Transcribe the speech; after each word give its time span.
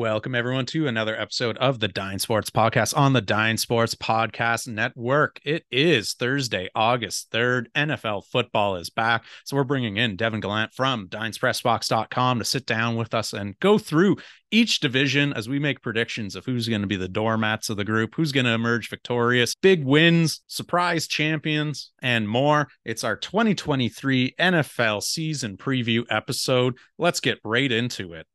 Welcome 0.00 0.34
everyone 0.34 0.64
to 0.64 0.86
another 0.86 1.14
episode 1.14 1.58
of 1.58 1.78
the 1.78 1.86
Dynes 1.86 2.22
Sports 2.22 2.48
Podcast 2.48 2.96
on 2.96 3.12
the 3.12 3.20
Dynes 3.20 3.60
Sports 3.60 3.94
Podcast 3.94 4.66
Network. 4.66 5.38
It 5.44 5.66
is 5.70 6.14
Thursday, 6.14 6.70
August 6.74 7.30
3rd. 7.32 7.66
NFL 7.76 8.24
football 8.24 8.76
is 8.76 8.88
back. 8.88 9.24
So 9.44 9.56
we're 9.56 9.64
bringing 9.64 9.98
in 9.98 10.16
Devin 10.16 10.40
Gallant 10.40 10.72
from 10.72 11.08
DynesPressBox.com 11.08 12.38
to 12.38 12.44
sit 12.46 12.64
down 12.64 12.96
with 12.96 13.12
us 13.12 13.34
and 13.34 13.60
go 13.60 13.76
through 13.76 14.16
each 14.50 14.80
division 14.80 15.34
as 15.34 15.50
we 15.50 15.58
make 15.58 15.82
predictions 15.82 16.34
of 16.34 16.46
who's 16.46 16.66
going 16.66 16.80
to 16.80 16.86
be 16.86 16.96
the 16.96 17.06
doormats 17.06 17.68
of 17.68 17.76
the 17.76 17.84
group, 17.84 18.14
who's 18.14 18.32
going 18.32 18.46
to 18.46 18.52
emerge 18.52 18.88
victorious, 18.88 19.54
big 19.54 19.84
wins, 19.84 20.40
surprise 20.46 21.08
champions, 21.08 21.92
and 22.00 22.26
more. 22.26 22.68
It's 22.86 23.04
our 23.04 23.18
2023 23.18 24.34
NFL 24.40 25.02
season 25.02 25.58
preview 25.58 26.06
episode. 26.08 26.78
Let's 26.96 27.20
get 27.20 27.38
right 27.44 27.70
into 27.70 28.14
it. 28.14 28.26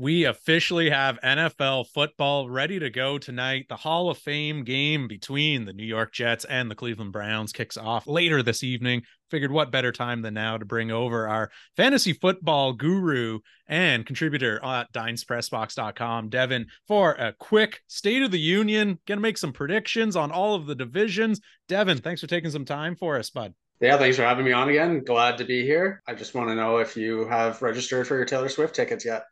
We 0.00 0.24
officially 0.24 0.88
have 0.88 1.20
NFL 1.22 1.88
football 1.88 2.48
ready 2.48 2.78
to 2.78 2.88
go 2.88 3.18
tonight. 3.18 3.66
The 3.68 3.76
Hall 3.76 4.08
of 4.08 4.16
Fame 4.16 4.64
game 4.64 5.06
between 5.06 5.66
the 5.66 5.74
New 5.74 5.84
York 5.84 6.14
Jets 6.14 6.46
and 6.46 6.70
the 6.70 6.74
Cleveland 6.74 7.12
Browns 7.12 7.52
kicks 7.52 7.76
off 7.76 8.06
later 8.06 8.42
this 8.42 8.64
evening. 8.64 9.02
Figured 9.28 9.52
what 9.52 9.70
better 9.70 9.92
time 9.92 10.22
than 10.22 10.32
now 10.32 10.56
to 10.56 10.64
bring 10.64 10.90
over 10.90 11.28
our 11.28 11.50
fantasy 11.76 12.14
football 12.14 12.72
guru 12.72 13.40
and 13.66 14.06
contributor 14.06 14.58
at 14.64 14.90
DynesPressBox.com, 14.94 16.30
Devin, 16.30 16.68
for 16.88 17.12
a 17.12 17.34
quick 17.38 17.82
State 17.86 18.22
of 18.22 18.30
the 18.30 18.40
Union. 18.40 18.98
Gonna 19.06 19.20
make 19.20 19.36
some 19.36 19.52
predictions 19.52 20.16
on 20.16 20.32
all 20.32 20.54
of 20.54 20.64
the 20.64 20.74
divisions. 20.74 21.42
Devin, 21.68 21.98
thanks 21.98 22.22
for 22.22 22.26
taking 22.26 22.50
some 22.50 22.64
time 22.64 22.96
for 22.96 23.18
us, 23.18 23.28
bud. 23.28 23.52
Yeah, 23.82 23.98
thanks 23.98 24.16
for 24.16 24.22
having 24.22 24.46
me 24.46 24.52
on 24.52 24.70
again. 24.70 25.04
Glad 25.04 25.36
to 25.36 25.44
be 25.44 25.62
here. 25.62 26.02
I 26.08 26.14
just 26.14 26.34
want 26.34 26.48
to 26.48 26.54
know 26.54 26.78
if 26.78 26.96
you 26.96 27.26
have 27.28 27.60
registered 27.60 28.06
for 28.06 28.16
your 28.16 28.24
Taylor 28.24 28.48
Swift 28.48 28.74
tickets 28.74 29.04
yet. 29.04 29.24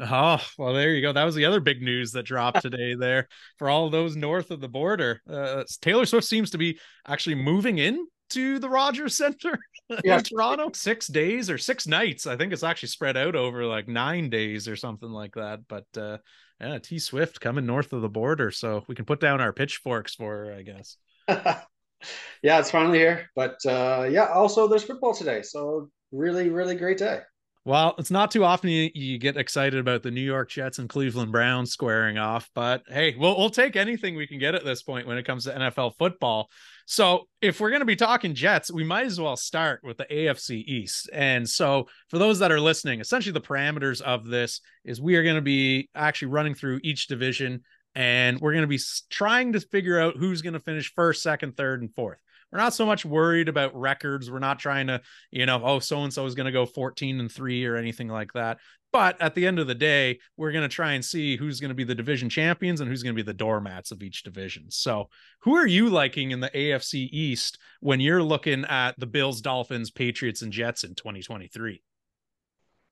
Oh, 0.00 0.40
well, 0.58 0.74
there 0.74 0.92
you 0.92 1.02
go. 1.02 1.12
That 1.12 1.24
was 1.24 1.34
the 1.34 1.44
other 1.44 1.60
big 1.60 1.80
news 1.80 2.12
that 2.12 2.24
dropped 2.24 2.62
today 2.62 2.94
there 2.94 3.28
for 3.58 3.68
all 3.68 3.90
those 3.90 4.16
north 4.16 4.50
of 4.50 4.60
the 4.60 4.68
border. 4.68 5.20
Uh, 5.28 5.64
Taylor 5.80 6.06
Swift 6.06 6.26
seems 6.26 6.50
to 6.50 6.58
be 6.58 6.78
actually 7.06 7.36
moving 7.36 7.78
in 7.78 8.06
to 8.30 8.58
the 8.58 8.68
Rogers 8.68 9.16
Center 9.16 9.58
yeah. 10.04 10.18
in 10.18 10.24
Toronto. 10.24 10.70
Six 10.74 11.06
days 11.06 11.48
or 11.48 11.58
six 11.58 11.86
nights. 11.86 12.26
I 12.26 12.36
think 12.36 12.52
it's 12.52 12.64
actually 12.64 12.88
spread 12.88 13.16
out 13.16 13.36
over 13.36 13.64
like 13.66 13.86
nine 13.86 14.30
days 14.30 14.66
or 14.66 14.76
something 14.76 15.10
like 15.10 15.34
that. 15.34 15.60
But 15.68 15.86
uh, 15.96 16.18
yeah, 16.60 16.78
T 16.78 16.98
Swift 16.98 17.40
coming 17.40 17.66
north 17.66 17.92
of 17.92 18.02
the 18.02 18.08
border. 18.08 18.50
So 18.50 18.84
we 18.88 18.94
can 18.94 19.04
put 19.04 19.20
down 19.20 19.40
our 19.40 19.52
pitchforks 19.52 20.14
for 20.14 20.46
her, 20.46 20.54
I 20.54 20.62
guess. 20.62 20.96
yeah, 21.28 22.58
it's 22.58 22.70
finally 22.70 22.98
here. 22.98 23.30
But 23.36 23.58
uh, 23.66 24.08
yeah, 24.10 24.26
also 24.26 24.66
there's 24.66 24.84
football 24.84 25.14
today. 25.14 25.42
So 25.42 25.90
really, 26.10 26.48
really 26.48 26.74
great 26.74 26.98
day. 26.98 27.20
Well, 27.66 27.94
it's 27.96 28.10
not 28.10 28.30
too 28.30 28.44
often 28.44 28.68
you, 28.68 28.90
you, 28.94 29.16
get 29.16 29.38
excited 29.38 29.80
about 29.80 30.02
the 30.02 30.10
New 30.10 30.20
York 30.20 30.50
Jets 30.50 30.78
and 30.78 30.86
Cleveland 30.86 31.32
Browns 31.32 31.72
squaring 31.72 32.18
off, 32.18 32.50
but 32.54 32.82
hey, 32.88 33.14
we'll 33.16 33.38
we'll 33.38 33.48
take 33.48 33.74
anything 33.74 34.16
we 34.16 34.26
can 34.26 34.38
get 34.38 34.54
at 34.54 34.66
this 34.66 34.82
point 34.82 35.06
when 35.06 35.16
it 35.16 35.24
comes 35.24 35.44
to 35.44 35.54
NFL 35.54 35.96
football. 35.96 36.50
So, 36.84 37.26
if 37.40 37.60
we're 37.60 37.70
going 37.70 37.80
to 37.80 37.86
be 37.86 37.96
talking 37.96 38.34
Jets, 38.34 38.70
we 38.70 38.84
might 38.84 39.06
as 39.06 39.18
well 39.18 39.36
start 39.36 39.80
with 39.82 39.96
the 39.96 40.04
AFC 40.04 40.62
East. 40.66 41.08
And 41.10 41.48
so, 41.48 41.88
for 42.10 42.18
those 42.18 42.38
that 42.40 42.52
are 42.52 42.60
listening, 42.60 43.00
essentially 43.00 43.32
the 43.32 43.40
parameters 43.40 44.02
of 44.02 44.26
this 44.26 44.60
is 44.84 45.00
we 45.00 45.16
are 45.16 45.22
going 45.22 45.36
to 45.36 45.40
be 45.40 45.88
actually 45.94 46.28
running 46.28 46.54
through 46.54 46.80
each 46.82 47.06
division 47.06 47.62
and 47.94 48.40
we're 48.40 48.52
going 48.52 48.62
to 48.62 48.68
be 48.68 48.80
trying 49.08 49.52
to 49.52 49.60
figure 49.60 49.98
out 49.98 50.16
who's 50.18 50.42
going 50.42 50.54
to 50.54 50.60
finish 50.60 50.92
first, 50.94 51.22
second, 51.22 51.56
third, 51.56 51.80
and 51.80 51.94
fourth. 51.94 52.18
We're 52.54 52.60
not 52.60 52.74
so 52.74 52.86
much 52.86 53.04
worried 53.04 53.48
about 53.48 53.74
records. 53.74 54.30
We're 54.30 54.38
not 54.38 54.60
trying 54.60 54.86
to, 54.86 55.00
you 55.32 55.44
know, 55.44 55.60
oh, 55.64 55.80
so 55.80 56.04
and 56.04 56.12
so 56.12 56.24
is 56.24 56.36
going 56.36 56.46
to 56.46 56.52
go 56.52 56.64
14 56.64 57.18
and 57.18 57.30
three 57.30 57.66
or 57.66 57.74
anything 57.74 58.06
like 58.06 58.32
that. 58.34 58.58
But 58.92 59.20
at 59.20 59.34
the 59.34 59.44
end 59.44 59.58
of 59.58 59.66
the 59.66 59.74
day, 59.74 60.20
we're 60.36 60.52
going 60.52 60.62
to 60.62 60.68
try 60.68 60.92
and 60.92 61.04
see 61.04 61.36
who's 61.36 61.58
going 61.58 61.70
to 61.70 61.74
be 61.74 61.82
the 61.82 61.96
division 61.96 62.28
champions 62.28 62.80
and 62.80 62.88
who's 62.88 63.02
going 63.02 63.12
to 63.12 63.20
be 63.20 63.26
the 63.26 63.34
doormats 63.34 63.90
of 63.90 64.04
each 64.04 64.22
division. 64.22 64.66
So, 64.70 65.08
who 65.40 65.56
are 65.56 65.66
you 65.66 65.90
liking 65.90 66.30
in 66.30 66.38
the 66.38 66.50
AFC 66.50 67.08
East 67.10 67.58
when 67.80 67.98
you're 67.98 68.22
looking 68.22 68.64
at 68.66 68.92
the 69.00 69.06
Bills, 69.08 69.40
Dolphins, 69.40 69.90
Patriots, 69.90 70.42
and 70.42 70.52
Jets 70.52 70.84
in 70.84 70.94
2023? 70.94 71.82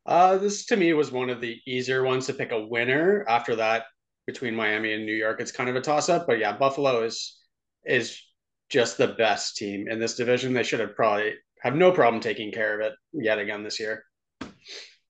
Uh, 0.04 0.38
this 0.38 0.66
to 0.66 0.76
me 0.76 0.92
was 0.92 1.12
one 1.12 1.30
of 1.30 1.40
the 1.40 1.56
easier 1.68 2.02
ones 2.02 2.26
to 2.26 2.34
pick 2.34 2.50
a 2.50 2.66
winner. 2.66 3.24
After 3.28 3.54
that, 3.54 3.84
between 4.26 4.56
Miami 4.56 4.92
and 4.92 5.06
New 5.06 5.14
York, 5.14 5.40
it's 5.40 5.52
kind 5.52 5.70
of 5.70 5.76
a 5.76 5.80
toss 5.80 6.08
up. 6.08 6.26
But 6.26 6.40
yeah, 6.40 6.56
Buffalo 6.56 7.04
is 7.04 7.38
is 7.84 8.20
just 8.72 8.96
the 8.96 9.08
best 9.08 9.56
team 9.56 9.86
in 9.86 10.00
this 10.00 10.14
division. 10.14 10.54
They 10.54 10.62
should 10.62 10.80
have 10.80 10.96
probably 10.96 11.34
have 11.60 11.76
no 11.76 11.92
problem 11.92 12.20
taking 12.20 12.50
care 12.50 12.80
of 12.80 12.86
it 12.86 12.94
yet 13.12 13.38
again 13.38 13.62
this 13.62 13.78
year. 13.78 14.04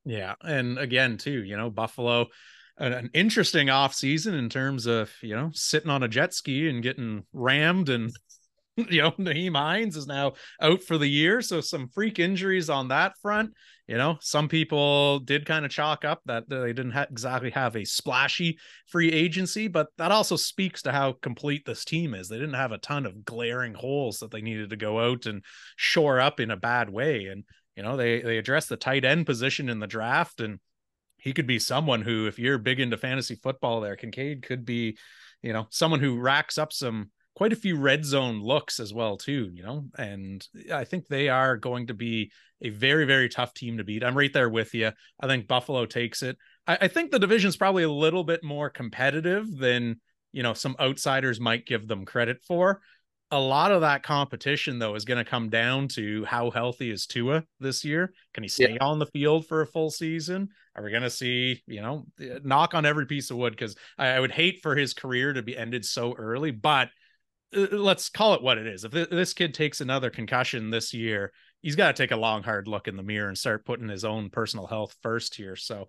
Yeah, 0.05 0.34
and 0.43 0.78
again 0.78 1.17
too, 1.17 1.45
you 1.45 1.56
know, 1.56 1.71
Buffalo 1.71 2.27
an, 2.77 3.11
interesting 3.15 3.71
off 3.71 3.95
season 3.95 4.34
in 4.34 4.49
terms 4.49 4.87
of, 4.87 5.12
you 5.23 5.37
know, 5.37 5.50
sitting 5.55 5.91
on 5.91 6.03
a 6.03 6.09
jet 6.09 6.34
ski 6.34 6.69
and 6.69 6.83
getting 6.83 7.25
rammed 7.33 7.89
and 7.89 8.12
you 8.91 9.03
know, 9.03 9.12
Nyheim 9.12 9.56
Hines 9.56 9.97
is 9.97 10.06
now 10.06 10.33
out 10.60 10.83
for 10.83 10.99
the 10.99 11.09
year. 11.09 11.43
So 11.43 11.60
some 11.60 11.88
freak 11.88 12.19
injuries 12.19 12.71
on 12.71 12.88
that 12.88 13.15
front. 13.21 13.53
You 13.87 13.99
know, 13.99 14.16
some 14.21 14.49
people 14.49 15.19
did 15.19 15.44
kind 15.44 15.66
of 15.66 15.71
chalk 15.71 16.05
up 16.05 16.21
that 16.27 16.49
they 16.49 16.72
didn't 16.72 16.93
ha- 16.93 17.06
exactly 17.11 17.50
have 17.50 17.77
a 17.77 17.84
splashy 17.84 18.59
free 18.87 19.11
agency, 19.11 19.69
but 19.69 19.88
that 19.99 20.12
also 20.12 20.37
speaks 20.37 20.82
to 20.82 20.93
how 20.93 21.12
complete 21.21 21.66
this 21.66 21.84
team 21.84 22.15
is. 22.15 22.28
They 22.28 22.38
didn't 22.38 22.55
have 22.55 22.72
a 22.72 22.78
ton 22.78 23.05
of 23.05 23.25
glaring 23.25 23.75
holes 23.75 24.19
that 24.19 24.31
they 24.31 24.41
needed 24.41 24.71
to 24.71 24.77
go 24.77 25.00
out 25.00 25.27
and 25.27 25.44
shore 25.77 26.21
up 26.21 26.41
in 26.41 26.50
a 26.50 26.56
bad 26.56 26.88
way. 26.88 27.27
And, 27.27 27.44
you 27.77 27.82
know, 27.82 27.97
they 27.97 28.22
they 28.22 28.38
addressed 28.38 28.69
the 28.69 28.77
tight 28.77 29.05
end 29.05 29.27
position 29.27 29.69
in 29.69 29.81
the 29.81 29.87
draft 29.87 30.41
and 30.41 30.59
he 31.19 31.32
could 31.32 31.47
be 31.47 31.61
someone 31.61 32.03
who, 32.03 32.27
if 32.27 32.38
you're 32.38 32.59
big 32.59 32.81
into 32.81 32.97
fantasy 32.97 33.37
football 33.37 33.81
there, 33.81 33.94
Kincaid 33.94 34.43
could 34.43 34.65
be, 34.65 34.97
you 35.41 35.53
know, 35.53 35.69
someone 35.71 36.00
who 36.00 36.19
racks 36.19 36.59
up 36.59 36.72
some 36.72 37.11
quite 37.34 37.53
a 37.53 37.56
few 37.56 37.76
red 37.76 38.04
zone 38.04 38.41
looks 38.41 38.78
as 38.78 38.93
well 38.93 39.16
too 39.16 39.50
you 39.53 39.62
know 39.62 39.84
and 39.98 40.47
i 40.72 40.84
think 40.84 41.06
they 41.06 41.28
are 41.28 41.56
going 41.56 41.87
to 41.87 41.94
be 41.94 42.31
a 42.60 42.69
very 42.69 43.04
very 43.04 43.28
tough 43.28 43.54
team 43.54 43.78
to 43.78 43.84
beat 43.84 44.04
i'm 44.04 44.16
right 44.16 44.32
there 44.32 44.50
with 44.50 44.75
you 44.75 44.91
i 45.20 45.26
think 45.26 45.47
buffalo 45.47 45.87
takes 45.87 46.22
it 46.22 46.37
i, 46.66 46.78
I 46.82 46.88
think 46.88 47.10
the 47.10 47.19
division 47.19 47.48
is 47.48 47.56
probably 47.56 47.84
a 47.84 47.91
little 47.91 48.25
bit 48.25 48.44
more 48.44 48.70
competitive 48.70 49.47
than 49.56 50.00
you 50.32 50.43
know 50.43 50.54
some 50.54 50.76
outsiders 50.81 51.41
might 51.41 51.66
give 51.66 51.88
them 51.88 52.04
credit 52.04 52.43
for 52.47 52.81
a 53.32 53.41
lot 53.41 53.72
of 53.72 53.81
that 53.81 54.03
competition 54.03 54.78
though 54.78 54.94
is 54.94 55.06
going 55.06 55.25
to 55.25 55.28
come 55.28 55.49
down 55.49 55.88
to 55.88 56.22
how 56.26 56.50
healthy 56.50 56.91
is 56.91 57.06
Tua 57.06 57.43
this 57.59 57.82
year. 57.82 58.12
Can 58.34 58.43
he 58.43 58.49
stay 58.49 58.75
yeah. 58.75 58.84
on 58.84 58.99
the 58.99 59.06
field 59.06 59.47
for 59.47 59.62
a 59.62 59.66
full 59.66 59.91
season? 59.91 60.50
Are 60.76 60.84
we 60.84 60.91
going 60.91 61.03
to 61.03 61.10
see, 61.10 61.62
you 61.66 61.81
know, 61.81 62.04
eh, 62.20 62.41
knock 62.44 62.75
on 62.75 62.84
every 62.84 63.06
piece 63.06 63.31
of 63.31 63.38
wood 63.38 63.54
because 63.54 63.75
I, 63.97 64.20
would 64.20 64.32
hate 64.32 64.60
for 64.62 64.76
his 64.76 64.93
career 64.93 65.32
to 65.32 65.43
be 65.43 65.56
ended 65.56 65.87
so 65.87 66.12
early, 66.12 66.50
but 66.50 66.91
let's 67.52 68.08
call 68.08 68.34
it 68.34 68.42
what 68.42 68.58
it 68.58 68.66
is. 68.66 68.84
If 68.84 68.92
this 68.92 69.34
kid 69.34 69.54
takes 69.54 69.80
another 69.80 70.10
concussion 70.10 70.70
this 70.70 70.94
year, 70.94 71.32
he's 71.60 71.76
got 71.76 71.94
to 71.94 72.02
take 72.02 72.10
a 72.10 72.16
long, 72.16 72.42
hard 72.42 72.66
look 72.66 72.88
in 72.88 72.96
the 72.96 73.02
mirror 73.02 73.28
and 73.28 73.38
start 73.38 73.64
putting 73.64 73.88
his 73.88 74.04
own 74.04 74.30
personal 74.30 74.66
health 74.66 74.96
first 75.02 75.34
here. 75.34 75.56
So 75.56 75.88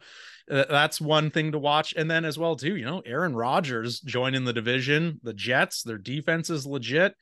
uh, 0.50 0.66
that's 0.70 1.02
one 1.02 1.32
thing 1.32 1.52
to 1.52 1.60
watch. 1.60 1.94
And 1.98 2.10
then 2.10 2.26
as 2.26 2.38
well 2.38 2.56
too, 2.56 2.76
you 2.76 2.86
know, 2.86 3.02
Aaron 3.06 3.36
Rodgers 3.36 4.00
joining 4.00 4.46
the 4.46 4.54
division, 4.54 5.20
the 5.24 5.34
Jets, 5.34 5.84
their 5.84 5.98
defense 5.98 6.50
is 6.50 6.66
legit, 6.66 7.16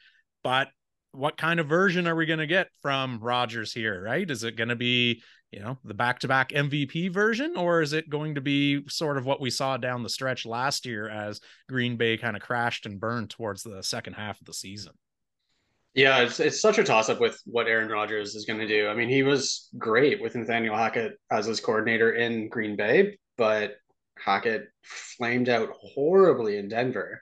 but 0.43 0.67
what 1.13 1.37
kind 1.37 1.59
of 1.59 1.67
version 1.67 2.07
are 2.07 2.15
we 2.15 2.25
going 2.25 2.39
to 2.39 2.47
get 2.47 2.69
from 2.81 3.19
Rodgers 3.19 3.73
here? 3.73 4.01
Right? 4.01 4.29
Is 4.29 4.43
it 4.43 4.55
going 4.55 4.69
to 4.69 4.75
be 4.75 5.23
you 5.51 5.59
know 5.59 5.77
the 5.83 5.93
back-to-back 5.93 6.49
MVP 6.49 7.11
version 7.11 7.57
or 7.57 7.81
is 7.81 7.93
it 7.93 8.09
going 8.09 8.35
to 8.35 8.41
be 8.41 8.87
sort 8.87 9.17
of 9.17 9.25
what 9.25 9.41
we 9.41 9.49
saw 9.49 9.77
down 9.77 10.03
the 10.03 10.09
stretch 10.09 10.45
last 10.45 10.85
year 10.85 11.09
as 11.09 11.41
Green 11.67 11.97
Bay 11.97 12.17
kind 12.17 12.35
of 12.35 12.41
crashed 12.41 12.85
and 12.85 12.99
burned 12.99 13.29
towards 13.29 13.63
the 13.63 13.83
second 13.83 14.13
half 14.13 14.39
of 14.39 14.45
the 14.45 14.53
season? 14.53 14.93
Yeah, 15.93 16.19
it's 16.19 16.39
it's 16.39 16.61
such 16.61 16.77
a 16.77 16.85
toss 16.85 17.09
up 17.09 17.19
with 17.19 17.37
what 17.45 17.67
Aaron 17.67 17.89
Rodgers 17.89 18.33
is 18.33 18.45
going 18.45 18.59
to 18.59 18.67
do. 18.67 18.87
I 18.87 18.95
mean, 18.95 19.09
he 19.09 19.23
was 19.23 19.69
great 19.77 20.21
with 20.21 20.35
Nathaniel 20.35 20.75
Hackett 20.75 21.19
as 21.29 21.47
his 21.47 21.59
coordinator 21.59 22.13
in 22.13 22.47
Green 22.47 22.77
Bay, 22.77 23.17
but 23.37 23.75
Hackett 24.17 24.69
flamed 24.83 25.49
out 25.49 25.69
horribly 25.81 26.57
in 26.57 26.69
Denver. 26.69 27.21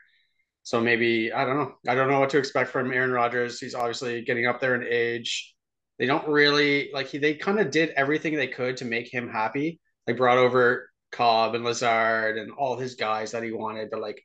So 0.62 0.80
maybe 0.80 1.34
I 1.34 1.46
don't 1.46 1.58
know. 1.58 1.74
I 1.88 1.96
don't 1.96 2.10
know 2.10 2.20
what 2.20 2.30
to 2.30 2.38
expect 2.38 2.70
from 2.70 2.94
Aaron 2.94 3.12
Rodgers. 3.12 3.60
He's 3.60 3.74
obviously 3.74 4.22
getting 4.22 4.46
up 4.46 4.60
there 4.60 4.76
in 4.76 4.86
age 4.88 5.56
they 6.00 6.06
don't 6.06 6.28
really 6.28 6.90
like 6.94 7.08
he 7.08 7.18
they 7.18 7.36
kind 7.36 7.60
of 7.60 7.72
did 7.72 7.90
everything 7.90 8.36
they 8.36 8.48
could 8.48 8.78
to 8.78 8.86
make 8.86 9.14
him 9.14 9.30
happy. 9.30 9.80
They 10.08 10.14
brought 10.14 10.38
over 10.38 10.90
Cobb 11.12 11.56
and 11.56 11.64
Lazard 11.64 12.38
and 12.38 12.52
all 12.52 12.78
his 12.78 12.96
guys 12.96 13.32
that 13.32 13.44
he 13.44 13.52
wanted, 13.52 13.90
but 13.92 14.02
like, 14.02 14.16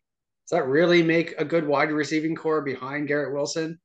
does 0.48 0.58
that 0.58 0.68
really 0.68 1.02
make 1.02 1.34
a 1.38 1.44
good 1.44 1.66
wide 1.66 1.90
receiving 1.90 2.36
core 2.36 2.62
behind 2.62 3.08
Garrett 3.08 3.34
Wilson? 3.34 3.78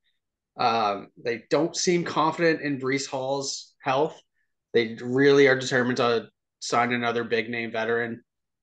Um, 0.57 1.07
they 1.21 1.44
don't 1.50 1.75
seem 1.75 2.03
confident 2.03 2.62
in 2.62 2.80
Breece 2.80 3.07
Hall's 3.07 3.74
health. 3.81 4.21
They 4.74 4.97
really 5.01 5.47
are 5.47 5.57
determined 5.57 5.97
to 5.97 6.27
sign 6.59 6.94
another 6.94 7.24
big 7.24 7.50
name 7.50 7.71
veteran. 7.71 8.21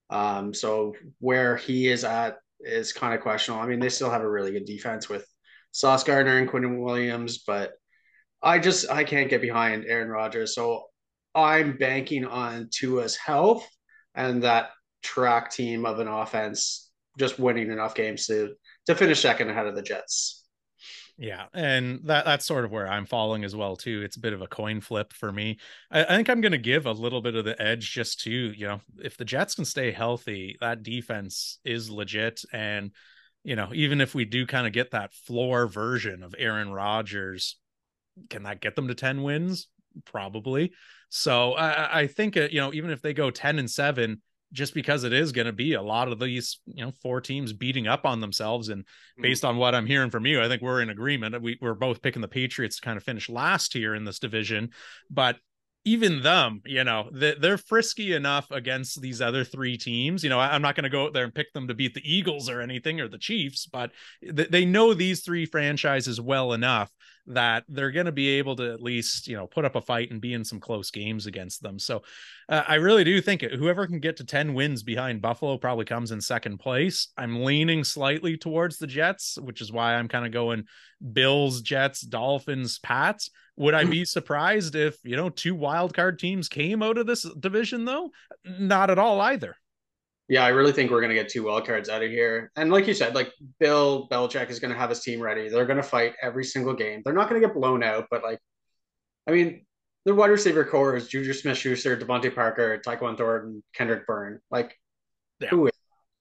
Um, 0.09 0.53
so 0.53 0.93
where 1.19 1.57
he 1.57 1.87
is 1.87 2.03
at 2.03 2.37
is 2.61 2.93
kind 2.93 3.13
of 3.13 3.21
questionable. 3.21 3.63
I 3.63 3.67
mean, 3.67 3.79
they 3.79 3.89
still 3.89 4.11
have 4.11 4.21
a 4.21 4.29
really 4.29 4.51
good 4.51 4.65
defense 4.65 5.09
with 5.09 5.25
Sauce 5.71 6.03
Gardner 6.03 6.37
and 6.37 6.47
Quinnen 6.47 6.83
Williams, 6.83 7.39
but 7.39 7.73
I 8.41 8.59
just 8.59 8.89
I 8.89 9.03
can't 9.03 9.29
get 9.29 9.41
behind 9.41 9.85
Aaron 9.85 10.09
Rodgers. 10.09 10.55
So 10.55 10.83
I'm 11.33 11.77
banking 11.77 12.25
on 12.25 12.69
Tua's 12.71 13.15
health 13.15 13.67
and 14.15 14.43
that 14.43 14.69
track 15.03 15.51
team 15.51 15.85
of 15.85 15.99
an 15.99 16.07
offense 16.07 16.89
just 17.17 17.39
winning 17.39 17.71
enough 17.71 17.95
games 17.95 18.27
to 18.27 18.53
to 18.85 18.95
finish 18.95 19.21
second 19.21 19.49
ahead 19.49 19.67
of 19.67 19.75
the 19.75 19.81
Jets. 19.81 20.45
Yeah, 21.19 21.45
and 21.51 22.01
that 22.03 22.25
that's 22.25 22.45
sort 22.45 22.63
of 22.63 22.71
where 22.71 22.87
I'm 22.87 23.07
falling 23.07 23.43
as 23.43 23.55
well 23.55 23.75
too. 23.75 24.03
It's 24.03 24.17
a 24.17 24.21
bit 24.21 24.33
of 24.33 24.41
a 24.41 24.47
coin 24.47 24.81
flip 24.81 25.13
for 25.13 25.31
me. 25.31 25.57
I, 25.89 26.03
I 26.03 26.15
think 26.15 26.29
I'm 26.29 26.41
going 26.41 26.51
to 26.51 26.59
give 26.59 26.85
a 26.85 26.91
little 26.91 27.21
bit 27.21 27.33
of 27.35 27.43
the 27.43 27.59
edge 27.59 27.91
just 27.91 28.21
to 28.21 28.31
you 28.31 28.67
know 28.67 28.81
if 29.01 29.17
the 29.17 29.25
Jets 29.25 29.55
can 29.55 29.65
stay 29.65 29.91
healthy, 29.91 30.57
that 30.61 30.83
defense 30.83 31.59
is 31.65 31.89
legit, 31.89 32.43
and 32.53 32.91
you 33.43 33.55
know 33.55 33.69
even 33.73 33.99
if 33.99 34.13
we 34.13 34.25
do 34.25 34.45
kind 34.45 34.67
of 34.67 34.73
get 34.73 34.91
that 34.91 35.13
floor 35.13 35.65
version 35.65 36.21
of 36.21 36.35
Aaron 36.37 36.71
Rodgers, 36.71 37.57
can 38.29 38.43
that 38.43 38.61
get 38.61 38.75
them 38.75 38.87
to 38.87 38.95
ten 38.95 39.23
wins? 39.23 39.67
Probably. 40.05 40.73
So 41.09 41.53
I, 41.53 42.01
I 42.01 42.07
think 42.07 42.37
uh, 42.37 42.47
you 42.51 42.59
know 42.59 42.73
even 42.73 42.91
if 42.91 43.01
they 43.01 43.13
go 43.13 43.31
ten 43.31 43.59
and 43.59 43.69
seven, 43.69 44.21
just 44.53 44.73
because 44.73 45.03
it 45.03 45.13
is 45.13 45.31
going 45.31 45.45
to 45.45 45.53
be 45.53 45.73
a 45.73 45.81
lot 45.81 46.07
of 46.07 46.19
these, 46.19 46.59
you 46.65 46.85
know, 46.85 46.91
four 47.01 47.19
teams 47.19 47.51
beating 47.53 47.87
up 47.87 48.05
on 48.05 48.21
themselves. 48.21 48.69
And 48.69 48.83
mm-hmm. 48.83 49.21
based 49.21 49.43
on 49.43 49.57
what 49.57 49.75
I'm 49.75 49.85
hearing 49.85 50.09
from 50.09 50.25
you, 50.25 50.41
I 50.41 50.47
think 50.47 50.61
we're 50.61 50.81
in 50.81 50.89
agreement. 50.89 51.41
We, 51.41 51.57
we're 51.61 51.73
both 51.73 52.01
picking 52.01 52.21
the 52.21 52.27
Patriots 52.27 52.77
to 52.77 52.81
kind 52.81 52.97
of 52.97 53.03
finish 53.03 53.29
last 53.29 53.73
here 53.73 53.93
in 53.93 54.05
this 54.05 54.19
division. 54.19 54.71
But 55.09 55.37
even 55.87 56.21
them, 56.21 56.61
you 56.65 56.83
know, 56.83 57.09
they're 57.13 57.57
frisky 57.57 58.13
enough 58.13 58.51
against 58.51 59.01
these 59.01 59.21
other 59.21 59.45
three 59.45 59.77
teams. 59.77 60.21
You 60.21 60.29
know, 60.29 60.37
I'm 60.37 60.61
not 60.61 60.75
going 60.75 60.83
to 60.83 60.89
go 60.89 61.05
out 61.05 61.13
there 61.13 61.23
and 61.23 61.33
pick 61.33 61.53
them 61.53 61.69
to 61.69 61.73
beat 61.73 61.93
the 61.93 62.01
Eagles 62.03 62.49
or 62.49 62.59
anything 62.59 62.99
or 62.99 63.07
the 63.07 63.17
Chiefs, 63.17 63.65
but 63.65 63.91
they 64.21 64.65
know 64.65 64.93
these 64.93 65.21
three 65.21 65.45
franchises 65.45 66.19
well 66.19 66.51
enough 66.51 66.91
that 67.27 67.63
they're 67.69 67.91
going 67.91 68.05
to 68.05 68.11
be 68.11 68.27
able 68.37 68.57
to 68.57 68.71
at 68.71 68.81
least 68.81 69.27
you 69.27 69.35
know 69.35 69.47
put 69.47 69.65
up 69.65 69.75
a 69.75 69.81
fight 69.81 70.11
and 70.11 70.21
be 70.21 70.33
in 70.33 70.43
some 70.43 70.59
close 70.59 70.91
games 70.91 71.25
against 71.25 71.61
them. 71.61 71.77
So 71.77 72.01
uh, 72.49 72.63
i 72.67 72.75
really 72.75 73.03
do 73.03 73.19
think 73.19 73.41
whoever 73.41 73.85
can 73.87 73.99
get 73.99 74.15
to 74.17 74.25
10 74.25 74.53
wins 74.53 74.83
behind 74.83 75.21
buffalo 75.21 75.57
probably 75.57 75.85
comes 75.85 76.11
in 76.11 76.21
second 76.21 76.57
place. 76.57 77.09
I'm 77.17 77.43
leaning 77.43 77.83
slightly 77.83 78.37
towards 78.37 78.77
the 78.77 78.87
jets 78.87 79.37
which 79.41 79.61
is 79.61 79.71
why 79.71 79.95
i'm 79.95 80.07
kind 80.07 80.25
of 80.25 80.31
going 80.31 80.63
bills 81.11 81.61
jets 81.61 82.01
dolphins 82.01 82.79
pats 82.79 83.29
would 83.57 83.73
i 83.73 83.83
be 83.83 84.05
surprised 84.05 84.75
if 84.75 84.97
you 85.03 85.15
know 85.15 85.29
two 85.29 85.55
wild 85.55 85.93
card 85.93 86.17
teams 86.19 86.47
came 86.47 86.81
out 86.81 86.97
of 86.97 87.05
this 87.05 87.25
division 87.39 87.85
though 87.85 88.09
not 88.45 88.89
at 88.89 88.99
all 88.99 89.19
either 89.21 89.55
yeah, 90.29 90.43
I 90.43 90.49
really 90.49 90.73
think 90.73 90.91
we're 90.91 90.99
going 90.99 91.09
to 91.09 91.15
get 91.15 91.29
two 91.29 91.43
wild 91.43 91.65
cards 91.65 91.87
out 91.87 92.03
of 92.03 92.09
here. 92.09 92.51
And 92.57 92.69
like 92.69 92.85
you 92.85 92.93
said, 92.93 93.15
like 93.15 93.31
Bill 93.59 94.09
Belichick 94.09 94.49
is 94.49 94.59
going 94.59 94.73
to 94.73 94.77
have 94.77 94.89
his 94.89 94.99
team 94.99 95.21
ready. 95.21 95.47
They're 95.47 95.65
going 95.65 95.77
to 95.77 95.83
fight 95.83 96.15
every 96.21 96.43
single 96.43 96.73
game. 96.73 97.01
They're 97.03 97.13
not 97.13 97.29
going 97.29 97.41
to 97.41 97.47
get 97.47 97.55
blown 97.55 97.81
out, 97.81 98.07
but 98.11 98.23
like, 98.23 98.39
I 99.25 99.31
mean, 99.31 99.65
the 100.03 100.13
wide 100.13 100.29
receiver 100.29 100.65
core 100.65 100.95
is 100.97 101.07
Juju 101.07 101.31
Smith 101.31 101.57
Schuster, 101.57 101.95
DeVante 101.95 102.33
Parker, 102.33 102.81
Tyquan 102.85 103.17
Thornton, 103.17 103.63
Kendrick 103.73 104.05
Bourne. 104.05 104.41
Like, 104.51 104.77
yeah. 105.39 105.49
who 105.49 105.67
is? 105.67 105.73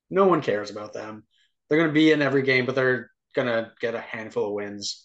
No 0.08 0.26
one 0.26 0.40
cares 0.40 0.70
about 0.70 0.92
them. 0.92 1.24
They're 1.68 1.78
going 1.78 1.90
to 1.90 1.94
be 1.94 2.12
in 2.12 2.22
every 2.22 2.42
game, 2.42 2.64
but 2.64 2.76
they're 2.76 3.10
going 3.34 3.48
to 3.48 3.72
get 3.80 3.96
a 3.96 4.00
handful 4.00 4.46
of 4.46 4.52
wins. 4.52 5.04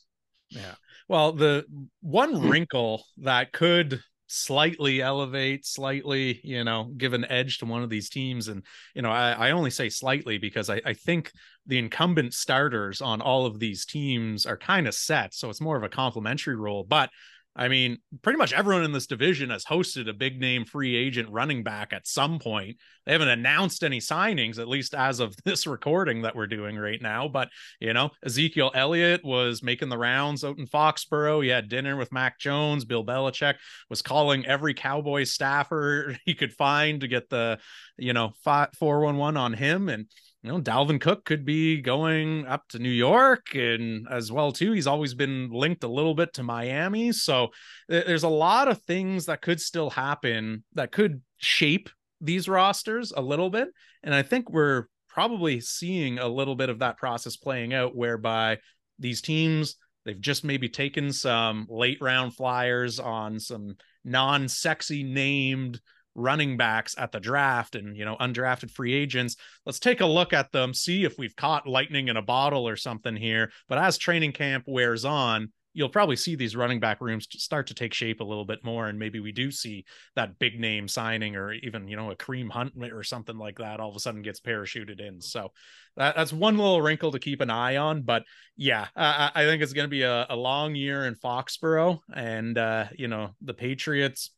Yeah. 0.49 0.75
Well, 1.11 1.33
the 1.33 1.65
one 1.99 2.33
hmm. 2.33 2.47
wrinkle 2.49 3.03
that 3.17 3.51
could 3.51 4.01
slightly 4.27 5.01
elevate, 5.01 5.65
slightly, 5.65 6.39
you 6.41 6.63
know, 6.63 6.93
give 6.95 7.11
an 7.11 7.25
edge 7.25 7.57
to 7.57 7.65
one 7.65 7.83
of 7.83 7.89
these 7.89 8.09
teams. 8.09 8.47
And, 8.47 8.63
you 8.95 9.01
know, 9.01 9.11
I, 9.11 9.31
I 9.33 9.51
only 9.51 9.71
say 9.71 9.89
slightly 9.89 10.37
because 10.37 10.69
I, 10.69 10.79
I 10.85 10.93
think 10.93 11.33
the 11.65 11.79
incumbent 11.79 12.33
starters 12.33 13.01
on 13.01 13.19
all 13.19 13.45
of 13.45 13.59
these 13.59 13.85
teams 13.85 14.45
are 14.45 14.55
kind 14.55 14.87
of 14.87 14.93
set. 14.93 15.33
So 15.33 15.49
it's 15.49 15.59
more 15.59 15.75
of 15.75 15.83
a 15.83 15.89
complementary 15.89 16.55
role. 16.55 16.85
But 16.85 17.09
I 17.53 17.67
mean, 17.67 17.97
pretty 18.21 18.37
much 18.37 18.53
everyone 18.53 18.83
in 18.83 18.93
this 18.93 19.07
division 19.07 19.49
has 19.49 19.65
hosted 19.65 20.07
a 20.07 20.13
big 20.13 20.39
name 20.39 20.63
free 20.63 20.95
agent 20.95 21.29
running 21.29 21.63
back 21.63 21.91
at 21.91 22.07
some 22.07 22.39
point. 22.39 22.77
They 23.05 23.11
haven't 23.11 23.27
announced 23.27 23.83
any 23.83 23.99
signings, 23.99 24.57
at 24.57 24.69
least 24.69 24.93
as 24.93 25.19
of 25.19 25.35
this 25.45 25.67
recording 25.67 26.21
that 26.21 26.35
we're 26.35 26.47
doing 26.47 26.77
right 26.77 27.01
now. 27.01 27.27
But, 27.27 27.49
you 27.81 27.93
know, 27.93 28.11
Ezekiel 28.25 28.71
Elliott 28.73 29.25
was 29.25 29.61
making 29.61 29.89
the 29.89 29.97
rounds 29.97 30.45
out 30.45 30.59
in 30.59 30.65
Foxborough. 30.65 31.43
He 31.43 31.49
had 31.49 31.67
dinner 31.67 31.97
with 31.97 32.13
Mac 32.13 32.39
Jones. 32.39 32.85
Bill 32.85 33.05
Belichick 33.05 33.55
was 33.89 34.01
calling 34.01 34.45
every 34.45 34.73
Cowboys 34.73 35.33
staffer 35.33 36.15
he 36.25 36.33
could 36.33 36.53
find 36.53 37.01
to 37.01 37.07
get 37.07 37.29
the, 37.29 37.59
you 37.97 38.13
know, 38.13 38.31
411 38.43 39.35
on 39.35 39.53
him. 39.53 39.89
And, 39.89 40.05
you 40.43 40.51
know, 40.51 40.59
Dalvin 40.59 40.99
Cook 40.99 41.23
could 41.23 41.45
be 41.45 41.81
going 41.81 42.47
up 42.47 42.67
to 42.69 42.79
New 42.79 42.89
York 42.89 43.53
and 43.53 44.07
as 44.09 44.31
well 44.31 44.51
too. 44.51 44.71
He's 44.71 44.87
always 44.87 45.13
been 45.13 45.49
linked 45.51 45.83
a 45.83 45.87
little 45.87 46.15
bit 46.15 46.33
to 46.33 46.43
Miami, 46.43 47.11
so 47.11 47.49
there's 47.87 48.23
a 48.23 48.29
lot 48.29 48.67
of 48.67 48.81
things 48.81 49.27
that 49.27 49.41
could 49.41 49.61
still 49.61 49.91
happen 49.91 50.63
that 50.73 50.91
could 50.91 51.21
shape 51.37 51.89
these 52.19 52.49
rosters 52.49 53.13
a 53.15 53.21
little 53.21 53.49
bit. 53.49 53.67
And 54.03 54.15
I 54.15 54.23
think 54.23 54.49
we're 54.49 54.85
probably 55.07 55.59
seeing 55.59 56.17
a 56.17 56.27
little 56.27 56.55
bit 56.55 56.69
of 56.69 56.79
that 56.79 56.97
process 56.97 57.35
playing 57.35 57.73
out 57.73 57.95
whereby 57.95 58.57
these 58.97 59.21
teams 59.21 59.75
they've 60.05 60.21
just 60.21 60.43
maybe 60.43 60.69
taken 60.69 61.11
some 61.11 61.67
late 61.69 61.99
round 62.01 62.35
flyers 62.35 62.99
on 62.99 63.39
some 63.39 63.75
non-sexy 64.03 65.03
named 65.03 65.79
running 66.15 66.57
backs 66.57 66.95
at 66.97 67.11
the 67.11 67.19
draft 67.19 67.75
and 67.75 67.95
you 67.95 68.03
know 68.03 68.17
undrafted 68.19 68.69
free 68.69 68.93
agents 68.93 69.37
let's 69.65 69.79
take 69.79 70.01
a 70.01 70.05
look 70.05 70.33
at 70.33 70.51
them 70.51 70.73
see 70.73 71.05
if 71.05 71.17
we've 71.17 71.35
caught 71.35 71.67
lightning 71.67 72.09
in 72.09 72.17
a 72.17 72.21
bottle 72.21 72.67
or 72.67 72.75
something 72.75 73.15
here. 73.15 73.51
But 73.67 73.77
as 73.77 73.97
training 73.97 74.33
camp 74.33 74.65
wears 74.67 75.05
on 75.05 75.51
you'll 75.73 75.89
probably 75.89 76.15
see 76.15 76.35
these 76.35 76.55
running 76.55 76.79
back 76.79 77.01
rooms 77.01 77.27
start 77.31 77.67
to 77.67 77.73
take 77.73 77.93
shape 77.93 78.19
a 78.19 78.25
little 78.25 78.45
bit 78.45 78.63
more. 78.63 78.87
And 78.87 78.99
maybe 78.99 79.19
we 79.19 79.31
do 79.31 79.51
see 79.51 79.85
that 80.15 80.37
big 80.39 80.59
name 80.59 80.87
signing 80.87 81.35
or 81.35 81.53
even 81.53 81.87
you 81.87 81.95
know 81.95 82.11
a 82.11 82.15
Kareem 82.15 82.49
Hunt 82.49 82.73
or 82.91 83.03
something 83.03 83.37
like 83.37 83.57
that 83.59 83.79
all 83.79 83.89
of 83.89 83.95
a 83.95 83.99
sudden 83.99 84.21
gets 84.21 84.39
parachuted 84.39 84.99
in. 84.99 85.21
So 85.21 85.51
that, 85.97 86.15
that's 86.15 86.33
one 86.33 86.57
little 86.57 86.81
wrinkle 86.81 87.11
to 87.11 87.19
keep 87.19 87.41
an 87.41 87.49
eye 87.49 87.77
on. 87.77 88.01
But 88.01 88.23
yeah 88.57 88.87
i, 88.95 89.31
I 89.33 89.45
think 89.45 89.63
it's 89.63 89.73
going 89.73 89.85
to 89.85 89.89
be 89.89 90.03
a, 90.03 90.27
a, 90.29 90.35
long 90.35 90.75
year 90.75 91.05
in 91.05 91.15
foxborough. 91.15 91.99
And 92.13 92.57
uh 92.57 92.85
you 92.97 93.07
know 93.07 93.31
the 93.41 93.53
patriots 93.53 94.31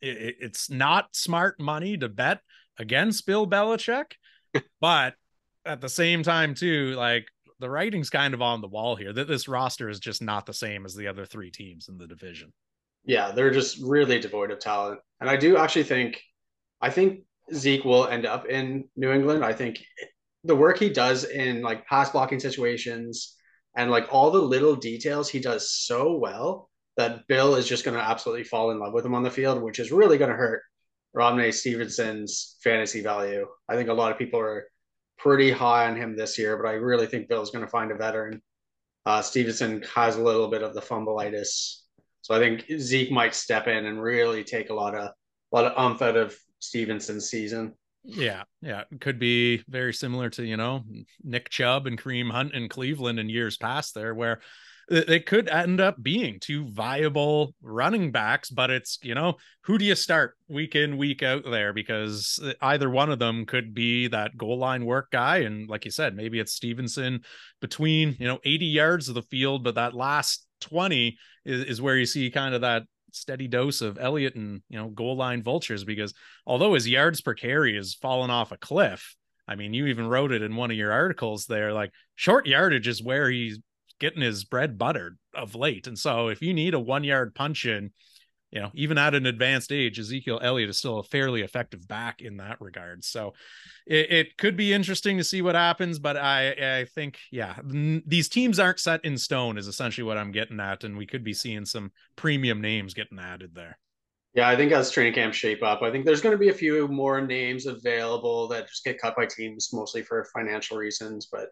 it, 0.00 0.36
it's 0.40 0.70
not 0.70 1.14
smart 1.14 1.60
money 1.60 1.96
to 1.96 2.08
bet 2.08 2.40
against 2.78 3.26
Bill 3.26 3.46
Belichick, 3.46 4.12
but 4.80 5.14
at 5.64 5.80
the 5.80 5.88
same 5.88 6.22
time, 6.22 6.54
too, 6.54 6.94
like 6.96 7.26
the 7.58 7.70
writing's 7.70 8.10
kind 8.10 8.34
of 8.34 8.42
on 8.42 8.60
the 8.60 8.68
wall 8.68 8.96
here 8.96 9.12
that 9.12 9.28
this 9.28 9.48
roster 9.48 9.88
is 9.88 10.00
just 10.00 10.22
not 10.22 10.46
the 10.46 10.54
same 10.54 10.84
as 10.86 10.94
the 10.94 11.06
other 11.06 11.26
three 11.26 11.50
teams 11.50 11.88
in 11.88 11.98
the 11.98 12.06
division. 12.06 12.52
Yeah, 13.04 13.32
they're 13.32 13.50
just 13.50 13.78
really 13.82 14.18
devoid 14.18 14.50
of 14.50 14.58
talent. 14.58 15.00
And 15.20 15.28
I 15.28 15.36
do 15.36 15.56
actually 15.56 15.84
think, 15.84 16.20
I 16.80 16.90
think 16.90 17.20
Zeke 17.52 17.84
will 17.84 18.06
end 18.06 18.26
up 18.26 18.46
in 18.46 18.88
New 18.96 19.12
England. 19.12 19.44
I 19.44 19.52
think 19.52 19.82
the 20.44 20.56
work 20.56 20.78
he 20.78 20.88
does 20.88 21.24
in 21.24 21.60
like 21.62 21.86
pass 21.86 22.10
blocking 22.10 22.40
situations 22.40 23.36
and 23.76 23.90
like 23.90 24.08
all 24.10 24.30
the 24.30 24.40
little 24.40 24.74
details 24.74 25.28
he 25.28 25.38
does 25.38 25.70
so 25.70 26.16
well 26.16 26.69
that 27.00 27.26
Bill 27.26 27.54
is 27.54 27.66
just 27.66 27.84
going 27.84 27.96
to 27.96 28.02
absolutely 28.02 28.44
fall 28.44 28.70
in 28.70 28.78
love 28.78 28.92
with 28.92 29.06
him 29.06 29.14
on 29.14 29.22
the 29.22 29.30
field, 29.30 29.62
which 29.62 29.78
is 29.78 29.90
really 29.90 30.18
going 30.18 30.30
to 30.30 30.36
hurt 30.36 30.62
Rhamondre 31.16 31.52
Stevenson's 31.52 32.56
fantasy 32.62 33.02
value. 33.02 33.46
I 33.68 33.74
think 33.74 33.88
a 33.88 33.94
lot 33.94 34.12
of 34.12 34.18
people 34.18 34.38
are 34.38 34.66
pretty 35.18 35.50
high 35.50 35.88
on 35.88 35.96
him 35.96 36.14
this 36.14 36.38
year, 36.38 36.56
but 36.56 36.68
I 36.68 36.72
really 36.72 37.06
think 37.06 37.28
Bill's 37.28 37.50
going 37.50 37.64
to 37.64 37.70
find 37.70 37.90
a 37.90 37.96
veteran. 37.96 38.42
Uh, 39.06 39.22
Stevenson 39.22 39.82
has 39.94 40.16
a 40.16 40.22
little 40.22 40.48
bit 40.48 40.62
of 40.62 40.74
the 40.74 40.80
fumbleitis, 40.80 41.80
so 42.20 42.34
I 42.34 42.38
think 42.38 42.66
Zeke 42.78 43.10
might 43.10 43.34
step 43.34 43.66
in 43.66 43.86
and 43.86 44.00
really 44.00 44.44
take 44.44 44.68
a 44.68 44.74
lot 44.74 44.94
of 44.94 45.08
a 45.08 45.56
lot 45.56 45.64
of 45.64 45.72
umph 45.76 46.02
out 46.02 46.16
of 46.16 46.36
Stevenson's 46.58 47.30
season. 47.30 47.72
Yeah, 48.04 48.44
yeah, 48.60 48.84
could 49.00 49.18
be 49.18 49.64
very 49.68 49.94
similar 49.94 50.28
to 50.30 50.44
you 50.44 50.58
know 50.58 50.84
Nick 51.24 51.48
Chubb 51.48 51.86
and 51.86 52.00
Kareem 52.00 52.30
Hunt 52.30 52.52
in 52.52 52.68
Cleveland 52.68 53.18
in 53.18 53.30
years 53.30 53.56
past 53.56 53.94
there, 53.94 54.14
where 54.14 54.40
they 54.90 55.20
could 55.20 55.48
end 55.48 55.80
up 55.80 56.02
being 56.02 56.40
two 56.40 56.66
viable 56.66 57.54
running 57.62 58.10
backs, 58.10 58.50
but 58.50 58.70
it's, 58.70 58.98
you 59.02 59.14
know, 59.14 59.36
who 59.62 59.78
do 59.78 59.84
you 59.84 59.94
start 59.94 60.36
week 60.48 60.74
in, 60.74 60.96
week 60.96 61.22
out 61.22 61.44
there? 61.44 61.72
Because 61.72 62.40
uh, 62.44 62.54
either 62.60 62.90
one 62.90 63.08
of 63.08 63.20
them 63.20 63.46
could 63.46 63.72
be 63.72 64.08
that 64.08 64.36
goal 64.36 64.58
line 64.58 64.84
work 64.84 65.12
guy. 65.12 65.38
And 65.38 65.68
like 65.68 65.84
you 65.84 65.92
said, 65.92 66.16
maybe 66.16 66.40
it's 66.40 66.54
Stevenson 66.54 67.20
between, 67.60 68.16
you 68.18 68.26
know, 68.26 68.40
80 68.44 68.66
yards 68.66 69.08
of 69.08 69.14
the 69.14 69.22
field, 69.22 69.62
but 69.62 69.76
that 69.76 69.94
last 69.94 70.44
20 70.62 71.16
is, 71.44 71.64
is 71.66 71.80
where 71.80 71.96
you 71.96 72.06
see 72.06 72.28
kind 72.28 72.56
of 72.56 72.62
that 72.62 72.82
steady 73.12 73.46
dose 73.46 73.82
of 73.82 73.96
Elliott 74.00 74.34
and, 74.34 74.60
you 74.68 74.76
know, 74.76 74.88
goal 74.88 75.16
line 75.16 75.44
vultures. 75.44 75.84
Because 75.84 76.12
although 76.46 76.74
his 76.74 76.88
yards 76.88 77.20
per 77.20 77.34
carry 77.34 77.76
has 77.76 77.94
fallen 77.94 78.30
off 78.30 78.50
a 78.50 78.56
cliff, 78.56 79.14
I 79.46 79.54
mean, 79.54 79.72
you 79.72 79.86
even 79.86 80.08
wrote 80.08 80.32
it 80.32 80.42
in 80.42 80.56
one 80.56 80.72
of 80.72 80.76
your 80.76 80.90
articles 80.90 81.46
there. 81.46 81.72
Like 81.72 81.92
short 82.16 82.46
yardage 82.46 82.88
is 82.88 83.02
where 83.02 83.30
he's 83.30 83.60
getting 84.00 84.22
his 84.22 84.44
bread 84.44 84.76
buttered 84.78 85.18
of 85.34 85.54
late. 85.54 85.86
And 85.86 85.98
so 85.98 86.28
if 86.28 86.42
you 86.42 86.52
need 86.52 86.74
a 86.74 86.80
one 86.80 87.04
yard 87.04 87.34
punch 87.34 87.64
in, 87.66 87.92
you 88.50 88.60
know, 88.60 88.70
even 88.74 88.98
at 88.98 89.14
an 89.14 89.26
advanced 89.26 89.70
age, 89.70 89.98
Ezekiel 90.00 90.40
Elliott 90.42 90.70
is 90.70 90.78
still 90.78 90.98
a 90.98 91.04
fairly 91.04 91.42
effective 91.42 91.86
back 91.86 92.20
in 92.20 92.38
that 92.38 92.60
regard. 92.60 93.04
So 93.04 93.34
it, 93.86 94.10
it 94.10 94.36
could 94.36 94.56
be 94.56 94.72
interesting 94.72 95.18
to 95.18 95.24
see 95.24 95.40
what 95.40 95.54
happens, 95.54 96.00
but 96.00 96.16
I 96.16 96.80
I 96.80 96.84
think 96.86 97.18
yeah, 97.30 97.54
n- 97.58 98.02
these 98.06 98.28
teams 98.28 98.58
aren't 98.58 98.80
set 98.80 99.04
in 99.04 99.16
stone 99.18 99.56
is 99.56 99.68
essentially 99.68 100.04
what 100.04 100.18
I'm 100.18 100.32
getting 100.32 100.58
at, 100.58 100.82
and 100.82 100.96
we 100.96 101.06
could 101.06 101.22
be 101.22 101.34
seeing 101.34 101.64
some 101.64 101.92
premium 102.16 102.60
names 102.60 102.92
getting 102.92 103.20
added 103.20 103.54
there. 103.54 103.78
Yeah, 104.34 104.48
I 104.48 104.56
think 104.56 104.70
as 104.72 104.90
training 104.90 105.14
camp 105.14 105.34
shape 105.34 105.62
up, 105.62 105.82
I 105.82 105.90
think 105.90 106.04
there's 106.04 106.20
going 106.20 106.34
to 106.34 106.38
be 106.38 106.50
a 106.50 106.54
few 106.54 106.86
more 106.86 107.20
names 107.20 107.66
available 107.66 108.46
that 108.48 108.68
just 108.68 108.84
get 108.84 109.00
cut 109.00 109.16
by 109.16 109.26
teams, 109.26 109.70
mostly 109.72 110.02
for 110.02 110.28
financial 110.32 110.76
reasons. 110.76 111.28
But 111.30 111.48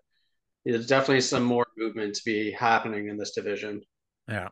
there's 0.65 0.87
definitely 0.87 1.21
some 1.21 1.45
more 1.45 1.67
movement 1.77 2.15
to 2.15 2.23
be 2.25 2.51
happening 2.51 3.09
in 3.09 3.17
this 3.17 3.33
division. 3.33 3.81
Yeah. 4.29 4.49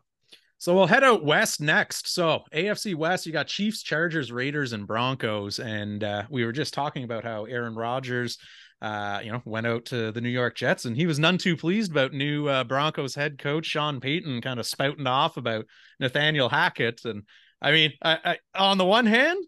So 0.59 0.75
we'll 0.75 0.87
head 0.87 1.05
out 1.05 1.25
west 1.25 1.61
next. 1.61 2.09
So 2.15 2.41
AFC 2.55 2.95
West, 2.95 3.27
you 3.27 3.33
got 3.33 3.47
Chiefs, 3.47 3.83
Chargers, 3.83 4.33
Raiders, 4.33 4.73
and 4.73 4.87
Broncos. 4.87 5.59
And 5.59 6.03
uh, 6.03 6.25
we 6.31 6.45
were 6.45 6.53
just 6.53 6.73
talking 6.73 7.05
about 7.05 7.25
how 7.25 7.45
Aaron 7.45 7.75
Rodgers, 7.75 8.39
uh, 8.81 9.21
you 9.23 9.31
know, 9.31 9.43
went 9.45 9.67
out 9.67 9.85
to 9.87 10.13
the 10.13 10.21
New 10.21 10.31
York 10.31 10.57
Jets, 10.57 10.87
and 10.87 10.97
he 10.97 11.07
was 11.07 11.19
none 11.19 11.37
too 11.39 11.57
pleased 11.57 11.91
about 11.91 12.15
new 12.15 12.49
uh, 12.49 12.65
Broncos 12.65 13.15
head 13.15 13.39
coach 13.39 13.67
Sean 13.67 14.01
Payton 14.01 14.41
kind 14.41 14.59
of 14.59 14.67
spouting 14.67 15.07
off 15.07 15.37
about 15.37 15.67
Nathaniel 16.01 16.49
Hackett. 16.49 17.05
And 17.05 17.25
I 17.61 17.73
mean, 17.73 17.93
I, 18.03 18.19
I, 18.25 18.39
on 18.55 18.79
the 18.79 18.85
one 18.85 19.07
hand, 19.07 19.39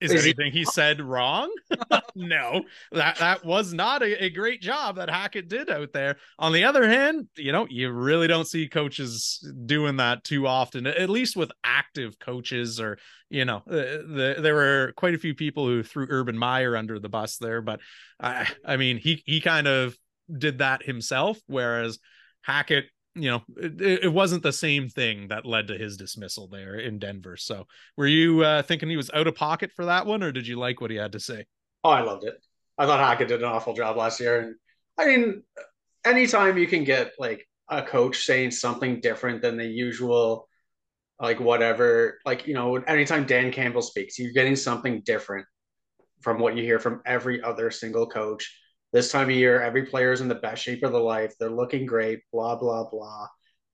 is, 0.00 0.12
is 0.12 0.24
anything 0.24 0.52
he 0.52 0.64
said 0.64 1.00
wrong? 1.00 1.52
no, 2.14 2.62
that 2.92 3.16
that 3.18 3.44
was 3.44 3.72
not 3.72 4.02
a, 4.02 4.24
a, 4.24 4.30
great 4.30 4.60
job 4.60 4.96
that 4.96 5.10
Hackett 5.10 5.48
did 5.48 5.68
out 5.70 5.92
there. 5.92 6.16
On 6.38 6.52
the 6.52 6.64
other 6.64 6.88
hand, 6.88 7.28
you 7.36 7.52
know, 7.52 7.66
you 7.68 7.90
really 7.90 8.28
don't 8.28 8.46
see 8.46 8.68
coaches 8.68 9.44
doing 9.66 9.96
that 9.96 10.24
too 10.24 10.46
often, 10.46 10.86
at 10.86 11.10
least 11.10 11.36
with 11.36 11.50
active 11.64 12.18
coaches 12.18 12.80
or, 12.80 12.98
you 13.28 13.44
know, 13.44 13.56
uh, 13.68 13.70
the, 13.70 14.36
there 14.38 14.54
were 14.54 14.92
quite 14.96 15.14
a 15.14 15.18
few 15.18 15.34
people 15.34 15.66
who 15.66 15.82
threw 15.82 16.06
Urban 16.08 16.38
Meyer 16.38 16.76
under 16.76 16.98
the 16.98 17.08
bus 17.08 17.36
there, 17.38 17.60
but 17.60 17.80
I, 18.20 18.46
I 18.64 18.76
mean, 18.76 18.98
he, 18.98 19.22
he 19.26 19.40
kind 19.40 19.66
of 19.66 19.96
did 20.36 20.58
that 20.58 20.82
himself, 20.84 21.38
whereas 21.46 21.98
Hackett 22.42 22.86
you 23.22 23.30
know, 23.30 23.42
it, 23.56 24.04
it, 24.04 24.12
wasn't 24.12 24.42
the 24.42 24.52
same 24.52 24.88
thing 24.88 25.28
that 25.28 25.46
led 25.46 25.68
to 25.68 25.78
his 25.78 25.96
dismissal 25.96 26.48
there 26.48 26.76
in 26.76 26.98
Denver. 26.98 27.36
So, 27.36 27.66
were 27.96 28.06
you 28.06 28.42
uh, 28.42 28.62
thinking 28.62 28.88
he 28.88 28.96
was 28.96 29.10
out 29.12 29.26
of 29.26 29.34
pocket 29.34 29.72
for 29.74 29.86
that 29.86 30.06
one, 30.06 30.22
or 30.22 30.32
did 30.32 30.46
you 30.46 30.56
like 30.56 30.80
what 30.80 30.90
he 30.90 30.96
had 30.96 31.12
to 31.12 31.20
say? 31.20 31.46
Oh, 31.84 31.90
I 31.90 32.02
loved 32.02 32.24
it. 32.24 32.34
I 32.76 32.86
thought 32.86 33.00
Hackett 33.00 33.28
did 33.28 33.42
an 33.42 33.48
awful 33.48 33.74
job 33.74 33.96
last 33.96 34.20
year, 34.20 34.40
and 34.40 34.54
I 34.98 35.06
mean, 35.06 35.42
anytime 36.04 36.58
you 36.58 36.66
can 36.66 36.84
get 36.84 37.12
like 37.18 37.46
a 37.68 37.82
coach 37.82 38.24
saying 38.24 38.52
something 38.52 39.00
different 39.00 39.42
than 39.42 39.56
the 39.56 39.66
usual, 39.66 40.48
like 41.20 41.40
whatever, 41.40 42.18
like 42.24 42.46
you 42.46 42.54
know, 42.54 42.76
anytime 42.76 43.26
Dan 43.26 43.52
Campbell 43.52 43.82
speaks, 43.82 44.18
you're 44.18 44.32
getting 44.32 44.56
something 44.56 45.02
different 45.04 45.46
from 46.20 46.38
what 46.38 46.56
you 46.56 46.62
hear 46.62 46.78
from 46.78 47.02
every 47.06 47.42
other 47.42 47.70
single 47.70 48.06
coach 48.06 48.52
this 48.92 49.10
time 49.12 49.28
of 49.28 49.36
year, 49.36 49.60
every 49.60 49.86
player 49.86 50.12
is 50.12 50.20
in 50.20 50.28
the 50.28 50.34
best 50.34 50.62
shape 50.62 50.82
of 50.82 50.92
their 50.92 51.00
life. 51.00 51.34
They're 51.38 51.50
looking 51.50 51.86
great, 51.86 52.20
blah, 52.32 52.56
blah, 52.56 52.88
blah. 52.88 53.26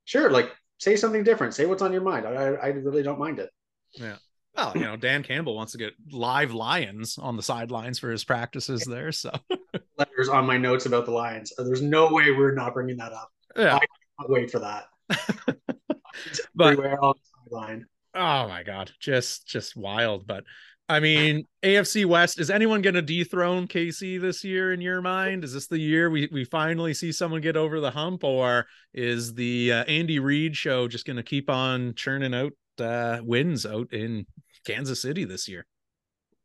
Sure, 0.04 0.30
like 0.30 0.50
say 0.78 0.96
something 0.96 1.24
different. 1.24 1.54
Say 1.54 1.66
what's 1.66 1.82
on 1.82 1.92
your 1.92 2.02
mind. 2.02 2.26
I, 2.26 2.32
I 2.32 2.66
really 2.68 3.02
don't 3.02 3.18
mind 3.18 3.38
it. 3.38 3.50
Yeah. 3.92 4.16
Well, 4.56 4.72
you 4.74 4.82
know, 4.82 4.96
Dan 4.96 5.22
Campbell 5.22 5.56
wants 5.56 5.72
to 5.72 5.78
get 5.78 5.94
live 6.12 6.54
lions 6.54 7.18
on 7.18 7.36
the 7.36 7.42
sidelines 7.42 7.98
for 7.98 8.10
his 8.10 8.24
practices 8.24 8.84
there. 8.84 9.10
So 9.10 9.30
letters 9.98 10.28
on 10.28 10.46
my 10.46 10.56
notes 10.56 10.86
about 10.86 11.06
the 11.06 11.10
lions. 11.10 11.52
There's 11.56 11.82
no 11.82 12.12
way 12.12 12.30
we're 12.30 12.54
not 12.54 12.74
bringing 12.74 12.98
that 12.98 13.12
up. 13.12 13.30
Yeah. 13.56 13.76
I 13.76 13.78
can't 13.80 14.30
wait 14.30 14.50
for 14.50 14.60
that. 14.60 14.84
but, 16.54 16.72
everywhere 16.72 17.02
on 17.02 17.14
the 17.16 17.50
sideline. 17.50 17.86
Oh 18.14 18.48
my 18.48 18.62
god, 18.62 18.92
just 19.00 19.46
just 19.46 19.76
wild. 19.76 20.26
But 20.26 20.44
I 20.88 21.00
mean, 21.00 21.46
AFC 21.62 22.04
West, 22.04 22.38
is 22.38 22.50
anyone 22.50 22.82
going 22.82 22.94
to 22.94 23.02
dethrone 23.02 23.66
KC 23.66 24.20
this 24.20 24.44
year 24.44 24.72
in 24.72 24.82
your 24.82 25.00
mind? 25.00 25.42
Is 25.42 25.54
this 25.54 25.66
the 25.66 25.78
year 25.78 26.10
we, 26.10 26.28
we 26.30 26.44
finally 26.44 26.92
see 26.92 27.10
someone 27.10 27.40
get 27.40 27.56
over 27.56 27.80
the 27.80 27.90
hump, 27.90 28.22
or 28.22 28.66
is 28.92 29.32
the 29.32 29.72
uh, 29.72 29.84
Andy 29.84 30.18
Reid 30.18 30.54
show 30.54 30.86
just 30.86 31.06
going 31.06 31.16
to 31.16 31.22
keep 31.22 31.48
on 31.48 31.94
churning 31.94 32.34
out 32.34 32.52
uh, 32.78 33.20
wins 33.22 33.64
out 33.64 33.94
in 33.94 34.26
Kansas 34.66 35.00
City 35.00 35.24
this 35.24 35.48
year? 35.48 35.66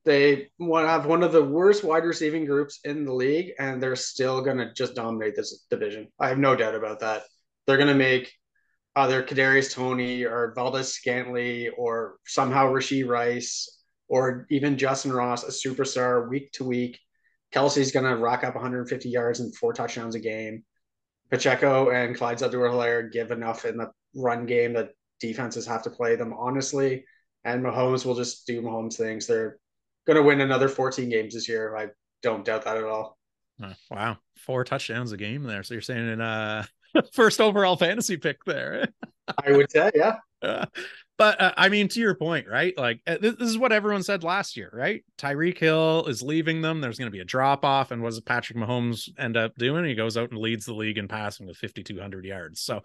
They 0.06 0.48
have 0.58 1.06
one 1.06 1.24
of 1.24 1.34
the 1.34 1.44
worst 1.44 1.84
wide 1.84 2.06
receiving 2.06 2.46
groups 2.46 2.80
in 2.86 3.04
the 3.04 3.14
league, 3.14 3.52
and 3.60 3.84
they're 3.84 3.98
still 3.98 4.42
going 4.42 4.58
to 4.58 4.74
just 4.74 4.96
dominate 4.96 5.36
this 5.36 5.66
division. 5.70 6.08
I 6.18 6.30
have 6.30 6.40
no 6.40 6.56
doubt 6.56 6.76
about 6.76 7.02
that. 7.02 7.24
They're 7.68 7.78
going 7.78 7.90
to 7.90 7.94
make 7.94 8.32
either 8.96 9.22
Kadarius 9.22 9.74
Toney 9.74 10.24
or 10.24 10.54
Valdes-Scantling 10.56 11.72
or 11.78 12.16
somehow 12.26 12.72
Rashee 12.72 13.06
Rice 13.06 13.79
or 14.10 14.48
even 14.50 14.78
Justin 14.78 15.14
Ross, 15.14 15.44
a 15.44 15.70
superstar 15.70 16.28
week 16.30 16.52
to 16.54 16.64
week. 16.64 17.00
Kelce's 17.54 17.92
going 17.92 18.06
to 18.06 18.18
rack 18.18 18.44
up 18.44 18.56
150 18.56 19.10
yards 19.10 19.40
and 19.40 19.56
four 19.56 19.74
touchdowns 19.74 20.16
a 20.16 20.20
game. 20.20 20.64
Pacheco 21.32 21.92
and 21.92 22.18
Clyde 22.18 22.42
Edwards-Helaire 22.42 23.12
give 23.12 23.32
enough 23.32 23.66
in 23.66 23.78
the 23.78 23.92
run 24.16 24.46
game 24.46 24.74
that 24.74 24.90
defenses 25.20 25.66
have 25.68 25.84
to 25.84 25.90
play 25.90 26.16
them 26.16 26.34
honestly. 26.34 27.06
And 27.44 27.64
Mahomes 27.64 28.06
will 28.06 28.16
just 28.16 28.46
do 28.46 28.62
Mahomes 28.62 28.96
things. 28.96 29.28
They're 29.28 29.58
going 30.06 30.18
to 30.18 30.24
win 30.24 30.42
another 30.42 30.68
14 30.68 31.08
games 31.10 31.36
this 31.36 31.48
year. 31.48 31.76
I 31.76 31.88
don't 32.22 32.44
doubt 32.44 32.66
that 32.66 32.78
at 32.78 32.84
all. 32.84 33.18
Oh, 33.62 33.74
wow. 33.92 34.18
Four 34.38 34.64
touchdowns 34.64 35.12
a 35.12 35.18
game 35.18 35.44
there. 35.44 35.64
So 35.64 35.76
you're 35.76 35.82
saying 35.82 36.10
in 36.10 36.22
uh 36.22 36.66
first 37.14 37.40
overall 37.40 37.76
fantasy 37.76 38.18
pick 38.18 38.44
there. 38.46 38.88
I 39.46 39.52
would 39.52 39.72
say, 39.72 39.92
yeah. 39.94 40.18
Uh, 40.42 40.66
but 41.20 41.40
uh, 41.42 41.54
I 41.58 41.68
mean, 41.68 41.90
to 41.90 42.00
your 42.00 42.16
point, 42.16 42.48
right? 42.48 42.76
Like 42.78 43.02
uh, 43.06 43.18
this, 43.20 43.36
this, 43.36 43.50
is 43.50 43.58
what 43.58 43.74
everyone 43.74 44.04
said 44.04 44.24
last 44.24 44.56
year, 44.56 44.70
right? 44.74 45.04
Tyreek 45.18 45.58
Hill 45.58 46.06
is 46.08 46.24
leaving 46.24 46.62
them. 46.62 46.80
There's 46.80 46.98
going 46.98 47.12
to 47.12 47.16
be 47.16 47.20
a 47.20 47.26
drop 47.26 47.66
off, 47.66 47.92
and 47.92 48.02
what 48.02 48.12
does 48.12 48.22
Patrick 48.22 48.58
Mahomes 48.58 49.10
end 49.20 49.36
up 49.36 49.54
doing? 49.58 49.84
He 49.84 49.96
goes 49.96 50.16
out 50.16 50.32
and 50.32 50.40
leads 50.40 50.66
the 50.66 50.74
league 50.74 50.98
in 50.98 51.10
passing 51.10 51.46
with 51.46 51.58
5,200 51.58 52.24
yards. 52.24 52.62
So 52.62 52.84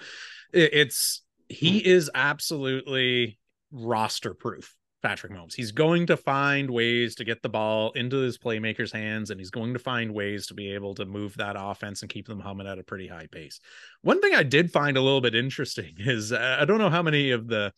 it, 0.53 0.75
it's 0.75 1.23
he 1.49 1.79
is 1.79 2.11
absolutely 2.13 3.39
roster 3.71 4.35
proof. 4.35 4.75
Patrick 5.05 5.33
Mahomes. 5.33 5.53
He's 5.53 5.71
going 5.71 6.07
to 6.07 6.17
find 6.17 6.71
ways 6.71 7.15
to 7.17 7.25
get 7.25 7.43
the 7.43 7.49
ball 7.51 7.93
into 7.93 8.17
his 8.17 8.39
playmakers' 8.39 8.91
hands, 8.91 9.31
and 9.31 9.39
he's 9.39 9.51
going 9.51 9.75
to 9.75 9.79
find 9.79 10.15
ways 10.15 10.47
to 10.47 10.55
be 10.55 10.73
able 10.73 10.95
to 10.95 11.05
move 11.05 11.37
that 11.37 11.57
offense 11.59 12.01
and 12.01 12.11
keep 12.11 12.27
them 12.27 12.41
humming 12.41 12.67
at 12.67 12.79
a 12.79 12.83
pretty 12.83 13.07
high 13.07 13.29
pace. 13.31 13.61
One 14.01 14.23
thing 14.23 14.35
I 14.35 14.43
did 14.43 14.73
find 14.73 14.97
a 14.97 15.03
little 15.03 15.21
bit 15.21 15.35
interesting 15.35 15.93
is 15.99 16.33
uh, 16.33 16.57
I 16.59 16.65
don't 16.65 16.79
know 16.79 16.89
how 16.89 17.03
many 17.03 17.33
of 17.33 17.47
the 17.47 17.75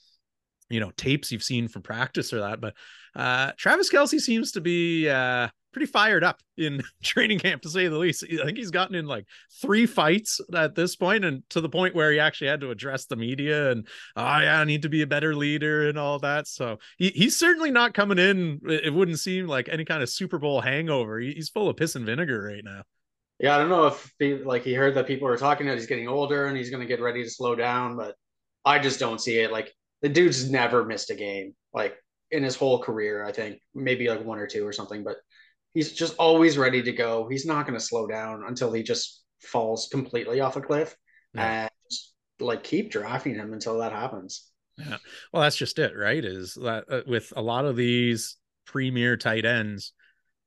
you 0.69 0.81
know 0.81 0.91
tapes 0.97 1.31
you've 1.31 1.43
seen 1.43 1.69
from 1.69 1.83
practice 1.83 2.33
or 2.33 2.41
that 2.41 2.61
but 2.61 2.75
uh 3.15 3.53
travis 3.57 3.91
kelce 3.91 4.21
seems 4.21 4.53
to 4.53 4.61
be 4.61 5.09
uh 5.09 5.49
pretty 5.77 5.93
fired 5.93 6.25
up 6.25 6.41
in 6.57 6.83
training 7.03 7.39
camp 7.39 7.61
to 7.61 7.69
say 7.69 7.87
the 7.87 7.99
least. 7.99 8.25
I 8.25 8.47
think 8.47 8.57
he's 8.57 8.71
gotten 8.71 8.95
in 8.95 9.05
like 9.05 9.27
three 9.61 9.85
fights 9.85 10.41
at 10.55 10.75
this 10.75 10.97
point 10.97 11.23
and 11.23 11.43
to 11.51 11.61
the 11.61 11.69
point 11.69 11.95
where 11.95 12.11
he 12.11 12.19
actually 12.19 12.47
had 12.47 12.63
to 12.63 12.71
address 12.71 13.05
the 13.05 13.17
media 13.17 13.73
and 13.73 13.87
oh 14.17 14.39
yeah 14.39 14.59
i 14.59 14.65
need 14.65 14.81
to 14.83 14.89
be 14.89 15.03
a 15.03 15.07
better 15.07 15.37
leader 15.37 15.87
and 15.87 15.99
all 15.99 16.19
that. 16.21 16.49
So 16.49 16.79
he, 16.97 17.11
he's 17.11 17.39
certainly 17.39 17.71
not 17.71 17.93
coming 17.93 18.19
in 18.19 18.59
it 18.67 18.95
wouldn't 18.95 19.19
seem 19.19 19.49
like 19.49 19.69
any 19.71 19.85
kind 19.85 20.03
of 20.03 20.09
super 20.09 20.39
bowl 20.39 20.63
hangover. 20.63 21.19
He's 21.19 21.51
full 21.51 21.69
of 21.69 21.77
piss 21.77 21.95
and 21.95 22.07
vinegar 22.07 22.43
right 22.43 22.65
now. 22.65 22.83
Yeah 23.39 23.55
i 23.55 23.59
don't 23.59 23.69
know 23.69 23.89
if 23.89 24.15
he, 24.19 24.37
like 24.37 24.63
he 24.63 24.73
heard 24.73 24.95
that 24.95 25.07
people 25.07 25.29
were 25.29 25.37
talking 25.37 25.67
that 25.67 25.77
he's 25.77 25.87
getting 25.87 26.09
older 26.09 26.47
and 26.47 26.57
he's 26.57 26.71
going 26.71 26.81
to 26.81 26.87
get 26.87 27.03
ready 27.03 27.23
to 27.23 27.29
slow 27.29 27.55
down 27.55 27.99
but 27.99 28.15
i 28.65 28.79
just 28.79 28.99
don't 28.99 29.21
see 29.21 29.41
it. 29.41 29.53
Like 29.53 29.75
the 30.03 30.09
dude's 30.09 30.51
never 30.51 30.85
missed 30.85 31.11
a 31.11 31.15
game 31.15 31.55
like 31.73 31.97
in 32.31 32.43
his 32.43 32.57
whole 32.57 32.83
career. 32.83 33.25
I 33.25 33.33
think 33.33 33.61
maybe 33.75 34.09
like 34.09 34.25
one 34.25 34.39
or 34.39 34.47
two 34.47 34.67
or 34.67 34.73
something, 34.73 35.05
but 35.05 35.17
he's 35.75 35.93
just 35.93 36.15
always 36.17 36.59
ready 36.59 36.83
to 36.83 36.93
go. 36.93 37.29
He's 37.29 37.47
not 37.47 37.67
going 37.67 37.79
to 37.79 37.85
slow 37.85 38.07
down 38.07 38.45
until 38.47 38.73
he 38.73 38.83
just 38.83 39.23
falls 39.43 39.89
completely 39.91 40.41
off 40.41 40.57
a 40.57 40.61
cliff, 40.61 40.97
yeah. 41.35 41.63
and 41.63 41.71
just, 41.91 42.15
like 42.41 42.65
keep 42.65 42.91
drafting 42.91 43.35
him 43.35 43.53
until 43.53 43.79
that 43.79 43.93
happens. 43.93 44.51
Yeah, 44.79 44.99
well, 45.33 45.43
that's 45.43 45.57
just 45.57 45.79
it, 45.79 45.97
right? 45.97 46.23
Is 46.23 46.55
that 46.55 46.85
uh, 46.91 47.01
with 47.07 47.33
a 47.37 47.43
lot 47.43 47.65
of 47.65 47.77
these 47.77 48.37
premier 48.67 49.17
tight 49.17 49.47
ends, 49.47 49.93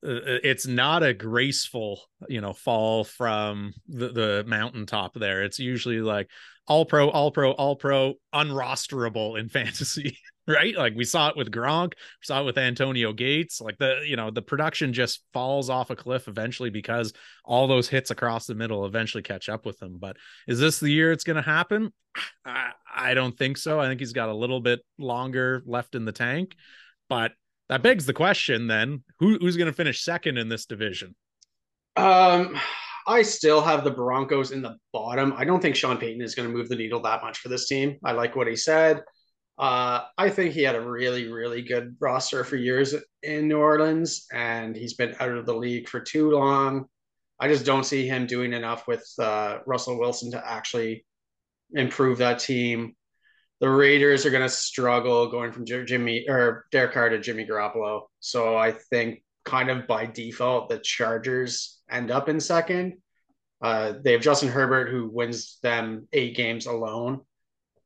uh, 0.06 0.12
uh, 0.12 0.40
it's 0.44 0.66
not 0.66 1.04
a 1.04 1.14
graceful 1.14 2.02
you 2.30 2.40
know 2.40 2.54
fall 2.54 3.04
from 3.04 3.74
the, 3.90 4.10
the 4.10 4.44
mountaintop 4.48 5.14
there 5.14 5.44
it's 5.44 5.60
usually 5.60 6.00
like 6.00 6.30
all 6.70 6.86
pro 6.86 7.10
all 7.10 7.32
pro 7.32 7.52
all 7.52 7.76
pro 7.76 8.14
unrosterable 8.34 9.38
in 9.38 9.50
fantasy 9.58 10.18
right? 10.48 10.76
Like 10.76 10.96
we 10.96 11.04
saw 11.04 11.30
it 11.30 11.38
with 11.38 11.52
gronk 11.52 11.94
we 11.94 12.24
saw 12.24 12.42
it 12.42 12.46
with 12.46 12.58
antonio 12.58 13.12
gates 13.12 13.60
like 13.60 13.78
the 13.78 14.02
you 14.06 14.16
know 14.16 14.32
the 14.32 14.42
production 14.42 14.94
just 14.94 15.24
falls 15.34 15.70
off 15.70 15.90
a 15.90 15.96
cliff 15.96 16.28
eventually 16.28 16.70
because 16.70 17.14
all 17.44 17.68
those 17.68 17.90
hits 17.90 18.12
across 18.12 18.46
the 18.46 18.56
middle 18.56 18.86
eventually 18.86 19.24
catch 19.24 19.50
up 19.50 19.66
with 19.66 19.80
them. 19.80 19.98
But 20.00 20.18
is 20.48 20.60
this 20.60 20.80
the 20.80 20.92
year 20.92 21.12
it's 21.12 21.24
going 21.24 21.36
to 21.36 21.42
happen? 21.42 21.92
I, 22.46 22.72
I 22.94 23.14
don't 23.14 23.38
think 23.38 23.58
so. 23.58 23.80
I 23.80 23.88
think 23.88 24.00
he's 24.00 24.14
got 24.14 24.30
a 24.30 24.34
little 24.34 24.60
bit 24.60 24.82
longer 24.98 25.64
left 25.66 25.96
in 25.96 26.06
the 26.06 26.12
tank. 26.12 26.56
But 27.10 27.32
that 27.70 27.82
begs 27.82 28.06
the 28.06 28.14
question 28.14 28.68
then 28.68 29.04
who, 29.20 29.38
who's 29.40 29.58
going 29.58 29.68
to 29.68 29.74
finish 29.74 30.04
second 30.04 30.38
in 30.38 30.48
this 30.48 30.66
division? 30.66 31.16
Um, 31.96 32.56
I 33.10 33.24
still 33.24 33.60
have 33.62 33.84
the 33.84 33.90
Broncos 33.90 34.52
in 34.52 34.62
the 34.62 34.78
bottom. 34.94 35.34
I 35.36 35.44
don't 35.44 35.60
think 35.60 35.76
Sean 35.76 35.98
Payton 35.98 36.22
is 36.22 36.36
going 36.36 36.48
to 36.48 36.56
move 36.56 36.70
the 36.70 36.76
needle 36.76 37.02
that 37.02 37.24
much 37.24 37.40
for 37.40 37.50
this 37.50 37.68
team. 37.68 37.98
I 38.06 38.12
like 38.12 38.36
what 38.36 38.46
he 38.46 38.56
said. 38.56 39.02
Uh, 39.58 40.02
I 40.16 40.30
think 40.30 40.54
he 40.54 40.62
had 40.62 40.76
a 40.76 40.88
really, 40.88 41.28
really 41.28 41.64
good 41.64 41.96
roster 42.00 42.44
for 42.44 42.56
years 42.56 42.94
in 43.24 43.48
New 43.48 43.58
Orleans, 43.58 44.28
and 44.32 44.76
he's 44.76 44.94
been 44.94 45.16
out 45.20 45.32
of 45.32 45.48
the 45.48 45.56
league 45.56 45.90
for 45.90 46.00
too 46.00 46.30
long. 46.30 46.86
I 47.40 47.48
just 47.48 47.66
don't 47.66 47.84
see 47.84 48.08
him 48.08 48.28
doing 48.28 48.54
enough 48.54 48.88
with 48.88 49.04
uh, 49.18 49.58
Russell 49.66 49.98
Wilson 49.98 50.30
to 50.34 50.48
actually 50.48 51.04
improve 51.72 52.20
that 52.20 52.38
team. 52.38 52.94
The 53.60 53.72
Raiders 53.72 54.24
are 54.28 54.30
going 54.30 54.44
to 54.44 54.50
struggle 54.50 55.32
going 55.32 55.52
from 55.52 55.66
Jimmy 55.66 56.28
or 56.30 56.66
Derek 56.72 56.94
Carr 56.94 57.10
to 57.10 57.20
Jimmy 57.20 57.48
Garoppolo. 57.48 58.04
So 58.20 58.56
I 58.56 58.74
think 58.92 59.24
kind 59.46 59.72
of 59.72 59.88
by 59.88 60.06
default, 60.06 60.70
the 60.70 60.78
Chargers 60.78 61.79
end 61.90 62.12
up 62.12 62.30
in 62.30 62.40
second. 62.40 62.98
Uh, 63.62 63.94
they 64.04 64.14
have 64.14 64.22
Justin 64.22 64.50
Herbert, 64.50 64.90
who 64.90 65.10
wins 65.10 65.58
them 65.62 66.08
eight 66.14 66.36
games 66.36 66.66
alone. 66.66 67.22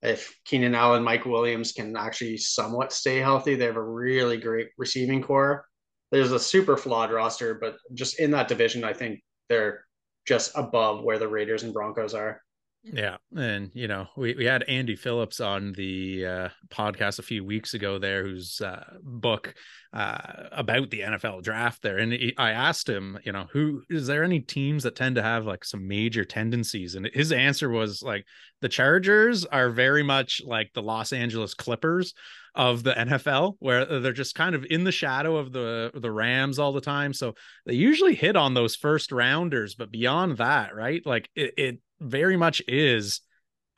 If 0.02 0.38
Keenan 0.46 0.76
Allen, 0.76 1.04
Mike 1.04 1.26
Williams 1.26 1.72
can 1.72 1.96
actually 1.96 2.38
somewhat 2.38 2.92
stay 2.92 3.18
healthy, 3.18 3.56
they 3.56 3.66
have 3.66 3.78
a 3.78 3.82
really 3.82 4.38
great 4.38 4.70
receiving 4.78 5.24
core. 5.24 5.66
There's 6.12 6.32
a 6.32 6.40
super 6.40 6.78
flawed 6.78 7.12
roster, 7.12 7.56
but 7.56 7.78
just 7.94 8.20
in 8.20 8.32
that 8.32 8.48
division, 8.48 8.84
I 8.84 8.94
think 8.94 9.24
they're 9.50 9.86
just 10.28 10.52
above 10.56 11.04
where 11.04 11.18
the 11.18 11.28
Raiders 11.28 11.64
and 11.64 11.74
Broncos 11.74 12.14
are. 12.14 12.42
Yeah, 12.86 13.16
and 13.34 13.72
you 13.74 13.88
know 13.88 14.08
we, 14.18 14.36
we 14.36 14.44
had 14.44 14.64
Andy 14.64 14.98
Phillips 14.98 15.40
on 15.40 15.72
the 15.72 16.26
uh, 16.26 16.50
podcast 16.68 17.18
a 17.18 17.24
few 17.24 17.46
weeks 17.46 17.74
ago 17.74 17.98
there, 17.98 18.24
whose 18.24 18.60
uh, 18.60 18.84
book 19.02 19.54
uh, 19.94 20.18
about 20.52 20.90
the 20.90 21.00
NFL 21.00 21.44
draft 21.44 21.82
there, 21.82 21.98
and 21.98 22.12
he, 22.12 22.34
I 22.38 22.52
asked 22.52 22.90
him, 22.90 23.18
you 23.24 23.32
know, 23.32 23.48
who 23.54 23.84
is 23.90 24.06
there 24.08 24.26
any 24.26 24.42
teams 24.42 24.84
that 24.84 24.98
tend 24.98 25.16
to 25.16 25.22
have 25.22 25.46
like 25.46 25.64
some 25.64 25.88
major 25.88 26.26
tendencies, 26.26 26.96
and 26.96 27.10
his 27.14 27.32
answer 27.32 27.70
was 27.70 28.04
like 28.04 28.26
the 28.60 28.68
Chargers 28.68 29.46
are 29.46 29.70
very 29.70 30.04
much 30.04 30.42
like 30.46 30.72
the 30.74 30.84
Los 30.84 31.14
Angeles 31.14 31.54
Clippers 31.54 32.14
of 32.54 32.84
the 32.84 32.92
NFL, 32.94 33.56
where 33.60 33.86
they're 34.02 34.12
just 34.12 34.36
kind 34.36 34.56
of 34.56 34.66
in 34.70 34.84
the 34.84 34.92
shadow 34.92 35.38
of 35.38 35.54
the 35.54 35.90
the 35.94 36.12
Rams 36.12 36.60
all 36.60 36.74
the 36.74 36.82
time. 36.82 37.14
So 37.14 37.34
they 37.66 37.76
usually 37.76 38.16
hit 38.16 38.36
on 38.36 38.54
those 38.56 38.76
first 38.76 39.14
rounders, 39.14 39.74
but 39.74 39.90
beyond 39.90 40.36
that, 40.38 40.76
right? 40.76 41.02
Like 41.06 41.30
it, 41.34 41.54
it 41.58 41.80
very 42.04 42.38
much 42.38 42.62
is 42.68 43.22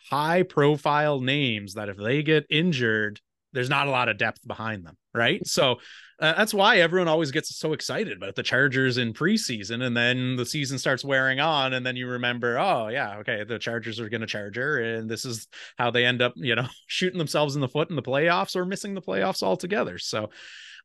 high 0.09 0.43
profile 0.43 1.19
names 1.19 1.73
that 1.75 1.89
if 1.89 1.97
they 1.97 2.23
get 2.23 2.45
injured, 2.49 3.19
there's 3.53 3.69
not 3.69 3.87
a 3.87 3.91
lot 3.91 4.09
of 4.09 4.17
depth 4.17 4.45
behind 4.45 4.85
them, 4.85 4.97
right? 5.13 5.45
So 5.47 5.79
uh, 6.19 6.33
that's 6.33 6.53
why 6.53 6.77
everyone 6.77 7.07
always 7.07 7.31
gets 7.31 7.57
so 7.57 7.73
excited 7.73 8.17
about 8.17 8.35
the 8.35 8.43
Chargers 8.43 8.97
in 8.97 9.13
preseason, 9.13 9.83
and 9.83 9.95
then 9.95 10.35
the 10.35 10.45
season 10.45 10.77
starts 10.77 11.03
wearing 11.03 11.39
on, 11.39 11.73
and 11.73 11.85
then 11.85 11.95
you 11.95 12.07
remember, 12.07 12.57
oh 12.57 12.87
yeah, 12.89 13.17
okay, 13.19 13.43
the 13.43 13.59
Chargers 13.59 13.99
are 13.99 14.09
going 14.09 14.21
to 14.21 14.27
Charger, 14.27 14.77
and 14.77 15.09
this 15.09 15.25
is 15.25 15.47
how 15.77 15.91
they 15.91 16.05
end 16.05 16.21
up, 16.21 16.33
you 16.35 16.55
know, 16.55 16.67
shooting 16.87 17.17
themselves 17.17 17.55
in 17.55 17.61
the 17.61 17.67
foot 17.67 17.89
in 17.89 17.95
the 17.95 18.01
playoffs 18.01 18.55
or 18.55 18.65
missing 18.65 18.93
the 18.93 19.01
playoffs 19.01 19.43
altogether. 19.43 19.97
So 19.97 20.29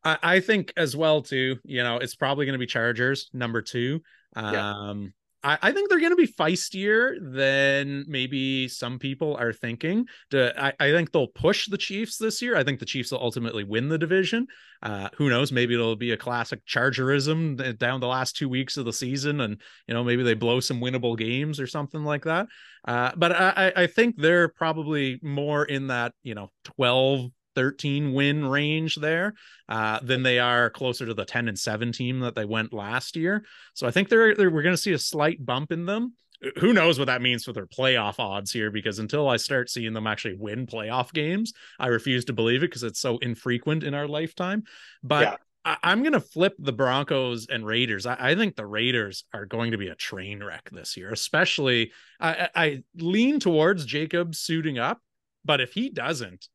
I, 0.03 0.17
I 0.21 0.39
think 0.39 0.73
as 0.75 0.95
well 0.95 1.21
too, 1.21 1.57
you 1.63 1.83
know, 1.83 1.97
it's 1.97 2.15
probably 2.15 2.45
going 2.45 2.53
to 2.53 2.59
be 2.59 2.65
Chargers 2.65 3.29
number 3.33 3.61
two. 3.61 4.01
Um, 4.35 4.53
yeah. 4.53 5.09
I, 5.43 5.57
I 5.61 5.71
think 5.71 5.89
they're 5.89 5.99
going 5.99 6.11
to 6.11 6.15
be 6.15 6.27
feistier 6.27 7.15
than 7.21 8.05
maybe 8.07 8.67
some 8.67 8.99
people 8.99 9.35
are 9.37 9.53
thinking. 9.53 10.05
To, 10.31 10.53
I, 10.61 10.73
I 10.79 10.91
think 10.91 11.11
they'll 11.11 11.27
push 11.27 11.67
the 11.67 11.77
Chiefs 11.77 12.17
this 12.17 12.41
year. 12.41 12.55
I 12.55 12.63
think 12.63 12.79
the 12.79 12.85
Chiefs 12.85 13.11
will 13.11 13.21
ultimately 13.21 13.63
win 13.63 13.89
the 13.89 13.97
division. 13.97 14.47
Uh, 14.83 15.09
who 15.15 15.29
knows? 15.29 15.51
Maybe 15.51 15.73
it'll 15.73 15.95
be 15.95 16.11
a 16.11 16.17
classic 16.17 16.65
Chargerism 16.65 17.57
down 17.77 17.99
the 17.99 18.07
last 18.07 18.35
two 18.35 18.49
weeks 18.49 18.77
of 18.77 18.85
the 18.85 18.93
season, 18.93 19.41
and 19.41 19.61
you 19.87 19.93
know 19.93 20.03
maybe 20.03 20.23
they 20.23 20.33
blow 20.33 20.59
some 20.59 20.81
winnable 20.81 21.17
games 21.17 21.59
or 21.59 21.67
something 21.67 22.03
like 22.03 22.23
that. 22.23 22.47
Uh, 22.87 23.11
but 23.15 23.31
I, 23.31 23.71
I 23.75 23.87
think 23.87 24.15
they're 24.17 24.47
probably 24.47 25.19
more 25.21 25.65
in 25.65 25.87
that 25.87 26.13
you 26.23 26.33
know 26.33 26.49
12 26.63 27.29
13 27.55 28.13
win 28.13 28.45
range 28.45 28.95
there 28.95 29.33
uh, 29.69 29.99
than 30.01 30.23
they 30.23 30.39
are 30.39 30.69
closer 30.69 31.05
to 31.05 31.13
the 31.13 31.25
10 31.25 31.47
and 31.47 31.57
7 31.57 31.91
team 31.91 32.19
that 32.21 32.35
they 32.35 32.45
went 32.45 32.73
last 32.73 33.15
year. 33.15 33.45
So 33.73 33.87
I 33.87 33.91
think 33.91 34.09
they're, 34.09 34.35
they're 34.35 34.49
we're 34.49 34.63
going 34.63 34.75
to 34.75 34.81
see 34.81 34.93
a 34.93 34.99
slight 34.99 35.45
bump 35.45 35.71
in 35.71 35.85
them. 35.85 36.13
Who 36.59 36.73
knows 36.73 36.97
what 36.97 37.05
that 37.05 37.21
means 37.21 37.43
for 37.43 37.53
their 37.53 37.67
playoff 37.67 38.17
odds 38.17 38.51
here? 38.51 38.71
Because 38.71 38.97
until 38.97 39.29
I 39.29 39.37
start 39.37 39.69
seeing 39.69 39.93
them 39.93 40.07
actually 40.07 40.35
win 40.35 40.65
playoff 40.65 41.13
games, 41.13 41.53
I 41.79 41.87
refuse 41.87 42.25
to 42.25 42.33
believe 42.33 42.63
it 42.63 42.71
because 42.71 42.83
it's 42.83 42.99
so 42.99 43.19
infrequent 43.19 43.83
in 43.83 43.93
our 43.93 44.07
lifetime. 44.07 44.63
But 45.03 45.21
yeah. 45.21 45.35
I, 45.63 45.91
am 45.91 46.01
going 46.01 46.13
to 46.13 46.19
flip 46.19 46.55
the 46.57 46.73
Broncos 46.73 47.47
and 47.47 47.65
Raiders. 47.65 48.07
I, 48.07 48.17
I, 48.19 48.35
think 48.35 48.55
the 48.55 48.65
Raiders 48.65 49.25
are 49.33 49.45
going 49.45 49.71
to 49.71 49.77
be 49.77 49.89
a 49.89 49.95
train 49.95 50.43
wreck 50.43 50.69
this 50.71 50.97
year, 50.97 51.11
especially 51.11 51.91
I, 52.19 52.49
I 52.55 52.83
lean 52.95 53.39
towards 53.39 53.85
Jacob 53.85 54.33
suiting 54.33 54.79
up. 54.79 54.99
But 55.45 55.61
if 55.61 55.73
he 55.73 55.89
doesn't, 55.89 56.47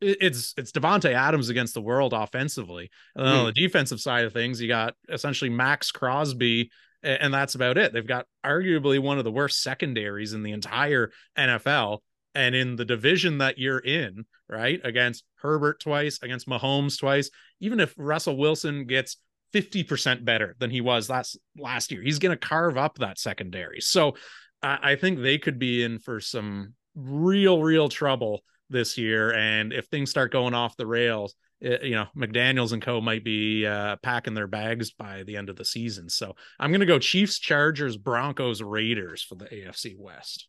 it's 0.00 0.54
it's 0.56 0.72
Davante 0.72 1.12
Adams 1.12 1.48
against 1.48 1.74
the 1.74 1.80
world 1.80 2.12
offensively. 2.12 2.90
And 3.14 3.26
on 3.26 3.40
hmm. 3.40 3.46
the 3.46 3.52
defensive 3.52 4.00
side 4.00 4.24
of 4.24 4.32
things, 4.32 4.60
you 4.60 4.68
got 4.68 4.94
essentially 5.08 5.50
Maxx 5.50 5.90
Crosby, 5.90 6.70
and 7.02 7.32
that's 7.32 7.54
about 7.54 7.78
it. 7.78 7.92
They've 7.92 8.06
got 8.06 8.26
arguably 8.44 8.98
one 8.98 9.18
of 9.18 9.24
the 9.24 9.32
worst 9.32 9.62
secondaries 9.62 10.32
in 10.32 10.42
the 10.42 10.52
entire 10.52 11.10
NFL. 11.38 11.98
And 12.34 12.54
in 12.54 12.76
the 12.76 12.84
division 12.84 13.38
that 13.38 13.56
you're 13.56 13.78
in, 13.78 14.26
right, 14.46 14.78
against 14.84 15.24
Herbert 15.36 15.80
twice, 15.80 16.18
against 16.22 16.46
Mahomes 16.46 16.98
twice, 16.98 17.30
even 17.60 17.80
if 17.80 17.94
Russell 17.96 18.36
Wilson 18.36 18.84
gets 18.84 19.16
50% 19.54 20.22
better 20.22 20.54
than 20.58 20.70
he 20.70 20.82
was 20.82 21.08
last 21.08 21.38
last 21.56 21.90
year, 21.90 22.02
he's 22.02 22.18
going 22.18 22.36
to 22.36 22.48
carve 22.48 22.76
up 22.76 22.98
that 22.98 23.18
secondary. 23.18 23.80
So 23.80 24.16
I, 24.62 24.78
I 24.82 24.96
think 24.96 25.20
they 25.20 25.38
could 25.38 25.58
be 25.58 25.82
in 25.82 25.98
for 25.98 26.20
some 26.20 26.74
real, 26.94 27.62
real 27.62 27.88
trouble 27.88 28.42
this 28.70 28.98
year. 28.98 29.32
And 29.32 29.72
if 29.72 29.86
things 29.86 30.10
start 30.10 30.32
going 30.32 30.54
off 30.54 30.76
the 30.76 30.86
rails, 30.86 31.34
it, 31.60 31.84
you 31.84 31.94
know, 31.94 32.06
McDaniels 32.16 32.72
and 32.72 32.82
co 32.82 33.00
might 33.00 33.24
be 33.24 33.66
uh, 33.66 33.96
packing 34.02 34.34
their 34.34 34.46
bags 34.46 34.90
by 34.90 35.22
the 35.22 35.36
end 35.36 35.48
of 35.48 35.56
the 35.56 35.64
season. 35.64 36.08
So 36.08 36.34
I'm 36.58 36.70
going 36.70 36.80
to 36.80 36.86
go 36.86 36.98
Chiefs, 36.98 37.38
Chargers, 37.38 37.96
Broncos, 37.96 38.62
Raiders 38.62 39.22
for 39.22 39.36
the 39.36 39.46
AFC 39.46 39.96
West. 39.98 40.48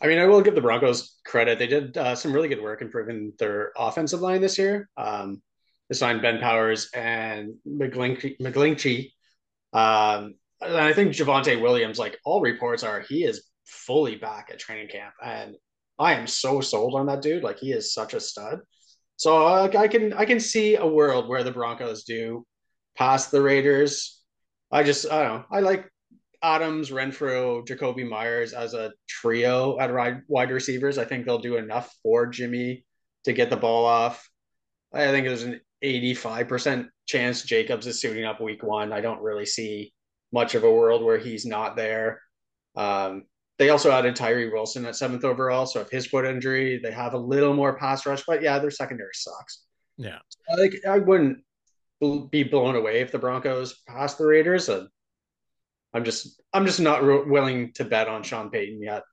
I 0.00 0.08
mean, 0.08 0.18
I 0.18 0.26
will 0.26 0.42
give 0.42 0.54
the 0.54 0.60
Broncos 0.60 1.20
credit. 1.24 1.58
They 1.58 1.66
did 1.66 1.96
uh, 1.96 2.14
some 2.16 2.32
really 2.32 2.48
good 2.48 2.62
work 2.62 2.82
improving 2.82 3.32
their 3.38 3.72
offensive 3.76 4.20
line 4.20 4.40
this 4.40 4.58
year. 4.58 4.88
Um, 4.96 5.42
they 5.88 5.94
signed 5.94 6.22
Ben 6.22 6.40
Powers 6.40 6.90
and 6.94 7.54
McGlinchey. 7.68 9.12
Um, 9.72 10.34
and 10.60 10.76
I 10.76 10.92
think 10.92 11.12
Javonte 11.12 11.60
Williams, 11.60 11.98
like 11.98 12.18
all 12.24 12.40
reports 12.40 12.82
are, 12.82 13.00
he 13.00 13.24
is 13.24 13.48
fully 13.64 14.16
back 14.16 14.48
at 14.50 14.58
training 14.58 14.88
camp. 14.88 15.14
And 15.24 15.54
I 16.02 16.14
am 16.14 16.26
so 16.26 16.60
sold 16.60 16.94
on 16.94 17.06
that 17.06 17.22
dude. 17.22 17.42
Like 17.42 17.58
he 17.58 17.72
is 17.72 17.94
such 17.94 18.14
a 18.14 18.20
stud. 18.20 18.60
So 19.16 19.46
I 19.46 19.88
can 19.88 20.12
I 20.12 20.24
can 20.24 20.40
see 20.40 20.76
a 20.76 20.86
world 20.86 21.28
where 21.28 21.44
the 21.44 21.52
Broncos 21.52 22.04
do 22.04 22.44
pass 22.96 23.28
the 23.28 23.40
Raiders. 23.40 24.20
I 24.70 24.82
just 24.82 25.10
I 25.10 25.22
don't 25.22 25.38
know. 25.38 25.44
I 25.50 25.60
like 25.60 25.88
Adams, 26.42 26.90
Renfrow, 26.90 27.64
Jakobi 27.64 28.08
Meyers 28.08 28.52
as 28.52 28.74
a 28.74 28.92
trio 29.08 29.78
at 29.78 30.22
wide 30.26 30.50
receivers. 30.50 30.98
I 30.98 31.04
think 31.04 31.24
they'll 31.24 31.38
do 31.38 31.56
enough 31.56 31.94
for 32.02 32.26
Jimmy 32.26 32.84
to 33.24 33.32
get 33.32 33.48
the 33.48 33.56
ball 33.56 33.86
off. 33.86 34.28
I 34.92 35.06
think 35.06 35.26
there's 35.26 35.44
an 35.44 35.60
85% 35.84 36.88
chance 37.06 37.42
Jacobs 37.42 37.86
is 37.86 38.00
suiting 38.00 38.24
up 38.24 38.40
week 38.40 38.62
one. 38.62 38.92
I 38.92 39.00
don't 39.00 39.22
really 39.22 39.46
see 39.46 39.92
much 40.32 40.54
of 40.54 40.64
a 40.64 40.72
world 40.72 41.04
where 41.04 41.18
he's 41.18 41.46
not 41.46 41.76
there. 41.76 42.20
Um, 42.74 43.24
they 43.62 43.68
also 43.68 43.92
added 43.92 44.16
Tyree 44.16 44.50
Wilson 44.50 44.84
at 44.86 44.96
seventh 44.96 45.24
overall. 45.24 45.66
So 45.66 45.80
if 45.80 45.88
his 45.88 46.06
foot 46.06 46.24
injury, 46.24 46.80
they 46.82 46.90
have 46.90 47.14
a 47.14 47.18
little 47.18 47.54
more 47.54 47.78
pass 47.78 48.04
rush, 48.04 48.24
but 48.26 48.42
yeah, 48.42 48.58
their 48.58 48.72
secondary 48.72 49.12
sucks. 49.14 49.62
Yeah. 49.96 50.18
Like 50.58 50.74
I 50.84 50.98
wouldn't 50.98 51.44
be 52.32 52.42
blown 52.42 52.74
away 52.74 53.02
if 53.02 53.12
the 53.12 53.20
Broncos 53.20 53.80
pass 53.86 54.16
the 54.16 54.26
Raiders. 54.26 54.68
Uh, 54.68 54.86
I'm 55.94 56.02
just 56.02 56.42
I'm 56.52 56.66
just 56.66 56.80
not 56.80 57.04
willing 57.04 57.72
to 57.74 57.84
bet 57.84 58.08
on 58.08 58.24
Sean 58.24 58.50
Payton 58.50 58.82
yet. 58.82 59.04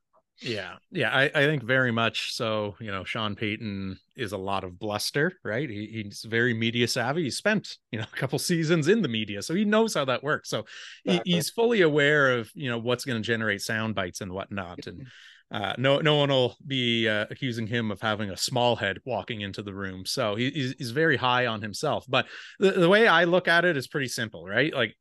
Yeah, 0.41 0.75
yeah, 0.91 1.09
I, 1.09 1.23
I 1.23 1.45
think 1.45 1.63
very 1.63 1.91
much 1.91 2.33
so. 2.33 2.75
You 2.79 2.91
know, 2.91 3.03
Sean 3.03 3.35
Payton 3.35 3.99
is 4.15 4.31
a 4.31 4.37
lot 4.37 4.63
of 4.63 4.79
bluster, 4.79 5.33
right? 5.43 5.69
He, 5.69 6.03
he's 6.03 6.23
very 6.23 6.53
media 6.53 6.87
savvy. 6.87 7.23
He 7.23 7.31
spent 7.31 7.77
you 7.91 7.99
know 7.99 8.05
a 8.11 8.15
couple 8.15 8.39
seasons 8.39 8.87
in 8.87 9.01
the 9.01 9.09
media, 9.09 9.41
so 9.41 9.53
he 9.53 9.65
knows 9.65 9.93
how 9.93 10.05
that 10.05 10.23
works. 10.23 10.49
So 10.49 10.65
exactly. 11.05 11.31
he, 11.31 11.35
he's 11.37 11.49
fully 11.49 11.81
aware 11.81 12.37
of 12.37 12.49
you 12.55 12.69
know 12.69 12.77
what's 12.77 13.03
going 13.03 13.21
to 13.21 13.25
generate 13.25 13.61
sound 13.61 13.95
bites 13.95 14.21
and 14.21 14.31
whatnot. 14.31 14.87
And 14.87 15.07
uh, 15.51 15.73
no 15.77 15.99
no 15.99 16.15
one 16.15 16.29
will 16.29 16.55
be 16.65 17.09
uh, 17.09 17.25
accusing 17.29 17.67
him 17.67 17.91
of 17.91 17.99
having 17.99 18.29
a 18.29 18.37
small 18.37 18.77
head 18.77 18.99
walking 19.05 19.41
into 19.41 19.61
the 19.61 19.73
room. 19.73 20.05
So 20.05 20.35
he, 20.35 20.51
he's, 20.51 20.73
he's 20.77 20.91
very 20.91 21.17
high 21.17 21.47
on 21.47 21.61
himself. 21.61 22.05
But 22.07 22.27
the, 22.59 22.71
the 22.71 22.89
way 22.89 23.07
I 23.07 23.25
look 23.25 23.49
at 23.49 23.65
it 23.65 23.75
is 23.75 23.87
pretty 23.87 24.07
simple, 24.07 24.45
right? 24.45 24.73
Like 24.73 24.95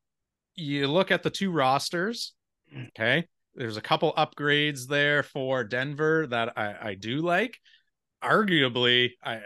you 0.56 0.88
look 0.88 1.12
at 1.12 1.22
the 1.22 1.30
two 1.30 1.52
rosters, 1.52 2.32
okay 2.88 3.28
there's 3.58 3.76
a 3.76 3.82
couple 3.82 4.14
upgrades 4.16 4.86
there 4.86 5.24
for 5.24 5.64
Denver 5.64 6.28
that 6.28 6.56
I, 6.56 6.76
I 6.80 6.94
do 6.94 7.16
like. 7.16 7.58
Arguably, 8.22 9.10
I 9.22 9.40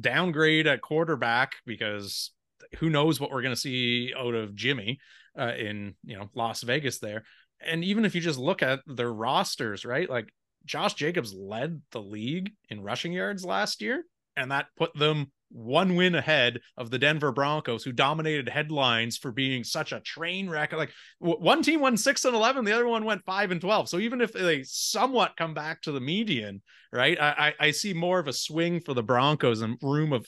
downgrade 0.00 0.66
at 0.66 0.82
quarterback 0.82 1.52
because 1.64 2.32
who 2.78 2.90
knows 2.90 3.20
what 3.20 3.30
we're 3.30 3.42
going 3.42 3.54
to 3.54 3.60
see 3.60 4.12
out 4.18 4.34
of 4.34 4.56
Jimmy 4.56 4.98
uh, 5.38 5.52
in 5.56 5.94
you 6.04 6.18
know 6.18 6.28
Las 6.34 6.62
Vegas 6.62 6.98
there. 6.98 7.22
And 7.64 7.84
even 7.84 8.04
if 8.04 8.16
you 8.16 8.20
just 8.20 8.38
look 8.38 8.62
at 8.62 8.80
their 8.86 9.12
rosters, 9.12 9.84
right? 9.84 10.10
Like 10.10 10.28
Josh 10.64 10.94
Jacobs 10.94 11.32
led 11.32 11.80
the 11.92 12.02
league 12.02 12.52
in 12.68 12.82
rushing 12.82 13.12
yards 13.12 13.44
last 13.44 13.80
year. 13.80 14.04
and 14.36 14.50
that 14.50 14.66
put 14.76 14.94
them 14.94 15.30
one 15.52 15.96
win 15.96 16.14
ahead 16.14 16.60
of 16.76 16.90
the 16.90 16.98
Denver 16.98 17.30
Broncos, 17.30 17.84
who 17.84 17.92
dominated 17.92 18.48
headlines 18.48 19.18
for 19.18 19.30
being 19.30 19.64
such 19.64 19.92
a 19.92 20.00
train 20.00 20.48
wreck. 20.48 20.72
Like 20.72 20.92
one 21.18 21.62
team 21.62 21.80
won 21.80 21.96
six 21.96 22.24
and 22.24 22.34
eleven, 22.34 22.64
the 22.64 22.72
other 22.72 22.88
one 22.88 23.04
went 23.04 23.24
five 23.24 23.50
and 23.50 23.60
twelve. 23.60 23.88
So 23.88 23.98
even 23.98 24.20
if 24.20 24.32
they 24.32 24.62
somewhat 24.62 25.36
come 25.36 25.54
back 25.54 25.82
to 25.82 25.92
the 25.92 26.00
median, 26.00 26.62
right, 26.92 27.20
I, 27.20 27.54
I 27.60 27.70
see 27.70 27.92
more 27.92 28.18
of 28.18 28.28
a 28.28 28.32
swing 28.32 28.80
for 28.80 28.94
the 28.94 29.02
Broncos 29.02 29.60
and 29.60 29.76
room 29.82 30.12
of 30.12 30.26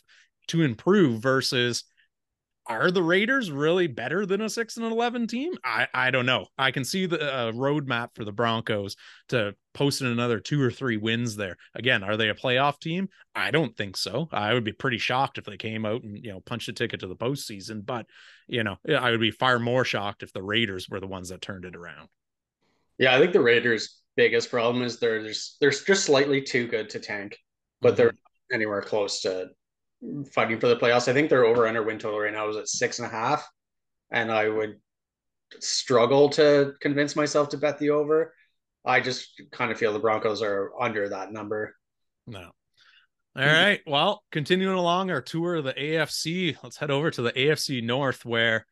to 0.48 0.62
improve 0.62 1.22
versus 1.22 1.84
are 2.66 2.90
the 2.90 3.02
Raiders 3.02 3.50
really 3.50 3.86
better 3.86 4.24
than 4.24 4.40
a 4.40 4.48
six 4.48 4.76
and 4.76 4.86
eleven 4.86 5.26
team? 5.26 5.52
I 5.64 5.86
I 5.92 6.10
don't 6.10 6.26
know. 6.26 6.46
I 6.56 6.70
can 6.70 6.84
see 6.84 7.06
the 7.06 7.20
uh, 7.20 7.52
roadmap 7.52 8.10
for 8.14 8.24
the 8.24 8.32
Broncos 8.32 8.96
to 9.28 9.54
post 9.74 10.00
in 10.00 10.06
another 10.06 10.40
two 10.40 10.62
or 10.62 10.70
three 10.70 10.96
wins 10.96 11.36
there. 11.36 11.56
Again, 11.74 12.02
are 12.02 12.16
they 12.16 12.28
a 12.28 12.34
playoff 12.34 12.80
team? 12.80 13.08
I 13.34 13.50
don't 13.50 13.76
think 13.76 13.96
so. 13.96 14.28
I 14.32 14.54
would 14.54 14.64
be 14.64 14.72
pretty 14.72 14.98
shocked 14.98 15.38
if 15.38 15.44
they 15.44 15.56
came 15.56 15.84
out 15.84 16.02
and 16.02 16.16
you 16.16 16.32
know 16.32 16.40
punched 16.40 16.68
a 16.68 16.72
ticket 16.72 17.00
to 17.00 17.06
the 17.06 17.16
postseason. 17.16 17.84
But 17.84 18.06
you 18.46 18.64
know, 18.64 18.76
I 18.88 19.10
would 19.10 19.20
be 19.20 19.30
far 19.30 19.58
more 19.58 19.84
shocked 19.84 20.22
if 20.22 20.32
the 20.32 20.42
Raiders 20.42 20.88
were 20.88 21.00
the 21.00 21.06
ones 21.06 21.28
that 21.28 21.42
turned 21.42 21.64
it 21.64 21.76
around. 21.76 22.08
Yeah, 22.98 23.14
I 23.14 23.18
think 23.18 23.32
the 23.32 23.40
Raiders' 23.40 24.00
biggest 24.16 24.50
problem 24.50 24.82
is 24.82 24.98
they're 24.98 25.22
just 25.22 25.60
they're 25.60 25.70
just 25.70 26.04
slightly 26.04 26.40
too 26.40 26.66
good 26.66 26.90
to 26.90 27.00
tank, 27.00 27.38
but 27.80 27.88
mm-hmm. 27.88 27.96
they're 27.96 28.12
anywhere 28.52 28.82
close 28.82 29.22
to 29.22 29.50
fighting 30.32 30.60
for 30.60 30.68
the 30.68 30.76
playoffs. 30.76 31.08
I 31.08 31.12
think 31.12 31.30
their 31.30 31.44
over 31.44 31.66
under 31.66 31.82
win 31.82 31.98
total 31.98 32.20
right 32.20 32.32
now 32.32 32.48
is 32.48 32.56
at 32.56 32.68
six 32.68 32.98
and 32.98 33.06
a 33.06 33.10
half, 33.10 33.48
and 34.10 34.30
I 34.30 34.48
would 34.48 34.76
struggle 35.60 36.28
to 36.30 36.74
convince 36.80 37.16
myself 37.16 37.48
to 37.50 37.58
bet 37.58 37.78
the 37.78 37.90
over. 37.90 38.34
I 38.84 39.00
just 39.00 39.40
kind 39.50 39.72
of 39.72 39.78
feel 39.78 39.92
the 39.92 39.98
Broncos 39.98 40.42
are 40.42 40.72
under 40.80 41.08
that 41.08 41.32
number. 41.32 41.76
No. 42.26 42.50
All 43.36 43.44
right. 43.44 43.80
Well, 43.86 44.22
continuing 44.30 44.76
along 44.76 45.10
our 45.10 45.22
tour 45.22 45.56
of 45.56 45.64
the 45.64 45.72
AFC, 45.72 46.56
let's 46.62 46.76
head 46.76 46.90
over 46.90 47.10
to 47.10 47.22
the 47.22 47.32
AFC 47.32 47.82
North, 47.82 48.24
where 48.24 48.66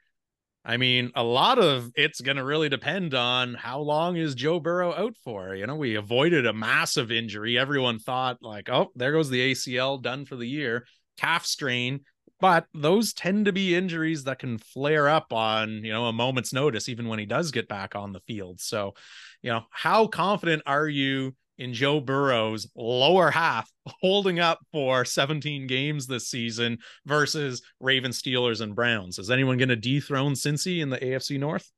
I 0.64 0.76
mean, 0.76 1.10
a 1.16 1.24
lot 1.24 1.58
of 1.58 1.90
it's 1.96 2.20
going 2.20 2.36
to 2.36 2.44
really 2.44 2.68
depend 2.68 3.14
on 3.14 3.54
how 3.54 3.80
long 3.80 4.16
is 4.16 4.36
Joe 4.36 4.60
Burrow 4.60 4.94
out 4.94 5.16
for. 5.24 5.56
You 5.56 5.66
know, 5.66 5.74
we 5.74 5.96
avoided 5.96 6.46
a 6.46 6.52
massive 6.52 7.10
injury. 7.10 7.58
Everyone 7.58 7.98
thought, 7.98 8.38
like, 8.42 8.68
oh, 8.70 8.92
there 8.94 9.10
goes 9.10 9.28
the 9.28 9.52
ACL 9.52 10.00
done 10.00 10.24
for 10.24 10.36
the 10.36 10.46
year 10.46 10.86
calf 11.16 11.44
strain 11.44 12.00
but 12.40 12.66
those 12.74 13.12
tend 13.12 13.44
to 13.44 13.52
be 13.52 13.74
injuries 13.74 14.24
that 14.24 14.40
can 14.40 14.58
flare 14.58 15.08
up 15.08 15.32
on 15.32 15.84
you 15.84 15.92
know 15.92 16.06
a 16.06 16.12
moment's 16.12 16.52
notice 16.52 16.88
even 16.88 17.08
when 17.08 17.18
he 17.18 17.26
does 17.26 17.50
get 17.50 17.68
back 17.68 17.94
on 17.94 18.12
the 18.12 18.20
field 18.20 18.60
so 18.60 18.94
you 19.42 19.50
know 19.50 19.62
how 19.70 20.06
confident 20.06 20.62
are 20.66 20.88
you 20.88 21.34
in 21.58 21.72
Joe 21.72 22.00
Burrow's 22.00 22.68
lower 22.74 23.30
half 23.30 23.70
holding 24.00 24.40
up 24.40 24.58
for 24.72 25.04
17 25.04 25.66
games 25.66 26.06
this 26.06 26.28
season 26.28 26.78
versus 27.06 27.62
Ravens, 27.78 28.20
Steelers, 28.20 28.60
and 28.60 28.74
Browns. 28.74 29.18
Is 29.18 29.30
anyone 29.30 29.58
going 29.58 29.68
to 29.68 29.76
dethrone 29.76 30.32
Cincy 30.32 30.80
in 30.80 30.90
the 30.90 30.98
AFC 30.98 31.38
North? 31.38 31.70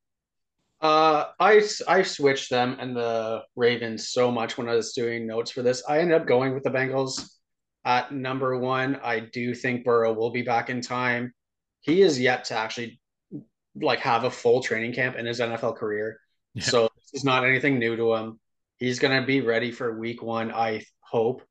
Uh, 0.80 1.26
I 1.40 1.62
I 1.88 2.02
switched 2.02 2.50
them 2.50 2.76
and 2.78 2.94
the 2.96 3.42
Ravens 3.56 4.10
so 4.10 4.30
much 4.30 4.58
when 4.58 4.68
I 4.68 4.74
was 4.74 4.92
doing 4.92 5.26
notes 5.26 5.50
for 5.50 5.62
this. 5.62 5.82
I 5.88 5.98
ended 5.98 6.20
up 6.20 6.26
going 6.26 6.52
with 6.52 6.62
the 6.62 6.70
Bengals 6.70 7.33
at 7.84 8.12
number 8.12 8.58
one. 8.58 8.96
I 9.02 9.20
do 9.20 9.54
think 9.54 9.84
Burrow 9.84 10.12
will 10.12 10.30
be 10.30 10.42
back 10.42 10.70
in 10.70 10.80
time. 10.80 11.32
He 11.80 12.02
is 12.02 12.20
yet 12.20 12.44
to 12.46 12.56
actually 12.56 13.00
like 13.80 14.00
have 14.00 14.24
a 14.24 14.30
full 14.30 14.62
training 14.62 14.92
camp 14.92 15.16
in 15.16 15.26
his 15.26 15.40
NFL 15.40 15.76
career. 15.76 16.18
Yeah. 16.54 16.64
So 16.64 16.82
this 16.96 17.20
is 17.20 17.24
not 17.24 17.44
anything 17.44 17.78
new 17.78 17.96
to 17.96 18.14
him. 18.14 18.40
He's 18.76 18.98
going 18.98 19.20
to 19.20 19.26
be 19.26 19.40
ready 19.40 19.70
for 19.70 19.98
week 19.98 20.22
one, 20.22 20.52
I 20.52 20.84
hope. 21.00 21.42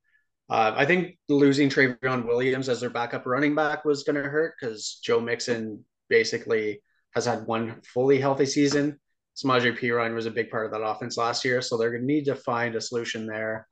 Uh, 0.50 0.72
I 0.76 0.84
think 0.84 1.16
losing 1.28 1.70
Trayveon 1.70 2.26
Williams 2.26 2.68
as 2.68 2.80
their 2.80 2.90
backup 2.90 3.26
running 3.26 3.54
back 3.54 3.84
was 3.84 4.04
going 4.04 4.16
to 4.16 4.28
hurt 4.28 4.54
because 4.60 5.00
Joe 5.02 5.20
Mixon 5.20 5.84
basically 6.08 6.82
has 7.14 7.24
had 7.24 7.46
one 7.46 7.80
fully 7.82 8.20
healthy 8.20 8.46
season. 8.46 8.98
Samaje 9.36 9.78
Perine 9.78 10.14
was 10.14 10.26
a 10.26 10.30
big 10.30 10.50
part 10.50 10.66
of 10.66 10.72
that 10.72 10.84
offense 10.84 11.16
last 11.16 11.44
year, 11.44 11.60
so 11.60 11.76
they're 11.76 11.90
going 11.90 12.02
to 12.02 12.06
need 12.06 12.26
to 12.26 12.36
find 12.36 12.76
a 12.76 12.80
solution 12.80 13.26
there. 13.26 13.66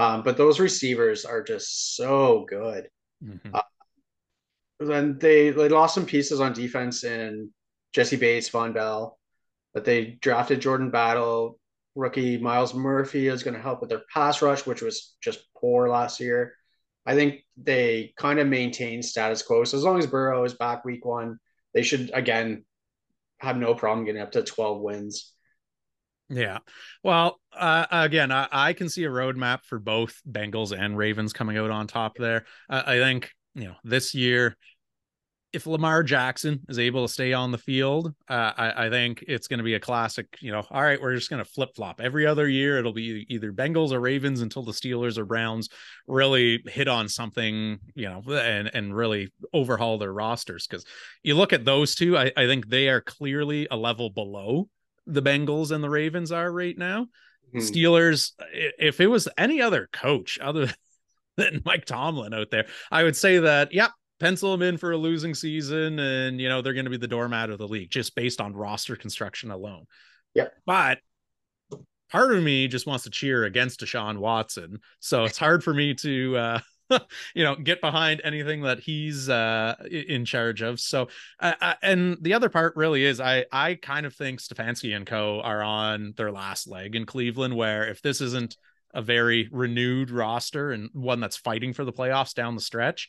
Um, 0.00 0.22
but 0.22 0.38
those 0.38 0.58
receivers 0.58 1.26
are 1.26 1.42
just 1.42 1.94
so 1.94 2.46
good. 2.48 2.88
Mm-hmm. 3.22 3.54
Uh, 3.54 3.60
then 4.78 5.18
they 5.18 5.50
they 5.50 5.68
lost 5.68 5.94
some 5.94 6.06
pieces 6.06 6.40
on 6.40 6.54
defense 6.54 7.04
in 7.04 7.50
Jessie 7.92 8.16
Bates, 8.16 8.48
Vonn 8.48 8.72
Bell, 8.72 9.18
but 9.74 9.84
they 9.84 10.18
drafted 10.22 10.62
Jordan 10.62 10.90
Battle. 10.90 11.58
Rookie 11.94 12.38
Myles 12.38 12.72
Murphy 12.72 13.28
is 13.28 13.42
going 13.42 13.52
to 13.52 13.60
help 13.60 13.82
with 13.82 13.90
their 13.90 14.00
pass 14.14 14.40
rush, 14.40 14.64
which 14.64 14.80
was 14.80 15.16
just 15.22 15.40
poor 15.54 15.90
last 15.90 16.18
year. 16.18 16.54
I 17.04 17.14
think 17.14 17.44
they 17.58 18.14
kind 18.16 18.38
of 18.38 18.46
maintain 18.46 19.02
status 19.02 19.42
quo. 19.42 19.64
So 19.64 19.76
as 19.76 19.84
long 19.84 19.98
as 19.98 20.06
Burrow 20.06 20.44
is 20.44 20.54
back 20.54 20.82
week 20.82 21.04
one, 21.04 21.38
they 21.74 21.82
should 21.82 22.10
again 22.14 22.64
have 23.38 23.58
no 23.58 23.74
problem 23.74 24.06
getting 24.06 24.22
up 24.22 24.32
to 24.32 24.42
12 24.42 24.80
wins. 24.80 25.34
Yeah. 26.30 26.58
Well, 27.02 27.39
uh, 27.56 27.86
again, 27.90 28.30
I, 28.30 28.48
I, 28.50 28.72
can 28.72 28.88
see 28.88 29.04
a 29.04 29.10
roadmap 29.10 29.64
for 29.64 29.78
both 29.78 30.20
Bengals 30.30 30.76
and 30.76 30.96
Ravens 30.96 31.32
coming 31.32 31.58
out 31.58 31.70
on 31.70 31.86
top 31.86 32.16
there. 32.16 32.44
Uh, 32.68 32.82
I 32.86 32.98
think, 32.98 33.30
you 33.54 33.64
know, 33.64 33.74
this 33.82 34.14
year, 34.14 34.56
if 35.52 35.66
Lamar 35.66 36.04
Jackson 36.04 36.60
is 36.68 36.78
able 36.78 37.04
to 37.04 37.12
stay 37.12 37.32
on 37.32 37.50
the 37.50 37.58
field, 37.58 38.14
uh, 38.28 38.52
I, 38.56 38.86
I, 38.86 38.90
think 38.90 39.24
it's 39.26 39.48
going 39.48 39.58
to 39.58 39.64
be 39.64 39.74
a 39.74 39.80
classic. 39.80 40.28
You 40.40 40.52
know, 40.52 40.62
all 40.70 40.82
right, 40.82 41.00
we're 41.00 41.16
just 41.16 41.28
going 41.28 41.42
to 41.42 41.50
flip 41.50 41.70
flop 41.74 42.00
every 42.00 42.24
other 42.24 42.48
year. 42.48 42.78
It'll 42.78 42.92
be 42.92 43.26
either 43.28 43.52
Bengals 43.52 43.90
or 43.90 43.98
Ravens 43.98 44.42
until 44.42 44.62
the 44.62 44.72
Steelers 44.72 45.18
or 45.18 45.24
Browns 45.24 45.68
really 46.06 46.62
hit 46.66 46.86
on 46.86 47.08
something, 47.08 47.80
you 47.96 48.08
know, 48.08 48.22
and 48.32 48.70
and 48.72 48.94
really 48.94 49.32
overhaul 49.52 49.98
their 49.98 50.12
rosters. 50.12 50.68
Because 50.68 50.84
you 51.24 51.34
look 51.34 51.52
at 51.52 51.64
those 51.64 51.96
two, 51.96 52.16
I, 52.16 52.30
I 52.36 52.46
think 52.46 52.68
they 52.68 52.88
are 52.88 53.00
clearly 53.00 53.66
a 53.72 53.76
level 53.76 54.08
below 54.08 54.68
the 55.06 55.22
Bengals 55.22 55.72
and 55.72 55.82
the 55.82 55.90
Ravens 55.90 56.30
are 56.30 56.50
right 56.50 56.78
now. 56.78 57.06
Mm-hmm. 57.54 57.58
Steelers, 57.58 58.32
if 58.78 59.00
it 59.00 59.08
was 59.08 59.28
any 59.36 59.60
other 59.60 59.88
coach 59.92 60.38
other 60.40 60.72
than 61.36 61.62
Mike 61.64 61.84
Tomlin 61.84 62.34
out 62.34 62.50
there, 62.50 62.66
I 62.90 63.02
would 63.02 63.16
say 63.16 63.38
that, 63.38 63.72
yeah, 63.72 63.88
pencil 64.18 64.52
them 64.52 64.62
in 64.62 64.76
for 64.76 64.92
a 64.92 64.96
losing 64.96 65.34
season 65.34 65.98
and, 65.98 66.40
you 66.40 66.48
know, 66.48 66.62
they're 66.62 66.74
going 66.74 66.84
to 66.84 66.90
be 66.90 66.96
the 66.96 67.08
doormat 67.08 67.50
of 67.50 67.58
the 67.58 67.66
league 67.66 67.90
just 67.90 68.14
based 68.14 68.40
on 68.40 68.54
roster 68.54 68.96
construction 68.96 69.50
alone. 69.50 69.86
Yeah. 70.34 70.48
But 70.66 70.98
part 72.10 72.34
of 72.34 72.42
me 72.42 72.68
just 72.68 72.86
wants 72.86 73.04
to 73.04 73.10
cheer 73.10 73.44
against 73.44 73.80
Deshaun 73.80 74.18
Watson. 74.18 74.78
So 75.00 75.24
it's 75.24 75.38
hard 75.38 75.64
for 75.64 75.74
me 75.74 75.94
to, 75.94 76.36
uh, 76.36 76.60
you 77.34 77.44
know 77.44 77.56
get 77.56 77.80
behind 77.80 78.20
anything 78.24 78.62
that 78.62 78.80
he's 78.80 79.28
uh 79.28 79.74
in 79.90 80.24
charge 80.24 80.62
of. 80.62 80.80
So 80.80 81.08
uh, 81.40 81.54
uh, 81.60 81.74
and 81.82 82.16
the 82.20 82.34
other 82.34 82.48
part 82.48 82.76
really 82.76 83.04
is 83.04 83.20
i 83.20 83.44
i 83.52 83.74
kind 83.74 84.06
of 84.06 84.14
think 84.14 84.40
stefanski 84.40 84.94
and 84.94 85.06
co 85.06 85.40
are 85.40 85.62
on 85.62 86.14
their 86.16 86.30
last 86.30 86.68
leg 86.68 86.96
in 86.96 87.06
cleveland 87.06 87.56
where 87.56 87.88
if 87.88 88.02
this 88.02 88.20
isn't 88.20 88.56
a 88.92 89.02
very 89.02 89.48
renewed 89.52 90.10
roster 90.10 90.72
and 90.72 90.90
one 90.92 91.20
that's 91.20 91.36
fighting 91.36 91.72
for 91.72 91.84
the 91.84 91.92
playoffs 91.92 92.34
down 92.34 92.54
the 92.54 92.60
stretch 92.60 93.08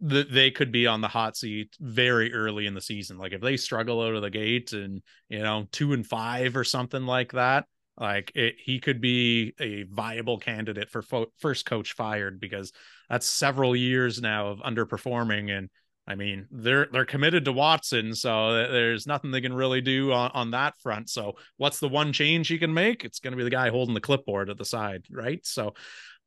that 0.00 0.30
they 0.30 0.50
could 0.50 0.70
be 0.70 0.86
on 0.86 1.00
the 1.00 1.08
hot 1.08 1.36
seat 1.36 1.74
very 1.80 2.32
early 2.34 2.66
in 2.66 2.74
the 2.74 2.80
season. 2.80 3.16
Like 3.16 3.32
if 3.32 3.40
they 3.40 3.56
struggle 3.56 4.02
out 4.02 4.14
of 4.14 4.22
the 4.22 4.30
gate 4.30 4.72
and 4.72 5.02
you 5.28 5.38
know 5.38 5.66
two 5.72 5.92
and 5.92 6.06
five 6.06 6.56
or 6.56 6.64
something 6.64 7.06
like 7.06 7.32
that 7.32 7.64
like 7.98 8.32
it, 8.34 8.56
he 8.58 8.78
could 8.80 9.00
be 9.00 9.54
a 9.58 9.84
viable 9.84 10.38
candidate 10.38 10.90
for 10.90 11.02
fo- 11.02 11.32
first 11.38 11.66
coach 11.66 11.94
fired 11.94 12.40
because 12.40 12.72
that's 13.08 13.26
several 13.26 13.74
years 13.74 14.20
now 14.20 14.48
of 14.48 14.58
underperforming 14.58 15.50
and 15.50 15.70
I 16.08 16.14
mean, 16.14 16.46
they're 16.52 16.86
they're 16.92 17.04
committed 17.04 17.44
to 17.46 17.52
Watson, 17.52 18.14
so 18.14 18.52
there's 18.52 19.08
nothing 19.08 19.32
they 19.32 19.40
can 19.40 19.52
really 19.52 19.80
do 19.80 20.12
on, 20.12 20.30
on 20.34 20.50
that 20.52 20.78
front. 20.80 21.10
So, 21.10 21.34
what's 21.56 21.80
the 21.80 21.88
one 21.88 22.12
change 22.12 22.46
he 22.46 22.58
can 22.58 22.72
make? 22.72 23.04
It's 23.04 23.18
going 23.18 23.32
to 23.32 23.36
be 23.36 23.42
the 23.42 23.50
guy 23.50 23.70
holding 23.70 23.94
the 23.94 24.00
clipboard 24.00 24.48
at 24.48 24.56
the 24.56 24.64
side, 24.64 25.04
right? 25.10 25.44
So, 25.44 25.74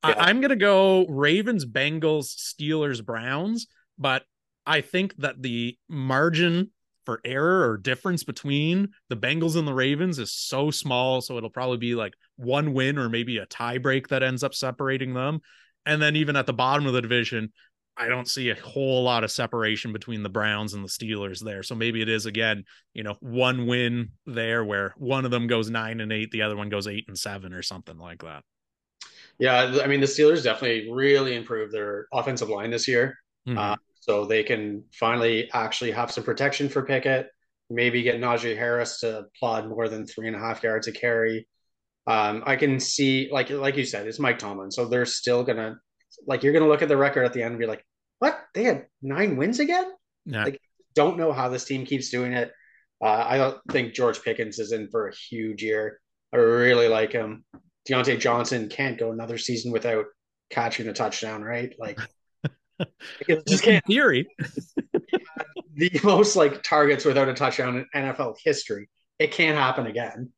yeah. 0.05 0.15
I, 0.17 0.29
I'm 0.29 0.41
going 0.41 0.49
to 0.49 0.57
go 0.57 1.05
Ravens, 1.07 1.65
Bengals, 1.65 2.35
Steelers, 2.35 3.03
Browns, 3.03 3.67
but 3.97 4.23
I 4.65 4.81
think 4.81 5.15
that 5.17 5.41
the 5.41 5.77
margin 5.87 6.71
for 7.09 7.21
error 7.25 7.67
or 7.67 7.77
difference 7.77 8.23
between 8.23 8.89
the 9.09 9.17
Bengals 9.17 9.55
and 9.57 9.67
the 9.67 9.73
Ravens 9.73 10.19
is 10.19 10.31
so 10.31 10.69
small. 10.69 11.21
So 11.21 11.37
it'll 11.37 11.49
probably 11.49 11.77
be 11.77 11.95
like 11.95 12.13
one 12.35 12.75
win 12.75 12.99
or 12.99 13.09
maybe 13.09 13.39
a 13.39 13.47
tie 13.47 13.79
break 13.79 14.09
that 14.09 14.21
ends 14.21 14.43
up 14.43 14.53
separating 14.53 15.15
them. 15.15 15.41
And 15.87 15.99
then 15.99 16.15
even 16.15 16.35
at 16.35 16.45
the 16.45 16.53
bottom 16.53 16.85
of 16.85 16.93
the 16.93 17.01
division, 17.01 17.51
I 17.97 18.09
don't 18.09 18.27
see 18.27 18.51
a 18.51 18.55
whole 18.55 19.01
lot 19.01 19.23
of 19.23 19.31
separation 19.31 19.91
between 19.91 20.21
the 20.21 20.29
Browns 20.29 20.75
and 20.75 20.83
the 20.83 20.87
Steelers 20.87 21.43
there. 21.43 21.63
So 21.63 21.73
maybe 21.73 21.99
it 21.99 22.09
is 22.09 22.27
again, 22.27 22.63
you 22.93 23.01
know, 23.01 23.15
one 23.21 23.65
win 23.65 24.11
there 24.27 24.63
where 24.63 24.93
one 24.95 25.25
of 25.25 25.31
them 25.31 25.47
goes 25.47 25.67
nine 25.71 26.01
and 26.01 26.13
eight, 26.13 26.29
the 26.29 26.43
other 26.43 26.55
one 26.55 26.69
goes 26.69 26.85
eight 26.85 27.05
and 27.07 27.17
seven 27.17 27.53
or 27.53 27.63
something 27.63 27.97
like 27.97 28.21
that. 28.21 28.43
Yeah, 29.39 29.79
I 29.83 29.87
mean 29.87 29.99
the 29.99 30.05
Steelers 30.05 30.43
definitely 30.43 30.91
really 30.91 31.35
improved 31.35 31.73
their 31.73 32.05
offensive 32.13 32.49
line 32.49 32.69
this 32.69 32.87
year. 32.87 33.17
Mm-hmm. 33.47 33.57
Uh, 33.57 33.75
so 33.99 34.25
they 34.25 34.43
can 34.43 34.83
finally 34.93 35.49
actually 35.53 35.91
have 35.91 36.11
some 36.11 36.23
protection 36.23 36.69
for 36.69 36.83
Pickett. 36.83 37.27
Maybe 37.69 38.01
get 38.01 38.19
Najee 38.19 38.57
Harris 38.57 39.01
to 39.01 39.25
plod 39.39 39.69
more 39.69 39.89
than 39.89 40.05
three 40.05 40.27
and 40.27 40.35
a 40.35 40.39
half 40.39 40.63
yards 40.63 40.87
a 40.87 40.91
carry. 40.91 41.47
Um, 42.07 42.43
I 42.45 42.55
can 42.55 42.79
see, 42.79 43.29
like 43.31 43.49
like 43.51 43.77
you 43.77 43.85
said, 43.85 44.07
it's 44.07 44.19
Mike 44.19 44.39
Tomlin, 44.39 44.71
so 44.71 44.85
they're 44.85 45.05
still 45.05 45.43
gonna 45.43 45.79
like 46.25 46.43
you're 46.43 46.53
going 46.53 46.63
to 46.63 46.69
look 46.69 46.81
at 46.81 46.87
the 46.87 46.97
record 46.97 47.25
at 47.25 47.33
the 47.33 47.41
end 47.41 47.51
and 47.51 47.59
be 47.59 47.65
like, 47.65 47.85
what? 48.19 48.39
They 48.53 48.63
had 48.63 48.87
nine 49.01 49.37
wins 49.37 49.59
again? 49.59 49.91
Yeah. 50.25 50.45
Like, 50.45 50.61
don't 50.95 51.17
know 51.17 51.31
how 51.31 51.49
this 51.49 51.65
team 51.65 51.85
keeps 51.85 52.09
doing 52.09 52.33
it. 52.33 52.51
Uh, 53.01 53.25
I 53.27 53.37
don't 53.37 53.57
think 53.71 53.93
George 53.93 54.21
Pickens 54.21 54.59
is 54.59 54.71
in 54.71 54.89
for 54.89 55.07
a 55.07 55.15
huge 55.15 55.63
year. 55.63 55.99
I 56.33 56.37
really 56.37 56.87
like 56.87 57.11
him. 57.11 57.45
Diontae 57.89 58.19
Johnson 58.19 58.69
can't 58.69 58.97
go 58.97 59.11
another 59.11 59.37
season 59.37 59.71
without 59.71 60.05
catching 60.49 60.87
a 60.87 60.93
touchdown, 60.93 61.41
right? 61.41 61.73
Like, 61.79 61.99
just 63.47 63.65
in 63.65 63.81
theory. 63.81 64.27
the 65.75 65.99
most 66.03 66.35
like 66.35 66.63
targets 66.63 67.05
without 67.05 67.29
a 67.29 67.33
touchdown 67.33 67.85
in 67.93 68.03
NFL 68.03 68.35
history. 68.43 68.89
It 69.17 69.31
can't 69.31 69.57
happen 69.57 69.87
again, 69.87 70.31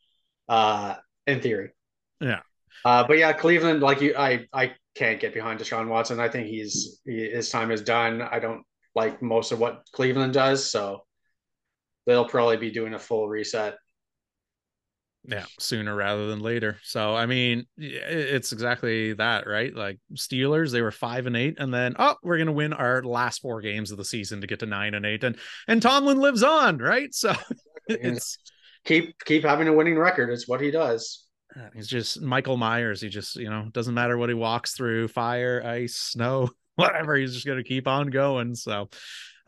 uh, 0.50 0.96
in 1.28 1.42
theory. 1.42 1.72
Yeah. 2.20 2.40
Uh, 2.84 3.06
but 3.06 3.18
yeah, 3.18 3.34
Cleveland, 3.34 3.82
like 3.82 4.02
you, 4.02 4.16
I, 4.18 4.48
I 4.54 4.74
can't 4.96 5.20
get 5.20 5.34
behind 5.34 5.60
Deshaun 5.60 5.88
Watson. 5.88 6.20
I 6.20 6.30
think 6.30 6.48
he's 6.48 7.00
he, 7.06 7.30
his 7.30 7.50
time 7.50 7.72
is 7.72 7.82
done. 7.82 8.22
I 8.22 8.40
don't 8.40 8.64
like 8.96 9.22
most 9.22 9.52
of 9.52 9.60
what 9.60 9.84
Cleveland 9.92 10.34
does, 10.34 10.70
so 10.70 11.06
they'll 12.06 12.26
probably 12.26 12.58
be 12.58 12.72
doing 12.72 12.94
a 12.94 13.00
full 13.00 13.28
reset. 13.28 13.78
Yeah, 15.24 15.46
sooner 15.60 15.96
rather 15.96 16.28
than 16.28 16.40
later. 16.40 16.78
So 16.84 17.16
I 17.16 17.28
mean, 17.28 17.68
it's 17.78 18.52
exactly 18.52 19.14
that, 19.14 19.46
right? 19.46 19.74
Like 19.74 20.00
Steelers, 20.16 20.72
they 20.72 20.82
were 20.82 20.92
five 20.92 21.28
and 21.28 21.38
eight, 21.38 21.56
and 21.60 21.74
then 21.74 21.96
oh, 22.00 22.16
we're 22.24 22.40
gonna 22.40 22.52
win 22.52 22.74
our 22.74 23.04
last 23.04 23.42
four 23.42 23.62
games 23.62 23.92
of 23.92 23.98
the 23.98 24.06
season 24.06 24.42
to 24.42 24.48
get 24.48 24.60
to 24.60 24.66
nine 24.66 24.96
and 24.96 25.06
eight, 25.06 25.24
and 25.24 25.38
and 25.68 25.82
Tomlin 25.82 26.20
lives 26.20 26.44
on, 26.44 26.78
right? 26.78 27.10
So 27.14 27.36
it's 27.88 28.38
keep 28.86 29.14
keep 29.26 29.44
having 29.44 29.68
a 29.68 29.74
winning 29.74 29.98
record. 29.98 30.32
It's 30.32 30.48
what 30.48 30.62
he 30.62 30.72
does. 30.72 31.28
He's 31.74 31.88
just 31.88 32.22
Michael 32.22 32.58
Myers. 32.58 33.02
He 33.02 33.10
just, 33.10 33.36
you 33.36 33.50
know, 33.50 33.68
doesn't 33.72 33.94
matter 33.94 34.18
what 34.18 34.30
he 34.30 34.36
walks 34.36 34.74
through 34.74 35.10
fire, 35.10 35.62
ice, 35.66 35.96
snow, 35.96 36.50
whatever. 36.76 37.16
He's 37.16 37.34
just 37.34 37.46
going 37.46 37.58
to 37.58 37.68
keep 37.68 37.88
on 37.88 38.08
going. 38.08 38.56
So, 38.56 38.90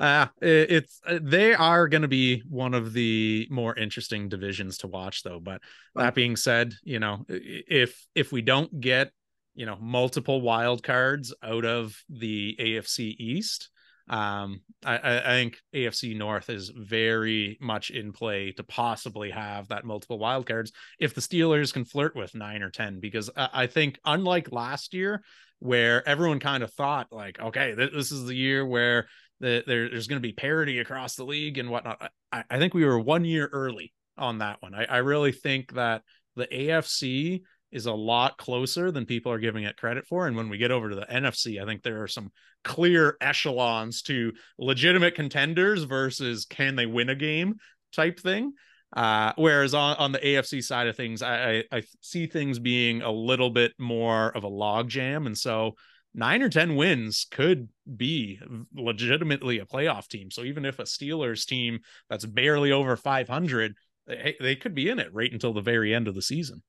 uh, 0.03 0.27
it, 0.41 0.71
it's 0.71 0.99
they 1.21 1.53
are 1.53 1.87
going 1.87 2.01
to 2.01 2.09
be 2.09 2.43
one 2.49 2.73
of 2.73 2.91
the 2.91 3.47
more 3.49 3.73
interesting 3.77 4.27
divisions 4.27 4.79
to 4.79 4.87
watch, 4.87 5.23
though. 5.23 5.39
But 5.39 5.61
that 5.95 6.13
being 6.13 6.35
said, 6.35 6.73
you 6.83 6.99
know, 6.99 7.25
if 7.29 8.05
if 8.13 8.33
we 8.33 8.41
don't 8.41 8.81
get 8.81 9.11
you 9.55 9.65
know 9.65 9.77
multiple 9.79 10.41
wild 10.41 10.83
cards 10.83 11.33
out 11.41 11.63
of 11.63 11.95
the 12.09 12.53
AFC 12.59 13.15
East, 13.17 13.69
um, 14.09 14.59
I, 14.85 14.97
I 14.97 15.21
think 15.21 15.57
AFC 15.73 16.17
North 16.17 16.49
is 16.49 16.69
very 16.75 17.57
much 17.61 17.89
in 17.89 18.11
play 18.11 18.51
to 18.53 18.63
possibly 18.63 19.29
have 19.29 19.69
that 19.69 19.85
multiple 19.85 20.19
wildcards 20.19 20.71
if 20.99 21.15
the 21.15 21.21
Steelers 21.21 21.71
can 21.71 21.85
flirt 21.85 22.13
with 22.13 22.35
nine 22.35 22.61
or 22.61 22.69
10, 22.69 22.99
because 22.99 23.29
I, 23.37 23.67
think, 23.67 23.99
unlike 24.03 24.51
last 24.51 24.93
year, 24.93 25.23
where 25.59 26.07
everyone 26.07 26.41
kind 26.41 26.61
of 26.61 26.73
thought, 26.73 27.07
like, 27.13 27.39
okay, 27.39 27.73
this 27.73 28.11
is 28.11 28.25
the 28.25 28.35
year 28.35 28.65
where 28.65 29.07
the, 29.43 29.63
there, 29.67 29.89
there's 29.89 30.07
going 30.07 30.21
to 30.21 30.27
be 30.27 30.31
parity 30.31 30.79
across 30.79 31.15
the 31.15 31.25
league 31.25 31.57
and 31.57 31.69
whatnot. 31.69 32.11
I, 32.31 32.43
I 32.49 32.57
think 32.57 32.73
we 32.73 32.85
were 32.85 32.99
one 32.99 33.25
year 33.25 33.49
early 33.51 33.93
on 34.17 34.37
that 34.39 34.61
one. 34.61 34.73
I, 34.73 34.85
I 34.85 34.97
really 34.97 35.33
think 35.33 35.73
that 35.73 36.01
the 36.35 36.47
AFC 36.47 37.41
is 37.71 37.85
a 37.85 37.93
lot 37.93 38.37
closer 38.37 38.89
than 38.89 39.05
people 39.05 39.31
are 39.31 39.39
giving 39.39 39.65
it 39.65 39.75
credit 39.75 40.07
for. 40.07 40.27
And 40.27 40.37
when 40.37 40.47
we 40.47 40.57
get 40.57 40.71
over 40.71 40.89
to 40.89 40.95
the 40.95 41.05
NFC, 41.07 41.61
I 41.61 41.65
think 41.65 41.83
there 41.83 42.01
are 42.03 42.07
some 42.07 42.31
clear 42.63 43.17
echelons 43.19 44.01
to 44.03 44.31
legitimate 44.57 45.15
contenders 45.15 45.83
versus 45.83 46.45
can 46.45 46.77
they 46.77 46.85
win 46.85 47.09
a 47.09 47.15
game 47.15 47.55
type 47.91 48.19
thing. 48.19 48.53
Uh, 48.95 49.33
whereas 49.35 49.73
on, 49.73 49.97
on 49.97 50.11
the 50.13 50.19
AFC 50.19 50.63
side 50.63 50.87
of 50.87 50.95
things, 50.95 51.21
I, 51.21 51.49
I, 51.49 51.63
I 51.71 51.83
see 51.99 52.27
things 52.27 52.59
being 52.59 53.01
a 53.01 53.11
little 53.11 53.49
bit 53.49 53.73
more 53.77 54.29
of 54.37 54.45
a 54.45 54.49
logjam. 54.49 55.25
And 55.25 55.37
so 55.37 55.73
nine 56.13 56.41
or 56.41 56.49
10 56.49 56.75
wins 56.75 57.25
could 57.31 57.69
be 57.97 58.39
legitimately 58.75 59.59
a 59.59 59.65
playoff 59.65 60.07
team. 60.07 60.31
So 60.31 60.43
even 60.43 60.65
if 60.65 60.79
a 60.79 60.83
Steelers 60.83 61.45
team 61.45 61.79
that's 62.09 62.25
barely 62.25 62.71
over 62.71 62.95
500, 62.95 63.73
they, 64.07 64.35
they 64.39 64.55
could 64.55 64.75
be 64.75 64.89
in 64.89 64.99
it 64.99 65.13
right 65.13 65.31
until 65.31 65.53
the 65.53 65.61
very 65.61 65.93
end 65.93 66.07
of 66.07 66.15
the 66.15 66.21
season 66.21 66.61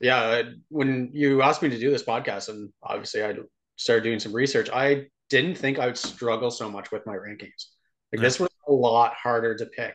yeah, 0.00 0.42
when 0.68 1.10
you 1.12 1.42
asked 1.42 1.62
me 1.62 1.70
to 1.70 1.78
do 1.78 1.90
this 1.90 2.02
podcast, 2.02 2.48
and 2.48 2.70
obviously 2.82 3.22
I 3.22 3.34
started 3.76 4.02
doing 4.02 4.18
some 4.18 4.34
research, 4.34 4.68
I 4.72 5.06
didn't 5.30 5.56
think 5.56 5.78
I 5.78 5.86
would 5.86 5.98
struggle 5.98 6.50
so 6.50 6.70
much 6.70 6.90
with 6.90 7.06
my 7.06 7.14
rankings. 7.14 7.66
Like 8.12 8.20
this 8.20 8.38
was 8.38 8.50
a 8.68 8.72
lot 8.72 9.14
harder 9.14 9.56
to 9.56 9.66
pick 9.66 9.94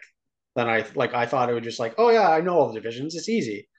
than 0.56 0.68
I 0.68 0.86
like. 0.96 1.14
I 1.14 1.26
thought 1.26 1.50
it 1.50 1.54
would 1.54 1.64
just 1.64 1.80
like, 1.80 1.96
oh 1.98 2.10
yeah, 2.10 2.30
I 2.30 2.42
know 2.42 2.58
all 2.58 2.68
the 2.68 2.80
divisions, 2.80 3.16
it's 3.16 3.30
easy. 3.30 3.70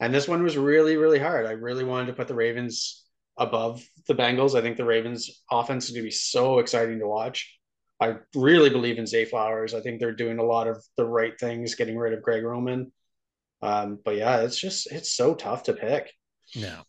And 0.00 0.14
this 0.14 0.28
one 0.28 0.42
was 0.42 0.56
really, 0.56 0.96
really 0.96 1.18
hard. 1.18 1.46
I 1.46 1.52
really 1.52 1.84
wanted 1.84 2.06
to 2.06 2.12
put 2.12 2.28
the 2.28 2.34
Ravens 2.34 3.04
above 3.40 3.82
the 4.06 4.14
Bengals. 4.14 4.56
I 4.56 4.62
think 4.62 4.76
the 4.76 4.84
Ravens 4.84 5.42
offense 5.50 5.86
is 5.86 5.90
going 5.90 6.02
to 6.02 6.06
be 6.06 6.12
so 6.12 6.60
exciting 6.60 7.00
to 7.00 7.08
watch. 7.08 7.58
I 7.98 8.16
really 8.34 8.70
believe 8.70 8.98
in 8.98 9.06
Zay 9.06 9.24
Flowers. 9.24 9.74
I 9.74 9.80
think 9.80 9.98
they're 9.98 10.14
doing 10.14 10.38
a 10.38 10.44
lot 10.44 10.68
of 10.68 10.82
the 10.96 11.04
right 11.04 11.38
things, 11.40 11.74
getting 11.74 11.98
rid 11.98 12.12
of 12.12 12.22
Greg 12.22 12.44
Roman. 12.44 12.92
Um, 13.62 13.98
but 14.04 14.16
yeah, 14.16 14.40
it's 14.40 14.58
just 14.58 14.90
it's 14.92 15.12
so 15.12 15.34
tough 15.34 15.64
to 15.64 15.72
pick. 15.72 16.12
Yeah. 16.54 16.80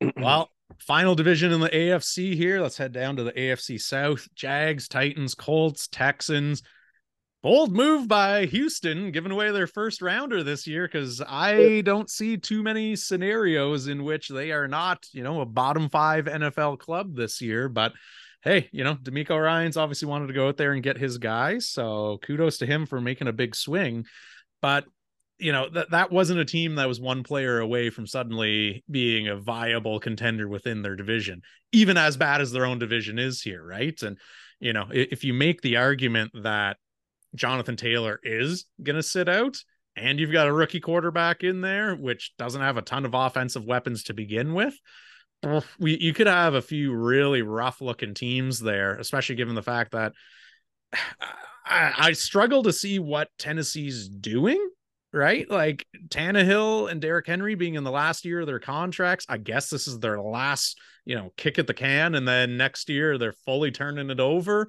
well, 0.16 0.50
final 0.80 1.14
division 1.14 1.52
in 1.52 1.60
the 1.60 1.68
AFC 1.68 2.34
here. 2.34 2.60
Let's 2.60 2.76
head 2.76 2.92
down 2.92 3.16
to 3.16 3.24
the 3.24 3.32
AFC 3.32 3.80
South. 3.80 4.26
Jags, 4.34 4.88
Titans, 4.88 5.34
Colts, 5.34 5.88
Texans. 5.88 6.62
Bold 7.42 7.72
move 7.72 8.06
by 8.06 8.46
Houston, 8.46 9.10
giving 9.10 9.32
away 9.32 9.50
their 9.50 9.66
first 9.66 10.00
rounder 10.00 10.44
this 10.44 10.64
year 10.64 10.86
because 10.86 11.20
I 11.20 11.80
don't 11.84 12.08
see 12.08 12.36
too 12.36 12.62
many 12.62 12.94
scenarios 12.94 13.88
in 13.88 14.04
which 14.04 14.28
they 14.28 14.52
are 14.52 14.68
not, 14.68 15.04
you 15.12 15.24
know, 15.24 15.40
a 15.40 15.46
bottom 15.46 15.88
five 15.88 16.26
NFL 16.26 16.78
club 16.78 17.16
this 17.16 17.40
year. 17.40 17.68
But 17.68 17.94
hey, 18.44 18.68
you 18.70 18.84
know, 18.84 18.94
DeMeco 18.94 19.42
Ryans 19.42 19.76
obviously 19.76 20.06
wanted 20.06 20.28
to 20.28 20.34
go 20.34 20.46
out 20.46 20.56
there 20.56 20.72
and 20.72 20.84
get 20.84 20.96
his 20.96 21.18
guys. 21.18 21.68
So 21.68 22.20
kudos 22.22 22.58
to 22.58 22.66
him 22.66 22.86
for 22.86 23.00
making 23.00 23.26
a 23.26 23.32
big 23.32 23.56
swing. 23.56 24.06
But 24.60 24.84
you 25.38 25.50
know 25.50 25.68
that 25.70 25.90
that 25.90 26.12
wasn't 26.12 26.38
a 26.38 26.44
team 26.44 26.76
that 26.76 26.86
was 26.86 27.00
one 27.00 27.24
player 27.24 27.58
away 27.58 27.90
from 27.90 28.06
suddenly 28.06 28.84
being 28.88 29.26
a 29.26 29.36
viable 29.36 29.98
contender 29.98 30.46
within 30.46 30.82
their 30.82 30.94
division 30.94 31.42
even 31.72 31.96
as 31.96 32.16
bad 32.16 32.40
as 32.40 32.52
their 32.52 32.64
own 32.64 32.78
division 32.78 33.18
is 33.18 33.42
here 33.42 33.64
right 33.64 34.00
and 34.02 34.18
you 34.60 34.72
know 34.72 34.86
if 34.92 35.24
you 35.24 35.34
make 35.34 35.60
the 35.62 35.78
argument 35.78 36.30
that 36.42 36.76
Jonathan 37.34 37.76
Taylor 37.76 38.20
is 38.22 38.66
going 38.82 38.96
to 38.96 39.02
sit 39.02 39.28
out 39.28 39.56
and 39.96 40.18
you've 40.18 40.32
got 40.32 40.48
a 40.48 40.52
rookie 40.52 40.80
quarterback 40.80 41.42
in 41.42 41.60
there 41.60 41.94
which 41.94 42.32
doesn't 42.38 42.60
have 42.60 42.76
a 42.76 42.82
ton 42.82 43.04
of 43.04 43.14
offensive 43.14 43.64
weapons 43.64 44.04
to 44.04 44.14
begin 44.14 44.54
with 44.54 44.74
we 45.78 45.98
you 45.98 46.12
could 46.12 46.26
have 46.26 46.54
a 46.54 46.62
few 46.62 46.94
really 46.94 47.42
rough 47.42 47.80
looking 47.80 48.14
teams 48.14 48.60
there 48.60 48.96
especially 48.96 49.34
given 49.34 49.54
the 49.54 49.62
fact 49.62 49.92
that 49.92 50.12
I, 51.64 51.92
I 51.96 52.12
struggle 52.12 52.64
to 52.64 52.72
see 52.72 52.98
what 52.98 53.28
Tennessee's 53.38 54.08
doing 54.08 54.58
right? 55.12 55.48
Like 55.50 55.86
Tannehill 56.08 56.90
and 56.90 57.00
Derrick 57.00 57.26
Henry 57.26 57.54
being 57.54 57.74
in 57.74 57.84
the 57.84 57.90
last 57.90 58.24
year 58.24 58.40
of 58.40 58.46
their 58.46 58.58
contracts. 58.58 59.26
I 59.28 59.36
guess 59.36 59.68
this 59.68 59.86
is 59.86 59.98
their 59.98 60.20
last, 60.20 60.78
you 61.04 61.16
know, 61.16 61.32
kick 61.36 61.58
at 61.58 61.66
the 61.66 61.74
can, 61.74 62.14
and 62.14 62.26
then 62.26 62.56
next 62.56 62.88
year 62.88 63.18
they're 63.18 63.34
fully 63.44 63.70
turning 63.70 64.10
it 64.10 64.20
over. 64.20 64.68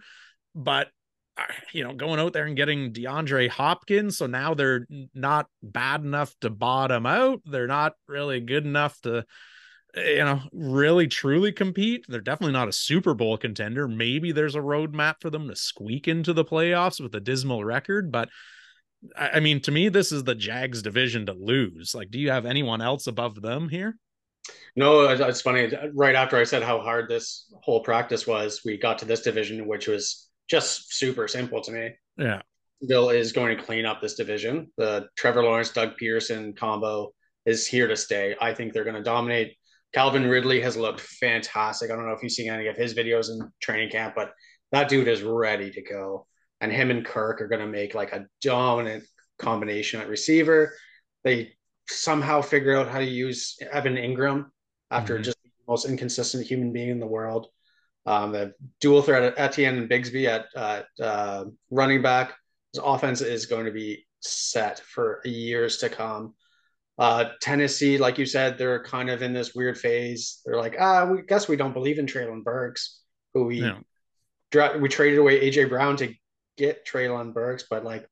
But 0.54 0.90
Uh, 1.38 1.44
you 1.72 1.84
know, 1.84 1.94
going 1.94 2.20
out 2.20 2.34
there 2.34 2.46
and 2.46 2.56
getting 2.56 2.94
DeAndre 2.94 3.50
Hopkins, 3.50 4.18
so 4.18 4.28
now 4.28 4.54
they're 4.54 4.88
not 5.16 5.48
bad 5.64 6.02
enough 6.02 6.36
to 6.42 6.50
bottom 6.50 7.06
out. 7.06 7.42
They're 7.46 7.68
not 7.68 7.94
really 8.08 8.40
good 8.40 8.66
enough 8.66 9.00
to 9.02 9.26
eh, 9.96 10.18
you 10.18 10.24
know, 10.24 10.42
really 10.52 11.08
truly 11.08 11.52
compete. 11.52 12.06
They're 12.08 12.22
definitely 12.22 12.54
not 12.54 12.68
a 12.68 12.74
Super 12.74 13.16
Bowl 13.16 13.38
contender. 13.38 13.88
Maybe 13.88 14.32
there's 14.32 14.56
a 14.56 14.60
roadmap 14.60 15.16
for 15.22 15.32
them 15.32 15.48
to 15.48 15.56
squeak 15.56 16.08
into 16.08 16.34
the 16.34 16.46
playoffs 16.46 17.02
with 17.02 17.16
a 17.16 17.20
dismal 17.20 17.66
record, 17.66 18.12
but 18.12 18.30
I 19.18 19.40
mean, 19.40 19.60
to 19.62 19.72
me, 19.72 19.90
this 19.90 20.12
is 20.12 20.24
the 20.24 20.36
Jags 20.36 20.82
division 20.82 21.26
to 21.26 21.34
lose. 21.34 21.94
Like, 21.94 22.10
do 22.10 22.20
you 22.20 22.32
have 22.32 22.46
anyone 22.46 22.82
else 22.82 23.08
above 23.08 23.42
them 23.42 23.70
here? 23.70 23.98
No, 24.76 25.08
it's 25.08 25.42
funny. 25.42 25.74
Uh, 25.76 25.88
right 25.94 26.16
after 26.16 26.38
I 26.38 26.44
said 26.44 26.64
how 26.64 26.80
hard 26.80 27.10
this 27.10 27.52
whole 27.62 27.82
practice 27.82 28.26
was, 28.26 28.62
we 28.66 28.78
got 28.78 29.00
to 29.00 29.06
this 29.06 29.22
division, 29.22 29.68
which 29.68 29.88
was 29.88 30.30
just 30.50 30.94
super 30.94 31.28
simple 31.28 31.62
to 31.62 31.72
me. 31.72 31.90
Yeah. 32.18 32.42
Bill 32.88 33.10
is 33.10 33.32
going 33.32 33.58
to 33.58 33.64
clean 33.64 33.86
up 33.86 34.02
this 34.02 34.16
division. 34.16 34.72
The 34.78 35.08
Trevor 35.16 35.44
Lawrence, 35.44 35.70
Doug 35.70 35.92
Pederson 36.02 36.56
combo 36.56 37.14
is 37.46 37.66
here 37.66 37.88
to 37.88 37.96
stay. 37.96 38.36
I 38.42 38.54
think 38.54 38.74
they're 38.74 38.84
going 38.84 38.96
to 38.96 39.04
dominate. 39.04 39.56
Calvin 39.94 40.28
Ridley 40.28 40.60
has 40.62 40.76
looked 40.76 41.02
fantastic. 41.02 41.92
I 41.92 41.96
don't 41.96 42.08
know 42.08 42.14
if 42.14 42.24
you've 42.24 42.32
seen 42.32 42.52
any 42.52 42.68
of 42.68 42.76
his 42.76 42.94
videos 42.94 43.30
in 43.30 43.50
training 43.62 43.92
camp, 43.92 44.16
but 44.16 44.34
that 44.72 44.90
dude 44.90 45.08
is 45.08 45.22
ready 45.22 45.72
to 45.72 45.82
go 45.82 46.28
and 46.64 46.72
him 46.72 46.92
and 46.92 47.06
Kirk 47.06 47.42
are 47.42 47.48
going 47.48 47.62
to 47.62 47.68
make 47.68 47.94
like 47.94 48.14
a 48.14 48.26
dominant 48.42 49.04
combination 49.38 50.00
at 50.00 50.08
receiver. 50.08 50.74
They 51.24 51.54
somehow 51.90 52.42
figure 52.42 52.76
out 52.78 52.88
how 52.88 53.00
to 53.00 53.06
use 53.06 53.58
Evan 53.72 53.96
Engram 53.96 54.46
after 54.90 55.16
mm-hmm. 55.16 55.24
just 55.24 55.38
the 55.44 55.50
most 55.68 55.86
inconsistent 55.86 56.48
human 56.48 56.72
being 56.72 56.90
in 56.90 57.00
the 57.02 57.06
world. 57.06 57.48
Um, 58.06 58.32
the 58.32 58.54
dual 58.82 59.02
threat 59.02 59.24
at 59.24 59.40
Etienne 59.40 59.78
and 59.78 59.90
Bigsby 59.90 60.28
at, 60.28 60.46
at 60.56 60.88
uh, 61.04 61.46
running 61.70 62.02
back. 62.02 62.34
His 62.74 62.82
offense 62.84 63.22
is 63.22 63.46
going 63.46 63.66
to 63.66 63.72
be 63.72 64.06
set 64.20 64.80
for 64.80 65.22
years 65.24 65.78
to 65.78 65.90
come. 65.90 66.34
Uh, 66.98 67.30
Tennessee, 67.42 67.98
like 67.98 68.18
you 68.18 68.26
said, 68.26 68.58
they're 68.58 68.84
kind 68.84 69.10
of 69.10 69.22
in 69.22 69.34
this 69.34 69.56
weird 69.56 69.78
phase. 69.78 70.42
They're 70.46 70.58
like, 70.58 70.76
ah, 70.80 71.06
we 71.06 71.22
guess 71.24 71.48
we 71.48 71.56
don't 71.56 71.74
believe 71.74 71.98
in 71.98 72.06
Treylon 72.06 72.44
Burks, 72.44 73.02
who 73.34 73.46
we 73.46 73.62
yeah. 73.62 73.80
dra- 74.52 74.78
we 74.78 74.90
traded 74.90 75.20
away 75.20 75.50
AJ 75.50 75.70
Brown 75.70 75.98
to 75.98 76.14
get 76.58 76.86
Treylon 76.86 77.34
Burks, 77.34 77.66
but 77.70 77.84
like, 77.84 78.08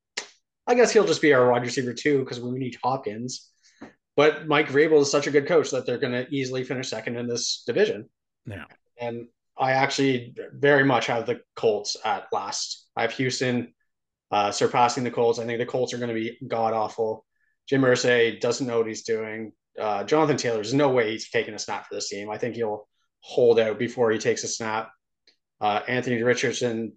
I 0.65 0.73
guess 0.73 0.91
he'll 0.91 1.05
just 1.05 1.21
be 1.21 1.33
our 1.33 1.51
wide 1.51 1.63
receiver 1.63 1.93
too 1.93 2.19
because 2.19 2.39
we 2.39 2.57
need 2.57 2.77
Hopkins. 2.83 3.49
But 4.15 4.47
Mike 4.47 4.67
Vrabel 4.67 5.01
is 5.01 5.11
such 5.11 5.27
a 5.27 5.31
good 5.31 5.47
coach 5.47 5.71
that 5.71 5.85
they're 5.85 5.97
going 5.97 6.13
to 6.13 6.27
easily 6.33 6.63
finish 6.63 6.89
second 6.89 7.17
in 7.17 7.27
this 7.27 7.63
division. 7.65 8.09
Yeah, 8.45 8.65
and 8.99 9.27
I 9.61 9.71
actually 9.73 10.35
very 10.53 10.83
much 10.83 11.05
have 11.07 11.25
the 11.25 11.41
Colts 11.55 11.95
at 12.03 12.27
last. 12.31 12.87
I 12.95 13.03
have 13.03 13.13
Houston 13.13 13.73
uh, 14.31 14.51
surpassing 14.51 15.03
the 15.03 15.11
Colts. 15.11 15.39
I 15.39 15.45
think 15.45 15.59
the 15.59 15.65
Colts 15.65 15.93
are 15.93 15.97
going 15.97 16.09
to 16.09 16.15
be 16.15 16.37
god 16.47 16.73
awful. 16.73 17.25
Jim 17.69 17.81
Irsay 17.83 18.39
doesn't 18.39 18.67
know 18.67 18.79
what 18.79 18.87
he's 18.87 19.03
doing. 19.03 19.53
Uh, 19.79 20.03
Jonathan 20.03 20.35
Taylor, 20.35 20.55
there's 20.55 20.73
no 20.73 20.89
way 20.89 21.11
he's 21.11 21.29
taking 21.29 21.53
a 21.53 21.59
snap 21.59 21.87
for 21.87 21.95
this 21.95 22.09
team. 22.09 22.29
I 22.29 22.37
think 22.37 22.55
he'll 22.55 22.87
hold 23.19 23.59
out 23.59 23.79
before 23.79 24.11
he 24.11 24.17
takes 24.17 24.43
a 24.43 24.47
snap. 24.47 24.91
Uh, 25.61 25.81
Anthony 25.87 26.21
Richardson 26.23 26.93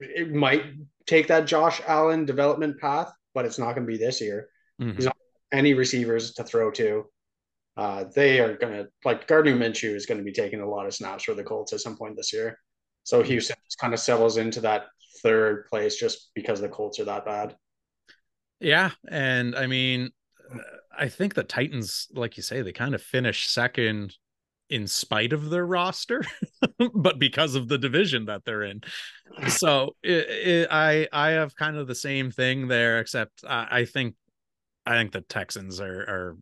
it 0.00 0.32
might 0.32 0.64
take 1.06 1.28
that 1.28 1.46
Josh 1.46 1.80
Allen 1.86 2.24
development 2.24 2.80
path, 2.80 3.12
but 3.34 3.44
it's 3.44 3.58
not 3.58 3.74
going 3.74 3.86
to 3.86 3.92
be 3.92 3.98
this 3.98 4.20
year. 4.20 4.48
Mm-hmm. 4.80 4.96
He's 4.96 5.04
not 5.04 5.16
any 5.52 5.74
receivers 5.74 6.32
to 6.34 6.44
throw 6.44 6.70
to. 6.72 7.04
Uh, 7.76 8.04
they 8.14 8.40
are 8.40 8.56
going 8.56 8.72
to 8.72 8.88
like 9.04 9.26
Gardner 9.26 9.56
Minshew 9.56 9.94
is 9.94 10.06
going 10.06 10.18
to 10.18 10.24
be 10.24 10.32
taking 10.32 10.60
a 10.60 10.68
lot 10.68 10.86
of 10.86 10.94
snaps 10.94 11.24
for 11.24 11.34
the 11.34 11.44
Colts 11.44 11.72
at 11.72 11.80
some 11.80 11.96
point 11.96 12.16
this 12.16 12.32
year. 12.32 12.58
So 13.04 13.20
mm-hmm. 13.20 13.30
Houston 13.30 13.56
just 13.64 13.78
kind 13.78 13.94
of 13.94 14.00
settles 14.00 14.36
into 14.36 14.60
that 14.62 14.86
third 15.22 15.66
place 15.66 15.96
just 15.96 16.30
because 16.34 16.60
the 16.60 16.68
Colts 16.68 16.98
are 17.00 17.04
that 17.04 17.24
bad. 17.24 17.56
Yeah, 18.60 18.90
and 19.08 19.56
I 19.56 19.66
mean, 19.66 20.10
I 20.96 21.08
think 21.08 21.34
the 21.34 21.42
Titans, 21.42 22.08
like 22.12 22.36
you 22.36 22.42
say, 22.42 22.60
they 22.60 22.72
kind 22.72 22.94
of 22.94 23.02
finish 23.02 23.48
second 23.48 24.14
in 24.68 24.86
spite 24.86 25.32
of 25.32 25.50
their 25.50 25.66
roster, 25.66 26.24
but 26.94 27.18
because 27.18 27.54
of 27.54 27.68
the 27.68 27.78
division 27.78 28.26
that 28.26 28.44
they're 28.44 28.62
in. 28.62 28.82
So 29.48 29.96
it, 30.02 30.28
it, 30.28 30.68
I 30.70 31.08
I 31.12 31.30
have 31.30 31.56
kind 31.56 31.76
of 31.76 31.86
the 31.86 31.94
same 31.94 32.30
thing 32.30 32.68
there, 32.68 33.00
except 33.00 33.44
I, 33.48 33.68
I 33.70 33.84
think 33.84 34.14
I 34.86 34.92
think 34.92 35.12
the 35.12 35.22
Texans 35.22 35.80
are 35.80 36.00
are 36.00 36.36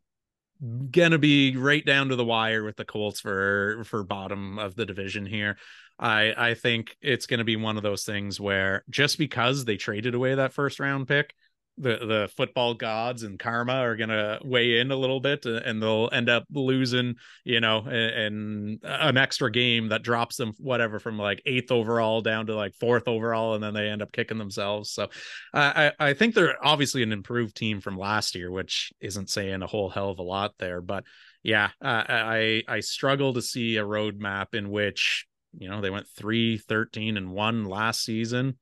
gonna 0.91 1.19
be 1.19 1.57
right 1.57 1.85
down 1.85 2.09
to 2.09 2.17
the 2.17 2.25
wire 2.25 2.65
with 2.65 2.77
the 2.77 2.85
Colts 2.85 3.21
for 3.21 3.83
for 3.85 4.03
bottom 4.03 4.59
of 4.59 4.75
the 4.75 4.87
division 4.87 5.27
here. 5.27 5.57
I 5.99 6.35
I 6.37 6.55
think 6.55 6.97
it's 7.01 7.27
gonna 7.27 7.45
be 7.45 7.57
one 7.57 7.77
of 7.77 7.83
those 7.83 8.05
things 8.05 8.41
where 8.41 8.85
just 8.91 9.19
because 9.19 9.65
they 9.65 9.77
traded 9.77 10.15
away 10.15 10.35
that 10.35 10.53
first 10.53 10.81
round 10.81 11.09
pick, 11.09 11.35
the 11.79 11.97
the 11.97 12.31
football 12.37 12.75
gods 12.75 13.23
and 13.23 13.39
karma 13.39 13.75
are 13.75 13.97
gonna 13.97 14.39
weigh 14.45 14.79
in 14.79 14.91
a 14.91 14.97
little 14.97 15.21
bit, 15.21 15.47
uh, 15.47 15.61
and 15.65 15.83
they'll 15.83 16.09
end 16.13 16.29
up 16.29 16.45
losing, 16.51 17.15
you 17.45 17.61
know, 17.61 17.87
in 17.87 18.81
an 18.83 19.17
extra 19.17 19.51
game 19.51 19.89
that 19.89 20.03
drops 20.03 20.37
them 20.37 20.53
whatever 20.59 20.99
from 20.99 21.19
like 21.19 21.43
eighth 21.47 21.71
overall 21.71 22.21
down 22.21 22.47
to 22.47 22.55
like 22.55 22.75
fourth 22.75 23.09
overall, 23.09 23.55
and 23.55 23.63
then 23.63 23.75
they 23.75 23.89
end 23.89 24.03
up 24.03 24.13
kicking 24.13 24.39
themselves. 24.39 24.91
So, 24.91 25.09
I 25.55 25.93
I 25.99 26.15
think 26.15 26.35
they're 26.35 26.65
obviously 26.65 27.03
an 27.03 27.13
improved 27.13 27.57
team 27.57 27.81
from 27.81 27.97
last 27.97 28.35
year, 28.35 28.51
which 28.51 28.93
isn't 29.01 29.31
saying 29.31 29.63
a 29.63 29.67
whole 29.67 29.89
hell 29.89 30.11
of 30.11 30.19
a 30.19 30.23
lot 30.23 30.55
there, 30.59 30.81
but 30.81 31.05
yeah, 31.43 31.71
uh, 31.83 32.05
I 32.09 32.63
I 32.67 32.81
struggle 32.81 33.35
to 33.35 33.43
see 33.43 33.77
a 33.77 33.85
roadmap 33.85 34.55
in 34.55 34.71
which 34.71 35.27
you 35.57 35.69
know 35.69 35.81
they 35.81 35.91
went 35.91 36.09
3 36.17 36.59
13 36.59 37.17
and 37.17 37.33
1 37.33 37.65
last 37.65 38.05
season 38.05 38.59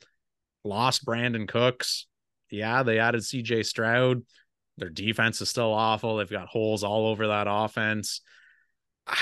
lost 0.64 1.04
brandin 1.04 1.48
cooks 1.48 2.06
yeah, 2.50 2.82
they 2.82 2.98
added 2.98 3.22
CJ 3.22 3.64
Stroud. 3.66 4.22
Their 4.78 4.90
defense 4.90 5.40
is 5.40 5.48
still 5.48 5.72
awful. 5.72 6.16
They've 6.16 6.30
got 6.30 6.48
holes 6.48 6.84
all 6.84 7.06
over 7.06 7.28
that 7.28 7.46
offense. 7.48 8.20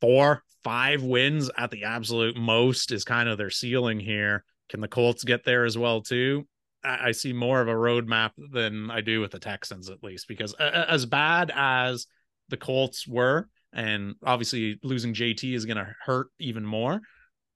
Four, 0.00 0.44
five 0.62 1.02
wins 1.02 1.50
at 1.56 1.70
the 1.70 1.84
absolute 1.84 2.36
most 2.36 2.92
is 2.92 3.04
kind 3.04 3.28
of 3.28 3.38
their 3.38 3.50
ceiling 3.50 3.98
here. 3.98 4.44
Can 4.68 4.80
the 4.80 4.88
Colts 4.88 5.24
get 5.24 5.44
there 5.44 5.64
as 5.64 5.78
well 5.78 6.02
too? 6.02 6.46
I, 6.84 7.10
see 7.12 7.32
more 7.32 7.60
of 7.60 7.68
a 7.68 7.72
roadmap 7.72 8.30
than 8.52 8.90
I 8.90 9.00
do 9.00 9.20
with 9.20 9.32
the 9.32 9.40
Texans, 9.40 9.90
at 9.90 10.04
least, 10.04 10.28
because 10.28 10.54
as 10.54 11.06
bad 11.06 11.50
as 11.54 12.06
the 12.48 12.56
Colts 12.56 13.06
were, 13.06 13.48
and 13.72 14.14
obviously 14.24 14.78
losing 14.82 15.12
JT 15.12 15.54
is 15.54 15.66
going 15.66 15.76
to 15.76 15.94
hurt 16.04 16.28
even 16.38 16.64
more. 16.64 17.00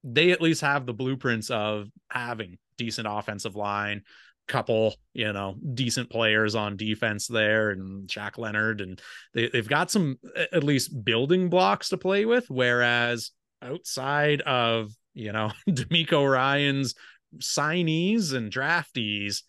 They 0.05 0.33
at 0.33 0.43
least 0.43 0.63
have 0.63 0.85
the 0.85 0.93
blueprints 0.93 1.51
of 1.51 1.89
having 2.11 2.59
decent 2.77 3.07
offensive 3.09 3.57
line, 3.57 4.03
couple, 4.49 4.95
you 5.13 5.33
know, 5.33 5.55
decent 5.75 6.11
players 6.11 6.55
on 6.55 6.77
defense 6.77 7.27
there 7.27 7.71
and 7.71 8.09
Shaq 8.09 8.39
Leonard. 8.39 8.81
And 8.81 9.01
they, 9.35 9.49
they've 9.49 9.69
got 9.69 9.91
some 9.91 10.19
at 10.37 10.65
least 10.65 11.05
building 11.05 11.49
blocks 11.49 11.89
to 11.91 11.97
play 11.97 12.25
with. 12.25 12.49
Whereas 12.49 13.31
outside 13.63 14.41
of, 14.43 14.93
you 15.15 15.33
know, 15.33 15.53
DeMeco 15.69 16.31
Ryans 16.31 16.95
signees 17.39 18.35
and 18.35 18.53
draftees, 18.53 19.43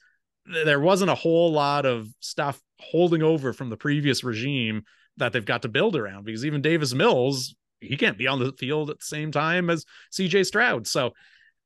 there 0.46 0.80
wasn't 0.80 1.12
a 1.12 1.16
whole 1.16 1.52
lot 1.52 1.86
of 1.86 2.08
stuff 2.20 2.62
holding 2.80 3.24
over 3.24 3.54
from 3.54 3.70
the 3.70 3.78
previous 3.78 4.24
regime 4.24 4.84
that 5.18 5.32
they've 5.32 5.46
got 5.46 5.62
to 5.62 5.70
build 5.70 5.96
around 5.96 6.26
because 6.26 6.46
even 6.46 6.62
Davis 6.62 6.94
Mills, 6.94 7.56
he 7.80 7.98
can't 7.98 8.18
be 8.18 8.28
on 8.28 8.40
the 8.40 8.52
field 8.54 8.90
at 8.90 9.00
the 9.00 9.06
same 9.06 9.32
time 9.32 9.70
as 9.70 9.86
CJ 10.12 10.46
Stroud. 10.46 10.88
So 10.88 11.14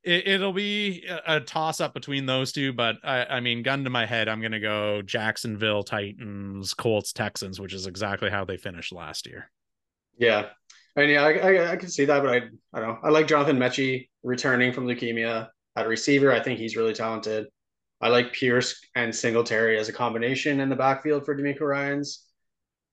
it, 0.07 0.41
will 0.41 0.53
be 0.53 1.05
a, 1.25 1.39
toss 1.39 1.81
up 1.81 1.93
between 1.93 2.25
those 2.25 2.51
two, 2.51 2.73
but 2.73 2.97
I, 3.03 3.25
I, 3.25 3.39
mean, 3.39 3.63
gun 3.63 3.83
to 3.83 3.89
my 3.89 4.05
head, 4.05 4.27
I'm 4.27 4.39
going 4.39 4.51
to 4.53 4.59
go 4.59 5.01
Jacksonville 5.01 5.83
Titans, 5.83 6.73
Colts 6.73 7.13
Texans, 7.13 7.59
which 7.59 7.73
is 7.73 7.87
exactly 7.87 8.29
how 8.29 8.45
they 8.45 8.57
finished 8.57 8.93
last 8.93 9.27
year. 9.27 9.51
Yeah, 10.17 10.47
I 10.95 11.01
mean, 11.01 11.09
yeah, 11.11 11.23
I, 11.23 11.31
I, 11.31 11.71
I 11.73 11.75
can 11.75 11.89
see 11.89 12.05
that, 12.05 12.23
but 12.23 12.31
I 12.31 12.37
I 12.73 12.79
don't 12.79 12.89
know. 12.89 12.99
I 13.03 13.09
like 13.09 13.27
Jonathan 13.27 13.57
Metchie 13.57 14.09
returning 14.23 14.73
from 14.73 14.87
leukemia 14.87 15.47
at 15.75 15.87
receiver. 15.87 16.31
I 16.31 16.39
think 16.39 16.57
he's 16.57 16.75
really 16.75 16.93
talented. 16.93 17.47
I 18.01 18.09
like 18.09 18.33
Pierce 18.33 18.79
and 18.95 19.13
Singletary 19.13 19.77
as 19.77 19.89
a 19.89 19.93
combination 19.93 20.59
in 20.59 20.69
the 20.69 20.75
backfield 20.75 21.25
for 21.25 21.35
DeMeco 21.35 21.61
Ryans. 21.61 22.25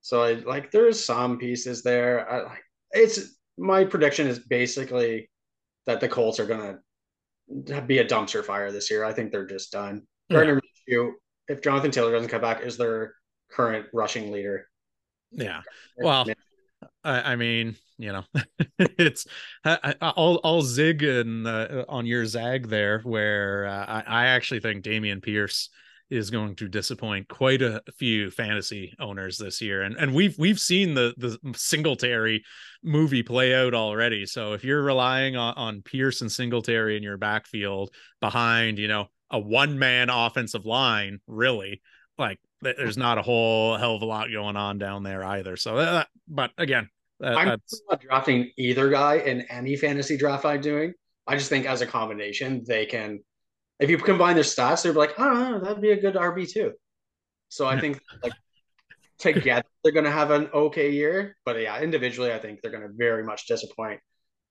So 0.01 0.23
I 0.23 0.35
like 0.35 0.71
there's 0.71 1.03
some 1.03 1.39
pieces 1.39 1.83
there. 1.83 2.31
I, 2.31 2.59
it's 2.93 3.37
my 3.57 3.85
prediction 3.85 4.27
is 4.27 4.39
basically 4.39 5.31
that 5.87 6.01
the 6.01 6.09
Colts 6.09 6.39
are 6.41 6.47
gonna 6.47 6.79
be 7.87 7.99
a 7.99 8.05
dumpster 8.05 8.45
fire 8.45 8.73
this 8.73 8.91
year. 8.91 9.05
I 9.05 9.13
think 9.13 9.33
they're 9.33 9.47
just 9.47 9.73
done. 9.73 10.07
Gardner 10.31 10.61
yeah. 10.87 11.11
if 11.49 11.63
Jonathan 11.63 11.91
Taylor 11.91 12.13
doesn't 12.13 12.29
come 12.31 12.41
back, 12.41 12.63
is 12.63 12.77
their 12.77 13.15
current 13.51 13.87
rushing 13.93 14.33
leader. 14.33 14.69
Yeah. 15.31 15.63
Well, 15.99 16.27
I, 17.03 17.33
I 17.33 17.37
mean, 17.37 17.77
you 17.99 18.13
know, 18.13 18.25
it's 18.79 19.27
I, 19.65 19.95
I'll 20.01 20.63
zig 20.63 21.03
and 21.03 21.47
uh, 21.47 21.85
on 21.89 22.07
your 22.07 22.27
zag 22.27 22.69
there, 22.69 23.01
where 23.01 23.67
uh, 23.67 23.85
I, 23.87 24.03
I 24.07 24.27
actually 24.27 24.61
think 24.61 24.85
Dameon 24.85 25.23
Pierce 25.23 25.71
is 26.15 26.31
going 26.31 26.55
to 26.57 26.69
disappoint 26.69 27.29
quite 27.29 27.61
a 27.61 27.83
few 27.99 28.31
fantasy 28.31 28.95
owners 29.01 29.37
this 29.37 29.61
year. 29.61 29.83
And 29.83 29.97
and 29.97 30.15
we've 30.15 30.37
we've 30.39 30.61
seen 30.61 30.95
the 30.95 31.15
the 31.17 31.39
Singletary 31.57 32.45
movie 32.83 33.23
play 33.23 33.55
out 33.55 33.75
already. 33.75 34.25
So 34.27 34.53
if 34.53 34.65
you're 34.65 34.83
relying 34.83 35.37
on, 35.37 35.55
on 35.55 35.83
Pierce 35.83 36.21
and 36.21 36.31
Singletary 36.31 36.97
in 36.97 37.03
your 37.03 37.17
backfield 37.17 37.91
behind, 38.21 38.79
you 38.79 38.89
know, 38.89 39.09
a 39.31 39.39
one 39.39 39.79
man 39.79 40.11
offensive 40.11 40.65
line, 40.65 41.19
really, 41.27 41.83
like 42.17 42.39
there's 42.63 42.97
not 42.97 43.19
a 43.19 43.23
whole 43.23 43.77
hell 43.77 43.97
of 43.97 44.03
a 44.03 44.07
lot 44.07 44.31
going 44.33 44.57
on 44.57 44.79
down 44.79 45.03
there 45.03 45.25
either. 45.25 45.57
So, 45.57 45.77
uh, 45.77 46.05
but 46.29 46.53
again, 46.57 46.89
that, 47.21 47.37
I'm 47.37 47.61
not 47.91 48.01
drafting 48.01 48.51
either 48.57 48.89
guy 48.89 49.17
in 49.17 49.43
any 49.43 49.77
fantasy 49.77 50.17
draft 50.17 50.45
I'm 50.45 50.61
doing. 50.61 50.95
I 51.27 51.37
just 51.37 51.49
think 51.49 51.67
as 51.67 51.81
a 51.81 51.87
combination, 51.87 52.63
they 52.67 52.87
can 52.87 53.21
if 53.79 53.91
you 53.91 53.99
combine 53.99 54.35
their 54.35 54.45
stats, 54.45 54.83
they're 54.83 54.93
like, 54.93 55.15
oh, 55.19 55.59
that'd 55.61 55.81
be 55.81 55.91
a 55.91 56.01
good 56.01 56.15
RB 56.15 56.51
too. 56.51 56.73
So 57.49 57.67
I 57.67 57.79
think 57.79 58.01
like 58.23 58.33
together 59.19 59.65
they're 59.83 59.93
going 59.93 60.05
to 60.05 60.11
have 60.11 60.31
an 60.31 60.49
okay 60.53 60.91
year, 60.91 61.37
but 61.45 61.61
yeah, 61.61 61.81
individually 61.81 62.33
I 62.33 62.39
think 62.39 62.61
they're 62.61 62.71
going 62.71 62.83
to 62.83 62.93
very 62.93 63.23
much 63.23 63.47
disappoint. 63.47 64.01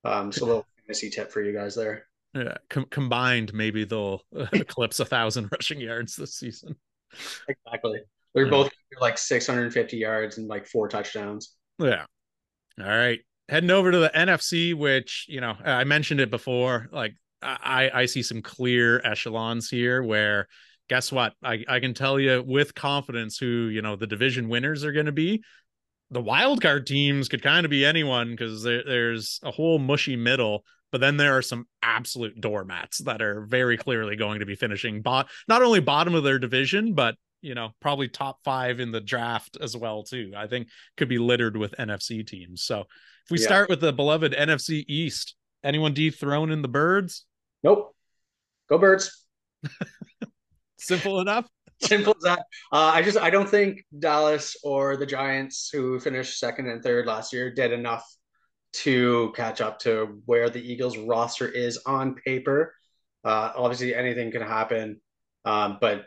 Um, 0.06 0.32
so 0.32 0.46
a 0.46 0.48
little 0.48 0.66
fantasy 0.78 1.10
tip 1.10 1.32
for 1.32 1.42
you 1.42 1.54
guys 1.54 1.76
there. 1.76 2.06
Yeah, 2.34 2.56
Com- 2.70 2.88
combined, 2.90 3.54
maybe 3.54 3.84
they'll 3.86 4.22
eclipse 4.54 5.00
a 5.00 5.06
thousand 5.06 5.50
rushing 5.52 5.80
yards 5.80 6.16
this 6.16 6.36
season. 6.36 6.76
Exactly. 7.48 8.00
They're 8.34 8.46
yeah. 8.46 8.52
both 8.52 8.72
like 9.00 9.18
650 9.18 9.98
yards 9.98 10.38
and 10.38 10.48
like 10.48 10.66
four 10.66 10.88
touchdowns. 10.88 11.54
Yeah. 11.80 12.06
All 12.80 12.88
right. 12.88 13.20
Heading 13.50 13.72
over 13.72 13.92
to 13.92 14.00
the 14.00 14.12
NFC, 14.16 14.74
which, 14.74 15.26
you 15.28 15.42
know, 15.42 15.56
I 15.64 15.84
mentioned 15.84 16.22
it 16.22 16.32
before, 16.32 16.88
like 16.92 17.16
I 17.44 17.92
I 17.94 18.06
see 18.06 18.24
some 18.24 18.42
clear 18.42 19.02
echelons 19.04 19.70
here 19.70 20.02
where 20.02 20.48
guess 20.90 21.12
what? 21.12 21.34
I, 21.44 21.64
I 21.68 21.80
can 21.80 21.94
tell 21.94 22.20
you 22.20 22.44
with 22.46 22.76
confidence 22.76 23.38
who, 23.38 23.68
you 23.68 23.82
know, 23.82 23.96
the 23.96 24.08
division 24.08 24.50
winners 24.50 24.84
are 24.84 24.92
going 24.92 25.06
to 25.06 25.12
be. 25.12 25.44
The 26.12 26.22
wild 26.22 26.62
card 26.62 26.86
teams 26.86 27.30
could 27.30 27.42
kind 27.42 27.66
of 27.66 27.72
be 27.72 27.86
anyone 27.86 28.32
because 28.32 28.64
there, 28.64 28.84
there's 28.86 29.40
a 29.44 29.52
whole 29.52 29.80
mushy 29.80 30.16
middle, 30.16 30.64
but 30.92 31.02
then 31.02 31.18
there 31.18 31.36
are 31.36 31.42
some 31.42 31.66
absolute 31.82 32.40
doormats 32.40 33.00
that 33.00 33.22
are 33.22 33.42
very 33.42 33.78
clearly 33.78 34.16
going 34.16 34.40
to 34.40 34.46
be 34.46 34.56
finishing 34.56 35.02
bot 35.02 35.30
not 35.48 35.64
only 35.64 35.80
bottom 35.80 36.14
of 36.14 36.24
their 36.24 36.38
division, 36.38 36.94
but 36.94 37.16
you 37.42 37.56
know, 37.56 37.72
probably 37.82 38.08
top 38.08 38.40
five 38.44 38.80
in 38.80 38.92
the 38.92 39.02
draft 39.02 39.58
as 39.60 39.76
well 39.76 40.04
too. 40.04 40.32
I 40.36 40.48
think 40.48 40.68
could 40.96 41.10
be 41.10 41.18
littered 41.18 41.58
with 41.58 41.76
NFC 41.78 42.26
teams. 42.26 42.64
So 42.64 42.82
if 43.26 43.32
we 43.32 43.40
yeah. 43.40 43.46
start 43.46 43.70
with 43.70 43.82
the 43.82 43.92
beloved 43.92 44.34
NFC 44.34 44.86
East, 44.88 45.36
anyone 45.64 45.94
dethroning 45.94 46.62
the 46.62 46.68
birds? 46.68 47.26
Nope. 47.64 47.96
Go 48.70 48.78
birds. 48.78 49.26
Simple 50.78 51.22
enough. 51.22 51.48
Simple 51.82 52.16
as 52.18 52.24
that. 52.24 52.40
Uh, 52.72 52.92
I 52.94 53.02
just 53.02 53.18
I 53.18 53.30
don't 53.30 53.50
think 53.50 53.86
Dallas 53.98 54.56
or 54.64 54.96
the 54.98 55.06
Giants, 55.06 55.70
who 55.72 56.00
finished 56.00 56.40
second 56.40 56.68
and 56.68 56.82
third 56.82 57.06
last 57.06 57.34
year, 57.34 57.54
did 57.54 57.72
enough 57.72 58.06
to 58.74 59.32
catch 59.36 59.62
up 59.62 59.80
to 59.80 60.22
where 60.26 60.50
the 60.50 60.62
Eagles 60.62 60.98
roster 60.98 61.48
is 61.48 61.80
on 61.86 62.16
paper. 62.16 62.74
Uh, 63.24 63.52
obviously, 63.56 63.96
anything 63.96 64.32
can 64.32 64.42
happen, 64.42 65.00
um, 65.46 65.78
but 65.80 66.06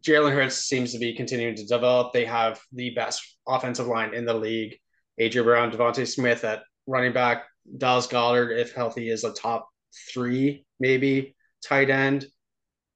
Jalen 0.00 0.32
Hurts 0.32 0.56
seems 0.56 0.92
to 0.92 0.98
be 0.98 1.14
continuing 1.14 1.54
to 1.56 1.66
develop. 1.66 2.12
They 2.12 2.24
have 2.24 2.60
the 2.72 2.90
best 2.90 3.38
offensive 3.46 3.86
line 3.86 4.14
in 4.14 4.24
the 4.24 4.34
league. 4.34 4.76
Adrian 5.18 5.46
Brown, 5.46 5.70
DeVonta 5.70 6.06
Smith 6.06 6.44
at 6.44 6.62
running 6.86 7.12
back, 7.12 7.44
Dallas 7.78 8.06
Goedert, 8.06 8.56
if 8.58 8.72
healthy, 8.74 9.10
is 9.10 9.24
a 9.24 9.32
top 9.32 9.68
three, 10.12 10.65
maybe 10.80 11.36
tight 11.64 11.90
end. 11.90 12.26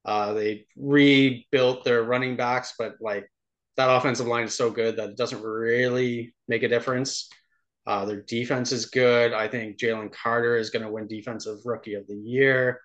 Uh, 0.05 0.33
they 0.33 0.67
rebuilt 0.77 1.85
their 1.85 2.03
running 2.03 2.37
backs, 2.37 2.75
but 2.79 2.95
like 3.01 3.31
that 3.77 3.95
offensive 3.95 4.27
line 4.27 4.45
is 4.45 4.55
so 4.55 4.71
good 4.71 4.97
that 4.97 5.11
it 5.11 5.17
doesn't 5.17 5.43
really 5.43 6.35
make 6.49 6.63
a 6.63 6.69
difference. 6.69 7.29
Uh, 7.87 8.05
their 8.05 8.23
defense 8.23 8.73
is 8.73 8.87
good. 8.87 9.33
I 9.33 9.49
think 9.49 9.79
Jalen 9.79 10.13
Carter 10.13 10.57
is 10.57 10.71
going 10.71 10.85
to 10.85 10.91
win 10.91 11.07
Defensive 11.07 11.59
Rookie 11.65 11.95
of 11.95 12.07
the 12.07 12.15
Year. 12.15 12.81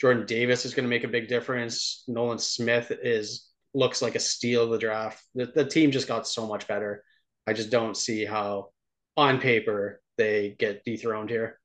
Jordan 0.00 0.26
Davis 0.26 0.64
is 0.64 0.74
going 0.74 0.84
to 0.84 0.90
make 0.90 1.04
a 1.04 1.08
big 1.08 1.28
difference. 1.28 2.04
Nolan 2.08 2.38
Smith 2.38 2.90
is 3.02 3.48
looks 3.74 4.02
like 4.02 4.16
a 4.16 4.20
steal 4.20 4.64
of 4.64 4.70
the 4.70 4.78
draft. 4.78 5.22
The, 5.34 5.46
the 5.46 5.64
team 5.64 5.90
just 5.90 6.08
got 6.08 6.26
so 6.26 6.46
much 6.46 6.66
better. 6.66 7.04
I 7.46 7.52
just 7.52 7.70
don't 7.70 7.96
see 7.96 8.24
how, 8.24 8.70
on 9.16 9.40
paper, 9.40 10.00
they 10.18 10.56
get 10.58 10.84
dethroned 10.84 11.30
here. 11.30 11.58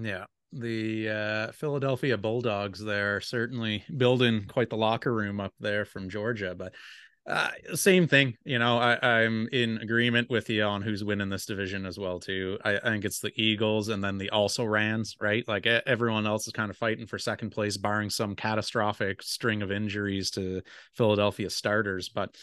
Yeah, 0.00 0.24
the 0.52 1.08
uh, 1.08 1.52
Philadelphia 1.52 2.18
Bulldogs 2.18 2.82
there 2.82 3.20
certainly 3.20 3.84
building 3.96 4.46
quite 4.46 4.70
the 4.70 4.76
locker 4.76 5.12
room 5.12 5.40
up 5.40 5.54
there 5.60 5.84
from 5.84 6.08
Georgia, 6.10 6.54
but 6.56 6.74
uh, 7.24 7.50
same 7.74 8.08
thing. 8.08 8.36
You 8.44 8.58
know, 8.58 8.78
I, 8.78 9.22
am 9.22 9.48
in 9.52 9.78
agreement 9.78 10.28
with 10.28 10.50
you 10.50 10.64
on 10.64 10.82
who's 10.82 11.04
winning 11.04 11.28
this 11.28 11.46
division 11.46 11.86
as 11.86 11.96
well 11.96 12.18
too. 12.18 12.58
I, 12.64 12.76
I, 12.76 12.80
think 12.80 13.04
it's 13.04 13.20
the 13.20 13.32
Eagles 13.40 13.90
and 13.90 14.02
then 14.02 14.18
the 14.18 14.30
also 14.30 14.64
Rans, 14.64 15.16
right? 15.20 15.46
Like 15.46 15.66
everyone 15.66 16.26
else 16.26 16.48
is 16.48 16.52
kind 16.52 16.68
of 16.68 16.76
fighting 16.76 17.06
for 17.06 17.18
second 17.18 17.50
place, 17.50 17.76
barring 17.76 18.10
some 18.10 18.34
catastrophic 18.34 19.22
string 19.22 19.62
of 19.62 19.70
injuries 19.70 20.32
to 20.32 20.62
Philadelphia 20.94 21.48
starters. 21.48 22.08
But 22.08 22.36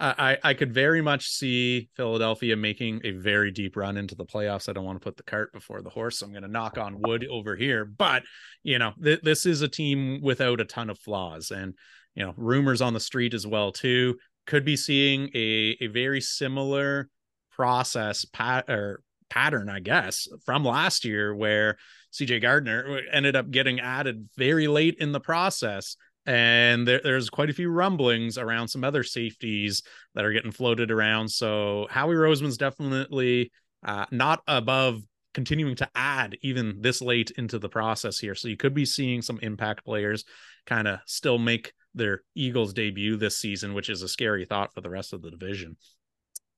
I, 0.00 0.38
I 0.42 0.54
could 0.54 0.74
very 0.74 1.00
much 1.00 1.28
see 1.28 1.88
Philadelphia 1.94 2.56
making 2.56 3.00
a 3.04 3.12
very 3.12 3.52
deep 3.52 3.76
run 3.76 3.96
into 3.96 4.16
the 4.16 4.24
playoffs. 4.24 4.68
I 4.68 4.72
don't 4.72 4.84
want 4.84 5.00
to 5.00 5.04
put 5.04 5.16
the 5.16 5.22
cart 5.22 5.52
before 5.52 5.82
the 5.82 5.90
horse. 5.90 6.18
So 6.18 6.26
I'm 6.26 6.32
going 6.32 6.42
to 6.42 6.48
knock 6.48 6.78
on 6.78 7.00
wood 7.00 7.24
over 7.30 7.54
here. 7.54 7.84
But, 7.84 8.24
you 8.64 8.80
know, 8.80 8.92
th- 9.02 9.20
this 9.22 9.46
is 9.46 9.62
a 9.62 9.68
team 9.68 10.20
without 10.20 10.60
a 10.60 10.64
ton 10.64 10.90
of 10.90 10.98
flaws. 10.98 11.52
And 11.52 11.74
you 12.14 12.24
know 12.24 12.34
rumors 12.36 12.80
on 12.80 12.94
the 12.94 13.00
street 13.00 13.34
as 13.34 13.46
well 13.46 13.72
too 13.72 14.16
could 14.46 14.64
be 14.64 14.76
seeing 14.76 15.30
a 15.34 15.76
a 15.80 15.86
very 15.88 16.20
similar 16.20 17.08
process 17.50 18.24
pat 18.24 18.68
or 18.68 19.02
pattern 19.30 19.68
i 19.68 19.80
guess 19.80 20.28
from 20.44 20.64
last 20.64 21.04
year 21.04 21.34
where 21.34 21.76
cj 22.12 22.40
gardner 22.40 22.98
uh, 22.98 23.00
ended 23.12 23.36
up 23.36 23.50
getting 23.50 23.80
added 23.80 24.28
very 24.36 24.68
late 24.68 24.96
in 24.98 25.12
the 25.12 25.20
process 25.20 25.96
and 26.26 26.86
there, 26.88 27.00
there's 27.02 27.28
quite 27.30 27.50
a 27.50 27.54
few 27.54 27.70
rumblings 27.70 28.38
around 28.38 28.68
some 28.68 28.84
other 28.84 29.02
safeties 29.02 29.82
that 30.14 30.24
are 30.24 30.32
getting 30.32 30.52
floated 30.52 30.90
around 30.90 31.28
so 31.28 31.86
howie 31.90 32.14
roseman's 32.14 32.56
definitely 32.56 33.50
uh, 33.84 34.06
not 34.10 34.40
above 34.46 35.02
continuing 35.34 35.74
to 35.74 35.88
add 35.94 36.36
even 36.42 36.80
this 36.80 37.02
late 37.02 37.32
into 37.36 37.58
the 37.58 37.68
process 37.68 38.18
here 38.18 38.34
so 38.34 38.48
you 38.48 38.56
could 38.56 38.74
be 38.74 38.86
seeing 38.86 39.20
some 39.20 39.38
impact 39.42 39.84
players 39.84 40.24
kind 40.66 40.88
of 40.88 41.00
still 41.06 41.38
make 41.38 41.72
their 41.94 42.22
Eagles 42.34 42.72
debut 42.72 43.16
this 43.16 43.38
season, 43.38 43.74
which 43.74 43.88
is 43.88 44.02
a 44.02 44.08
scary 44.08 44.44
thought 44.44 44.74
for 44.74 44.80
the 44.80 44.90
rest 44.90 45.12
of 45.12 45.22
the 45.22 45.30
division. 45.30 45.76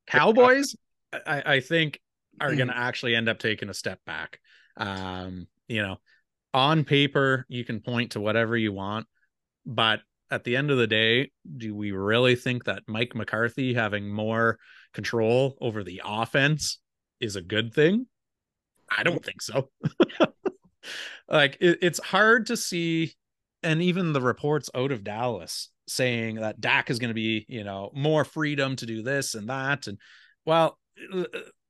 Cowboys, 0.07 0.75
I, 1.12 1.43
I 1.55 1.61
think, 1.61 2.01
are 2.41 2.55
going 2.55 2.69
to 2.69 2.77
actually 2.77 3.14
end 3.14 3.29
up 3.29 3.39
taking 3.39 3.69
a 3.69 3.75
step 3.75 4.01
back. 4.07 4.41
Um, 4.77 5.47
you 5.69 5.83
know, 5.83 5.97
on 6.55 6.85
paper, 6.85 7.45
you 7.49 7.64
can 7.64 7.81
point 7.81 8.12
to 8.12 8.21
whatever 8.21 8.57
you 8.57 8.73
want, 8.73 9.07
but 9.67 10.01
at 10.31 10.45
the 10.45 10.57
end 10.57 10.71
of 10.71 10.79
the 10.79 10.87
day, 10.87 11.31
do 11.57 11.75
we 11.75 11.93
really 11.93 12.35
think 12.35 12.64
that 12.64 12.83
Mike 12.87 13.14
McCarthy 13.14 13.75
having 13.75 14.09
more 14.09 14.59
control 14.95 15.57
over 15.61 15.85
the 15.85 16.03
offense 16.05 16.79
is 17.21 17.37
a 17.37 17.43
good 17.43 17.75
thing? 17.75 18.07
I 18.97 19.03
don't 19.03 19.25
think 19.25 19.43
so. 19.43 19.71
like 21.29 21.57
it, 21.61 21.79
it's 21.83 22.01
hard 22.01 22.47
to 22.47 22.57
see 22.57 23.14
and 23.62 23.83
even 23.83 24.12
the 24.12 24.21
reports 24.21 24.71
out 24.75 24.93
of 24.93 25.05
Dallas 25.05 25.71
saying 25.89 26.37
that 26.37 26.61
Dak 26.61 26.91
is 26.91 26.99
going 26.99 27.11
to 27.11 27.14
be, 27.14 27.47
you 27.49 27.64
know, 27.64 27.91
more 27.95 28.25
freedom 28.25 28.77
to 28.77 28.87
do 28.87 29.03
this 29.03 29.35
and 29.35 29.49
that. 29.49 29.87
And 29.87 29.99
well, 30.45 30.79
uh, 31.12 31.25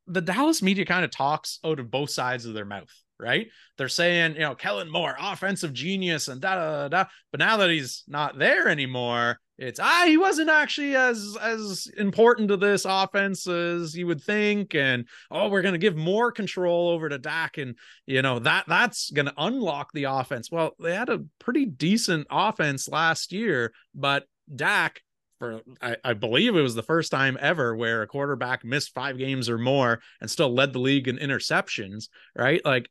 the 0.07 0.21
Dallas 0.21 0.63
media 0.63 0.85
kind 0.85 1.05
of 1.05 1.11
talks 1.11 1.59
out 1.65 1.81
of 1.81 1.91
both 1.91 2.11
sides 2.11 2.47
of 2.47 2.55
their 2.55 2.65
mouth, 2.65 2.93
right? 3.19 3.49
They're 3.79 3.89
saying, 3.89 4.35
you 4.35 4.41
know, 4.41 4.55
Kellen 4.55 4.91
Moore, 4.91 5.17
offensive 5.19 5.73
genius, 5.73 6.29
and 6.29 6.41
da 6.41 6.55
da 6.55 6.71
da. 6.83 6.89
da. 6.89 7.05
But 7.31 7.41
now 7.41 7.59
that 7.59 7.71
he's 7.71 8.05
not 8.07 8.39
there 8.39 8.69
anymore, 8.69 9.41
it's 9.59 9.81
ah 9.81 10.05
he 10.07 10.17
wasn't 10.17 10.51
actually 10.51 10.95
as 10.95 11.37
as 11.41 11.89
important 11.97 12.49
to 12.49 12.57
this 12.57 12.85
offense 12.85 13.47
as 13.47 13.97
you 13.97 14.07
would 14.07 14.23
think 14.23 14.75
and 14.75 15.07
oh 15.31 15.49
we're 15.49 15.63
to 15.73 15.79
give 15.79 15.97
more 15.97 16.31
control 16.31 16.91
over 16.91 17.09
to 17.09 17.19
Dak 17.19 17.57
and 17.59 17.77
you 18.07 18.23
know 18.23 18.39
that 18.41 18.65
that's 18.69 19.11
to 19.27 19.35
unlock 19.39 19.91
the 19.93 20.05
offense 20.05 20.51
well 20.51 20.73
they 20.79 20.95
had 20.95 21.09
a 21.09 21.25
pretty 21.39 21.65
decent 21.65 22.27
offense 22.31 22.89
last 22.89 23.33
year 23.33 23.73
but 23.95 24.25
Dak 24.55 25.01
for 25.39 25.61
I, 25.81 25.97
I 26.05 26.13
believe 26.15 26.55
it 26.55 26.63
was 26.63 26.75
the 26.75 26.83
first 26.83 27.11
time 27.11 27.39
ever 27.41 27.75
where 27.75 28.03
a 28.03 28.07
quarterback 28.07 28.65
missed 28.65 28.95
five 28.95 29.19
games 29.19 29.49
or 29.49 29.59
more 29.59 30.01
and 30.21 30.31
still 30.31 30.53
led 30.53 30.73
the 30.73 30.81
league 30.81 31.09
in 31.09 31.17
interceptions 31.17 32.09
right 32.37 32.63
like 32.65 32.91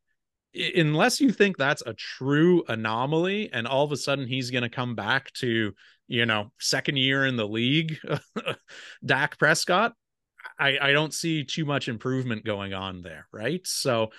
unless 0.75 1.19
you 1.19 1.31
think 1.31 1.57
that's 1.57 1.83
a 1.85 1.93
true 1.93 2.63
anomaly 2.67 3.49
and 3.51 3.67
all 3.67 3.83
of 3.83 3.91
a 3.91 3.97
sudden 3.97 4.27
he's 4.27 4.51
going 4.51 4.63
to 4.63 4.69
come 4.69 4.95
back 4.95 5.31
to 5.33 5.73
you 6.07 6.25
know, 6.25 6.51
second 6.59 6.97
year 6.97 7.25
in 7.25 7.35
the 7.35 7.47
league, 7.47 7.97
Dak 9.05 9.37
Prescott, 9.37 9.93
I, 10.59 10.77
I 10.79 10.91
don't 10.91 11.13
see 11.13 11.43
too 11.43 11.65
much 11.65 11.87
improvement 11.87 12.45
going 12.45 12.73
on 12.73 13.01
there, 13.01 13.27
right? 13.31 13.65
So 13.65 14.11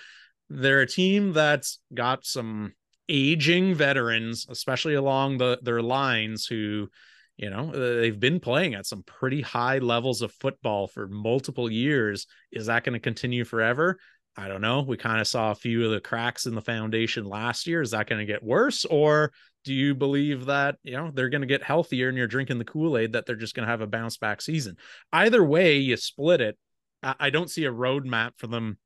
they're 0.49 0.81
a 0.81 0.87
team 0.87 1.33
that's 1.33 1.79
got 1.93 2.25
some 2.25 2.73
aging 3.07 3.75
veterans, 3.75 4.45
especially 4.49 4.95
along 4.95 5.37
the 5.37 5.59
their 5.61 5.81
lines, 5.81 6.45
who, 6.45 6.89
you 7.37 7.49
know, 7.49 7.71
uh, 7.73 8.01
they've 8.01 8.19
been 8.19 8.41
playing 8.41 8.73
at 8.73 8.85
some 8.85 9.03
pretty 9.03 9.41
high 9.41 9.77
levels 9.77 10.21
of 10.21 10.33
football 10.33 10.87
for 10.87 11.07
multiple 11.07 11.71
years. 11.71 12.27
Is 12.51 12.65
that 12.65 12.83
going 12.83 12.93
to 12.93 12.99
continue 12.99 13.45
forever? 13.45 13.97
I 14.37 14.47
don't 14.47 14.61
know. 14.61 14.81
We 14.81 14.97
kind 14.97 15.19
of 15.19 15.27
saw 15.27 15.51
a 15.51 15.55
few 15.55 15.83
of 15.83 15.91
the 15.91 15.99
cracks 15.99 16.45
in 16.45 16.53
the 16.53 16.61
foundation 16.61 17.25
last 17.25 17.65
year. 17.65 17.81
Is 17.81 17.91
that 17.91 18.07
going 18.07 18.19
to 18.19 18.31
get 18.31 18.43
worse, 18.43 18.85
or 18.85 19.31
do 19.67 19.73
you 19.73 19.93
believe 19.93 20.45
that 20.45 20.77
you 20.83 20.93
know 20.93 21.11
they're 21.13 21.27
going 21.27 21.41
to 21.41 21.47
get 21.47 21.61
healthier 21.61 22.07
and 22.07 22.17
you're 22.17 22.25
drinking 22.25 22.57
the 22.57 22.63
kool-aid 22.63 23.11
that 23.11 23.25
they're 23.25 23.35
just 23.35 23.53
going 23.53 23.65
to 23.65 23.69
have 23.69 23.81
a 23.81 23.87
bounce 23.87 24.15
back 24.15 24.41
season 24.41 24.77
either 25.11 25.43
way 25.43 25.75
you 25.75 25.97
split 25.97 26.39
it 26.39 26.57
i 27.03 27.29
don't 27.29 27.51
see 27.51 27.65
a 27.65 27.71
roadmap 27.71 28.31
for 28.37 28.47
them 28.47 28.77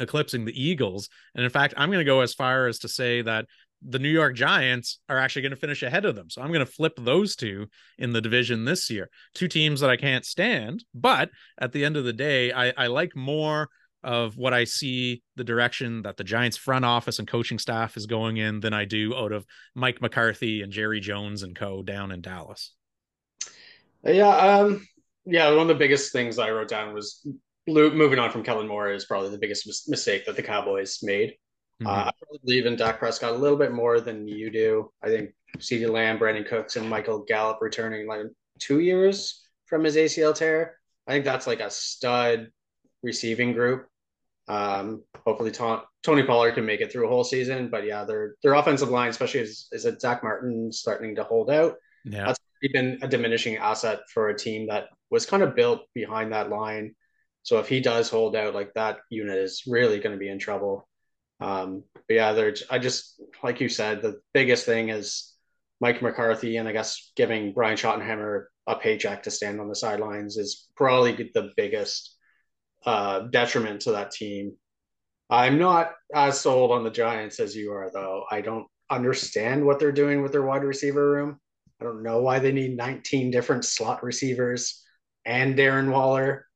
eclipsing 0.00 0.46
the 0.46 0.62
eagles 0.62 1.10
and 1.34 1.44
in 1.44 1.50
fact 1.50 1.74
i'm 1.76 1.90
going 1.90 1.98
to 2.00 2.10
go 2.10 2.22
as 2.22 2.32
far 2.32 2.66
as 2.66 2.78
to 2.78 2.88
say 2.88 3.20
that 3.20 3.44
the 3.86 3.98
new 3.98 4.08
york 4.08 4.34
giants 4.34 4.98
are 5.10 5.18
actually 5.18 5.42
going 5.42 5.50
to 5.50 5.56
finish 5.56 5.82
ahead 5.82 6.06
of 6.06 6.16
them 6.16 6.30
so 6.30 6.40
i'm 6.40 6.48
going 6.48 6.64
to 6.64 6.72
flip 6.72 6.94
those 6.98 7.36
two 7.36 7.66
in 7.98 8.14
the 8.14 8.22
division 8.22 8.64
this 8.64 8.88
year 8.88 9.10
two 9.34 9.46
teams 9.46 9.80
that 9.80 9.90
i 9.90 9.96
can't 9.96 10.24
stand 10.24 10.82
but 10.94 11.28
at 11.60 11.72
the 11.72 11.84
end 11.84 11.98
of 11.98 12.04
the 12.04 12.14
day 12.14 12.50
i, 12.50 12.72
I 12.78 12.86
like 12.86 13.14
more 13.14 13.68
of 14.04 14.36
what 14.36 14.54
I 14.54 14.64
see 14.64 15.22
the 15.36 15.44
direction 15.44 16.02
that 16.02 16.16
the 16.16 16.24
Giants 16.24 16.56
front 16.56 16.84
office 16.84 17.18
and 17.18 17.26
coaching 17.26 17.58
staff 17.58 17.96
is 17.96 18.06
going 18.06 18.36
in 18.36 18.60
than 18.60 18.74
I 18.74 18.84
do 18.84 19.16
out 19.16 19.32
of 19.32 19.46
Mike 19.74 20.00
McCarthy 20.00 20.62
and 20.62 20.70
Jerry 20.70 21.00
Jones 21.00 21.42
and 21.42 21.56
co 21.56 21.82
down 21.82 22.12
in 22.12 22.20
Dallas. 22.20 22.72
Yeah, 24.04 24.28
um, 24.28 24.86
yeah. 25.24 25.50
One 25.50 25.62
of 25.62 25.68
the 25.68 25.74
biggest 25.74 26.12
things 26.12 26.38
I 26.38 26.50
wrote 26.50 26.68
down 26.68 26.92
was 26.92 27.26
moving 27.66 28.18
on 28.18 28.30
from 28.30 28.42
Kellen 28.42 28.68
Moore 28.68 28.92
is 28.92 29.06
probably 29.06 29.30
the 29.30 29.38
biggest 29.38 29.66
mis- 29.66 29.88
mistake 29.88 30.26
that 30.26 30.36
the 30.36 30.42
Cowboys 30.42 30.98
made. 31.02 31.30
Mm-hmm. 31.82 31.86
Uh, 31.86 32.04
I 32.04 32.10
probably 32.20 32.40
believe 32.44 32.66
in 32.66 32.76
Dak 32.76 32.98
Prescott 32.98 33.32
a 33.32 33.38
little 33.38 33.56
bit 33.56 33.72
more 33.72 34.00
than 34.00 34.28
you 34.28 34.50
do. 34.50 34.90
I 35.02 35.08
think 35.08 35.30
CeeDee 35.58 35.90
Lamb, 35.90 36.18
Brandin 36.18 36.46
Cooks, 36.46 36.76
and 36.76 36.88
Michael 36.88 37.24
Gallup 37.26 37.58
returning 37.60 38.06
like 38.06 38.20
two 38.58 38.80
years 38.80 39.42
from 39.66 39.84
his 39.84 39.96
ACL 39.96 40.34
tear. 40.34 40.78
I 41.06 41.12
think 41.12 41.24
that's 41.24 41.46
like 41.46 41.60
a 41.60 41.70
stud 41.70 42.48
receiving 43.02 43.52
group. 43.52 43.86
Um, 44.48 45.02
hopefully, 45.24 45.50
Tony 45.50 46.22
Pollard 46.22 46.54
can 46.54 46.66
make 46.66 46.80
it 46.80 46.92
through 46.92 47.06
a 47.06 47.08
whole 47.08 47.24
season. 47.24 47.68
But 47.68 47.86
yeah, 47.86 48.04
their 48.04 48.36
their 48.42 48.54
offensive 48.54 48.90
line, 48.90 49.10
especially 49.10 49.40
is 49.40 49.68
as 49.72 49.86
Zack 50.00 50.22
Martin 50.22 50.70
starting 50.72 51.16
to 51.16 51.24
hold 51.24 51.50
out, 51.50 51.76
yeah, 52.04 52.26
that's 52.26 52.40
been 52.72 52.98
a 53.02 53.08
diminishing 53.08 53.56
asset 53.56 54.00
for 54.12 54.28
a 54.28 54.38
team 54.38 54.68
that 54.68 54.88
was 55.10 55.26
kind 55.26 55.42
of 55.42 55.54
built 55.54 55.82
behind 55.94 56.32
that 56.32 56.50
line. 56.50 56.94
So 57.42 57.58
if 57.58 57.68
he 57.68 57.80
does 57.80 58.08
hold 58.08 58.36
out, 58.36 58.54
like 58.54 58.72
that 58.74 59.00
unit 59.10 59.36
is 59.36 59.64
really 59.66 60.00
going 60.00 60.14
to 60.14 60.18
be 60.18 60.30
in 60.30 60.38
trouble. 60.38 60.88
Um, 61.40 61.84
but 61.94 62.14
yeah, 62.14 62.32
there's 62.32 62.62
I 62.70 62.78
just 62.78 63.20
like 63.42 63.60
you 63.60 63.68
said, 63.68 64.02
the 64.02 64.20
biggest 64.32 64.64
thing 64.64 64.88
is 64.88 65.34
Mike 65.80 66.02
McCarthy, 66.02 66.56
and 66.56 66.68
I 66.68 66.72
guess 66.72 67.12
giving 67.16 67.52
Brian 67.52 67.76
Schottenheimer 67.76 68.46
a 68.66 68.76
paycheck 68.76 69.24
to 69.24 69.30
stand 69.30 69.60
on 69.60 69.68
the 69.68 69.76
sidelines 69.76 70.36
is 70.36 70.68
probably 70.76 71.30
the 71.34 71.50
biggest 71.56 72.13
uh, 72.86 73.20
detriment 73.20 73.82
to 73.82 73.92
that 73.92 74.10
team. 74.10 74.52
I'm 75.30 75.58
not 75.58 75.92
as 76.14 76.40
sold 76.40 76.70
on 76.70 76.84
the 76.84 76.90
Giants 76.90 77.40
as 77.40 77.56
you 77.56 77.72
are, 77.72 77.90
though. 77.92 78.24
I 78.30 78.40
don't 78.40 78.66
understand 78.90 79.64
what 79.64 79.78
they're 79.78 79.92
doing 79.92 80.22
with 80.22 80.32
their 80.32 80.44
wide 80.44 80.64
receiver 80.64 81.10
room. 81.12 81.40
I 81.80 81.84
don't 81.84 82.02
know 82.02 82.20
why 82.20 82.38
they 82.38 82.52
need 82.52 82.76
19 82.76 83.30
different 83.30 83.64
slot 83.64 84.02
receivers 84.02 84.82
and 85.24 85.56
Darren 85.56 85.90
Waller. 85.90 86.46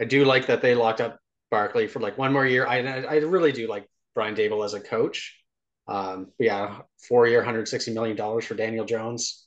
I 0.00 0.04
do 0.04 0.24
like 0.24 0.46
that 0.46 0.62
they 0.62 0.74
locked 0.74 1.00
up 1.00 1.18
Barkley 1.50 1.86
for 1.86 2.00
like 2.00 2.16
one 2.16 2.32
more 2.32 2.46
year. 2.46 2.66
I 2.66 2.78
I 2.78 3.16
really 3.16 3.52
do 3.52 3.66
like 3.66 3.86
Brian 4.14 4.34
Daboll 4.34 4.64
as 4.64 4.74
a 4.74 4.80
coach. 4.80 5.36
Um, 5.88 6.28
yeah, 6.38 6.82
four 7.08 7.26
year, 7.26 7.38
160 7.38 7.92
million 7.92 8.16
dollars 8.16 8.44
for 8.44 8.54
Daniel 8.54 8.84
Jones. 8.84 9.46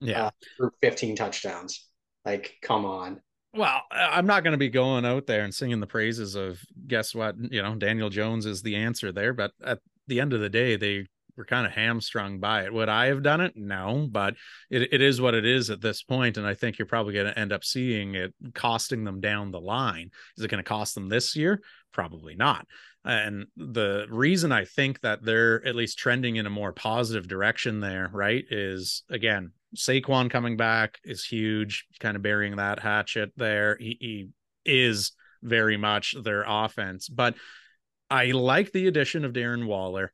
Yeah, 0.00 0.26
uh, 0.26 0.30
for 0.56 0.72
15 0.82 1.16
touchdowns. 1.16 1.86
Like, 2.24 2.54
come 2.62 2.84
on. 2.84 3.20
Well, 3.54 3.82
I'm 3.90 4.26
not 4.26 4.44
going 4.44 4.52
to 4.52 4.58
be 4.58 4.70
going 4.70 5.04
out 5.04 5.26
there 5.26 5.44
and 5.44 5.54
singing 5.54 5.80
the 5.80 5.86
praises 5.86 6.34
of 6.34 6.60
guess 6.86 7.14
what, 7.14 7.36
you 7.38 7.62
know, 7.62 7.74
Daniel 7.74 8.08
Jones 8.08 8.46
is 8.46 8.62
the 8.62 8.76
answer 8.76 9.12
there, 9.12 9.34
but 9.34 9.52
at 9.62 9.80
the 10.06 10.20
end 10.20 10.32
of 10.32 10.40
the 10.40 10.48
day, 10.48 10.76
they 10.76 11.06
were 11.36 11.44
kind 11.44 11.66
of 11.66 11.72
hamstrung 11.72 12.40
by 12.40 12.64
it. 12.64 12.72
Would 12.72 12.88
I 12.88 13.06
have 13.06 13.22
done 13.22 13.40
it? 13.40 13.52
No, 13.54 14.08
but 14.10 14.34
it, 14.70 14.92
it 14.92 15.02
is 15.02 15.20
what 15.20 15.34
it 15.34 15.44
is 15.44 15.68
at 15.70 15.82
this 15.82 16.02
point, 16.02 16.38
and 16.38 16.46
I 16.46 16.54
think 16.54 16.78
you're 16.78 16.86
probably 16.86 17.14
going 17.14 17.26
to 17.26 17.38
end 17.38 17.52
up 17.52 17.64
seeing 17.64 18.14
it 18.14 18.34
costing 18.54 19.04
them 19.04 19.20
down 19.20 19.50
the 19.50 19.60
line. 19.60 20.10
Is 20.36 20.44
it 20.44 20.48
going 20.48 20.62
to 20.62 20.68
cost 20.68 20.94
them 20.94 21.08
this 21.08 21.36
year? 21.36 21.60
Probably 21.92 22.34
not. 22.34 22.66
And 23.04 23.46
the 23.56 24.06
reason 24.08 24.52
I 24.52 24.64
think 24.64 25.00
that 25.00 25.24
they're 25.24 25.64
at 25.66 25.74
least 25.74 25.98
trending 25.98 26.36
in 26.36 26.46
a 26.46 26.50
more 26.50 26.72
positive 26.72 27.28
direction 27.28 27.80
there, 27.80 28.08
right, 28.12 28.44
is 28.50 29.02
again, 29.10 29.52
Saquon 29.76 30.30
coming 30.30 30.56
back 30.56 30.98
is 31.04 31.24
huge, 31.24 31.86
kind 32.00 32.16
of 32.16 32.22
burying 32.22 32.56
that 32.56 32.78
hatchet 32.78 33.32
there. 33.36 33.76
He, 33.78 33.96
he 34.00 34.28
is 34.64 35.12
very 35.42 35.76
much 35.76 36.14
their 36.22 36.44
offense, 36.46 37.08
but 37.08 37.34
I 38.10 38.26
like 38.26 38.72
the 38.72 38.86
addition 38.86 39.24
of 39.24 39.32
Darren 39.32 39.66
Waller 39.66 40.12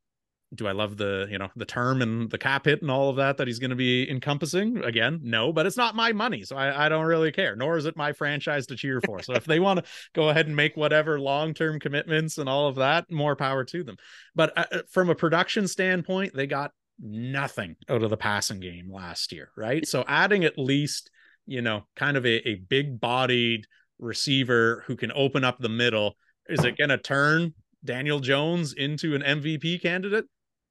do 0.55 0.67
I 0.67 0.73
love 0.73 0.97
the 0.97 1.27
you 1.31 1.39
know 1.39 1.49
the 1.57 1.65
term 1.65 2.01
and 2.01 2.31
the 2.31 2.39
cap 2.39 2.65
hit 2.65 2.81
and 2.81 2.91
all 2.91 3.11
of 3.11 3.17
that 3.17 3.37
that 3.37 3.47
he's 3.47 3.59
going 3.59 3.71
to 3.71 3.77
be 3.77 4.09
encompassing? 4.11 4.83
Again, 4.83 5.21
no, 5.23 5.53
but 5.53 5.67
it's 5.67 5.77
not 5.77 5.95
my 5.95 6.13
money, 6.13 6.43
so 6.43 6.57
I, 6.57 6.87
I 6.87 6.89
don't 6.89 7.05
really 7.05 7.33
care. 7.33 7.55
Nor 7.55 7.77
is 7.77 7.85
it 7.85 7.97
my 7.97 8.13
franchise 8.13 8.67
to 8.67 8.77
cheer 8.77 9.01
for. 9.05 9.23
So 9.23 9.35
if 9.35 9.45
they 9.45 9.61
want 9.61 9.85
to 9.85 9.91
go 10.15 10.31
ahead 10.31 10.47
and 10.47 10.57
make 10.57 10.77
whatever 10.77 11.21
long 11.21 11.55
term 11.55 11.79
commitments 11.79 12.39
and 12.39 12.49
all 12.49 12.69
of 12.69 12.77
that, 12.77 13.11
more 13.11 13.37
power 13.37 13.65
to 13.65 13.85
them. 13.85 13.97
But 14.35 14.57
uh, 14.57 14.65
uh, 14.73 14.83
from 14.91 15.11
a 15.11 15.15
production 15.15 15.69
standpoint, 15.69 16.35
they 16.35 16.47
got 16.47 16.73
nothing 17.01 17.77
out 17.89 18.03
of 18.03 18.11
the 18.11 18.17
passing 18.17 18.61
game 18.61 18.91
last 18.93 19.33
year, 19.33 19.51
right? 19.57 19.87
So 19.87 20.05
adding 20.07 20.45
at 20.45 20.59
least 20.59 21.11
you 21.47 21.63
know 21.63 21.87
kind 21.97 22.17
of 22.17 22.27
a, 22.27 22.49
a 22.49 22.57
big 22.57 23.01
bodied 23.01 23.67
receiver 23.99 24.85
who 24.87 24.97
can 24.97 25.13
open 25.13 25.45
up 25.45 25.59
the 25.59 25.69
middle 25.69 26.17
is 26.49 26.65
it 26.65 26.79
going 26.79 26.91
to 26.91 26.99
turn 26.99 27.55
Daniel 27.85 28.21
Jones 28.21 28.73
into 28.73 29.15
an 29.15 29.23
MVP 29.23 29.83
candidate? 29.83 30.25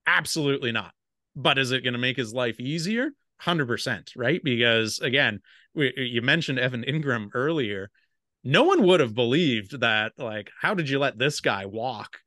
Absolutely 0.06 0.72
not. 0.72 0.92
But 1.36 1.60
is 1.60 1.72
it 1.72 1.84
going 1.84 1.94
to 1.94 2.00
make 2.00 2.18
his 2.18 2.34
life 2.34 2.60
easier? 2.60 3.12
100%, 3.44 4.10
right? 4.16 4.42
Because 4.44 5.00
again, 5.00 5.40
we, 5.76 5.94
you 5.96 6.24
mentioned 6.24 6.58
Evan 6.58 6.84
Engram 6.84 7.30
earlier. 7.34 7.92
No 8.44 8.64
one 8.64 8.84
would 8.84 9.00
have 9.00 9.14
believed 9.14 9.82
that, 9.82 10.14
like, 10.18 10.50
how 10.60 10.74
did 10.74 10.90
you 10.90 10.98
let 10.98 11.20
this 11.20 11.42
guy 11.42 11.66
walk? 11.66 12.18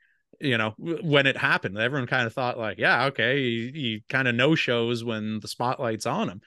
You 0.40 0.56
know, 0.58 0.74
when 0.78 1.26
it 1.26 1.36
happened, 1.36 1.76
everyone 1.76 2.06
kind 2.06 2.26
of 2.26 2.32
thought, 2.32 2.58
like, 2.58 2.78
yeah, 2.78 3.06
okay, 3.06 3.38
he, 3.38 3.70
he 3.74 4.04
kind 4.08 4.26
of 4.26 4.34
no 4.34 4.54
shows 4.54 5.04
when 5.04 5.40
the 5.40 5.48
spotlight's 5.48 6.06
on 6.06 6.28
him 6.28 6.40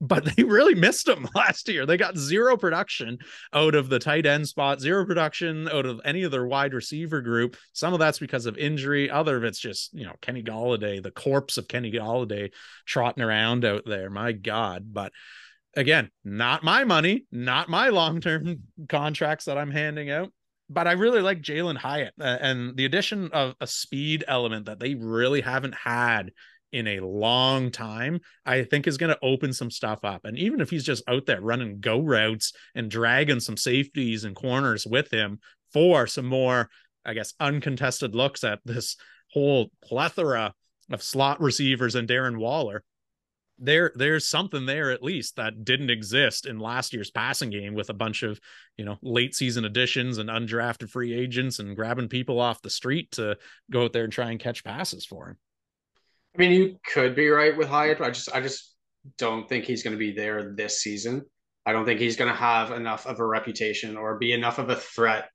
but 0.00 0.24
they 0.36 0.44
really 0.44 0.74
missed 0.74 1.08
him 1.08 1.28
last 1.34 1.68
year. 1.68 1.86
They 1.86 1.96
got 1.96 2.16
zero 2.16 2.56
production 2.56 3.18
out 3.52 3.74
of 3.74 3.88
the 3.88 3.98
tight 3.98 4.26
end 4.26 4.48
spot, 4.48 4.80
zero 4.80 5.04
production 5.06 5.68
out 5.68 5.86
of 5.86 6.00
any 6.04 6.22
of 6.22 6.30
their 6.30 6.46
wide 6.46 6.74
receiver 6.74 7.20
group. 7.20 7.56
Some 7.72 7.92
of 7.92 7.98
that's 7.98 8.18
because 8.18 8.46
of 8.46 8.56
injury. 8.56 9.10
Other 9.10 9.36
of 9.36 9.44
it's 9.44 9.58
just, 9.58 9.92
you 9.94 10.04
know, 10.06 10.14
Kenny 10.20 10.42
Golladay, 10.42 11.02
the 11.02 11.10
corpse 11.10 11.58
of 11.58 11.68
Kenny 11.68 11.92
Golladay 11.92 12.52
trotting 12.86 13.22
around 13.22 13.64
out 13.64 13.84
there. 13.86 14.10
My 14.10 14.32
God. 14.32 14.92
But 14.92 15.12
again, 15.74 16.10
not 16.24 16.62
my 16.62 16.84
money, 16.84 17.26
not 17.32 17.68
my 17.68 17.88
long 17.88 18.20
term 18.20 18.58
contracts 18.88 19.46
that 19.46 19.58
I'm 19.58 19.70
handing 19.70 20.10
out. 20.10 20.32
But 20.70 20.86
I 20.86 20.92
really 20.92 21.22
like 21.22 21.40
Jalin 21.40 21.76
Hyatt 21.76 22.14
uh, 22.20 22.38
and 22.40 22.76
the 22.76 22.84
addition 22.84 23.30
of 23.32 23.54
a 23.60 23.66
speed 23.66 24.24
element 24.28 24.66
that 24.66 24.80
they 24.80 24.94
really 24.94 25.40
haven't 25.40 25.74
had 25.74 26.32
in 26.72 26.86
a 26.86 27.00
long 27.00 27.70
time, 27.70 28.20
I 28.44 28.64
think 28.64 28.86
is 28.86 28.98
going 28.98 29.12
to 29.12 29.18
open 29.22 29.52
some 29.52 29.70
stuff 29.70 30.04
up. 30.04 30.24
And 30.24 30.36
even 30.36 30.60
if 30.60 30.70
he's 30.70 30.84
just 30.84 31.02
out 31.08 31.26
there 31.26 31.40
running 31.40 31.80
go 31.80 32.00
routes 32.00 32.52
and 32.74 32.90
dragging 32.90 33.40
some 33.40 33.56
safeties 33.56 34.24
and 34.24 34.36
corners 34.36 34.86
with 34.86 35.10
him 35.10 35.38
for 35.72 36.06
some 36.06 36.26
more, 36.26 36.68
I 37.04 37.14
guess, 37.14 37.32
uncontested 37.40 38.14
looks 38.14 38.44
at 38.44 38.60
this 38.64 38.96
whole 39.32 39.70
plethora 39.82 40.52
of 40.90 41.02
slot 41.02 41.40
receivers 41.40 41.94
and 41.94 42.08
Darren 42.08 42.38
Waller, 42.38 42.82
there 43.58 43.92
there's 43.94 44.26
something 44.26 44.66
there 44.66 44.90
at 44.90 45.02
least 45.02 45.36
that 45.36 45.64
didn't 45.64 45.90
exist 45.90 46.46
in 46.46 46.58
last 46.58 46.92
year's 46.92 47.10
passing 47.10 47.50
game 47.50 47.74
with 47.74 47.90
a 47.90 47.94
bunch 47.94 48.22
of 48.22 48.40
you 48.76 48.84
know 48.84 48.96
late 49.02 49.34
season 49.34 49.64
additions 49.64 50.18
and 50.18 50.30
undrafted 50.30 50.88
free 50.88 51.12
agents 51.12 51.58
and 51.58 51.76
grabbing 51.76 52.08
people 52.08 52.40
off 52.40 52.62
the 52.62 52.70
street 52.70 53.10
to 53.12 53.36
go 53.70 53.84
out 53.84 53.92
there 53.92 54.04
and 54.04 54.12
try 54.12 54.30
and 54.30 54.40
catch 54.40 54.64
passes 54.64 55.04
for 55.04 55.28
him 55.28 55.36
I 56.38 56.40
mean, 56.40 56.52
you 56.52 56.78
could 56.92 57.16
be 57.16 57.28
right 57.28 57.56
with 57.56 57.68
Hyatt. 57.68 58.00
I 58.00 58.10
just, 58.10 58.32
I 58.32 58.40
just 58.40 58.74
don't 59.16 59.48
think 59.48 59.64
he's 59.64 59.82
going 59.82 59.92
to 59.94 59.98
be 59.98 60.12
there 60.12 60.54
this 60.54 60.80
season. 60.80 61.24
I 61.66 61.72
don't 61.72 61.84
think 61.84 61.98
he's 61.98 62.16
going 62.16 62.30
to 62.30 62.36
have 62.36 62.70
enough 62.70 63.06
of 63.06 63.18
a 63.18 63.26
reputation 63.26 63.96
or 63.96 64.18
be 64.18 64.32
enough 64.32 64.58
of 64.58 64.70
a 64.70 64.76
threat, 64.76 65.28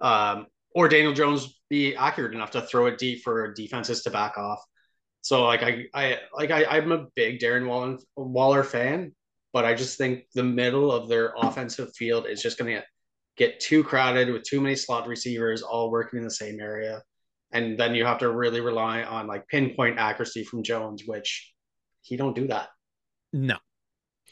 um, 0.00 0.46
or 0.74 0.88
Daniel 0.88 1.12
Jones 1.12 1.60
be 1.68 1.96
accurate 1.96 2.34
enough 2.34 2.52
to 2.52 2.62
throw 2.62 2.86
it 2.86 2.98
deep 2.98 3.22
for 3.22 3.52
defenses 3.54 4.02
to 4.02 4.10
back 4.10 4.38
off. 4.38 4.62
So, 5.26 5.44
like, 5.44 5.62
I, 5.62 5.86
I, 5.92 6.18
like, 6.32 6.50
I, 6.50 6.64
I'm 6.64 6.92
a 6.92 7.06
big 7.14 7.40
Darren 7.40 7.66
Waller, 7.66 7.98
Waller 8.16 8.62
fan, 8.62 9.12
but 9.52 9.64
I 9.64 9.74
just 9.74 9.98
think 9.98 10.24
the 10.34 10.44
middle 10.44 10.92
of 10.92 11.08
their 11.08 11.34
offensive 11.36 11.92
field 11.96 12.26
is 12.28 12.42
just 12.42 12.58
going 12.58 12.76
to 12.76 12.84
get 13.36 13.58
too 13.58 13.82
crowded 13.82 14.32
with 14.32 14.44
too 14.44 14.60
many 14.60 14.76
slot 14.76 15.08
receivers 15.08 15.62
all 15.62 15.90
working 15.90 16.18
in 16.18 16.24
the 16.24 16.30
same 16.30 16.60
area 16.60 17.02
and 17.52 17.78
then 17.78 17.94
you 17.94 18.04
have 18.04 18.18
to 18.18 18.30
really 18.30 18.60
rely 18.60 19.02
on 19.02 19.26
like 19.26 19.46
pinpoint 19.48 19.98
accuracy 19.98 20.44
from 20.44 20.62
Jones, 20.62 21.02
which 21.06 21.52
he 22.02 22.16
don't 22.16 22.34
do 22.34 22.46
that. 22.48 22.68
No. 23.32 23.56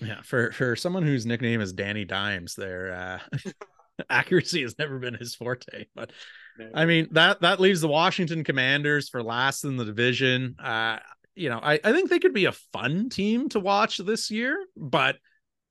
Yeah, 0.00 0.22
for 0.22 0.50
for 0.52 0.74
someone 0.74 1.04
whose 1.04 1.24
nickname 1.24 1.60
is 1.60 1.72
Danny 1.72 2.04
Dimes, 2.04 2.54
their 2.56 2.92
uh, 2.92 3.40
accuracy 4.10 4.62
has 4.62 4.76
never 4.78 4.98
been 4.98 5.14
his 5.14 5.36
forte. 5.36 5.86
But 5.94 6.10
I 6.74 6.84
mean 6.84 7.08
that 7.12 7.40
that 7.40 7.60
leaves 7.60 7.80
the 7.80 7.88
Washington 7.88 8.44
Commanders 8.44 9.08
for 9.08 9.22
last 9.22 9.64
in 9.64 9.76
the 9.76 9.84
division. 9.84 10.56
Uh, 10.58 10.98
you 11.34 11.48
know, 11.48 11.58
I, 11.62 11.80
I 11.82 11.92
think 11.92 12.10
they 12.10 12.20
could 12.20 12.34
be 12.34 12.44
a 12.44 12.52
fun 12.52 13.08
team 13.08 13.48
to 13.50 13.60
watch 13.60 13.98
this 13.98 14.30
year, 14.30 14.64
but 14.76 15.16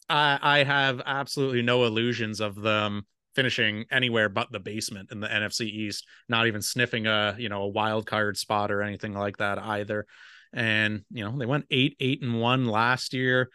I 0.09 0.39
I 0.41 0.63
have 0.63 1.01
absolutely 1.05 1.61
no 1.61 1.85
illusions 1.85 2.41
of 2.41 2.55
them 2.55 3.05
finishing 3.35 3.85
anywhere 3.91 4.29
but 4.29 4.51
the 4.51 4.59
basement 4.59 5.11
in 5.11 5.19
the 5.19 5.27
NFC 5.27 5.65
East, 5.65 6.05
not 6.29 6.47
even 6.47 6.61
sniffing 6.61 7.07
a, 7.07 7.35
you 7.37 7.49
know, 7.49 7.63
a 7.63 7.67
wild 7.67 8.05
card 8.05 8.37
spot 8.37 8.71
or 8.71 8.81
anything 8.81 9.13
like 9.13 9.37
that 9.37 9.57
either. 9.57 10.05
And, 10.53 11.03
you 11.11 11.23
know, 11.23 11.35
they 11.37 11.45
went 11.45 11.65
eight, 11.71 11.95
eight 11.99 12.21
and 12.21 12.39
one 12.39 12.65
last 12.65 13.13
year. 13.13 13.49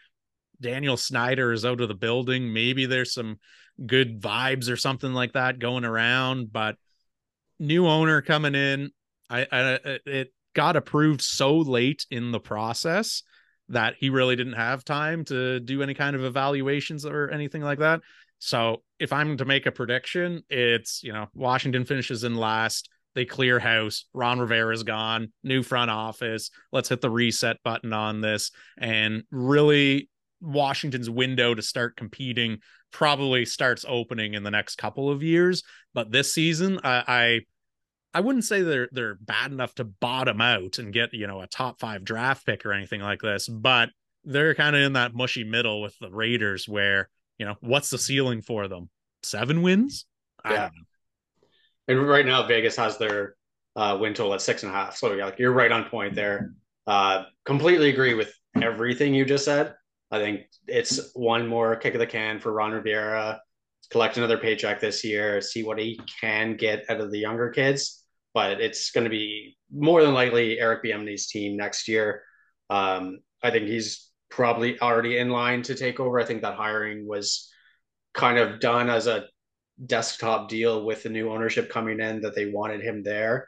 Daniel 0.60 0.96
Snyder 0.96 1.52
is 1.52 1.64
out 1.64 1.80
of 1.80 1.88
the 1.88 1.94
building. 1.94 2.52
Maybe 2.52 2.86
there's 2.86 3.14
some 3.14 3.38
good 3.86 4.20
vibes 4.20 4.68
or 4.68 4.76
something 4.76 5.12
like 5.12 5.34
that 5.34 5.60
going 5.60 5.84
around, 5.84 6.52
but 6.52 6.76
new 7.58 7.86
owner 7.86 8.22
coming 8.22 8.54
in. 8.54 8.90
I, 9.30 9.46
I 9.50 9.60
uh, 9.60 9.98
it 10.06 10.32
got 10.54 10.76
approved 10.76 11.20
so 11.22 11.56
late 11.58 12.06
in 12.10 12.32
the 12.32 12.40
process 12.40 13.22
that 13.68 13.94
he 13.98 14.10
really 14.10 14.34
didn't 14.34 14.54
have 14.54 14.84
time 14.84 15.24
to 15.26 15.60
do 15.60 15.82
any 15.82 15.94
kind 15.94 16.16
of 16.16 16.24
evaluations 16.24 17.04
or 17.04 17.30
anything 17.30 17.62
like 17.62 17.78
that. 17.78 18.00
So 18.38 18.82
if 18.98 19.12
I'm 19.12 19.36
to 19.36 19.44
make 19.44 19.66
a 19.66 19.72
prediction, 19.72 20.42
it's, 20.48 21.02
you 21.02 21.12
know, 21.12 21.26
Washington 21.34 21.84
finishes 21.84 22.24
in 22.24 22.36
last. 22.36 22.88
They 23.14 23.24
clear 23.24 23.58
house. 23.58 24.04
Ron 24.14 24.38
Rivera's 24.38 24.84
gone. 24.84 25.32
New 25.42 25.62
front 25.62 25.90
office. 25.90 26.50
Let's 26.72 26.88
hit 26.88 27.00
the 27.00 27.10
reset 27.10 27.56
button 27.64 27.92
on 27.92 28.20
this. 28.20 28.50
And 28.78 29.24
really, 29.30 30.08
Washington's 30.40 31.10
window 31.10 31.54
to 31.54 31.62
start 31.62 31.96
competing 31.96 32.58
probably 32.90 33.44
starts 33.44 33.84
opening 33.88 34.34
in 34.34 34.42
the 34.42 34.50
next 34.50 34.76
couple 34.76 35.10
of 35.10 35.22
years. 35.22 35.62
But 35.94 36.10
this 36.10 36.32
season, 36.32 36.80
I, 36.84 37.04
I 37.06 37.40
I 38.14 38.20
wouldn't 38.20 38.44
say 38.44 38.62
they're 38.62 38.88
they're 38.92 39.16
bad 39.16 39.52
enough 39.52 39.74
to 39.76 39.84
bottom 39.84 40.40
out 40.40 40.78
and 40.78 40.92
get 40.92 41.12
you 41.12 41.26
know 41.26 41.40
a 41.40 41.46
top 41.46 41.80
five 41.80 42.04
draft 42.04 42.46
pick 42.46 42.64
or 42.64 42.72
anything 42.72 43.00
like 43.00 43.20
this, 43.20 43.48
but 43.48 43.90
they're 44.24 44.54
kind 44.54 44.76
of 44.76 44.82
in 44.82 44.94
that 44.94 45.14
mushy 45.14 45.44
middle 45.44 45.80
with 45.80 45.98
the 46.00 46.10
Raiders 46.10 46.68
where, 46.68 47.08
you 47.38 47.46
know, 47.46 47.56
what's 47.60 47.90
the 47.90 47.98
ceiling 47.98 48.42
for 48.42 48.68
them? 48.68 48.90
Seven 49.22 49.62
wins? 49.62 50.06
Yeah. 50.44 50.70
And 51.86 52.06
right 52.06 52.26
now 52.26 52.46
Vegas 52.46 52.76
has 52.76 52.98
their 52.98 53.36
uh, 53.74 53.96
win 53.98 54.14
total 54.14 54.34
at 54.34 54.42
six 54.42 54.62
and 54.62 54.72
a 54.72 54.74
half. 54.74 54.96
So 54.96 55.12
yeah, 55.14 55.26
like 55.26 55.38
you're 55.38 55.52
right 55.52 55.72
on 55.72 55.84
point 55.84 56.14
there. 56.14 56.52
Uh, 56.86 57.24
completely 57.44 57.90
agree 57.90 58.14
with 58.14 58.32
everything 58.60 59.14
you 59.14 59.24
just 59.24 59.44
said. 59.44 59.74
I 60.10 60.18
think 60.18 60.42
it's 60.66 61.12
one 61.14 61.46
more 61.46 61.76
kick 61.76 61.94
of 61.94 62.00
the 62.00 62.06
can 62.06 62.40
for 62.40 62.52
Ron 62.52 62.72
Rivera. 62.72 63.40
Collect 63.90 64.16
another 64.18 64.38
paycheck 64.38 64.80
this 64.80 65.04
year, 65.04 65.40
see 65.40 65.62
what 65.62 65.78
he 65.78 65.98
can 66.20 66.56
get 66.56 66.84
out 66.88 67.00
of 67.00 67.10
the 67.10 67.18
younger 67.18 67.50
kids. 67.50 68.04
But 68.34 68.60
it's 68.60 68.90
going 68.90 69.04
to 69.04 69.10
be 69.10 69.56
more 69.74 70.02
than 70.02 70.14
likely 70.14 70.60
Eric 70.60 70.84
Bieniemy's 70.84 71.28
team 71.28 71.56
next 71.56 71.88
year. 71.88 72.22
Um, 72.68 73.20
I 73.42 73.50
think 73.50 73.66
he's 73.66 74.10
probably 74.30 74.78
already 74.80 75.18
in 75.18 75.30
line 75.30 75.62
to 75.62 75.74
take 75.74 76.00
over. 76.00 76.20
I 76.20 76.24
think 76.24 76.42
that 76.42 76.54
hiring 76.54 77.06
was 77.06 77.50
kind 78.14 78.38
of 78.38 78.60
done 78.60 78.90
as 78.90 79.06
a 79.06 79.26
desktop 79.86 80.48
deal 80.48 80.84
with 80.84 81.02
the 81.02 81.08
new 81.08 81.30
ownership 81.30 81.70
coming 81.70 82.00
in 82.00 82.20
that 82.20 82.34
they 82.34 82.50
wanted 82.50 82.82
him 82.82 83.02
there. 83.02 83.46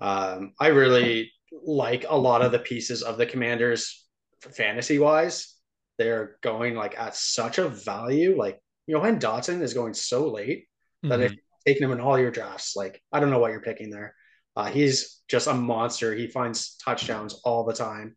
Um, 0.00 0.52
I 0.58 0.68
really 0.68 1.32
like 1.52 2.04
a 2.08 2.16
lot 2.16 2.42
of 2.42 2.52
the 2.52 2.58
pieces 2.58 3.02
of 3.02 3.18
the 3.18 3.26
Commanders 3.26 4.06
fantasy 4.40 4.98
wise. 4.98 5.55
They're 5.98 6.36
going 6.42 6.74
like 6.74 6.98
at 6.98 7.14
such 7.14 7.58
a 7.58 7.68
value. 7.68 8.36
Like 8.38 8.60
Jahan 8.88 9.18
Dotson 9.18 9.62
is 9.62 9.74
going 9.74 9.94
so 9.94 10.28
late 10.30 10.66
mm-hmm. 11.04 11.08
that 11.08 11.20
if 11.20 11.34
taking 11.66 11.84
him 11.84 11.92
in 11.92 12.00
all 12.00 12.18
your 12.18 12.30
drafts, 12.30 12.76
like 12.76 13.02
I 13.12 13.20
don't 13.20 13.30
know 13.30 13.38
what 13.38 13.50
you're 13.50 13.60
picking 13.60 13.90
there. 13.90 14.14
Uh, 14.54 14.66
he's 14.66 15.20
just 15.28 15.48
a 15.48 15.54
monster. 15.54 16.14
He 16.14 16.28
finds 16.28 16.76
touchdowns 16.76 17.40
all 17.44 17.64
the 17.64 17.74
time. 17.74 18.16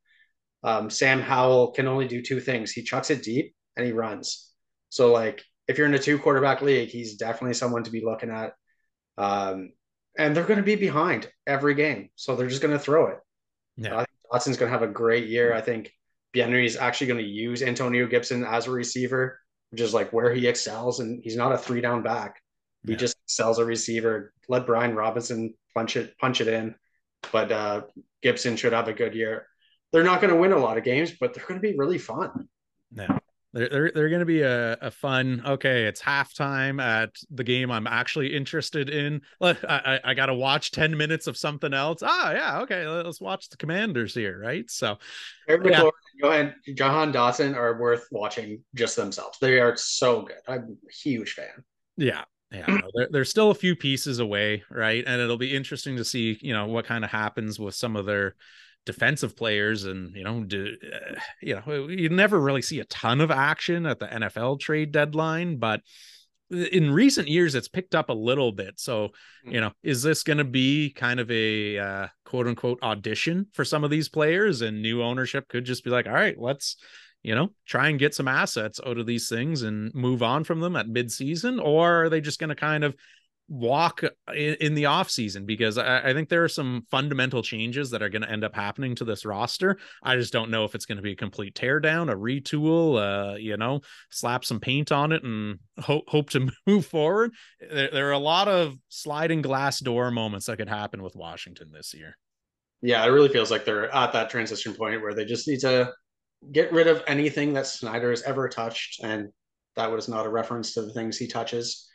Um, 0.63 0.89
Sam 0.89 1.21
Howell 1.21 1.71
can 1.71 1.88
only 1.88 2.07
do 2.07 2.21
two 2.21 2.39
things: 2.39 2.71
he 2.71 2.84
chucks 2.84 3.09
it 3.09 3.23
deep 3.23 3.55
and 3.75 3.86
he 3.86 3.91
runs. 3.91 4.51
So 4.89 5.11
like 5.11 5.43
if 5.67 5.77
you're 5.77 5.88
in 5.88 5.93
a 5.93 5.99
two 5.99 6.19
quarterback 6.19 6.61
league, 6.61 6.89
he's 6.89 7.15
definitely 7.15 7.53
someone 7.53 7.84
to 7.84 7.91
be 7.91 8.03
looking 8.03 8.32
at. 8.32 8.53
Um, 9.17 9.71
and 10.17 10.36
they're 10.36 10.43
going 10.43 10.57
to 10.57 10.63
be 10.63 10.75
behind 10.75 11.30
every 11.45 11.75
game, 11.75 12.09
so 12.15 12.36
they're 12.36 12.47
just 12.47 12.61
going 12.61 12.73
to 12.73 12.80
throw 12.80 13.07
it. 13.07 13.19
Yeah, 13.77 13.95
I 13.95 13.97
think 13.99 14.09
Dotson's 14.32 14.57
going 14.57 14.71
to 14.71 14.77
have 14.77 14.88
a 14.88 14.91
great 14.91 15.27
year. 15.27 15.53
I 15.53 15.61
think 15.61 15.91
Bieniemy 16.36 16.65
is 16.65 16.77
actually 16.77 17.07
going 17.07 17.23
to 17.23 17.30
use 17.30 17.61
Antonio 17.61 18.07
Gibson 18.07 18.43
as 18.43 18.67
a 18.67 18.71
receiver, 18.71 19.39
which 19.71 19.82
is 19.82 19.93
like 19.93 20.11
where 20.13 20.34
he 20.34 20.47
excels, 20.47 20.99
and 20.99 21.21
he's 21.23 21.36
not 21.36 21.51
a 21.51 21.57
three 21.57 21.82
down 21.82 22.03
back. 22.03 22.41
He 22.86 22.93
yeah. 22.93 22.97
just 22.97 23.17
excels 23.25 23.59
a 23.59 23.65
receiver. 23.65 24.34
Let 24.47 24.65
Brian 24.65 24.95
Robinson 24.95 25.53
punch 25.75 25.95
it 25.97 26.17
punch 26.17 26.41
it 26.41 26.47
in, 26.47 26.75
but 27.32 27.51
uh, 27.51 27.82
Gibson 28.21 28.55
should 28.55 28.73
have 28.73 28.88
a 28.88 28.93
good 28.93 29.13
year. 29.13 29.45
They're 29.91 30.03
not 30.03 30.21
going 30.21 30.34
to 30.34 30.39
win 30.39 30.51
a 30.51 30.57
lot 30.57 30.77
of 30.77 30.84
games, 30.84 31.11
but 31.19 31.34
they're 31.34 31.45
going 31.45 31.59
to 31.59 31.67
be 31.67 31.77
really 31.77 31.97
fun. 31.97 32.47
Yeah. 32.95 33.18
They're 33.53 33.69
they're, 33.69 33.91
they're 33.93 34.09
going 34.09 34.19
to 34.19 34.25
be 34.25 34.41
a, 34.41 34.73
a 34.73 34.91
fun. 34.91 35.41
Okay, 35.45 35.85
it's 35.85 36.01
halftime 36.01 36.81
at 36.81 37.15
the 37.31 37.43
game 37.43 37.71
I'm 37.71 37.87
actually 37.87 38.35
interested 38.35 38.89
in. 38.89 39.21
I 39.41 39.57
I, 39.67 39.99
I 40.11 40.13
got 40.13 40.27
to 40.27 40.35
watch 40.35 40.71
ten 40.71 40.95
minutes 40.95 41.25
of 41.27 41.35
something 41.35 41.73
else. 41.73 42.01
Ah, 42.03 42.31
yeah, 42.31 42.61
okay, 42.61 42.87
let's 42.87 43.19
watch 43.19 43.49
the 43.49 43.57
Commanders 43.57 44.13
here, 44.13 44.39
right? 44.39 44.69
So, 44.69 44.97
Eric 45.47 45.65
yeah. 45.65 45.81
McLaurin, 45.81 45.91
Johan 46.15 46.55
Jahan 46.75 47.13
Dotson 47.13 47.55
are 47.55 47.79
worth 47.79 48.07
watching 48.11 48.63
just 48.75 48.95
themselves. 48.95 49.39
They 49.39 49.59
are 49.59 49.75
so 49.75 50.21
good. 50.21 50.37
I'm 50.47 50.77
a 50.87 50.93
huge 50.93 51.33
fan. 51.33 51.63
Yeah, 51.97 52.25
yeah, 52.51 52.65
no, 52.67 52.81
there, 52.93 53.07
there's 53.09 53.29
still 53.29 53.51
a 53.51 53.55
few 53.55 53.75
pieces 53.75 54.19
away, 54.19 54.63
right? 54.69 55.03
And 55.07 55.21
it'll 55.21 55.37
be 55.37 55.55
interesting 55.55 55.97
to 55.97 56.05
see, 56.05 56.37
you 56.41 56.53
know, 56.53 56.67
what 56.67 56.85
kind 56.85 57.03
of 57.03 57.09
happens 57.09 57.59
with 57.59 57.73
some 57.73 57.95
of 57.95 58.05
their 58.05 58.35
defensive 58.86 59.36
players 59.36 59.84
and 59.86 60.15
you 60.15 60.23
know 60.23 60.43
do 60.43 60.75
uh, 60.93 61.19
you 61.41 61.55
know 61.55 61.88
you 61.88 62.09
never 62.09 62.39
really 62.39 62.61
see 62.61 62.80
a 62.80 62.86
ton 62.86 63.21
of 63.21 63.30
action 63.30 63.86
at 63.86 63.99
the 63.99 64.07
NFL 64.07 64.59
trade 64.59 64.91
deadline 64.91 65.57
but 65.57 65.82
in 66.49 66.91
recent 66.91 67.27
years 67.27 67.53
it's 67.53 67.67
picked 67.67 67.93
up 67.93 68.09
a 68.09 68.13
little 68.13 68.51
bit 68.51 68.80
so 68.80 69.09
hmm. 69.43 69.51
you 69.51 69.61
know 69.61 69.71
is 69.84 70.01
this 70.01 70.23
going 70.23 70.38
to 70.38 70.43
be 70.43 70.91
kind 70.91 71.19
of 71.19 71.30
a 71.30 71.77
uh, 71.77 72.07
quote 72.25 72.47
unquote 72.47 72.82
audition 72.82 73.47
for 73.53 73.63
some 73.63 73.84
of 73.84 73.91
these 73.91 74.09
players 74.09 74.61
and 74.61 74.82
new 74.82 75.03
ownership 75.03 75.47
could 75.47 75.65
just 75.65 75.84
be 75.84 75.89
like 75.89 76.07
all 76.07 76.13
right 76.13 76.39
let's 76.39 76.77
you 77.21 77.36
know 77.36 77.49
try 77.65 77.89
and 77.89 77.99
get 77.99 78.15
some 78.15 78.27
assets 78.27 78.80
out 78.86 78.97
of 78.97 79.05
these 79.05 79.30
things 79.30 79.61
and 79.61 79.93
move 79.93 80.23
on 80.23 80.43
from 80.43 80.61
them 80.61 80.75
at 80.75 80.88
midseason 80.88 81.63
or 81.63 82.03
are 82.03 82.09
they 82.09 82.21
just 82.21 82.39
going 82.39 82.49
to 82.49 82.55
kind 82.55 82.84
of 82.84 82.95
walk 83.49 84.03
in, 84.33 84.55
in 84.61 84.75
the 84.75 84.85
off 84.85 85.09
season 85.09 85.45
because 85.45 85.77
I, 85.77 86.09
I, 86.09 86.13
think 86.13 86.29
there 86.29 86.43
are 86.43 86.49
some 86.49 86.83
fundamental 86.91 87.41
changes 87.41 87.89
that 87.89 88.03
are 88.03 88.09
going 88.09 88.21
to 88.21 88.29
end 88.29 88.43
up 88.43 88.55
happening 88.55 88.93
to 88.95 89.05
this 89.05 89.25
roster. 89.25 89.77
I 90.03 90.15
just 90.15 90.31
don't 90.31 90.51
know 90.51 90.65
if 90.65 90.75
it's 90.75 90.85
going 90.85 90.97
to 90.97 91.01
be 91.01 91.13
a 91.13 91.15
complete 91.15 91.55
teardown, 91.55 92.11
a 92.11 92.15
retool, 92.15 93.33
uh, 93.33 93.35
you 93.37 93.57
know, 93.57 93.81
slap 94.11 94.45
some 94.45 94.59
paint 94.59 94.91
on 94.91 95.11
it 95.11 95.23
and 95.23 95.57
hope 95.79 96.07
hope 96.07 96.29
to 96.31 96.51
move 96.67 96.85
forward. 96.85 97.31
There, 97.59 97.89
there 97.91 98.07
are 98.07 98.13
a 98.13 98.19
lot 98.19 98.47
of 98.47 98.75
sliding 98.87 99.41
glass 99.41 99.79
door 99.79 100.11
moments 100.11 100.45
that 100.45 100.57
could 100.57 100.69
happen 100.69 101.01
with 101.01 101.15
Washington 101.15 101.71
this 101.71 101.93
year. 101.93 102.15
Yeah, 102.81 103.03
it 103.03 103.09
really 103.09 103.29
feels 103.29 103.51
like 103.51 103.65
they're 103.65 103.93
at 103.93 104.13
that 104.13 104.29
transition 104.29 104.73
point 104.73 105.01
where 105.01 105.13
they 105.13 105.25
just 105.25 105.47
need 105.47 105.59
to 105.61 105.91
get 106.51 106.71
rid 106.71 106.87
of 106.87 107.03
anything 107.07 107.53
that 107.53 107.67
Snyder 107.67 108.11
has 108.11 108.21
ever 108.23 108.47
touched, 108.47 109.03
and 109.03 109.29
that 109.75 109.91
was 109.91 110.07
not 110.07 110.25
a 110.25 110.29
reference 110.29 110.73
to 110.75 110.83
the 110.83 110.93
things 110.93 111.17
he 111.17 111.27
touches. 111.27 111.88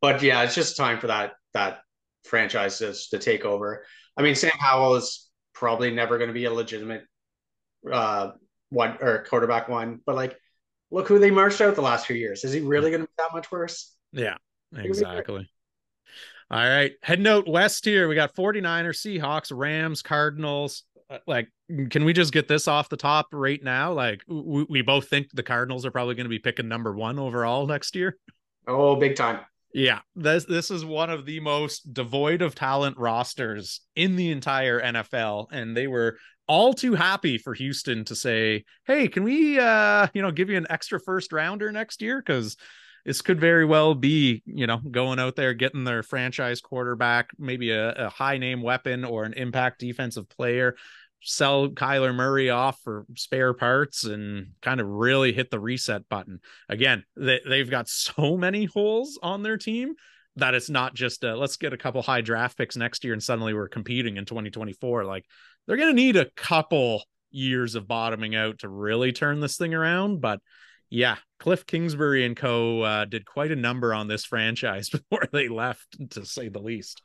But 0.00 0.22
yeah, 0.22 0.42
it's 0.42 0.54
just 0.54 0.76
time 0.76 0.98
for 0.98 1.08
that 1.08 1.32
that 1.54 1.80
franchise 2.24 2.78
to, 2.78 3.18
take 3.18 3.44
over. 3.44 3.84
I 4.16 4.22
mean, 4.22 4.34
Sam 4.34 4.52
Howell 4.58 4.96
is 4.96 5.28
probably 5.54 5.90
never 5.90 6.18
going 6.18 6.28
to 6.28 6.34
be 6.34 6.44
a 6.44 6.52
legitimate 6.52 7.04
uh 7.90 8.32
one 8.70 8.96
or 9.00 9.24
quarterback 9.28 9.68
one, 9.68 10.00
but 10.06 10.14
like, 10.14 10.36
look 10.90 11.08
who 11.08 11.18
they 11.18 11.30
marched 11.30 11.60
out 11.60 11.74
the 11.74 11.82
last 11.82 12.06
few 12.06 12.16
years. 12.16 12.44
Is 12.44 12.52
he 12.52 12.60
really 12.60 12.90
going 12.90 13.02
to 13.02 13.06
be 13.06 13.12
that 13.18 13.32
much 13.32 13.50
worse? 13.50 13.94
Yeah, 14.12 14.36
exactly. 14.74 15.50
All 16.50 16.58
right, 16.58 16.92
heading 17.02 17.26
out 17.26 17.48
west 17.48 17.84
here. 17.84 18.08
We 18.08 18.14
got 18.14 18.34
49ers, 18.34 19.20
Seahawks, 19.20 19.50
Rams, 19.54 20.02
Cardinals. 20.02 20.84
Uh, 21.12 21.18
like, 21.26 21.48
can 21.90 22.04
we 22.04 22.12
just 22.12 22.32
get 22.32 22.48
this 22.48 22.66
off 22.66 22.88
the 22.88 22.96
top 22.96 23.26
right 23.32 23.62
now? 23.62 23.92
Like, 23.92 24.22
we, 24.26 24.64
we 24.68 24.82
both 24.82 25.08
think 25.08 25.28
the 25.32 25.42
Cardinals 25.42 25.84
are 25.84 25.90
probably 25.90 26.14
going 26.14 26.24
to 26.24 26.30
be 26.30 26.38
picking 26.38 26.68
number 26.68 26.94
one 26.94 27.18
overall 27.18 27.66
next 27.66 27.94
year. 27.94 28.16
Oh, 28.68 28.94
big 28.94 29.16
time. 29.16 29.40
Yeah, 29.74 30.02
this 30.14 30.44
this 30.44 30.70
is 30.70 30.84
one 30.84 31.10
of 31.10 31.26
the 31.26 31.40
most 31.40 31.92
devoid 31.92 32.40
of 32.40 32.54
talent 32.54 32.96
rosters 32.96 33.80
in 33.96 34.14
the 34.14 34.30
entire 34.30 34.80
NFL, 34.80 35.48
and 35.50 35.76
they 35.76 35.88
were 35.88 36.16
all 36.46 36.72
too 36.72 36.94
happy 36.94 37.38
for 37.38 37.54
Houston 37.54 38.04
to 38.04 38.14
say, 38.14 38.64
"Hey, 38.86 39.08
can 39.08 39.24
we, 39.24 39.58
uh, 39.58 40.06
you 40.14 40.22
know, 40.22 40.30
give 40.30 40.48
you 40.48 40.56
an 40.56 40.68
extra 40.70 41.00
first 41.00 41.32
rounder 41.32 41.72
next 41.72 42.02
year?" 42.02 42.22
Because 42.24 42.56
this 43.04 43.20
could 43.20 43.40
very 43.40 43.64
well 43.64 43.94
be, 43.94 44.42
you 44.46 44.66
know, 44.66 44.78
going 44.78 45.18
out 45.18 45.34
there 45.34 45.54
getting 45.54 45.84
their 45.84 46.02
franchise 46.02 46.60
quarterback, 46.60 47.30
maybe 47.38 47.72
a, 47.72 47.92
a 48.06 48.08
high 48.10 48.38
name 48.38 48.62
weapon 48.62 49.04
or 49.04 49.24
an 49.24 49.32
impact 49.32 49.80
defensive 49.80 50.28
player 50.28 50.76
sell 51.24 51.68
Kyler 51.68 52.14
Murray 52.14 52.50
off 52.50 52.80
for 52.82 53.06
spare 53.14 53.54
parts 53.54 54.04
and 54.04 54.48
kind 54.60 54.80
of 54.80 54.86
really 54.86 55.32
hit 55.32 55.50
the 55.50 55.60
reset 55.60 56.08
button. 56.08 56.40
Again, 56.68 57.04
they, 57.16 57.40
they've 57.48 57.70
got 57.70 57.88
so 57.88 58.36
many 58.36 58.64
holes 58.64 59.18
on 59.22 59.42
their 59.42 59.56
team 59.56 59.94
that 60.36 60.54
it's 60.54 60.70
not 60.70 60.94
just 60.94 61.24
a, 61.24 61.36
let's 61.36 61.56
get 61.56 61.72
a 61.72 61.78
couple 61.78 62.02
high 62.02 62.22
draft 62.22 62.56
picks 62.56 62.76
next 62.76 63.04
year 63.04 63.12
and 63.12 63.22
suddenly 63.22 63.54
we're 63.54 63.68
competing 63.68 64.16
in 64.16 64.24
2024. 64.24 65.04
Like 65.04 65.26
they're 65.66 65.76
going 65.76 65.94
to 65.94 66.02
need 66.02 66.16
a 66.16 66.30
couple 66.30 67.02
years 67.30 67.74
of 67.74 67.86
bottoming 67.86 68.34
out 68.34 68.60
to 68.60 68.68
really 68.68 69.12
turn 69.12 69.40
this 69.40 69.56
thing 69.56 69.74
around. 69.74 70.20
But 70.20 70.40
yeah, 70.88 71.16
Cliff 71.38 71.66
Kingsbury 71.66 72.24
and 72.24 72.36
co 72.36 72.82
uh, 72.82 73.04
did 73.04 73.24
quite 73.24 73.50
a 73.50 73.56
number 73.56 73.94
on 73.94 74.08
this 74.08 74.24
franchise 74.24 74.88
before 74.90 75.26
they 75.32 75.48
left, 75.48 76.10
to 76.10 76.24
say 76.24 76.48
the 76.48 76.60
least 76.60 77.02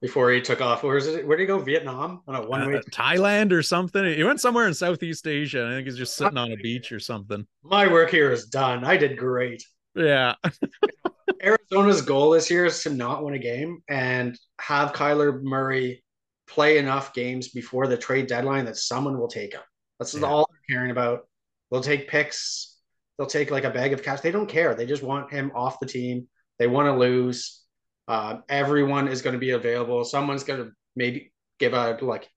before 0.00 0.30
he 0.30 0.40
took 0.40 0.60
off. 0.60 0.82
Where 0.82 0.96
is 0.96 1.06
it? 1.06 1.26
Where 1.26 1.36
did 1.36 1.42
he 1.44 1.46
go? 1.46 1.58
Vietnam 1.58 2.22
on 2.26 2.34
a 2.36 2.46
one 2.46 2.66
way? 2.66 2.76
Uh, 2.76 2.82
Thailand 2.90 3.52
or 3.52 3.62
something. 3.62 4.04
He 4.04 4.24
went 4.24 4.40
somewhere 4.40 4.66
in 4.66 4.74
Southeast 4.74 5.26
Asia. 5.26 5.66
I 5.66 5.74
think 5.74 5.86
he's 5.86 5.96
just 5.96 6.16
sitting 6.16 6.38
on 6.38 6.52
a 6.52 6.56
beach 6.56 6.92
or 6.92 7.00
something. 7.00 7.46
My 7.62 7.86
work 7.86 8.10
here 8.10 8.32
is 8.32 8.46
done. 8.46 8.84
I 8.84 8.96
did 8.96 9.18
great. 9.18 9.62
Yeah. 9.94 10.34
Arizona's 11.42 12.02
goal 12.02 12.30
this 12.30 12.50
year 12.50 12.66
is 12.66 12.82
to 12.82 12.90
not 12.90 13.24
win 13.24 13.34
a 13.34 13.38
game 13.38 13.82
and 13.88 14.38
have 14.60 14.92
Kyler 14.92 15.42
Murray 15.42 16.02
play 16.46 16.78
enough 16.78 17.14
games 17.14 17.48
before 17.48 17.86
the 17.86 17.96
trade 17.96 18.26
deadline 18.26 18.64
that 18.64 18.76
someone 18.76 19.18
will 19.18 19.28
take 19.28 19.52
him. 19.52 19.62
That's 19.98 20.14
yeah. 20.14 20.26
all 20.26 20.48
they're 20.50 20.76
caring 20.76 20.90
about. 20.90 21.28
They'll 21.70 21.82
take 21.82 22.08
picks. 22.08 22.78
They'll 23.16 23.26
take 23.26 23.50
like 23.50 23.64
a 23.64 23.70
bag 23.70 23.92
of 23.92 24.02
cash. 24.02 24.20
They 24.20 24.32
don't 24.32 24.48
care. 24.48 24.74
They 24.74 24.86
just 24.86 25.02
want 25.02 25.32
him 25.32 25.52
off 25.54 25.78
the 25.78 25.86
team. 25.86 26.26
They 26.58 26.66
want 26.66 26.86
to 26.86 26.98
lose 26.98 27.62
uh, 28.10 28.40
everyone 28.48 29.06
is 29.06 29.22
going 29.22 29.34
to 29.34 29.38
be 29.38 29.50
available. 29.50 30.04
Someone's 30.04 30.42
going 30.42 30.64
to 30.64 30.72
maybe 30.96 31.32
give 31.60 31.74
a 31.74 31.96
like 32.02 32.28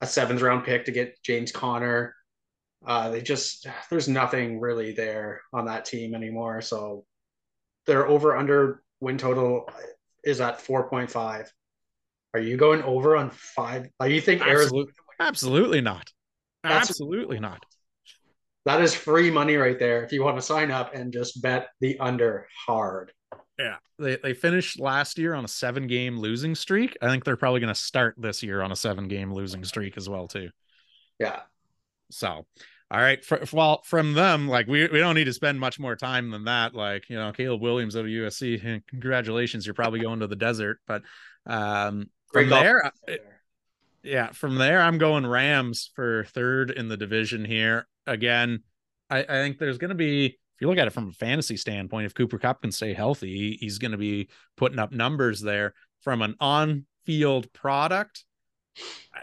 a 0.00 0.06
seventh 0.06 0.40
round 0.40 0.64
pick 0.64 0.86
to 0.86 0.90
get 0.90 1.22
James 1.22 1.52
Conner. 1.52 2.14
Uh, 2.86 3.10
they 3.10 3.20
just 3.20 3.66
there's 3.90 4.08
nothing 4.08 4.58
really 4.58 4.92
there 4.92 5.42
on 5.52 5.66
that 5.66 5.84
team 5.84 6.14
anymore. 6.14 6.62
So 6.62 7.04
their 7.86 8.06
over 8.06 8.38
under 8.38 8.82
win 9.00 9.18
total 9.18 9.68
is 10.24 10.40
at 10.40 10.62
four 10.62 10.88
point 10.88 11.10
five. 11.10 11.52
Are 12.32 12.40
you 12.40 12.56
going 12.56 12.82
over 12.82 13.14
on 13.14 13.28
five? 13.30 13.86
Are 14.00 14.08
you 14.08 14.22
think 14.22 14.40
Absolutely, 14.40 14.78
Arizona? 14.78 14.92
Absolutely 15.20 15.80
not. 15.82 16.10
That's 16.62 16.88
Absolutely 16.88 17.38
not. 17.38 17.62
that 18.64 18.80
is 18.80 18.94
free 18.94 19.30
money 19.30 19.56
right 19.56 19.78
there 19.78 20.04
if 20.04 20.12
you 20.12 20.24
want 20.24 20.38
to 20.38 20.42
sign 20.42 20.70
up 20.70 20.94
and 20.94 21.12
just 21.12 21.42
bet 21.42 21.68
the 21.82 21.98
under 21.98 22.48
hard. 22.66 23.12
Yeah. 23.58 23.76
They 23.98 24.16
they 24.16 24.34
finished 24.34 24.78
last 24.78 25.18
year 25.18 25.34
on 25.34 25.44
a 25.44 25.48
seven 25.48 25.86
game 25.86 26.18
losing 26.18 26.54
streak. 26.54 26.96
I 27.02 27.08
think 27.08 27.24
they're 27.24 27.36
probably 27.36 27.60
going 27.60 27.74
to 27.74 27.80
start 27.80 28.14
this 28.16 28.42
year 28.42 28.62
on 28.62 28.70
a 28.70 28.76
seven 28.76 29.08
game 29.08 29.32
losing 29.32 29.64
streak 29.64 29.96
as 29.96 30.08
well 30.08 30.28
too. 30.28 30.50
Yeah. 31.18 31.40
So, 32.10 32.46
all 32.90 33.00
right. 33.00 33.22
For, 33.24 33.40
well, 33.52 33.82
from 33.82 34.14
them, 34.14 34.48
like 34.48 34.66
we, 34.66 34.86
we 34.86 34.98
don't 34.98 35.14
need 35.14 35.24
to 35.24 35.32
spend 35.32 35.58
much 35.58 35.78
more 35.78 35.96
time 35.96 36.30
than 36.30 36.44
that. 36.44 36.74
Like, 36.74 37.10
you 37.10 37.16
know, 37.16 37.32
Caleb 37.32 37.60
Williams 37.60 37.96
out 37.96 38.04
of 38.04 38.10
USC, 38.10 38.82
congratulations. 38.88 39.66
You're 39.66 39.74
probably 39.74 40.00
going 40.00 40.20
to 40.20 40.26
the 40.26 40.36
desert. 40.36 40.78
But 40.86 41.02
um, 41.46 42.08
from 42.32 42.48
there, 42.48 42.92
yeah, 44.02 44.32
from 44.32 44.56
there, 44.56 44.80
I'm 44.80 44.98
going 44.98 45.26
Rams 45.26 45.90
for 45.94 46.24
third 46.24 46.70
in 46.70 46.88
the 46.88 46.96
division 46.96 47.44
here. 47.44 47.86
Again, 48.06 48.62
I, 49.10 49.20
I 49.20 49.26
think 49.26 49.58
there's 49.58 49.78
going 49.78 49.90
to 49.90 49.94
be, 49.94 50.38
if 50.58 50.62
you 50.62 50.68
look 50.68 50.78
at 50.78 50.88
it 50.88 50.92
from 50.92 51.10
a 51.10 51.12
fantasy 51.12 51.56
standpoint, 51.56 52.06
if 52.06 52.14
Cooper 52.14 52.36
Kupp 52.36 52.62
can 52.62 52.72
stay 52.72 52.92
healthy, 52.92 53.56
he's 53.60 53.78
going 53.78 53.92
to 53.92 53.96
be 53.96 54.28
putting 54.56 54.80
up 54.80 54.90
numbers 54.90 55.40
there 55.40 55.72
from 56.00 56.20
an 56.20 56.34
on 56.40 56.84
field 57.06 57.52
product. 57.52 58.24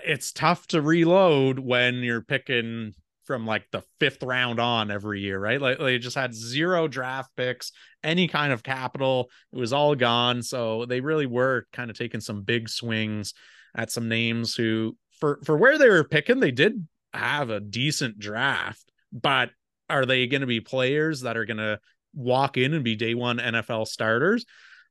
It's 0.05 0.31
tough 0.31 0.65
to 0.67 0.81
reload 0.81 1.59
when 1.59 1.95
you're 1.95 2.21
picking 2.21 2.93
from 3.25 3.45
like 3.45 3.69
the 3.71 3.83
fifth 3.99 4.23
round 4.23 4.61
on 4.61 4.89
every 4.89 5.19
year, 5.19 5.37
right? 5.37 5.59
Like 5.59 5.77
they 5.77 5.97
just 5.97 6.15
had 6.15 6.33
zero 6.33 6.87
draft 6.87 7.31
picks, 7.35 7.73
any 8.01 8.29
kind 8.29 8.53
of 8.53 8.63
capital. 8.63 9.29
It 9.51 9.59
was 9.59 9.73
all 9.73 9.93
gone. 9.93 10.41
So 10.41 10.85
they 10.85 11.01
really 11.01 11.25
were 11.25 11.67
kind 11.73 11.91
of 11.91 11.97
taking 11.97 12.21
some 12.21 12.43
big 12.43 12.69
swings 12.69 13.33
at 13.75 13.91
some 13.91 14.07
names 14.07 14.55
who 14.55 14.95
for 15.19 15.41
for 15.43 15.57
where 15.57 15.77
they 15.77 15.89
were 15.89 16.05
picking, 16.05 16.39
they 16.39 16.51
did 16.51 16.87
have 17.13 17.49
a 17.49 17.59
decent 17.59 18.19
draft, 18.19 18.89
but 19.11 19.49
are 19.89 20.05
they 20.05 20.27
going 20.27 20.41
to 20.41 20.47
be 20.47 20.61
players 20.61 21.21
that 21.21 21.37
are 21.37 21.45
going 21.45 21.57
to 21.57 21.79
walk 22.13 22.57
in 22.57 22.73
and 22.73 22.83
be 22.83 22.95
day 22.95 23.13
one 23.13 23.37
NFL 23.37 23.87
starters? 23.87 24.45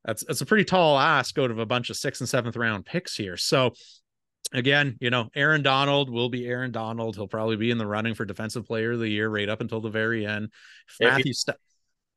That's 0.05 0.25
that's 0.25 0.41
a 0.41 0.47
pretty 0.47 0.65
tall 0.65 0.99
ask 0.99 1.39
out 1.39 1.51
of 1.51 1.59
a 1.59 1.67
bunch 1.67 1.91
of 1.91 1.97
sixth 1.97 2.21
and 2.21 2.29
seventh 2.29 2.57
round 2.57 2.85
picks 2.85 3.17
here. 3.17 3.37
So 3.37 3.73
again, 4.53 4.97
you 5.01 5.11
know, 5.11 5.29
Aaron 5.35 5.63
Donald 5.63 6.11
will 6.11 6.29
be 6.29 6.47
Aaron 6.47 6.73
Donald. 6.73 7.17
He'll 7.17 7.27
probably 7.27 7.57
be 7.57 7.71
in 7.71 7.79
the 7.79 7.87
running 7.87 8.15
for 8.15 8.25
defensive 8.25 8.67
player 8.67 8.93
of 8.93 9.01
the 9.01 9.09
year 9.09 9.29
right 9.29 9.49
up 9.49 9.61
until 9.61 9.81
the 9.81 9.91
very 9.91 10.27
end. 10.27 10.51
If 10.89 11.09
Matthew 11.09 11.33
Sta- 11.33 11.55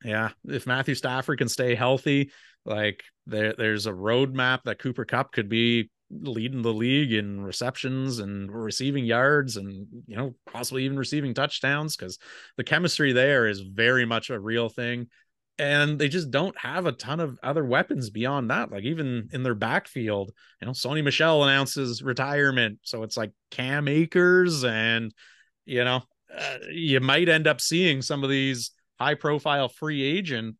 yeah, 0.04 0.30
if 0.44 0.66
Matthew 0.66 0.94
Stafford 0.94 1.38
can 1.38 1.48
stay 1.48 1.74
healthy, 1.74 2.30
like 2.64 3.02
there 3.26 3.54
there's 3.56 3.86
a 3.86 3.92
roadmap 3.92 4.64
that 4.64 4.78
Cooper 4.78 5.04
Kupp 5.04 5.32
could 5.32 5.48
be 5.48 5.90
leading 6.10 6.62
the 6.62 6.72
league 6.72 7.12
in 7.12 7.40
receptions 7.40 8.18
and 8.18 8.50
receiving 8.50 9.04
yards 9.04 9.56
and 9.56 9.86
you 10.06 10.16
know 10.16 10.34
possibly 10.50 10.84
even 10.84 10.98
receiving 10.98 11.34
touchdowns 11.34 11.96
because 11.96 12.18
the 12.56 12.64
chemistry 12.64 13.12
there 13.12 13.46
is 13.46 13.60
very 13.60 14.04
much 14.04 14.30
a 14.30 14.40
real 14.40 14.68
thing. 14.68 15.08
And 15.60 15.98
they 15.98 16.08
just 16.08 16.30
don't 16.30 16.56
have 16.56 16.86
a 16.86 16.92
ton 16.92 17.18
of 17.18 17.36
other 17.42 17.64
weapons 17.64 18.10
beyond 18.10 18.50
that. 18.50 18.70
Like 18.70 18.84
even 18.84 19.28
in 19.32 19.42
their 19.42 19.56
backfield 19.56 20.32
you 20.60 20.66
know 20.66 20.72
Sony 20.72 21.04
Michel 21.04 21.44
announces 21.44 22.02
retirement. 22.02 22.78
So 22.82 23.02
it's 23.02 23.16
like 23.16 23.32
cam 23.50 23.88
akers 23.88 24.64
and 24.64 25.12
you 25.66 25.84
know 25.84 26.02
uh, 26.34 26.58
you 26.70 27.00
might 27.00 27.28
end 27.28 27.46
up 27.46 27.60
seeing 27.60 28.02
some 28.02 28.24
of 28.24 28.30
these 28.30 28.70
high 28.98 29.14
profile 29.14 29.68
free 29.68 30.02
agents 30.02 30.58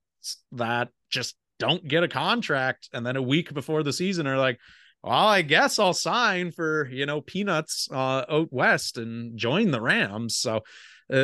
that 0.53 0.89
just 1.11 1.37
don't 1.59 1.87
get 1.87 2.03
a 2.03 2.09
contract. 2.09 2.89
And 2.93 3.05
then 3.05 3.17
a 3.17 3.23
week 3.23 3.53
before 3.53 3.83
the 3.83 3.93
season 3.93 4.27
are 4.27 4.39
like 4.39 4.59
well, 5.03 5.29
I 5.29 5.43
guess 5.43 5.79
I'll 5.79 5.95
sign 5.95 6.51
for, 6.51 6.89
you 6.91 7.07
know, 7.07 7.21
peanuts 7.21 7.89
uh, 7.91 8.25
out 8.29 8.53
west 8.53 8.99
and 8.99 9.39
join 9.39 9.71
the 9.71 9.81
Rams. 9.81 10.37
So 10.37 10.57
uh, 10.57 10.61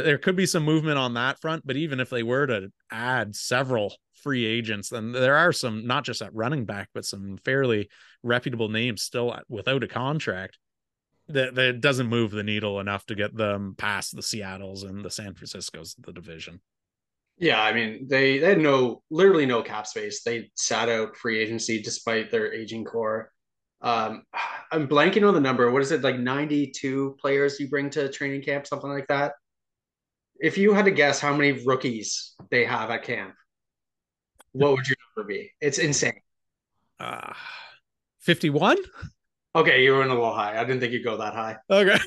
there 0.03 0.19
could 0.19 0.37
be 0.37 0.47
some 0.47 0.65
movement 0.65 0.99
on 0.99 1.15
that 1.15 1.41
front. 1.41 1.67
But 1.67 1.77
even 1.77 2.01
if 2.01 2.11
they 2.11 2.23
were 2.23 2.47
to 2.47 2.73
add 2.91 3.35
several 3.35 3.95
free 4.23 4.47
agents, 4.47 4.91
then 4.91 5.13
there 5.13 5.37
are 5.37 5.53
some, 5.53 5.87
not 5.87 6.05
just 6.05 6.23
at 6.23 6.35
running 6.35 6.65
back, 6.65 6.89
but 6.95 7.05
some 7.05 7.37
fairly 7.45 7.89
reputable 8.23 8.69
names 8.69 9.03
still 9.03 9.37
without 9.49 9.83
a 9.83 9.89
contract 9.89 10.59
that, 11.29 11.55
that 11.57 11.81
doesn't 11.81 12.07
move 12.07 12.31
the 12.31 12.43
needle 12.43 12.81
enough 12.81 13.05
to 13.07 13.15
get 13.15 13.37
them 13.37 13.75
past 13.77 14.15
the 14.15 14.23
Seattles 14.23 14.85
and 14.85 15.05
the 15.05 15.11
San 15.11 15.35
Franciscos 15.35 15.99
of 15.99 16.05
the 16.05 16.13
division. 16.13 16.61
Yeah, 17.37 17.61
I 17.61 17.73
mean 17.73 18.07
they 18.07 18.39
they 18.39 18.51
had 18.51 18.61
no 18.61 19.03
literally 19.11 19.45
no 19.45 19.61
cap 19.61 19.89
space. 19.89 20.23
They 20.23 20.51
sat 20.55 20.89
out 20.89 21.17
free 21.17 21.41
agency 21.41 21.83
despite 21.83 22.31
their 22.31 22.53
aging 22.53 22.85
core 22.85 23.33
um, 23.85 24.23
I'm 24.73 24.89
blanking 24.89 25.29
on 25.29 25.35
the 25.35 25.41
number. 25.41 25.71
What 25.71 25.83
is 25.83 25.93
it 25.93 26.01
like 26.01 26.19
92 26.19 27.17
players 27.21 27.61
you 27.61 27.69
bring 27.69 27.91
to 27.91 28.11
training 28.11 28.43
camp, 28.43 28.67
something 28.67 28.89
like 28.89 29.07
that? 29.09 29.35
If 30.41 30.57
you 30.57 30.73
had 30.73 30.87
to 30.87 30.91
guess 30.91 31.21
how 31.21 31.37
many 31.37 31.65
rookies 31.65 32.35
they 32.51 32.65
have 32.65 32.91
at 32.91 33.05
camp, 33.05 33.35
what 34.53 34.73
would 34.73 34.89
your 34.89 34.97
number 35.17 35.29
be? 35.29 35.53
It's 35.61 35.79
insane. 35.79 36.21
Uh, 36.99 37.35
51? 38.21 38.79
Okay, 39.55 39.85
you 39.85 39.93
were 39.93 40.03
in 40.03 40.09
a 40.09 40.15
little 40.15 40.35
high. 40.35 40.59
I 40.59 40.65
didn't 40.65 40.81
think 40.81 40.93
you'd 40.93 41.05
go 41.05 41.19
that 41.19 41.35
high. 41.35 41.57
Okay. 41.71 41.99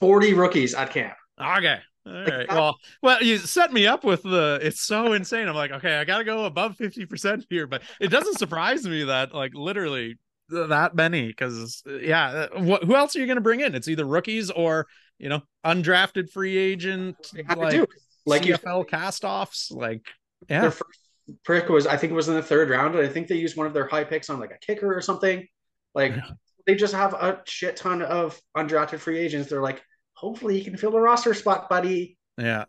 40 0.00 0.34
rookies 0.34 0.74
at 0.74 0.90
camp. 0.90 1.14
Okay. 1.38 1.78
All 2.06 2.24
right. 2.24 2.48
Well, 2.48 2.78
well, 3.02 3.22
you 3.22 3.38
set 3.38 3.72
me 3.72 3.86
up 3.86 4.04
with 4.04 4.22
the. 4.22 4.58
It's 4.62 4.80
so 4.80 5.12
insane. 5.12 5.48
I'm 5.48 5.54
like, 5.54 5.70
okay, 5.72 5.96
I 5.96 6.04
got 6.04 6.18
to 6.18 6.24
go 6.24 6.46
above 6.46 6.76
fifty 6.76 7.04
percent 7.04 7.44
here, 7.50 7.66
but 7.66 7.82
it 8.00 8.08
doesn't 8.08 8.38
surprise 8.38 8.86
me 8.86 9.04
that 9.04 9.34
like 9.34 9.52
literally 9.54 10.16
that 10.50 10.94
many 10.94 11.28
because 11.28 11.82
yeah 11.86 12.48
uh, 12.54 12.62
what, 12.62 12.84
who 12.84 12.96
else 12.96 13.16
are 13.16 13.20
you 13.20 13.26
going 13.26 13.36
to 13.36 13.42
bring 13.42 13.60
in? 13.60 13.74
It's 13.74 13.88
either 13.88 14.04
rookies 14.04 14.50
or 14.50 14.86
you 15.18 15.28
know 15.28 15.42
undrafted 15.64 16.30
free 16.30 16.56
agent 16.56 17.16
like, 17.56 17.88
like 18.26 18.42
CFL 18.42 18.88
cast-offs 18.88 19.70
like 19.70 20.02
yeah. 20.48 20.62
Their 20.62 20.70
first 20.70 21.00
pick 21.44 21.68
was 21.68 21.86
I 21.86 21.96
think 21.96 22.12
it 22.12 22.16
was 22.16 22.28
in 22.28 22.34
the 22.34 22.42
third 22.42 22.70
round 22.70 22.94
and 22.94 23.06
I 23.06 23.08
think 23.08 23.28
they 23.28 23.36
used 23.36 23.56
one 23.56 23.66
of 23.66 23.72
their 23.72 23.86
high 23.86 24.04
picks 24.04 24.30
on 24.30 24.40
like 24.40 24.52
a 24.52 24.58
kicker 24.58 24.96
or 24.96 25.00
something. 25.00 25.46
Like 25.94 26.14
they 26.66 26.74
just 26.74 26.94
have 26.94 27.14
a 27.14 27.42
shit 27.46 27.76
ton 27.76 28.02
of 28.02 28.40
undrafted 28.56 29.00
free 29.00 29.18
agents. 29.18 29.50
They're 29.50 29.62
like 29.62 29.82
hopefully 30.14 30.58
you 30.58 30.64
can 30.64 30.76
fill 30.76 30.96
a 30.96 31.00
roster 31.00 31.34
spot 31.34 31.68
buddy. 31.68 32.16
Yeah. 32.38 32.64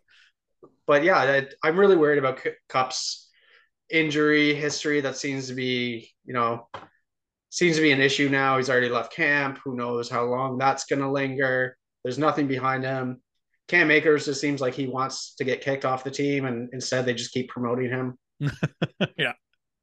But 0.86 1.04
yeah 1.04 1.16
I, 1.16 1.46
I'm 1.62 1.78
really 1.78 1.96
worried 1.96 2.18
about 2.18 2.40
Kupp's 2.68 3.30
injury 3.90 4.54
history. 4.54 5.00
That 5.00 5.16
seems 5.16 5.48
to 5.48 5.54
be 5.54 6.10
you 6.24 6.34
know 6.34 6.68
seems 7.52 7.76
to 7.76 7.82
be 7.82 7.92
an 7.92 8.00
issue 8.00 8.30
now. 8.30 8.56
He's 8.56 8.70
already 8.70 8.88
left 8.88 9.14
camp. 9.14 9.58
Who 9.62 9.76
knows 9.76 10.08
how 10.08 10.24
long 10.24 10.56
that's 10.56 10.86
going 10.86 11.02
to 11.02 11.10
linger? 11.10 11.76
There's 12.02 12.18
nothing 12.18 12.48
behind 12.48 12.82
him. 12.82 13.20
Cam 13.68 13.90
Akers 13.90 14.24
just 14.24 14.40
seems 14.40 14.62
like 14.62 14.72
he 14.72 14.86
wants 14.86 15.34
to 15.34 15.44
get 15.44 15.60
kicked 15.60 15.84
off 15.84 16.02
the 16.02 16.10
team, 16.10 16.46
and 16.46 16.70
instead 16.72 17.04
they 17.04 17.12
just 17.12 17.32
keep 17.32 17.50
promoting 17.50 17.90
him. 17.90 18.18
yeah. 19.18 19.34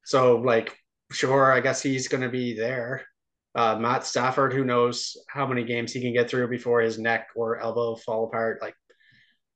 So, 0.04 0.36
like, 0.38 0.76
sure, 1.12 1.52
I 1.52 1.60
guess 1.60 1.80
he's 1.80 2.08
going 2.08 2.22
to 2.22 2.28
be 2.28 2.54
there. 2.54 3.06
Uh, 3.54 3.76
Matt 3.76 4.04
Stafford, 4.04 4.52
who 4.52 4.64
knows 4.64 5.16
how 5.28 5.46
many 5.46 5.64
games 5.64 5.92
he 5.92 6.00
can 6.00 6.12
get 6.12 6.28
through 6.28 6.48
before 6.48 6.80
his 6.80 6.98
neck 6.98 7.28
or 7.36 7.60
elbow 7.60 7.94
fall 7.94 8.24
apart. 8.24 8.58
Like, 8.60 8.74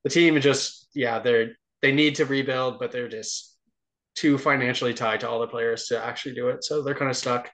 the 0.04 0.10
team 0.10 0.40
just, 0.40 0.88
yeah, 0.94 1.18
they're 1.18 1.56
they 1.82 1.92
need 1.92 2.14
to 2.14 2.24
rebuild, 2.24 2.78
but 2.78 2.92
they're 2.92 3.08
just 3.08 3.56
too 4.14 4.38
financially 4.38 4.94
tied 4.94 5.20
to 5.20 5.28
all 5.28 5.40
the 5.40 5.46
players 5.46 5.88
to 5.88 6.02
actually 6.02 6.34
do 6.34 6.48
it. 6.48 6.64
So 6.64 6.82
they're 6.82 6.94
kind 6.94 7.10
of 7.10 7.16
stuck. 7.16 7.50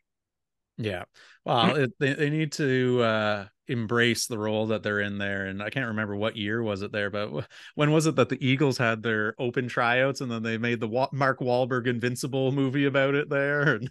Yeah. 0.81 1.05
Well, 1.45 1.77
it, 1.77 1.93
they, 1.99 2.15
they 2.15 2.31
need 2.31 2.53
to 2.53 3.03
uh, 3.03 3.47
embrace 3.69 4.27
the 4.27 4.39
role 4.39 4.69
that 4.69 4.83
they're 4.83 5.01
in 5.01 5.19
there. 5.19 5.47
And 5.47 5.63
I 5.63 5.71
can't 5.71 5.89
remember 5.89 6.17
what 6.17 6.37
year 6.37 6.63
was 6.63 6.83
it 6.83 6.91
there, 6.91 7.11
but 7.11 7.47
when 7.75 7.93
was 7.93 8.07
it 8.07 8.17
that 8.17 8.31
the 8.31 8.45
Eagles 8.45 8.79
had 8.79 9.03
their 9.03 9.35
open 9.39 9.69
tryouts 9.69 10.21
and 10.21 10.31
then 10.31 10.43
they 10.43 10.59
made 10.59 10.81
the 10.81 11.09
Mark 11.13 11.41
Wahlberg 11.41 11.87
Invincible 11.87 12.51
movie 12.53 12.87
about 12.87 13.15
it 13.15 13.29
there? 13.29 13.75
And 13.75 13.91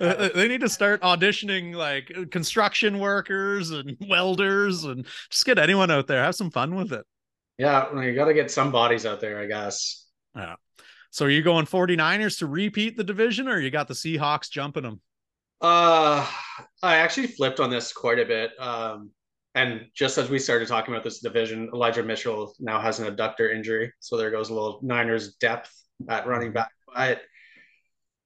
they 0.00 0.48
need 0.48 0.60
to 0.60 0.68
start 0.68 1.02
auditioning 1.02 1.74
like 1.74 2.30
construction 2.30 2.98
workers 2.98 3.70
and 3.70 3.96
welders 4.08 4.84
and 4.84 5.06
just 5.30 5.46
get 5.46 5.58
anyone 5.58 5.90
out 5.90 6.06
there. 6.06 6.22
Have 6.22 6.34
some 6.34 6.50
fun 6.50 6.74
with 6.74 6.92
it. 6.92 7.06
Yeah. 7.56 7.92
You 7.98 8.14
got 8.14 8.26
to 8.26 8.34
get 8.34 8.50
some 8.50 8.70
bodies 8.70 9.06
out 9.06 9.20
there, 9.20 9.40
I 9.40 9.46
guess. 9.46 10.06
Yeah. 10.36 10.56
So 11.10 11.24
are 11.24 11.30
you 11.30 11.42
going 11.42 11.64
49ers 11.64 12.38
to 12.40 12.46
repeat 12.46 12.96
the 12.96 13.04
division 13.04 13.48
or 13.48 13.58
you 13.58 13.70
got 13.70 13.88
the 13.88 13.94
Seahawks 13.94 14.50
jumping 14.50 14.82
them? 14.82 15.00
Uh, 15.60 16.26
I 16.82 16.96
actually 16.96 17.26
flipped 17.28 17.60
on 17.60 17.70
this 17.70 17.92
quite 17.92 18.18
a 18.18 18.24
bit. 18.24 18.52
Um, 18.60 19.10
and 19.54 19.86
just 19.94 20.18
as 20.18 20.30
we 20.30 20.38
started 20.38 20.68
talking 20.68 20.94
about 20.94 21.02
this 21.04 21.20
division, 21.20 21.70
Elijah 21.74 22.02
Mitchell 22.02 22.54
now 22.60 22.80
has 22.80 23.00
an 23.00 23.06
abductor 23.06 23.50
injury, 23.50 23.92
so 23.98 24.16
there 24.16 24.30
goes 24.30 24.50
a 24.50 24.54
little 24.54 24.78
Niners 24.82 25.34
depth 25.34 25.74
at 26.08 26.26
running 26.26 26.52
back. 26.52 26.70
But 26.94 27.22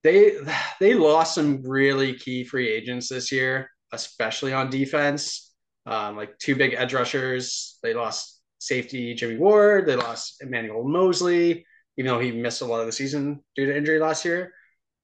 they 0.03 0.37
they 0.81 0.95
lost 0.95 1.35
some 1.35 1.63
really 1.63 2.15
key 2.15 2.45
free 2.45 2.69
agents 2.69 3.09
this 3.09 3.33
year, 3.33 3.71
especially 3.93 4.53
on 4.53 4.69
defense. 4.69 5.53
Um, 5.87 6.17
like 6.17 6.39
two 6.39 6.55
big 6.55 6.75
edge 6.75 6.93
rushers. 6.93 7.79
They 7.83 7.95
lost 7.95 8.41
safety 8.59 9.15
Jimmy 9.15 9.37
Ward. 9.37 9.87
They 9.87 9.97
lost 9.97 10.37
Emmanuel 10.41 10.87
Moseley, 10.87 11.65
even 11.97 12.11
though 12.11 12.21
he 12.21 12.31
missed 12.31 12.61
a 12.61 12.67
lot 12.67 12.81
of 12.81 12.87
the 12.87 12.93
season 12.93 13.43
due 13.57 13.67
to 13.67 13.77
injury 13.77 13.99
last 13.99 14.25
year. 14.25 14.53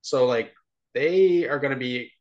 So 0.03 0.27
like 0.27 0.53
they 0.95 1.49
are 1.49 1.59
going 1.59 1.73
to 1.73 1.79
be 1.79 2.13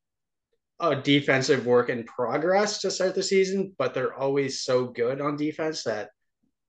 a 0.80 0.96
defensive 0.96 1.66
work 1.66 1.90
in 1.90 2.04
progress 2.04 2.82
to 2.82 2.92
start 2.92 3.16
the 3.16 3.24
season, 3.24 3.74
but 3.78 3.94
they're 3.94 4.14
always 4.14 4.62
so 4.62 4.86
good 4.86 5.22
on 5.22 5.36
defense 5.36 5.84
that 5.84 6.10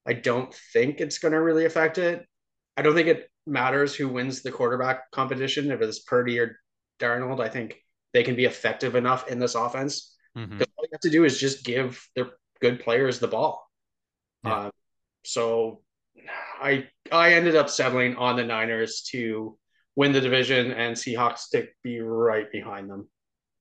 I 0.06 0.14
don't 0.14 0.52
think 0.72 1.00
it's 1.00 1.18
going 1.18 1.32
to 1.32 1.40
really 1.40 1.66
affect 1.66 1.98
it. 1.98 2.26
I 2.76 2.82
don't 2.82 2.94
think 2.94 3.08
it 3.08 3.30
matters 3.46 3.94
who 3.94 4.08
wins 4.08 4.42
the 4.42 4.52
quarterback 4.52 5.10
competition, 5.10 5.70
if 5.70 5.82
it's 5.82 6.00
Purdy 6.00 6.38
or 6.38 6.58
Darnold. 6.98 7.40
I 7.40 7.48
think 7.48 7.76
they 8.14 8.22
can 8.22 8.34
be 8.34 8.46
effective 8.46 8.94
enough 8.94 9.28
in 9.28 9.38
this 9.38 9.54
offense. 9.54 10.16
Mm-hmm. 10.36 10.60
All 10.60 10.84
you 10.84 10.88
have 10.92 11.00
to 11.00 11.10
do 11.10 11.24
is 11.24 11.38
just 11.38 11.64
give 11.64 12.02
their 12.14 12.30
good 12.60 12.80
players 12.80 13.18
the 13.18 13.28
ball. 13.28 13.68
Yeah. 14.44 14.54
Uh, 14.54 14.70
so 15.24 15.82
I 16.60 16.88
I 17.12 17.34
ended 17.34 17.56
up 17.56 17.68
settling 17.68 18.16
on 18.16 18.36
the 18.36 18.44
Niners 18.44 19.02
to 19.10 19.58
win 19.96 20.12
the 20.12 20.20
division 20.20 20.72
and 20.72 20.96
Seahawks 20.96 21.50
to 21.52 21.66
be 21.82 22.00
right 22.00 22.50
behind 22.50 22.88
them. 22.88 23.08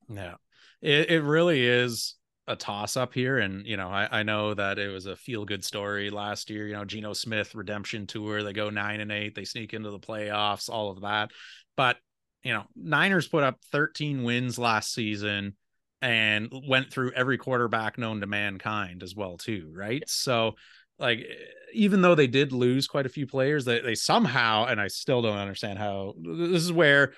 Yeah, 0.09 0.35
it, 0.81 1.09
it 1.09 1.21
really 1.21 1.65
is 1.65 2.15
a 2.47 2.55
toss 2.55 2.95
up 2.95 3.13
here. 3.13 3.39
And, 3.39 3.65
you 3.65 3.77
know, 3.77 3.89
I, 3.89 4.19
I 4.19 4.23
know 4.23 4.53
that 4.53 4.79
it 4.79 4.87
was 4.87 5.05
a 5.05 5.15
feel 5.15 5.45
good 5.45 5.63
story 5.63 6.09
last 6.09 6.49
year, 6.49 6.67
you 6.67 6.73
know, 6.73 6.85
Geno 6.85 7.13
Smith 7.13 7.53
redemption 7.55 8.07
tour. 8.07 8.41
They 8.41 8.53
go 8.53 8.69
nine 8.69 9.01
and 9.01 9.11
eight, 9.11 9.35
they 9.35 9.43
sneak 9.43 9.73
into 9.73 9.91
the 9.91 9.99
playoffs, 9.99 10.69
all 10.69 10.89
of 10.89 11.01
that. 11.01 11.31
But, 11.75 11.97
you 12.43 12.53
know, 12.53 12.63
Niners 12.75 13.27
put 13.27 13.43
up 13.43 13.59
13 13.71 14.23
wins 14.23 14.57
last 14.57 14.93
season 14.93 15.55
and 16.01 16.51
went 16.67 16.91
through 16.91 17.11
every 17.11 17.37
quarterback 17.37 17.97
known 17.97 18.21
to 18.21 18.27
mankind 18.27 19.03
as 19.03 19.15
well, 19.15 19.37
too. 19.37 19.71
Right. 19.75 20.03
So, 20.07 20.55
like 20.99 21.27
even 21.73 22.01
though 22.01 22.15
they 22.15 22.27
did 22.27 22.51
lose 22.51 22.87
quite 22.87 23.05
a 23.05 23.09
few 23.09 23.27
players 23.27 23.65
they, 23.65 23.79
they 23.81 23.95
somehow 23.95 24.65
and 24.65 24.79
i 24.81 24.87
still 24.87 25.21
don't 25.21 25.37
understand 25.37 25.77
how 25.77 26.13
this 26.17 26.63
is 26.63 26.71
where 26.71 27.13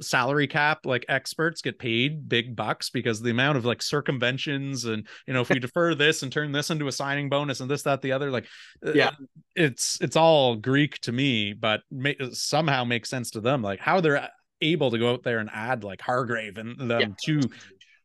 salary 0.00 0.46
cap 0.46 0.86
like 0.86 1.04
experts 1.08 1.60
get 1.60 1.78
paid 1.78 2.26
big 2.26 2.56
bucks 2.56 2.88
because 2.88 3.20
the 3.20 3.30
amount 3.30 3.58
of 3.58 3.66
like 3.66 3.82
circumventions 3.82 4.86
and 4.86 5.06
you 5.26 5.34
know 5.34 5.42
if 5.42 5.50
we 5.50 5.58
defer 5.58 5.94
this 5.94 6.22
and 6.22 6.32
turn 6.32 6.52
this 6.52 6.70
into 6.70 6.88
a 6.88 6.92
signing 6.92 7.28
bonus 7.28 7.60
and 7.60 7.70
this 7.70 7.82
that 7.82 8.00
the 8.00 8.12
other 8.12 8.30
like 8.30 8.46
uh, 8.86 8.92
yeah. 8.92 9.10
it's 9.54 9.98
it's 10.00 10.16
all 10.16 10.56
greek 10.56 10.98
to 11.00 11.12
me 11.12 11.52
but 11.52 11.82
may, 11.90 12.16
somehow 12.32 12.82
makes 12.82 13.10
sense 13.10 13.30
to 13.30 13.40
them 13.40 13.60
like 13.62 13.78
how 13.78 14.00
they're 14.00 14.30
able 14.60 14.90
to 14.90 14.98
go 14.98 15.12
out 15.12 15.22
there 15.22 15.38
and 15.38 15.50
add 15.52 15.84
like 15.84 16.00
hargrave 16.00 16.56
and 16.56 16.90
them 16.90 17.00
yeah. 17.00 17.06
to 17.22 17.40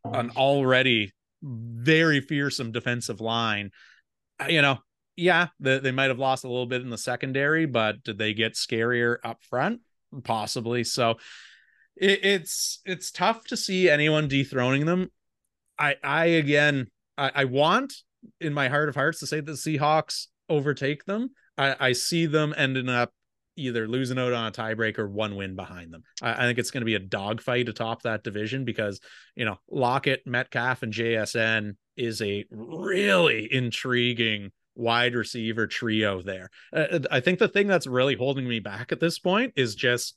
an 0.05 0.31
already 0.35 1.13
very 1.41 2.21
fearsome 2.21 2.71
defensive 2.71 3.21
line. 3.21 3.71
Uh, 4.41 4.47
you 4.49 4.61
know 4.61 4.77
yeah 5.15 5.47
they, 5.59 5.77
they 5.79 5.91
might 5.91 6.09
have 6.09 6.19
lost 6.19 6.43
a 6.43 6.47
little 6.47 6.65
bit 6.65 6.81
in 6.81 6.89
the 6.89 6.97
secondary 6.97 7.65
but 7.65 8.03
did 8.03 8.17
they 8.17 8.33
get 8.33 8.53
scarier 8.53 9.17
up 9.23 9.41
front? 9.43 9.79
Possibly 10.23 10.83
so 10.83 11.15
it, 11.95 12.23
it's 12.23 12.81
it's 12.85 13.11
tough 13.11 13.45
to 13.45 13.57
see 13.57 13.89
anyone 13.89 14.27
dethroning 14.27 14.85
them. 14.85 15.11
I 15.77 15.95
I 16.03 16.25
again 16.25 16.87
I, 17.17 17.31
I 17.35 17.45
want 17.45 17.93
in 18.39 18.53
my 18.53 18.69
heart 18.69 18.89
of 18.89 18.95
hearts 18.95 19.19
to 19.19 19.27
say 19.27 19.39
the 19.39 19.53
Seahawks 19.53 20.27
overtake 20.49 21.05
them. 21.05 21.31
I, 21.57 21.75
I 21.79 21.91
see 21.93 22.25
them 22.25 22.53
ending 22.57 22.89
up 22.89 23.11
either 23.55 23.87
losing 23.87 24.17
out 24.17 24.33
on 24.33 24.47
a 24.47 24.51
tiebreaker, 24.51 25.07
one 25.07 25.35
win 25.35 25.55
behind 25.55 25.93
them. 25.93 26.03
I, 26.21 26.33
I 26.33 26.47
think 26.47 26.57
it's 26.57 26.71
going 26.71 26.81
to 26.81 26.85
be 26.85 26.95
a 26.95 26.99
dogfight 26.99 27.69
atop 27.69 28.03
that 28.03 28.23
division 28.23 28.65
because 28.65 28.99
you 29.35 29.45
know 29.45 29.57
Lockett, 29.69 30.25
Metcalf, 30.25 30.83
and 30.83 30.93
JSN 30.93 31.75
is 31.95 32.21
a 32.21 32.45
really 32.49 33.51
intriguing 33.51 34.51
wide 34.75 35.13
receiver 35.13 35.67
trio 35.67 36.21
there. 36.21 36.49
Uh, 36.75 36.99
I 37.11 37.19
think 37.19 37.39
the 37.39 37.47
thing 37.47 37.67
that's 37.67 37.85
really 37.85 38.15
holding 38.15 38.47
me 38.47 38.59
back 38.59 38.91
at 38.91 38.99
this 38.99 39.19
point 39.19 39.53
is 39.55 39.75
just 39.75 40.15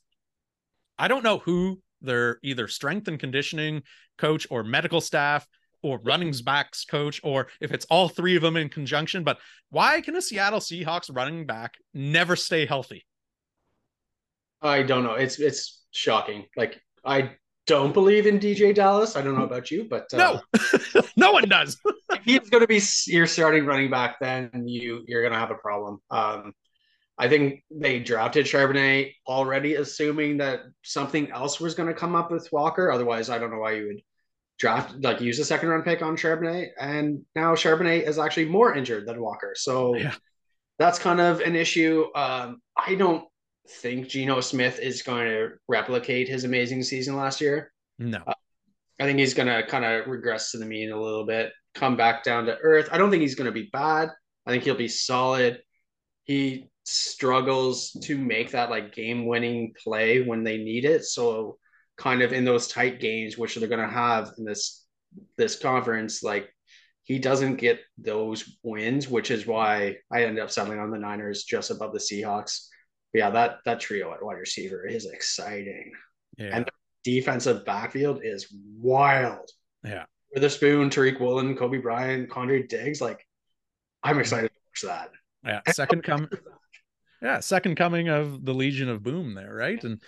I 0.99 1.07
don't 1.07 1.23
know 1.23 1.39
who 1.39 1.81
their 2.01 2.39
either 2.43 2.67
strength 2.67 3.07
and 3.07 3.19
conditioning 3.19 3.83
coach 4.17 4.47
or 4.49 4.63
medical 4.63 5.01
staff 5.01 5.47
or 5.83 5.99
running 6.03 6.33
backs 6.43 6.85
coach 6.85 7.21
or 7.23 7.47
if 7.61 7.71
it's 7.71 7.85
all 7.85 8.09
three 8.09 8.35
of 8.35 8.41
them 8.41 8.57
in 8.57 8.69
conjunction. 8.69 9.23
But 9.23 9.39
why 9.69 10.01
can 10.01 10.15
a 10.15 10.21
Seattle 10.21 10.59
Seahawks 10.59 11.15
running 11.15 11.45
back 11.45 11.75
never 11.93 12.35
stay 12.35 12.65
healthy? 12.65 13.05
I 14.61 14.83
don't 14.83 15.03
know. 15.03 15.13
It's 15.13 15.39
it's 15.39 15.83
shocking. 15.91 16.45
Like 16.55 16.81
I 17.05 17.31
don't 17.67 17.93
believe 17.93 18.25
in 18.25 18.39
DeeJay 18.39 18.73
Dallas. 18.73 19.15
I 19.15 19.21
don't 19.21 19.35
know 19.35 19.43
about 19.43 19.69
you, 19.69 19.87
but 19.89 20.11
uh, 20.13 20.17
no, 20.17 21.01
no 21.15 21.31
one 21.31 21.47
does. 21.47 21.77
if 22.11 22.23
he's 22.23 22.49
going 22.49 22.61
to 22.61 22.67
be 22.67 22.81
your 23.05 23.27
starting 23.27 23.65
running 23.65 23.91
back, 23.91 24.17
then 24.19 24.49
you 24.65 25.03
you're 25.07 25.21
going 25.21 25.33
to 25.33 25.39
have 25.39 25.51
a 25.51 25.55
problem. 25.55 25.99
Um, 26.09 26.53
I 27.17 27.27
think 27.27 27.63
they 27.71 27.99
drafted 27.99 28.45
Charbonnet 28.45 29.13
already, 29.27 29.75
assuming 29.75 30.37
that 30.37 30.61
something 30.83 31.31
else 31.31 31.59
was 31.59 31.73
going 31.73 31.89
to 31.89 31.95
come 31.95 32.15
up 32.15 32.31
with 32.31 32.47
Walker. 32.51 32.91
Otherwise, 32.91 33.29
I 33.29 33.39
don't 33.39 33.51
know 33.51 33.59
why 33.59 33.73
you 33.73 33.87
would 33.87 34.01
draft 34.59 34.95
like 35.01 35.21
use 35.21 35.39
a 35.39 35.45
second 35.45 35.69
round 35.69 35.83
pick 35.83 36.01
on 36.01 36.15
Charbonnet. 36.15 36.69
And 36.79 37.25
now 37.35 37.55
Charbonnet 37.55 38.07
is 38.07 38.19
actually 38.19 38.49
more 38.49 38.75
injured 38.75 39.07
than 39.07 39.21
Walker, 39.21 39.53
so 39.55 39.95
yeah. 39.95 40.13
that's 40.77 40.99
kind 40.99 41.19
of 41.19 41.39
an 41.41 41.55
issue. 41.55 42.05
Um, 42.15 42.61
I 42.75 42.95
don't 42.95 43.25
think 43.81 44.07
Geno 44.07 44.39
Smith 44.41 44.79
is 44.79 45.01
going 45.01 45.27
to 45.27 45.49
replicate 45.67 46.27
his 46.27 46.43
amazing 46.43 46.83
season 46.83 47.15
last 47.15 47.41
year. 47.41 47.71
No, 47.97 48.19
uh, 48.27 48.33
I 48.99 49.03
think 49.03 49.19
he's 49.19 49.33
going 49.33 49.47
to 49.47 49.67
kind 49.67 49.85
of 49.85 50.07
regress 50.07 50.51
to 50.51 50.57
the 50.57 50.65
mean 50.65 50.91
a 50.91 51.01
little 51.01 51.25
bit, 51.25 51.51
come 51.73 51.97
back 51.97 52.23
down 52.23 52.45
to 52.45 52.57
earth. 52.57 52.89
I 52.91 52.97
don't 52.97 53.09
think 53.09 53.21
he's 53.21 53.35
going 53.35 53.45
to 53.45 53.51
be 53.51 53.69
bad. 53.73 54.09
I 54.45 54.51
think 54.51 54.63
he'll 54.63 54.75
be 54.75 54.87
solid. 54.87 55.61
He 56.23 56.69
struggles 56.89 57.91
to 58.01 58.17
make 58.17 58.51
that 58.51 58.69
like 58.69 58.95
game 58.95 59.25
winning 59.25 59.73
play 59.83 60.21
when 60.21 60.43
they 60.43 60.57
need 60.57 60.85
it. 60.85 61.03
So 61.03 61.57
kind 61.97 62.21
of 62.21 62.31
in 62.31 62.45
those 62.45 62.67
tight 62.67 63.01
games, 63.01 63.37
which 63.37 63.55
they're 63.55 63.67
going 63.67 63.85
to 63.85 63.93
have 63.93 64.31
in 64.37 64.45
this 64.45 64.85
this 65.37 65.59
conference, 65.59 66.23
like 66.23 66.49
he 67.03 67.19
doesn't 67.19 67.57
get 67.57 67.81
those 67.97 68.57
wins, 68.63 69.09
which 69.09 69.31
is 69.31 69.45
why 69.45 69.97
I 70.11 70.23
ended 70.23 70.41
up 70.41 70.49
settling 70.49 70.79
on 70.79 70.89
the 70.89 70.97
Niners 70.97 71.43
just 71.43 71.71
above 71.71 71.91
the 71.91 71.99
Seahawks. 71.99 72.67
But 73.11 73.19
yeah, 73.19 73.29
that 73.31 73.57
that 73.65 73.81
trio 73.81 74.13
at 74.13 74.23
wide 74.23 74.37
receiver 74.37 74.85
is 74.87 75.05
exciting, 75.05 75.91
yeah. 76.37 76.51
and 76.53 76.65
the 76.65 76.71
defensive 77.03 77.65
backfield 77.65 78.21
is 78.23 78.47
wild. 78.79 79.49
Yeah, 79.83 80.05
Witherspoon, 80.33 80.89
Tariq 80.89 81.19
Woolen, 81.19 81.57
Coby 81.57 81.81
Bryant, 81.81 82.29
Quandre 82.29 82.67
Diggs, 82.67 83.01
like 83.01 83.25
I'm 84.03 84.19
excited 84.19 84.51
to 84.51 84.87
watch 84.87 84.93
that. 84.93 85.09
Yeah, 85.43 85.71
second 85.73 86.03
come 86.03 86.29
yeah, 87.21 87.39
second 87.39 87.75
coming 87.75 88.09
of 88.09 88.45
the 88.45 88.53
Legion 88.53 88.89
of 88.89 89.03
Boom 89.03 89.33
there, 89.33 89.53
right? 89.53 89.83
And 89.83 90.01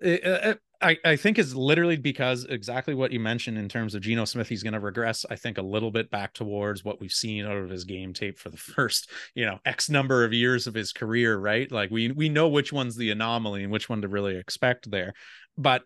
it, 0.00 0.24
it, 0.24 0.60
I, 0.80 0.98
I 1.04 1.16
think 1.16 1.38
is 1.38 1.56
literally 1.56 1.96
because 1.96 2.44
exactly 2.44 2.94
what 2.94 3.12
you 3.12 3.20
mentioned 3.20 3.56
in 3.56 3.68
terms 3.68 3.94
of 3.94 4.02
Geno 4.02 4.24
Smith, 4.24 4.48
he's 4.48 4.62
going 4.62 4.74
to 4.74 4.80
regress, 4.80 5.24
I 5.30 5.36
think, 5.36 5.58
a 5.58 5.62
little 5.62 5.90
bit 5.90 6.10
back 6.10 6.34
towards 6.34 6.84
what 6.84 7.00
we've 7.00 7.12
seen 7.12 7.46
out 7.46 7.56
of 7.56 7.70
his 7.70 7.84
game 7.84 8.12
tape 8.12 8.38
for 8.38 8.50
the 8.50 8.56
first, 8.56 9.10
you 9.34 9.46
know, 9.46 9.58
X 9.64 9.88
number 9.88 10.24
of 10.24 10.32
years 10.32 10.66
of 10.66 10.74
his 10.74 10.92
career, 10.92 11.38
right? 11.38 11.70
Like 11.70 11.90
we 11.90 12.10
we 12.10 12.28
know 12.28 12.48
which 12.48 12.72
one's 12.72 12.96
the 12.96 13.10
anomaly 13.10 13.62
and 13.62 13.72
which 13.72 13.88
one 13.88 14.02
to 14.02 14.08
really 14.08 14.36
expect 14.36 14.90
there. 14.90 15.14
But 15.56 15.82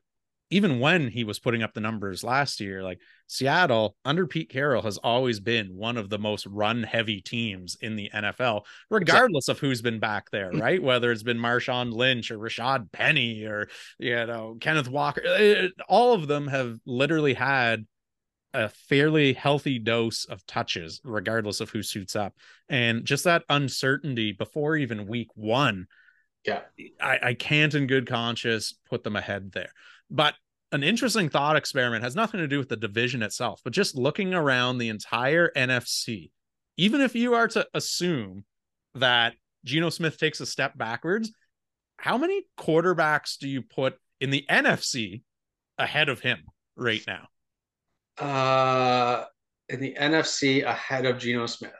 even 0.51 0.80
when 0.80 1.09
he 1.09 1.22
was 1.22 1.38
putting 1.38 1.62
up 1.62 1.74
the 1.74 1.80
numbers 1.80 2.24
last 2.24 2.61
year, 2.61 2.82
like 2.82 3.01
Seattle 3.28 3.96
under 4.05 4.26
Pete 4.26 4.51
Carroll 4.51 4.82
has 4.82 4.98
always 4.98 5.38
been 5.38 5.76
one 5.76 5.96
of 5.96 6.11
the 6.11 6.18
most 6.18 6.44
run 6.46 6.82
heavy 6.82 7.20
teams 7.20 7.76
in 7.80 7.94
the 7.94 8.11
NFL, 8.12 8.62
regardless 8.90 9.48
of 9.48 9.61
who's 9.61 9.80
been 9.80 10.01
back 10.01 10.30
there, 10.30 10.51
mm. 10.51 10.61
right? 10.61 10.82
Whether 10.82 11.12
it's 11.12 11.22
been 11.22 11.38
Marshawn 11.38 11.92
Lynch 11.92 12.32
or 12.32 12.38
Rashaad 12.38 12.90
Penny 12.90 13.44
or, 13.44 13.68
you 13.98 14.26
know, 14.26 14.57
Kenneth 14.61 14.88
Walker, 14.88 15.22
it, 15.24 15.72
all 15.88 16.14
of 16.14 16.26
them 16.26 16.48
have 16.48 16.78
literally 16.84 17.34
had 17.34 17.86
a 18.53 18.68
fairly 18.68 19.32
healthy 19.32 19.78
dose 19.78 20.24
of 20.24 20.44
touches, 20.46 21.01
regardless 21.05 21.61
of 21.61 21.70
who 21.70 21.84
suits 21.84 22.16
up. 22.16 22.34
And 22.68 23.05
just 23.05 23.22
that 23.22 23.44
uncertainty 23.48 24.32
before 24.32 24.76
even 24.76 25.07
week 25.07 25.28
one. 25.34 25.86
Yeah. 26.44 26.62
I, 27.01 27.18
I 27.22 27.34
can't 27.34 27.74
in 27.74 27.86
good 27.86 28.09
conscience 28.09 28.74
put 28.88 29.05
them 29.05 29.14
ahead 29.14 29.53
there. 29.53 29.70
But 30.11 30.35
an 30.73 30.83
interesting 30.83 31.29
thought 31.29 31.57
experiment 31.57 32.05
has 32.05 32.15
nothing 32.15 32.41
to 32.41 32.49
do 32.49 32.59
with 32.59 32.69
the 32.69 32.77
division 32.77 33.23
itself, 33.23 33.61
but 33.65 33.73
just 33.73 33.97
looking 33.97 34.35
around 34.35 34.79
the 34.79 34.89
entire 34.89 35.51
NFC, 35.57 36.31
even 36.77 37.01
if 37.01 37.15
you 37.15 37.35
are 37.35 37.49
to 37.49 37.67
assume 37.75 38.45
that 38.95 39.35
Geno 39.65 39.91
Smith 39.91 40.19
takes 40.19 40.41
a 40.41 40.47
step 40.47 40.77
backwards, 40.77 41.33
how 41.97 42.17
many 42.17 42.45
quarterbacks 42.59 43.39
do 43.39 43.49
you 43.49 43.63
put 43.63 43.97
in 44.21 44.31
the 44.31 44.45
NFC 44.49 45.23
ahead 45.79 46.09
of 46.09 46.21
him 46.21 46.39
right 46.77 47.03
now? 47.07 47.29
Uh, 48.19 49.25
in 49.69 49.81
the 49.81 49.95
NFC 49.99 50.65
ahead 50.65 51.05
of 51.05 51.19
Geno 51.19 51.47
Smith, 51.47 51.73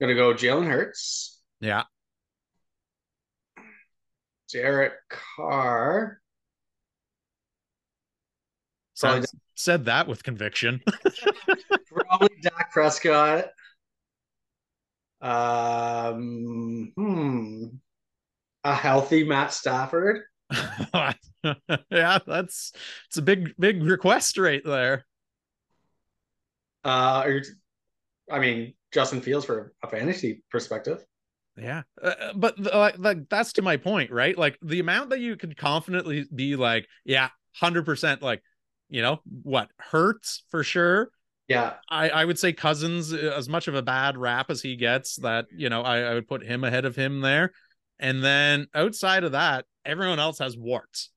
gonna 0.00 0.14
go 0.14 0.34
Jalen 0.34 0.66
Hurts. 0.66 1.40
Yeah. 1.60 1.84
Derek 4.52 4.94
Carr. 5.08 6.20
Said, 8.98 9.26
said 9.54 9.84
that 9.84 10.08
with 10.08 10.24
conviction. 10.24 10.82
Probably 11.86 12.36
Dak 12.42 12.72
Prescott. 12.72 13.44
Um, 15.20 16.92
hmm, 16.96 17.64
a 18.64 18.74
healthy 18.74 19.22
Matt 19.22 19.52
Stafford. 19.52 20.22
yeah, 20.50 22.18
that's 22.26 22.72
it's 23.06 23.16
a 23.16 23.22
big 23.22 23.54
big 23.56 23.84
request 23.84 24.36
right 24.36 24.62
there. 24.64 25.06
Uh, 26.82 27.24
I 28.28 28.38
mean, 28.40 28.74
Justin 28.92 29.20
Fields 29.20 29.46
for 29.46 29.74
a 29.80 29.88
fantasy 29.88 30.42
perspective. 30.50 31.04
Yeah, 31.56 31.82
uh, 32.02 32.06
uh 32.06 32.32
but 32.34 32.58
like, 32.58 32.98
like 32.98 33.28
that's 33.28 33.52
to 33.54 33.62
my 33.62 33.76
point, 33.76 34.10
right? 34.10 34.36
Like 34.36 34.58
the 34.60 34.80
amount 34.80 35.10
that 35.10 35.20
you 35.20 35.36
could 35.36 35.56
confidently 35.56 36.26
be 36.34 36.56
like, 36.56 36.88
yeah, 37.04 37.28
hundred 37.52 37.84
percent, 37.84 38.22
like 38.22 38.42
you 38.88 39.02
know 39.02 39.20
what 39.42 39.68
hurts 39.78 40.42
for 40.50 40.62
sure. 40.62 41.10
Yeah, 41.48 41.74
I 41.88 42.10
I 42.10 42.24
would 42.24 42.38
say 42.38 42.52
Cousins 42.52 43.12
uh, 43.12 43.34
as 43.36 43.48
much 43.48 43.68
of 43.68 43.74
a 43.74 43.82
bad 43.82 44.16
rap 44.16 44.50
as 44.50 44.62
he 44.62 44.76
gets. 44.76 45.16
That 45.16 45.46
you 45.54 45.68
know 45.68 45.82
I, 45.82 46.00
I 46.00 46.14
would 46.14 46.28
put 46.28 46.44
him 46.44 46.64
ahead 46.64 46.84
of 46.84 46.96
him 46.96 47.20
there, 47.20 47.52
and 47.98 48.22
then 48.22 48.66
outside 48.74 49.24
of 49.24 49.32
that, 49.32 49.64
everyone 49.84 50.18
else 50.18 50.38
has 50.38 50.56
warts. 50.56 51.10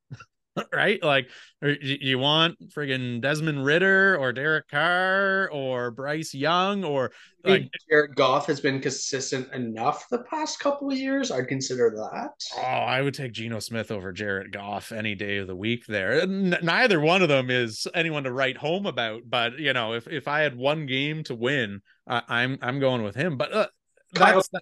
right? 0.73 1.01
Like, 1.01 1.29
you 1.61 2.19
want 2.19 2.57
friggin' 2.71 3.21
Desmond 3.21 3.63
Ridder 3.63 4.17
or 4.17 4.33
Derek 4.33 4.67
Carr 4.67 5.49
or 5.51 5.91
Bryce 5.91 6.33
Young 6.33 6.83
or 6.83 7.11
like 7.43 7.69
Jared 7.89 8.15
Goff 8.15 8.45
has 8.47 8.59
been 8.59 8.79
consistent 8.79 9.51
enough 9.53 10.07
the 10.09 10.19
past 10.23 10.59
couple 10.59 10.91
of 10.91 10.97
years. 10.97 11.31
I'd 11.31 11.47
consider 11.47 11.89
that. 11.95 12.31
Oh, 12.57 12.61
I 12.61 13.01
would 13.01 13.13
take 13.13 13.31
Geno 13.31 13.59
Smith 13.59 13.91
over 13.91 14.11
Jared 14.11 14.51
Goff 14.51 14.91
any 14.91 15.15
day 15.15 15.37
of 15.37 15.47
the 15.47 15.55
week. 15.55 15.85
There, 15.87 16.21
N- 16.21 16.57
neither 16.61 16.99
one 16.99 17.21
of 17.21 17.29
them 17.29 17.49
is 17.49 17.87
anyone 17.95 18.23
to 18.23 18.31
write 18.31 18.57
home 18.57 18.85
about. 18.85 19.23
But 19.27 19.59
you 19.59 19.73
know, 19.73 19.93
if 19.93 20.07
if 20.07 20.27
I 20.27 20.41
had 20.41 20.55
one 20.55 20.85
game 20.85 21.23
to 21.23 21.35
win, 21.35 21.81
uh, 22.07 22.21
I'm 22.27 22.59
I'm 22.61 22.79
going 22.79 23.03
with 23.03 23.15
him. 23.15 23.37
But 23.37 23.53
uh, 23.53 23.67
that's. 24.13 24.49
Kyle, 24.49 24.61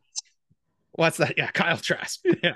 What's 0.99 1.15
that? 1.15 1.35
Yeah, 1.37 1.49
Kyle 1.53 1.77
Trask. 1.77 2.19
yeah, 2.43 2.55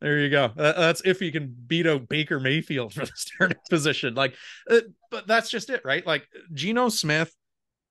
there 0.00 0.20
you 0.20 0.30
go. 0.30 0.52
that's 0.54 1.02
if 1.04 1.18
he 1.18 1.32
can 1.32 1.52
beat 1.66 1.88
out 1.88 2.08
Baker 2.08 2.38
Mayfield 2.38 2.94
for 2.94 3.04
the 3.04 3.12
starting 3.16 3.58
position. 3.68 4.14
Like, 4.14 4.36
uh, 4.70 4.82
but 5.10 5.26
that's 5.26 5.50
just 5.50 5.70
it, 5.70 5.82
right? 5.84 6.06
Like 6.06 6.28
Geno 6.54 6.88
Smith, 6.88 7.34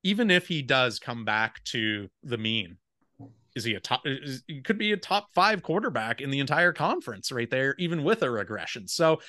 even 0.04 0.32
if 0.32 0.48
he 0.48 0.62
does 0.62 1.00
come 1.00 1.26
back 1.26 1.62
to 1.66 2.08
the 2.24 2.38
mean, 2.38 2.78
is 3.58 3.66
he 3.66 3.74
a 3.74 3.82
top? 3.82 4.04
Is, 4.06 4.42
he 4.48 4.62
could 4.62 4.78
be 4.78 4.94
a 4.94 4.98
top 4.98 5.28
five 5.36 5.64
quarterback 5.64 6.22
in 6.22 6.30
the 6.30 6.40
entire 6.40 6.72
conference, 6.72 7.30
right 7.30 7.50
there, 7.50 7.76
even 7.78 8.06
with 8.06 8.24
a 8.24 8.32
regression. 8.32 8.88
So 8.88 9.20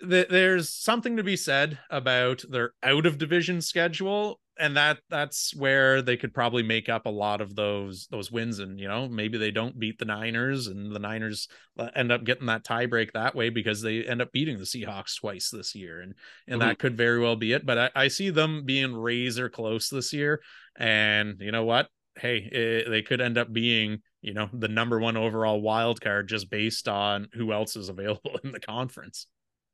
there's 0.00 0.72
something 0.72 1.16
to 1.16 1.24
be 1.24 1.36
said 1.36 1.78
about 1.90 2.44
their 2.48 2.70
out 2.84 3.06
of 3.06 3.18
division 3.18 3.60
schedule 3.60 4.38
and 4.58 4.76
that 4.76 4.98
that's 5.10 5.54
where 5.56 6.02
they 6.02 6.16
could 6.16 6.32
probably 6.32 6.62
make 6.62 6.88
up 6.88 7.06
a 7.06 7.10
lot 7.10 7.40
of 7.40 7.54
those 7.54 8.06
those 8.10 8.30
wins 8.30 8.58
and 8.58 8.78
you 8.78 8.88
know 8.88 9.08
maybe 9.08 9.38
they 9.38 9.50
don't 9.50 9.78
beat 9.78 9.98
the 9.98 10.04
Niners 10.04 10.66
and 10.66 10.94
the 10.94 10.98
Niners 10.98 11.48
uh, 11.78 11.88
end 11.94 12.12
up 12.12 12.24
getting 12.24 12.46
that 12.46 12.64
tie 12.64 12.86
break 12.86 13.12
that 13.12 13.34
way 13.34 13.50
because 13.50 13.82
they 13.82 14.04
end 14.04 14.22
up 14.22 14.32
beating 14.32 14.58
the 14.58 14.64
Seahawks 14.64 15.18
twice 15.18 15.50
this 15.50 15.74
year 15.74 16.00
and 16.00 16.14
and 16.46 16.60
mm-hmm. 16.60 16.68
that 16.68 16.78
could 16.78 16.96
very 16.96 17.20
well 17.20 17.36
be 17.36 17.52
it 17.52 17.66
but 17.66 17.78
I, 17.78 17.90
I, 17.94 18.08
see 18.08 18.30
them 18.30 18.64
being 18.64 18.94
razor 18.94 19.48
close 19.48 19.88
this 19.88 20.12
year 20.12 20.40
and 20.76 21.36
you 21.40 21.52
know 21.52 21.64
what 21.64 21.88
hey 22.16 22.38
it, 22.38 22.88
they 22.88 23.02
could 23.02 23.20
end 23.20 23.38
up 23.38 23.52
being 23.52 23.98
you 24.22 24.34
know 24.34 24.48
the 24.52 24.68
number 24.68 25.00
one 25.00 25.16
overall 25.16 25.60
wild 25.60 26.00
card 26.00 26.28
just 26.28 26.50
based 26.50 26.86
on 26.88 27.28
who 27.32 27.52
else 27.52 27.76
is 27.76 27.88
available 27.88 28.38
in 28.44 28.52
the 28.52 28.60
conference 28.60 29.26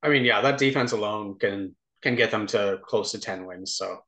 I 0.03 0.09
mean, 0.09 0.25
yeah, 0.25 0.41
that 0.41 0.59
defense 0.59 0.93
alone 0.93 1.39
can 1.39 1.75
can 2.03 2.17
get 2.17 2.31
them 2.31 2.47
to 2.49 2.81
close 2.85 3.13
to 3.13 3.19
ten 3.19 3.47
wins. 3.47 3.75
So 3.75 3.99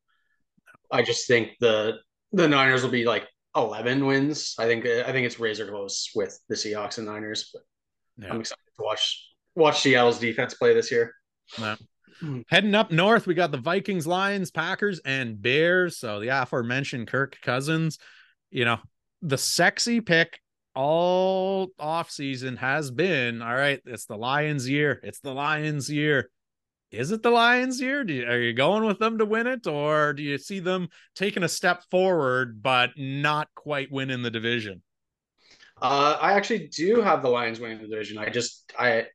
I 0.93 1.03
just 1.03 1.27
think 1.27 1.53
the 1.61 1.99
the 2.33 2.49
Niners 2.49 2.83
will 2.83 2.91
be 2.91 3.05
like 3.05 3.27
eleven 3.57 4.07
wins. 4.07 4.55
I 4.59 4.67
think 4.67 4.87
I 4.87 5.11
think 5.13 5.27
it's 5.27 5.41
razor 5.41 5.67
close 5.67 6.11
with 6.15 6.39
the 6.49 6.55
Seahawks 6.55 6.99
and 6.99 7.07
Niners. 7.07 7.51
But 7.53 7.63
yeah. 8.19 8.33
I'm 8.33 8.41
excited 8.41 8.63
to 8.79 8.85
watch 8.85 9.27
watch 9.55 9.81
Seattle's 9.81 10.19
defense 10.19 10.55
play 10.55 10.75
this 10.75 10.91
year. 10.91 11.15
Yeah. 11.59 11.77
Mm. 12.23 12.45
Heading 12.49 12.75
up 12.75 12.93
north, 12.93 13.27
we 13.27 13.35
got 13.35 13.51
the 13.51 13.59
Vikings, 13.59 14.07
Lions, 14.07 14.51
Packers, 14.51 15.01
and 15.05 15.41
Bears. 15.41 15.99
So 15.99 16.21
the 16.21 16.29
aforementioned 16.29 17.09
Kirk 17.09 17.39
Cousins, 17.43 17.99
you 18.51 18.65
know, 18.65 18.79
the 19.23 19.39
sexy 19.39 20.01
pick 20.01 20.39
all 20.75 21.69
off 21.79 22.11
season 22.11 22.57
has 22.57 22.91
been 22.91 23.43
all 23.43 23.55
right 23.55 23.81
it's 23.85 24.07
the 24.07 24.17
lions 24.17 24.67
year 24.67 24.99
it's 25.03 25.21
the 25.21 25.33
lions 25.33 25.91
year 25.91 26.31
is 26.93 27.11
it 27.11 27.23
the 27.23 27.31
lions 27.31 27.81
year 27.81 28.07
you, 28.07 28.25
are 28.27 28.39
you 28.39 28.53
going 28.53 28.85
with 28.85 28.99
them 28.99 29.19
to 29.19 29.25
win 29.25 29.47
it 29.47 29.67
or 29.67 30.13
do 30.13 30.23
you 30.23 30.39
see 30.39 30.61
them 30.61 30.89
taking 31.15 31.43
a 31.43 31.49
step 31.49 31.83
forward 31.91 32.63
but 32.63 32.91
not 32.97 33.49
quite 33.55 33.91
winning 33.91 34.23
the 34.23 34.31
division? 34.31 34.83
Uh, 35.81 36.17
i 36.21 36.33
actually 36.33 36.69
do 36.69 37.01
have 37.01 37.23
the 37.23 37.29
lions 37.29 37.59
winning 37.59 37.79
the 37.79 37.89
division. 37.89 38.19
I 38.19 38.29
just 38.29 38.73
i 38.79 39.07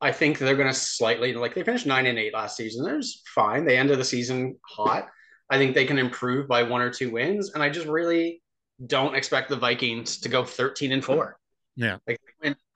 i 0.00 0.12
think 0.12 0.38
they're 0.38 0.56
going 0.56 0.68
to 0.68 0.74
slightly 0.74 1.32
like 1.34 1.54
they 1.54 1.64
finished 1.64 1.86
nine 1.86 2.06
and 2.06 2.18
eight 2.18 2.34
last 2.34 2.56
season. 2.56 2.84
There's 2.84 3.22
fine. 3.34 3.64
They 3.64 3.78
ended 3.78 3.98
the 3.98 4.04
season 4.04 4.56
hot. 4.64 5.08
I 5.48 5.58
think 5.58 5.74
they 5.74 5.86
can 5.86 5.98
improve 5.98 6.48
by 6.48 6.62
one 6.62 6.82
or 6.82 6.90
two 6.90 7.10
wins 7.10 7.52
and 7.54 7.62
i 7.62 7.68
just 7.68 7.86
really 7.86 8.42
don't 8.84 9.14
expect 9.14 9.48
the 9.48 9.56
Vikings 9.56 10.20
to 10.20 10.28
go 10.28 10.44
13 10.44 10.92
and 10.92 11.04
4. 11.04 11.38
Yeah. 11.76 11.98
Like 12.06 12.20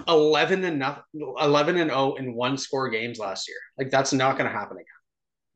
11 0.07 0.65
and 0.65 0.79
nothing, 0.79 1.03
11 1.15 1.77
and 1.79 1.91
0 1.91 2.15
in 2.15 2.35
one 2.35 2.59
score 2.59 2.89
games 2.91 3.19
last 3.19 3.49
year. 3.49 3.59
Like 3.79 3.91
that's 3.91 4.13
not 4.13 4.37
going 4.37 4.51
to 4.51 4.57
happen 4.57 4.77
again. 4.77 4.87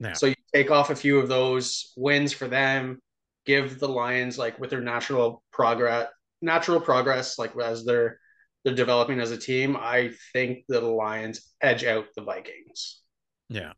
Yeah. 0.00 0.12
So 0.14 0.26
you 0.26 0.34
take 0.54 0.70
off 0.70 0.90
a 0.90 0.96
few 0.96 1.18
of 1.18 1.28
those 1.28 1.92
wins 1.96 2.32
for 2.32 2.48
them, 2.48 3.00
give 3.46 3.78
the 3.78 3.88
Lions 3.88 4.38
like 4.38 4.58
with 4.58 4.70
their 4.70 4.80
natural 4.80 5.42
progress, 5.52 6.08
natural 6.42 6.80
progress, 6.80 7.38
like 7.38 7.52
as 7.56 7.84
they're 7.84 8.18
they're 8.64 8.74
developing 8.74 9.20
as 9.20 9.30
a 9.30 9.36
team. 9.36 9.76
I 9.78 10.12
think 10.32 10.64
the 10.68 10.80
Lions 10.80 11.52
edge 11.60 11.84
out 11.84 12.06
the 12.16 12.22
Vikings. 12.22 13.00
Yeah. 13.48 13.72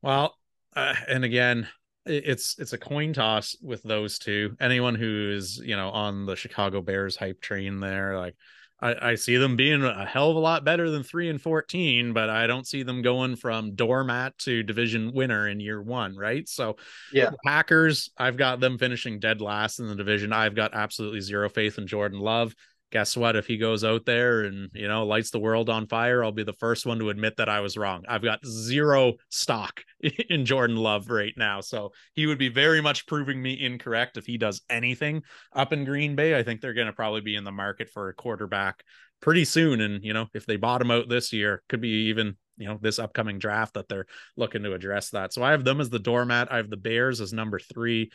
Well, 0.00 0.36
uh, 0.74 0.94
and 1.08 1.24
again, 1.24 1.68
it's 2.06 2.56
it's 2.58 2.72
a 2.72 2.78
coin 2.78 3.12
toss 3.12 3.56
with 3.60 3.82
those 3.82 4.18
two. 4.18 4.56
Anyone 4.60 4.94
who's 4.94 5.58
you 5.58 5.76
know 5.76 5.90
on 5.90 6.26
the 6.26 6.36
Chicago 6.36 6.80
Bears 6.80 7.16
hype 7.16 7.40
train 7.40 7.80
there, 7.80 8.18
like 8.18 8.36
I, 8.82 9.10
I 9.10 9.14
see 9.14 9.36
them 9.36 9.54
being 9.54 9.84
a 9.84 10.04
hell 10.04 10.30
of 10.30 10.36
a 10.36 10.40
lot 10.40 10.64
better 10.64 10.90
than 10.90 11.04
three 11.04 11.30
and 11.30 11.40
fourteen, 11.40 12.12
but 12.12 12.28
I 12.28 12.48
don't 12.48 12.66
see 12.66 12.82
them 12.82 13.00
going 13.00 13.36
from 13.36 13.74
doormat 13.74 14.36
to 14.38 14.64
division 14.64 15.12
winner 15.14 15.48
in 15.48 15.60
year 15.60 15.80
one, 15.80 16.16
right? 16.16 16.48
So 16.48 16.76
yeah, 17.12 17.30
Packers, 17.46 18.10
I've 18.18 18.36
got 18.36 18.58
them 18.58 18.78
finishing 18.78 19.20
dead 19.20 19.40
last 19.40 19.78
in 19.78 19.86
the 19.86 19.94
division. 19.94 20.32
I've 20.32 20.56
got 20.56 20.74
absolutely 20.74 21.20
zero 21.20 21.48
faith 21.48 21.78
in 21.78 21.86
Jordan 21.86 22.18
Love 22.18 22.54
guess 22.92 23.16
what? 23.16 23.34
If 23.34 23.46
he 23.46 23.56
goes 23.56 23.82
out 23.82 24.04
there 24.04 24.42
and, 24.42 24.70
you 24.74 24.86
know, 24.86 25.04
lights 25.04 25.30
the 25.30 25.40
world 25.40 25.68
on 25.70 25.88
fire, 25.88 26.22
I'll 26.22 26.30
be 26.30 26.44
the 26.44 26.52
first 26.52 26.86
one 26.86 26.98
to 26.98 27.08
admit 27.08 27.38
that 27.38 27.48
I 27.48 27.60
was 27.60 27.76
wrong. 27.76 28.04
I've 28.06 28.22
got 28.22 28.46
zero 28.46 29.14
stock 29.30 29.82
in 30.30 30.44
Jordan 30.44 30.76
Love 30.76 31.10
right 31.10 31.32
now. 31.36 31.60
So 31.62 31.92
he 32.14 32.26
would 32.26 32.38
be 32.38 32.50
very 32.50 32.80
much 32.80 33.06
proving 33.06 33.42
me 33.42 33.60
incorrect 33.60 34.18
if 34.18 34.26
he 34.26 34.38
does 34.38 34.60
anything 34.70 35.22
up 35.54 35.72
in 35.72 35.84
Green 35.84 36.14
Bay. 36.14 36.38
I 36.38 36.42
think 36.42 36.60
they're 36.60 36.74
going 36.74 36.86
to 36.86 36.92
probably 36.92 37.22
be 37.22 37.34
in 37.34 37.44
the 37.44 37.50
market 37.50 37.88
for 37.88 38.08
a 38.08 38.14
quarterback 38.14 38.84
pretty 39.20 39.46
soon. 39.46 39.80
And, 39.80 40.04
you 40.04 40.12
know, 40.12 40.26
if 40.34 40.44
they 40.44 40.56
bottom 40.56 40.90
out 40.90 41.08
this 41.08 41.32
year, 41.32 41.62
could 41.68 41.80
be 41.80 42.08
even, 42.10 42.36
you 42.58 42.68
know, 42.68 42.78
this 42.80 42.98
upcoming 42.98 43.38
draft 43.38 43.74
that 43.74 43.88
they're 43.88 44.06
looking 44.36 44.64
to 44.64 44.74
address 44.74 45.10
that. 45.10 45.32
So 45.32 45.42
I 45.42 45.52
have 45.52 45.64
them 45.64 45.80
as 45.80 45.88
the 45.88 45.98
doormat. 45.98 46.52
I 46.52 46.58
have 46.58 46.68
the 46.68 46.76
Bears 46.76 47.22
as 47.22 47.32
number 47.32 47.58
three. 47.58 48.10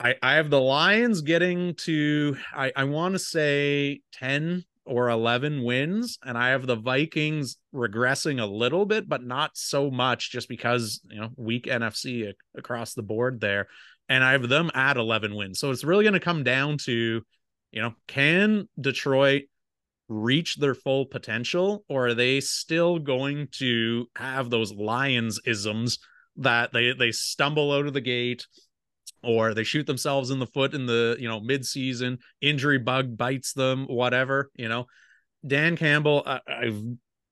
I, 0.00 0.14
I 0.22 0.34
have 0.34 0.48
the 0.48 0.60
Lions 0.60 1.20
getting 1.20 1.74
to 1.74 2.36
I, 2.54 2.72
I 2.74 2.84
want 2.84 3.14
to 3.14 3.18
say 3.18 4.00
10 4.14 4.64
or 4.86 5.10
11 5.10 5.62
wins 5.62 6.18
and 6.24 6.38
I 6.38 6.48
have 6.48 6.66
the 6.66 6.76
Vikings 6.76 7.58
regressing 7.74 8.40
a 8.40 8.46
little 8.46 8.86
bit 8.86 9.08
but 9.08 9.22
not 9.22 9.56
so 9.56 9.90
much 9.90 10.30
just 10.30 10.48
because 10.48 11.00
you 11.10 11.20
know 11.20 11.28
weak 11.36 11.66
NFC 11.66 12.32
across 12.56 12.94
the 12.94 13.02
board 13.02 13.40
there 13.40 13.68
and 14.08 14.24
I 14.24 14.32
have 14.32 14.48
them 14.48 14.70
at 14.74 14.96
11 14.96 15.34
wins. 15.34 15.60
So 15.60 15.70
it's 15.70 15.84
really 15.84 16.04
going 16.04 16.14
to 16.14 16.20
come 16.20 16.44
down 16.44 16.78
to 16.78 17.22
you 17.70 17.82
know 17.82 17.94
can 18.08 18.68
Detroit 18.80 19.42
reach 20.08 20.56
their 20.56 20.74
full 20.74 21.06
potential 21.06 21.84
or 21.88 22.08
are 22.08 22.14
they 22.14 22.40
still 22.40 22.98
going 22.98 23.48
to 23.52 24.06
have 24.16 24.48
those 24.48 24.72
lions 24.72 25.40
isms 25.44 25.98
that 26.36 26.72
they 26.72 26.92
they 26.94 27.12
stumble 27.12 27.70
out 27.70 27.86
of 27.86 27.92
the 27.92 28.00
gate 28.00 28.46
or 29.22 29.54
they 29.54 29.64
shoot 29.64 29.86
themselves 29.86 30.30
in 30.30 30.38
the 30.38 30.46
foot 30.46 30.74
in 30.74 30.86
the 30.86 31.16
you 31.18 31.28
know 31.28 31.40
mid-season 31.40 32.18
injury 32.40 32.78
bug 32.78 33.16
bites 33.16 33.52
them 33.52 33.86
whatever 33.86 34.50
you 34.54 34.68
know. 34.68 34.86
Dan 35.46 35.76
campbell 35.76 36.22
I, 36.26 36.40
i've 36.46 36.82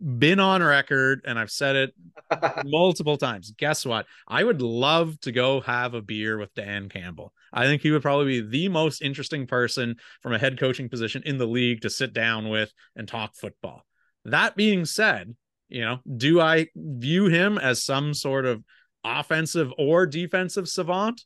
been 0.01 0.41
on 0.41 0.62
record 0.62 1.22
and 1.26 1.39
i've 1.39 1.51
said 1.51 1.76
it 1.76 1.95
multiple 2.64 3.16
times 3.16 3.53
guess 3.59 3.84
what? 3.84 4.07
I 4.26 4.43
would 4.45 4.62
love 4.62 5.20
to 5.20 5.32
go 5.32 5.61
have 5.61 5.95
a 5.95 6.01
beer 6.01 6.39
with 6.39 6.55
dan 6.55 6.89
campbell. 6.89 7.32
I 7.53 7.64
think 7.64 7.82
he 7.82 7.91
would 7.91 8.03
probably 8.03 8.41
be 8.41 8.49
the 8.49 8.68
most 8.68 9.03
interesting 9.03 9.47
person 9.47 9.97
from 10.22 10.32
a 10.32 10.39
head 10.39 10.59
coaching 10.59 10.89
position 10.89 11.22
in 11.26 11.36
the 11.36 11.47
league 11.47 11.82
to 11.82 11.91
sit 11.91 12.12
down 12.12 12.49
with 12.49 12.72
and 12.97 13.07
talk 13.07 13.34
football. 13.34 13.84
That 14.24 14.57
being 14.57 14.84
said 14.84 15.34
you 15.68 15.82
know 15.82 15.99
do 16.16 16.41
i 16.41 16.66
view 16.74 17.26
him 17.26 17.59
as 17.59 17.84
some 17.84 18.14
sort 18.14 18.47
of 18.47 18.64
offensive 19.05 19.72
or 19.78 20.07
defensive 20.07 20.68
savant 20.68 21.24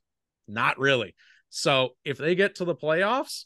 not 0.48 0.78
really. 0.78 1.14
So 1.50 1.90
if 2.04 2.18
they 2.18 2.34
get 2.34 2.56
to 2.56 2.64
the 2.64 2.74
playoffs, 2.74 3.44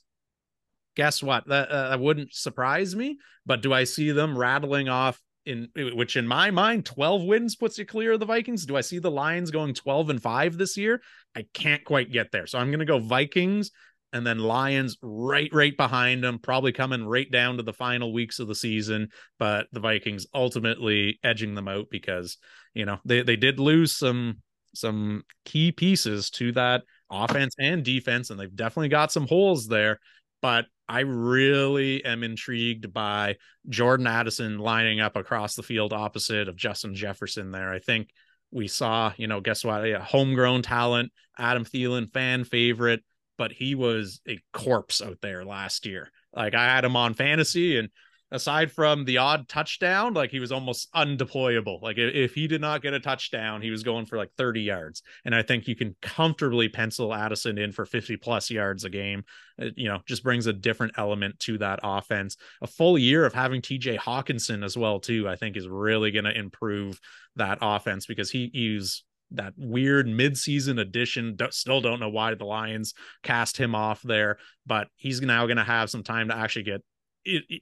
guess 0.97 1.23
what? 1.23 1.47
That, 1.49 1.69
uh, 1.69 1.91
that 1.91 2.01
wouldn't 2.01 2.35
surprise 2.35 2.95
me. 2.95 3.19
But 3.45 3.63
do 3.63 3.73
I 3.73 3.85
see 3.85 4.11
them 4.11 4.37
rattling 4.37 4.89
off 4.89 5.21
in 5.47 5.69
which 5.77 6.17
in 6.17 6.27
my 6.27 6.51
mind 6.51 6.85
12 6.85 7.23
wins 7.23 7.55
puts 7.55 7.79
you 7.79 7.87
clear 7.87 8.13
of 8.13 8.21
the 8.21 8.27
Vikings. 8.27 8.67
Do 8.67 8.77
I 8.77 8.81
see 8.81 8.99
the 8.99 9.11
Lions 9.11 9.53
going 9.53 9.75
12 9.75 10.11
and 10.11 10.23
5 10.23 10.59
this 10.59 10.77
year? 10.77 11.01
I 11.37 11.47
can't 11.55 11.85
quite 11.85 12.11
get 12.11 12.33
there. 12.33 12.47
So 12.47 12.59
I'm 12.59 12.71
going 12.71 12.81
to 12.81 12.85
go 12.85 12.99
Vikings 12.99 13.71
and 14.13 14.27
then 14.27 14.39
Lions 14.39 14.99
right 15.03 15.53
right 15.53 15.77
behind 15.77 16.25
them, 16.25 16.41
probably 16.41 16.73
coming 16.73 17.07
right 17.07 17.31
down 17.31 17.59
to 17.59 17.63
the 17.63 17.73
final 17.73 18.13
weeks 18.13 18.41
of 18.41 18.49
the 18.49 18.55
season, 18.55 19.09
but 19.39 19.67
the 19.73 19.81
Vikings 19.81 20.27
ultimately 20.35 21.19
edging 21.23 21.55
them 21.55 21.69
out 21.69 21.87
because, 21.91 22.39
you 22.75 22.85
know, 22.85 22.99
they 23.05 23.23
they 23.23 23.37
did 23.37 23.61
lose 23.61 23.95
some 23.95 24.39
some 24.77 25.25
key 25.45 25.73
pieces 25.73 26.31
to 26.31 26.53
that 26.53 26.83
offense 27.11 27.55
and 27.59 27.85
defense 27.85 28.31
and 28.31 28.39
they've 28.39 28.55
definitely 28.55 28.89
got 28.89 29.13
some 29.13 29.27
holes 29.27 29.67
there, 29.67 30.01
but 30.43 30.67
I 30.89 31.01
really 31.01 32.05
am 32.05 32.23
intrigued 32.23 32.93
by 32.93 33.37
Jordan 33.69 34.07
Addison 34.07 34.59
lining 34.59 35.01
up 35.01 35.17
across 35.17 35.55
the 35.55 35.63
field 35.63 35.93
opposite 35.93 36.49
of 36.49 36.57
Justin 36.57 36.95
Jefferson 36.95 37.51
there. 37.51 37.73
I 37.73 37.81
think 37.81 38.11
we 38.53 38.69
saw, 38.69 39.13
you 39.17 39.27
know, 39.27 39.41
guess 39.41 39.65
what? 39.65 39.85
A 39.85 39.99
homegrown 40.01 40.63
talent, 40.63 41.13
Adam 41.39 41.65
Thielen, 41.65 42.13
fan 42.13 42.45
favorite, 42.45 43.03
but 43.37 43.53
he 43.53 43.75
was 43.75 44.21
a 44.29 44.39
corpse 44.53 45.03
out 45.03 45.19
there 45.21 45.45
last 45.45 45.87
year. 45.87 46.11
Like 46.33 46.55
I 46.55 46.65
had 46.65 46.85
him 46.85 46.97
on 46.97 47.15
fantasy 47.15 47.79
and 47.79 47.89
aside 48.31 48.73
from 48.73 49.05
the 49.05 49.19
odd 49.19 49.49
touchdown, 49.49 50.15
like 50.15 50.31
he 50.31 50.41
was 50.41 50.51
almost 50.51 50.93
undeployable. 50.93 51.81
Like 51.81 51.97
if 51.99 52.35
he 52.35 52.49
did 52.49 52.61
not 52.61 52.83
get 52.83 52.95
a 52.95 53.01
touchdown, 53.01 53.63
he 53.63 53.71
was 53.71 53.83
going 53.83 54.07
for 54.07 54.17
like 54.17 54.33
30 54.37 54.63
yards. 54.63 55.03
And 55.25 55.35
I 55.35 55.43
think 55.43 55.69
you 55.69 55.77
can 55.77 55.95
comfortably 56.03 56.69
pencil 56.69 57.15
Addison 57.15 57.59
in 57.59 57.73
for 57.73 57.87
50 57.87 58.17
plus 58.17 58.51
yards 58.51 58.85
a 58.85 58.91
game. 58.91 59.25
It, 59.59 59.75
you 59.77 59.89
know, 59.89 60.01
just 60.07 60.25
brings 60.25 60.47
a 60.47 60.53
different 60.53 60.95
element 60.99 61.39
to 61.41 61.59
that 61.59 61.81
offense. 61.83 62.37
A 62.63 62.67
full 62.67 62.99
year 62.99 63.25
of 63.25 63.33
having 63.33 63.63
TJ 63.63 63.99
Hockenson 63.99 64.65
as 64.65 64.77
well, 64.77 64.99
too, 64.99 65.29
I 65.29 65.37
think 65.37 65.57
is 65.57 65.69
really 65.69 66.11
going 66.11 66.25
to 66.25 66.37
improve 66.37 67.01
that 67.37 67.59
offense 67.61 68.07
because 68.07 68.31
he 68.31 68.51
he's 68.53 69.05
that 69.33 69.55
weird 69.57 70.07
midseason 70.07 70.81
addition. 70.81 71.37
Still 71.51 71.81
don't 71.81 72.01
know 72.01 72.09
why 72.09 72.35
the 72.35 72.45
Lions 72.45 72.95
cast 73.23 73.57
him 73.57 73.75
off 73.75 74.03
there, 74.03 74.39
but 74.67 74.89
he's 74.97 75.21
now 75.21 75.47
going 75.47 75.57
to 75.57 75.65
have 75.65 75.91
some 75.91 76.03
time 76.03 76.29
to 76.29 76.37
actually 76.37 76.65
get 76.65 76.83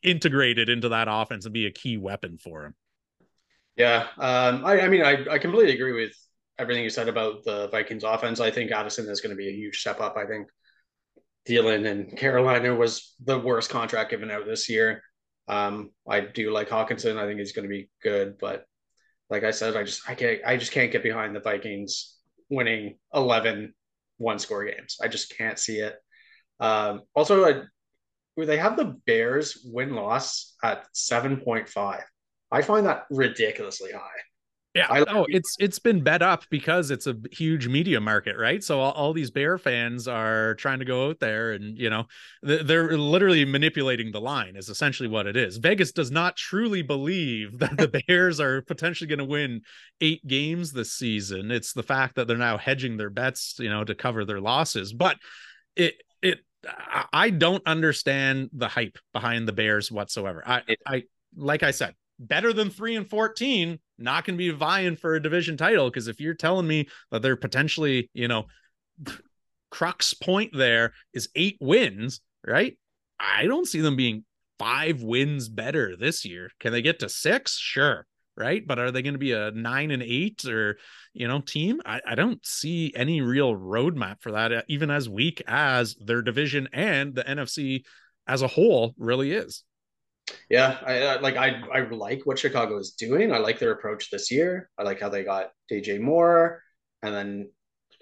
integrated 0.03 0.69
into 0.69 0.91
that 0.91 1.09
offense 1.11 1.45
and 1.45 1.55
be 1.55 1.67
a 1.67 1.71
key 1.71 1.97
weapon 1.97 2.39
for 2.39 2.67
him. 2.67 2.75
Yeah, 3.77 4.07
um, 4.19 4.65
I, 4.65 4.83
I, 4.83 4.89
mean, 4.89 5.03
I, 5.03 5.25
I 5.29 5.39
completely 5.39 5.75
agree 5.75 5.93
with 5.93 6.13
everything 6.59 6.85
you 6.85 6.91
said 6.91 7.09
about 7.09 7.45
the 7.45 7.69
Vikings 7.69 8.05
offense. 8.05 8.39
I 8.39 8.51
think 8.51 8.71
Addison 8.71 9.09
is 9.09 9.21
going 9.21 9.31
to 9.31 9.37
be 9.37 9.49
a 9.49 9.53
huge 9.53 9.81
step 9.81 10.01
up. 10.01 10.17
I 10.17 10.27
think 10.27 10.47
Thielen 11.49 11.87
and 11.87 12.17
Carolina 12.17 12.75
was 12.75 13.15
the 13.25 13.39
worst 13.39 13.71
contract 13.71 14.11
given 14.11 14.31
out 14.31 14.47
this 14.47 14.69
year. 14.69 15.03
Um, 15.49 15.91
I 16.09 16.21
do 16.21 16.53
like 16.53 16.69
Hockenson. 16.69 17.19
I 17.19 17.27
think 17.27 17.39
he's 17.41 17.53
going 17.53 17.69
to 17.69 17.75
be 17.75 17.91
good, 18.03 18.39
but 18.39 18.65
like 19.29 19.45
I 19.45 19.51
said, 19.51 19.77
I 19.77 19.83
just 19.83 20.09
I 20.09 20.15
can't 20.15 20.41
I 20.47 20.57
just 20.57 20.73
can't 20.73 20.93
get 20.93 21.03
behind 21.03 21.35
the 21.35 21.41
Vikings 21.41 22.17
winning 22.49 22.97
11 23.13 23.75
one 24.19 24.39
score 24.39 24.65
games. 24.65 24.99
I 25.03 25.09
just 25.09 25.37
can't 25.37 25.59
see 25.59 25.79
it. 25.79 25.97
Um, 26.61 27.03
also, 27.15 27.45
I, 27.45 27.63
they 28.37 28.57
have 28.57 28.77
the 28.77 28.97
Bears 29.07 29.65
win 29.65 29.95
loss 29.95 30.55
at 30.63 30.87
7.5. 30.95 32.03
I 32.51 32.63
find 32.63 32.87
that 32.87 33.07
ridiculously 33.11 33.93
high. 33.93 34.21
Yeah, 34.75 34.89
I, 34.91 35.05
oh, 35.09 35.25
it's 35.29 35.55
it's 35.61 35.79
been 35.79 36.03
bet 36.03 36.21
up 36.21 36.43
because 36.51 36.91
it's 36.91 37.07
a 37.07 37.15
huge 37.31 37.69
media 37.69 38.01
market, 38.01 38.37
right? 38.37 38.63
So 38.63 38.81
all, 38.81 38.91
all, 38.91 39.13
these 39.13 39.31
Bear 39.31 39.57
fans 39.57 40.09
are 40.09 40.57
trying 40.57 40.81
to 40.81 40.85
go 40.85 41.11
out 41.11 41.21
there, 41.21 41.53
and 41.53 41.79
you 41.79 41.89
know, 41.91 42.07
they're 42.43 42.99
literally 42.99 43.45
manipulating 43.45 44.11
the 44.11 44.21
line. 44.21 44.57
Is 44.57 44.69
essentially 44.69 45.09
what 45.09 45.29
it 45.29 45.37
is. 45.37 45.59
Vegas 45.59 45.93
does 45.93 46.11
not 46.11 46.37
truly 46.37 46.83
believe 46.83 47.57
that 47.61 47.77
the 47.77 48.03
Bears 48.09 48.41
are 48.41 48.63
potentially 48.63 49.07
going 49.07 49.21
to 49.21 49.25
win 49.25 49.61
eight 50.01 50.27
games 50.27 50.73
this 50.73 50.93
season. 50.93 51.53
It's 51.53 51.73
the 51.73 51.85
fact 51.85 52.17
that 52.17 52.27
they're 52.27 52.37
now 52.37 52.59
hedging 52.59 52.97
their 52.97 53.11
bets, 53.11 53.55
you 53.61 53.71
know, 53.71 53.85
to 53.85 53.95
cover 53.95 54.25
their 54.25 54.41
losses. 54.41 54.93
But 54.93 55.19
it 55.77 56.03
it 56.14 56.14
I 57.13 57.31
don't 57.31 57.63
understand 57.67 58.51
the 58.53 58.69
hype 58.69 58.99
behind 59.13 59.49
the 59.49 59.53
Bears 59.53 59.91
whatsoever. 59.91 60.43
I 60.47 60.63
I 60.87 61.03
like 61.37 61.63
I 61.63 61.71
said, 61.71 61.95
better 62.19 62.53
than 62.53 62.71
three 62.71 62.97
and 62.97 63.09
14, 63.09 63.79
not 63.99 64.25
going 64.25 64.35
to 64.35 64.39
be 64.39 64.51
vying 64.51 64.97
for 64.97 65.15
a 65.15 65.23
division 65.23 65.57
title. 65.57 65.91
Because 65.91 66.09
if 66.09 66.21
you're 66.21 66.35
telling 66.35 66.67
me 66.67 66.89
that 67.11 67.23
they're 67.23 67.37
potentially, 67.37 68.11
you 68.15 68.29
know, 68.29 68.47
crux 69.71 70.15
point 70.15 70.53
there 70.57 70.93
is 71.13 71.29
eight 71.35 71.57
wins, 71.61 72.21
right? 72.47 72.79
I 73.19 73.47
don't 73.47 73.67
see 73.67 73.81
them 73.81 73.97
being 73.97 74.25
five 74.59 75.03
wins 75.03 75.49
better 75.49 75.97
this 75.97 76.25
year. 76.25 76.51
Can 76.61 76.73
they 76.73 76.83
get 76.83 77.01
to 77.01 77.09
six? 77.09 77.59
Sure. 77.59 78.07
Right. 78.37 78.67
But 78.67 78.81
are 78.81 78.91
they 78.91 79.03
going 79.03 79.15
to 79.15 79.19
be 79.19 79.33
a 79.33 79.53
nine 79.53 79.93
and 79.93 80.03
eight 80.03 80.45
or, 80.45 80.79
you 81.13 81.29
know, 81.29 81.41
team? 81.41 81.81
I, 81.87 82.01
I 82.05 82.15
don't 82.17 82.45
see 82.45 82.93
any 82.97 83.21
real 83.21 83.55
roadmap 83.55 84.23
for 84.23 84.33
that, 84.33 84.65
even 84.69 84.91
as 84.91 85.09
weak 85.09 85.41
as 85.47 85.95
their 85.95 86.21
division 86.21 86.69
and 86.73 87.15
the 87.15 87.23
NFC 87.23 87.85
as 88.27 88.43
a 88.43 88.49
whole 88.49 88.95
really 88.99 89.31
is. 89.31 89.63
Yeah, 90.49 90.79
I 90.87 91.17
like 91.17 91.37
I 91.37 91.61
I 91.73 91.81
like 91.81 92.23
what 92.25 92.39
Chicago 92.39 92.79
is 92.79 92.93
doing. 92.93 93.33
I 93.33 93.39
like 93.39 93.59
their 93.59 93.73
approach 93.73 94.11
this 94.11 94.31
year. 94.31 94.71
I 94.79 94.83
like 94.83 95.01
how 95.01 95.09
they 95.09 95.23
got 95.23 95.51
DJ 95.71 96.01
Moore 96.01 96.63
and 97.03 97.15
then 97.15 97.51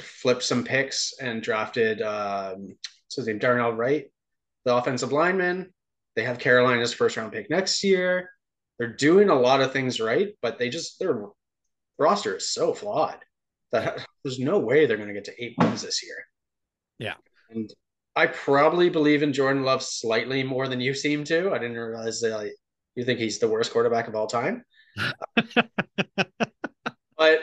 flipped 0.00 0.42
some 0.42 0.64
picks 0.64 1.14
and 1.20 1.42
drafted 1.42 2.00
um 2.00 2.76
his 3.14 3.26
name 3.26 3.38
Darnell 3.38 3.72
Wright, 3.72 4.06
the 4.64 4.74
offensive 4.74 5.12
lineman. 5.12 5.72
They 6.14 6.22
have 6.24 6.38
Carolina's 6.38 6.94
first 6.94 7.16
round 7.16 7.32
pick 7.32 7.50
next 7.50 7.82
year. 7.82 8.30
They're 8.78 8.94
doing 8.94 9.28
a 9.28 9.38
lot 9.38 9.60
of 9.60 9.72
things 9.72 10.00
right, 10.00 10.28
but 10.40 10.58
they 10.58 10.68
just 10.68 10.98
their 10.98 11.26
roster 11.98 12.36
is 12.36 12.50
so 12.50 12.74
flawed 12.74 13.18
that 13.70 14.04
there's 14.24 14.38
no 14.38 14.58
way 14.58 14.86
they're 14.86 14.96
going 14.96 15.08
to 15.08 15.14
get 15.14 15.24
to 15.24 15.44
eight 15.44 15.54
wins 15.58 15.82
this 15.82 16.02
year. 16.02 16.16
Yeah, 16.98 17.14
and 17.50 17.72
I 18.14 18.26
probably 18.26 18.90
believe 18.90 19.22
in 19.22 19.32
Jordan 19.32 19.62
Love 19.62 19.82
slightly 19.82 20.42
more 20.42 20.68
than 20.68 20.80
you 20.80 20.94
seem 20.94 21.24
to. 21.24 21.52
I 21.52 21.58
didn't 21.58 21.76
realize 21.76 22.20
that 22.20 22.52
you 22.94 23.04
think 23.04 23.18
he's 23.18 23.38
the 23.38 23.48
worst 23.48 23.72
quarterback 23.72 24.08
of 24.08 24.14
all 24.14 24.26
time. 24.26 24.64
but 27.16 27.40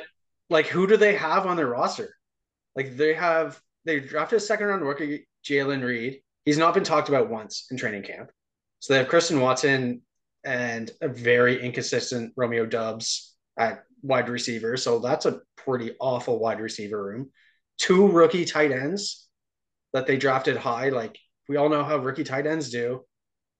like, 0.49 0.67
who 0.67 0.87
do 0.87 0.97
they 0.97 1.15
have 1.15 1.45
on 1.47 1.57
their 1.57 1.67
roster? 1.67 2.15
Like, 2.75 2.97
they 2.97 3.13
have 3.13 3.59
they 3.85 3.99
drafted 3.99 4.37
a 4.37 4.41
second 4.41 4.67
round 4.67 4.83
rookie, 4.83 5.27
Jayden 5.43 5.83
Reed. 5.83 6.21
He's 6.45 6.57
not 6.57 6.73
been 6.73 6.83
talked 6.83 7.09
about 7.09 7.29
once 7.29 7.67
in 7.71 7.77
training 7.77 8.03
camp. 8.03 8.31
So 8.79 8.93
they 8.93 8.99
have 8.99 9.09
Christian 9.09 9.41
Watson 9.41 10.01
and 10.43 10.91
a 11.01 11.07
very 11.07 11.61
inconsistent 11.61 12.33
Romeo 12.35 12.65
Doubs 12.65 13.35
at 13.57 13.83
wide 14.01 14.29
receiver. 14.29 14.77
So 14.77 14.99
that's 14.99 15.25
a 15.25 15.41
pretty 15.57 15.95
awful 15.99 16.39
wide 16.39 16.61
receiver 16.61 17.03
room. 17.03 17.29
Two 17.77 18.07
rookie 18.07 18.45
tight 18.45 18.71
ends 18.71 19.27
that 19.93 20.07
they 20.07 20.17
drafted 20.17 20.57
high. 20.57 20.89
Like 20.89 21.17
we 21.47 21.57
all 21.57 21.69
know 21.69 21.83
how 21.83 21.97
rookie 21.97 22.23
tight 22.23 22.47
ends 22.47 22.69
do. 22.69 23.01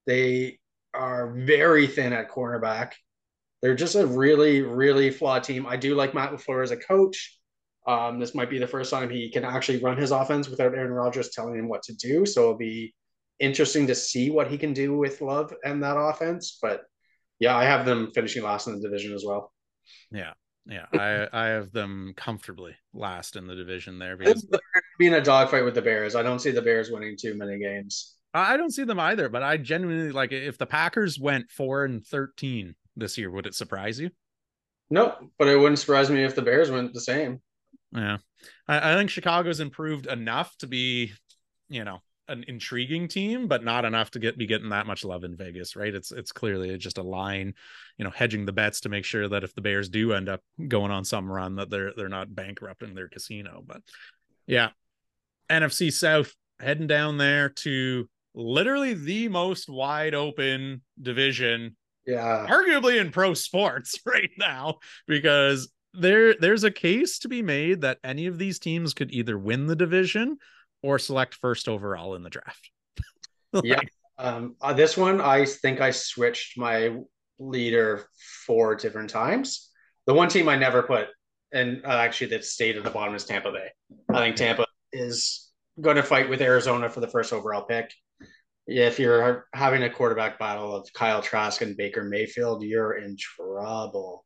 They 0.06 0.60
are 0.94 1.32
very 1.32 1.88
thin 1.88 2.14
at 2.14 2.30
cornerback. 2.30 2.94
They're 3.62 3.76
just 3.76 3.96
a 3.96 4.08
really, 4.08 4.62
really 4.62 5.12
flawed 5.12 5.44
team. 5.44 5.66
I 5.68 5.76
do 5.76 5.96
like 5.96 6.14
Matt 6.14 6.32
LaFleur 6.32 6.64
as 6.64 6.72
a 6.72 6.78
coach. 6.78 7.38
Um, 7.88 8.20
this 8.20 8.36
might 8.36 8.50
be 8.50 8.60
the 8.60 8.68
first 8.68 8.92
time 8.92 9.10
he 9.10 9.30
can 9.30 9.44
actually 9.44 9.82
run 9.82 9.98
his 9.98 10.12
offense 10.12 10.48
without 10.48 10.74
Aaron 10.74 10.92
Rodgers 10.92 11.32
telling 11.32 11.56
him 11.56 11.68
what 11.68 11.84
to 11.84 11.94
do. 11.96 12.26
So 12.26 12.44
it'll 12.44 12.58
be 12.58 12.94
interesting 13.40 13.88
to 13.88 13.96
see 13.96 14.30
what 14.30 14.50
he 14.50 14.58
can 14.58 14.74
do 14.74 14.98
with 14.98 15.22
Love 15.22 15.54
and 15.64 15.84
that 15.84 15.98
offense. 15.98 16.58
But 16.62 16.84
yeah, 17.40 17.56
I 17.56 17.64
have 17.66 17.86
them 17.86 18.12
finishing 18.14 18.44
last 18.44 18.68
in 18.68 18.76
the 18.76 18.82
division 18.82 19.14
as 19.14 19.24
well. 19.26 19.54
Yeah. 20.12 20.34
Yeah, 20.66 20.86
I 20.94 21.28
I 21.34 21.48
have 21.48 21.72
them 21.72 22.14
comfortably 22.16 22.76
last 22.94 23.36
in 23.36 23.48
the 23.48 23.56
division 23.56 23.98
there 23.98 24.16
because 24.16 24.46
being 25.00 25.16
a 25.16 25.22
dogfight 25.22 25.66
with 25.66 25.74
the 25.74 25.82
Bears. 25.82 26.16
I 26.16 26.22
don't 26.22 26.38
see 26.38 26.52
the 26.52 26.62
Bears 26.62 26.92
winning 26.92 27.18
too 27.20 27.34
many 27.34 27.58
games. 27.58 28.18
I 28.36 28.56
don't 28.56 28.70
see 28.70 28.84
them 28.84 29.00
either, 29.00 29.30
but 29.30 29.42
I 29.42 29.58
genuinely 29.58 30.12
like 30.12 30.32
if 30.32 30.60
the 30.60 30.68
Packers 30.68 31.18
went 31.18 31.50
four 31.50 31.86
and 31.86 32.06
thirteen 32.06 32.76
this 32.96 33.18
year, 33.18 33.32
would 33.32 33.48
it 33.48 33.56
surprise 33.56 34.00
you? 34.00 34.12
Nope, 34.92 35.16
but 35.40 35.48
it 35.48 35.58
wouldn't 35.58 35.80
surprise 35.80 36.12
me 36.12 36.24
if 36.24 36.36
the 36.36 36.44
Bears 36.44 36.70
went 36.70 36.94
the 36.94 37.02
same. 37.02 37.42
Yeah, 37.92 38.18
I, 38.68 38.94
I 38.94 38.96
think 38.96 39.10
Chicago's 39.10 39.62
improved 39.62 40.06
enough 40.06 40.56
to 40.58 40.68
be, 40.68 41.14
you 41.68 41.84
know, 41.84 42.00
an 42.30 42.46
intriguing 42.48 43.08
team, 43.08 43.48
but 43.48 43.64
not 43.64 43.86
enough 43.86 44.12
to 44.12 44.20
get 44.20 44.38
be 44.38 44.46
getting 44.46 44.70
that 44.70 44.88
much 44.88 45.04
love 45.04 45.24
in 45.24 45.36
Vegas, 45.36 45.76
right? 45.76 45.94
It's 45.94 46.12
it's 46.12 46.32
clearly 46.32 46.78
just 46.78 46.98
a 46.98 47.04
line, 47.04 47.54
you 47.98 48.06
know, 48.06 48.12
hedging 48.12 48.46
the 48.46 48.54
bets 48.54 48.82
to 48.82 48.90
make 48.90 49.06
sure 49.06 49.28
that 49.28 49.44
if 49.44 49.54
the 49.54 49.62
Bears 49.62 49.90
do 49.90 50.14
end 50.14 50.30
up 50.30 50.42
going 50.68 50.92
on 50.92 51.04
some 51.04 51.30
run, 51.30 51.56
that 51.56 51.70
they're 51.70 51.92
they're 51.96 52.10
not 52.10 52.34
bankrupting 52.34 52.94
their 52.94 53.10
casino. 53.10 53.64
But 53.66 53.82
yeah, 54.48 54.70
NFC 55.50 55.92
South 55.92 56.34
heading 56.60 56.88
down 56.88 57.18
there 57.18 57.50
to 57.50 58.08
literally 58.34 58.94
the 58.94 59.28
most 59.28 59.70
wide 59.70 60.14
open 60.14 60.82
division, 61.02 61.76
yeah, 62.06 62.48
arguably 62.50 63.02
in 63.02 63.12
pro 63.12 63.34
sports 63.34 64.00
right 64.06 64.32
now 64.38 64.80
because 65.08 65.72
there 65.94 66.36
there's 66.36 66.64
a 66.64 66.72
case 66.72 67.20
to 67.20 67.28
be 67.28 67.42
made 67.42 67.82
that 67.82 67.98
any 68.04 68.28
of 68.28 68.38
these 68.38 68.60
teams 68.60 68.94
could 68.94 69.12
either 69.12 69.38
win 69.38 69.68
the 69.68 69.76
division 69.76 70.38
or 70.82 71.00
select 71.00 71.36
first 71.36 71.68
overall 71.68 72.16
in 72.16 72.24
the 72.24 72.30
draft. 72.30 72.70
like, 73.54 73.66
yeah. 73.66 73.80
Um, 74.18 74.56
uh, 74.62 74.74
this 74.74 74.98
one, 74.98 75.22
I 75.22 75.46
think 75.46 75.80
I 75.80 75.92
switched 75.92 76.58
my 76.58 76.98
leader 77.40 78.06
four 78.46 78.76
different 78.76 79.10
times. 79.10 79.70
The 80.06 80.14
one 80.14 80.28
team 80.28 80.50
I 80.50 80.58
never 80.58 80.84
put, 80.84 81.08
and 81.54 81.86
uh, 81.86 81.90
actually 81.90 82.28
that 82.32 82.44
stayed 82.44 82.76
at 82.76 82.84
the 82.84 82.90
bottom 82.90 83.16
is 83.16 83.26
Tampa 83.26 83.52
Bay. 83.52 83.70
I 84.14 84.20
think 84.20 84.36
Tampa 84.36 84.66
is 84.92 85.50
going 85.80 85.96
to 85.96 86.04
fight 86.04 86.30
with 86.30 86.42
Arizona 86.42 86.90
for 86.90 87.00
the 87.00 87.08
first 87.08 87.32
overall 87.32 87.64
pick. 87.64 87.92
If 88.68 89.00
you're 89.00 89.48
having 89.54 89.84
a 89.84 89.90
quarterback 89.90 90.38
battle 90.38 90.76
of 90.76 90.92
Kyle 90.94 91.22
Trask 91.22 91.62
and 91.62 91.78
Baker 91.78 92.04
Mayfield, 92.04 92.62
you're 92.64 92.98
in 92.98 93.18
trouble. 93.18 94.26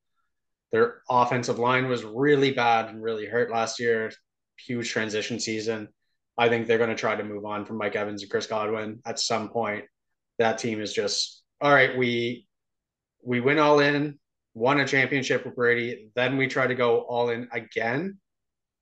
Their 0.72 1.02
offensive 1.10 1.60
line 1.60 1.88
was 1.88 2.04
really 2.04 2.52
bad 2.52 2.90
and 2.90 3.02
really 3.02 3.26
hurt 3.26 3.52
last 3.52 3.80
year. 3.80 4.12
Huge 4.66 4.90
transition 4.90 5.40
season. 5.40 5.88
I 6.38 6.50
think 6.50 6.68
they're 6.68 6.78
going 6.78 6.90
to 6.90 6.96
try 6.96 7.16
to 7.16 7.24
move 7.24 7.46
on 7.46 7.66
from 7.66 7.78
Mike 7.78 7.96
Evans 7.96 8.22
and 8.22 8.32
Chris 8.32 8.48
Godwin 8.48 9.00
at 9.06 9.20
some 9.20 9.50
point. 9.50 9.86
That 10.40 10.58
team 10.58 10.82
is 10.82 10.94
just 10.94 11.44
all 11.62 11.74
right. 11.74 11.98
We 11.98 12.48
we 13.24 13.40
win 13.40 13.60
all 13.60 13.80
in, 13.80 14.20
won 14.54 14.80
a 14.80 14.88
championship 14.88 15.46
with 15.46 15.56
Brady, 15.56 16.10
then 16.16 16.38
we 16.38 16.48
try 16.48 16.68
to 16.68 16.76
go 16.76 17.02
all 17.02 17.30
in 17.30 17.48
again, 17.52 18.18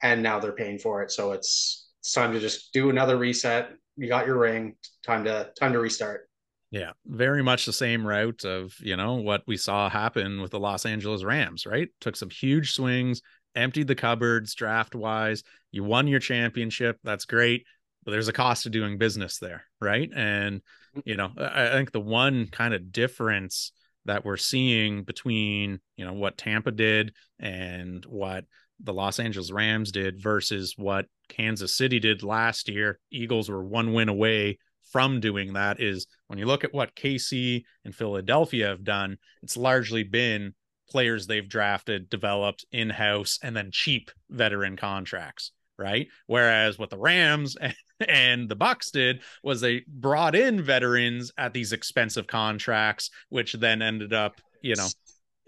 and 0.02 0.24
now 0.24 0.40
they're 0.40 0.54
paying 0.54 0.80
for 0.80 1.04
it. 1.04 1.12
So 1.12 1.34
it's 1.34 1.90
it's 2.00 2.14
time 2.14 2.34
to 2.34 2.40
just 2.40 2.74
do 2.74 2.90
another 2.90 3.18
reset. 3.18 3.72
You 3.98 4.08
got 4.08 4.26
your 4.26 4.38
ring. 4.38 4.76
Time 5.06 5.26
to 5.26 5.52
time 5.60 5.74
to 5.74 5.80
restart. 5.80 6.28
Yeah, 6.72 6.92
very 7.06 7.44
much 7.44 7.66
the 7.66 7.74
same 7.74 8.08
route 8.08 8.46
of, 8.46 8.74
you 8.80 8.96
know, 8.96 9.16
what 9.16 9.44
we 9.46 9.58
saw 9.58 9.90
happen 9.90 10.42
with 10.42 10.52
the 10.52 10.60
Los 10.60 10.86
Angeles 10.86 11.22
Rams, 11.22 11.66
right? 11.66 11.90
Took 12.00 12.16
some 12.16 12.30
huge 12.30 12.72
swings, 12.72 13.22
emptied 13.56 13.88
the 13.88 13.96
cupboards 13.96 14.56
draft 14.56 14.96
wise. 14.96 15.44
You 15.72 15.84
won 15.84 16.08
your 16.08 16.20
championship. 16.20 17.00
That's 17.04 17.26
great. 17.26 17.66
But 18.04 18.12
there's 18.12 18.28
a 18.28 18.34
cost 18.34 18.64
to 18.64 18.70
doing 18.70 18.98
business 18.98 19.38
there, 19.38 19.64
right? 19.80 20.10
And, 20.14 20.62
mm-hmm. 20.62 21.02
you 21.06 21.16
know, 21.16 21.32
I 21.38 21.70
think 21.70 21.92
the 21.92 22.00
one 22.00 22.48
kind 22.48 22.74
of 22.74 22.92
difference 22.92 23.72
that 24.06 24.26
we're 24.26 24.38
seeing 24.38 25.04
between, 25.04 25.80
you 25.96 26.06
know, 26.06 26.14
what 26.14 26.38
Tampa 26.38 26.72
did 26.72 27.14
and 27.40 28.04
what 28.06 28.46
the 28.80 28.94
Los 28.94 29.20
Angeles 29.20 29.52
Rams 29.52 29.92
did 29.92 30.22
versus 30.22 30.74
what 30.76 31.06
Kansas 31.30 31.76
City 31.76 32.00
did 32.00 32.24
last 32.24 32.68
year. 32.68 33.00
Eagles 33.12 33.50
were 33.50 33.64
one 33.64 33.94
win 33.94 34.10
away 34.10 34.58
from 34.92 35.20
doing 35.20 35.54
that 35.54 35.80
is 35.80 36.08
when 36.28 36.38
you 36.38 36.46
look 36.46 36.64
at 36.64 36.74
what 36.74 36.96
KC 36.96 37.64
and 37.86 37.96
Philadelphia 37.96 38.68
have 38.68 38.84
done, 38.84 39.18
it's 39.42 39.56
largely 39.56 40.04
been 40.04 40.54
players 40.92 41.26
they've 41.26 41.48
drafted, 41.48 42.10
developed 42.10 42.66
in 42.72 42.90
house, 42.90 43.40
and 43.42 43.56
then 43.56 43.72
cheap 43.72 44.12
veteran 44.30 44.76
contracts, 44.76 45.52
right? 45.78 46.08
Whereas 46.28 46.78
what 46.78 46.90
the 46.90 46.98
Rams 46.98 47.58
and 48.08 48.50
the 48.50 48.56
Bucks 48.56 48.92
did 48.92 49.22
was 49.44 49.62
they 49.62 49.84
brought 49.88 50.36
in 50.36 50.62
veterans 50.62 51.32
at 51.38 51.54
these 51.54 51.72
expensive 51.72 52.28
contracts, 52.28 53.10
which 53.30 53.54
then 53.54 53.82
ended 53.82 54.14
up, 54.14 54.42
you 54.62 54.76
know, 54.76 54.88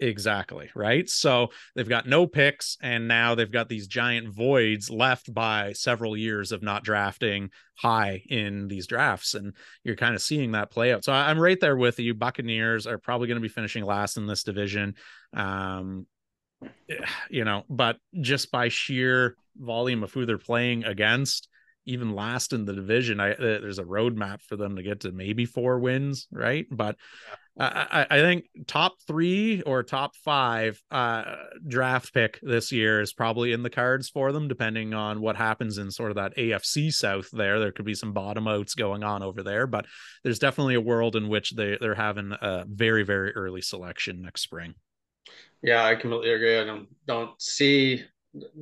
Exactly. 0.04 0.70
Right. 0.74 1.08
So 1.08 1.48
they've 1.74 1.88
got 1.88 2.06
no 2.06 2.26
picks, 2.26 2.76
and 2.82 3.08
now 3.08 3.34
they've 3.34 3.50
got 3.50 3.68
these 3.68 3.86
giant 3.86 4.28
voids 4.28 4.90
left 4.90 5.32
by 5.32 5.72
several 5.72 6.16
years 6.16 6.52
of 6.52 6.62
not 6.62 6.84
drafting 6.84 7.50
high 7.76 8.22
in 8.28 8.68
these 8.68 8.86
drafts. 8.86 9.34
And 9.34 9.54
you're 9.82 9.96
kind 9.96 10.14
of 10.14 10.20
seeing 10.20 10.52
that 10.52 10.70
play 10.70 10.92
out. 10.92 11.04
So 11.04 11.12
I'm 11.12 11.38
right 11.38 11.58
there 11.58 11.76
with 11.76 11.98
you. 11.98 12.12
Buccaneers 12.14 12.86
are 12.86 12.98
probably 12.98 13.28
going 13.28 13.36
to 13.36 13.42
be 13.42 13.48
finishing 13.48 13.84
last 13.84 14.18
in 14.18 14.26
this 14.26 14.42
division. 14.42 14.94
Um, 15.32 16.06
you 17.30 17.44
know, 17.44 17.64
but 17.70 17.96
just 18.20 18.50
by 18.50 18.68
sheer 18.68 19.36
volume 19.56 20.02
of 20.02 20.12
who 20.12 20.26
they're 20.26 20.38
playing 20.38 20.84
against, 20.84 21.48
even 21.86 22.14
last 22.14 22.52
in 22.52 22.64
the 22.64 22.72
division, 22.72 23.20
I, 23.20 23.32
uh, 23.32 23.36
there's 23.38 23.78
a 23.78 23.84
roadmap 23.84 24.42
for 24.42 24.56
them 24.56 24.76
to 24.76 24.82
get 24.82 25.00
to 25.00 25.12
maybe 25.12 25.44
four 25.44 25.78
wins, 25.78 26.26
right? 26.30 26.66
But 26.70 26.96
I, 27.56 28.06
I 28.10 28.18
think 28.20 28.46
top 28.66 28.94
three 29.06 29.62
or 29.62 29.84
top 29.84 30.16
five 30.16 30.82
uh, 30.90 31.36
draft 31.66 32.12
pick 32.12 32.40
this 32.42 32.72
year 32.72 33.00
is 33.00 33.12
probably 33.12 33.52
in 33.52 33.62
the 33.62 33.70
cards 33.70 34.08
for 34.08 34.32
them, 34.32 34.48
depending 34.48 34.92
on 34.92 35.20
what 35.20 35.36
happens 35.36 35.78
in 35.78 35.92
sort 35.92 36.10
of 36.10 36.16
that 36.16 36.36
AFC 36.36 36.92
South. 36.92 37.28
There, 37.32 37.60
there 37.60 37.70
could 37.70 37.84
be 37.84 37.94
some 37.94 38.12
bottom 38.12 38.48
outs 38.48 38.74
going 38.74 39.04
on 39.04 39.22
over 39.22 39.44
there, 39.44 39.68
but 39.68 39.86
there's 40.24 40.40
definitely 40.40 40.74
a 40.74 40.80
world 40.80 41.14
in 41.14 41.28
which 41.28 41.52
they 41.52 41.78
they're 41.80 41.94
having 41.94 42.32
a 42.32 42.64
very 42.68 43.04
very 43.04 43.32
early 43.32 43.60
selection 43.60 44.22
next 44.22 44.42
spring. 44.42 44.74
Yeah, 45.62 45.84
I 45.84 45.94
completely 45.94 46.32
agree. 46.32 46.58
I 46.58 46.64
don't 46.64 46.88
don't 47.06 47.40
see 47.40 48.02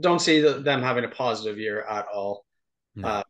don't 0.01 0.21
see 0.21 0.41
them 0.41 0.83
having 0.83 1.05
a 1.05 1.09
positive 1.09 1.59
year 1.59 1.83
at 1.83 2.07
all. 2.13 2.45
No. 2.95 3.09
Uh, 3.09 3.23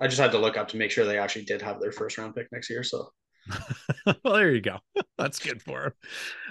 I 0.00 0.06
just 0.06 0.20
had 0.20 0.32
to 0.32 0.38
look 0.38 0.56
up 0.56 0.68
to 0.68 0.78
make 0.78 0.90
sure 0.90 1.04
they 1.04 1.18
actually 1.18 1.44
did 1.44 1.60
have 1.60 1.78
their 1.78 1.92
first 1.92 2.16
round 2.16 2.34
pick 2.34 2.50
next 2.52 2.70
year. 2.70 2.82
So 2.82 3.12
well, 4.24 4.34
there 4.34 4.54
you 4.54 4.60
go. 4.60 4.78
That's 5.18 5.38
good 5.38 5.62
for 5.62 5.84
him. 5.86 5.92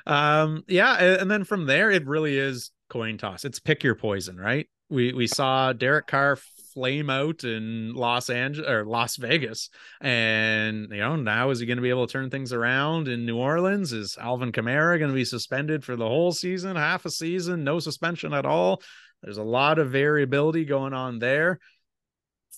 Um, 0.06 0.64
yeah, 0.68 0.95
and 0.95 1.30
then 1.30 1.44
from 1.44 1.66
there, 1.66 1.91
it 1.91 2.07
really 2.07 2.38
is 2.38 2.72
coin 2.90 3.18
toss. 3.18 3.45
It's 3.45 3.60
pick 3.60 3.84
your 3.84 3.95
poison, 3.95 4.38
right? 4.38 4.68
We 4.90 5.14
we 5.14 5.28
saw 5.28 5.74
Derek 5.74 6.07
Carr 6.07 6.38
flame 6.74 7.10
out 7.10 7.44
in 7.44 7.94
Los 7.94 8.30
Angeles 8.30 8.70
or 8.70 8.86
Las 8.86 9.18
Vegas, 9.18 9.70
and 10.02 10.88
you 10.90 10.98
know 10.98 11.16
now 11.16 11.52
is 11.52 11.60
he 11.60 11.66
going 11.66 11.78
to 11.78 11.84
be 11.84 11.90
able 11.90 12.07
to 12.07 12.11
turn 12.11 12.30
things 12.30 12.53
around 12.53 13.07
in 13.07 13.26
New 13.26 13.38
Orleans? 13.38 13.94
Is 13.94 14.18
Alvin 14.20 14.52
Kamara 14.52 14.98
going 14.98 15.11
to 15.11 15.16
be 15.16 15.26
suspended 15.26 15.84
for 15.84 15.95
the 15.95 16.07
whole 16.07 16.32
season, 16.32 16.76
half 16.76 17.06
a 17.06 17.11
season, 17.11 17.64
no 17.64 17.80
suspension 17.80 18.34
at 18.34 18.45
all? 18.45 18.82
There's 19.22 19.38
a 19.38 19.44
lot 19.44 19.80
of 19.80 19.91
variability 19.91 20.66
going 20.66 20.94
on 20.94 21.20
there. 21.20 21.60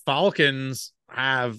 Falcons 0.06 0.92
have 1.08 1.58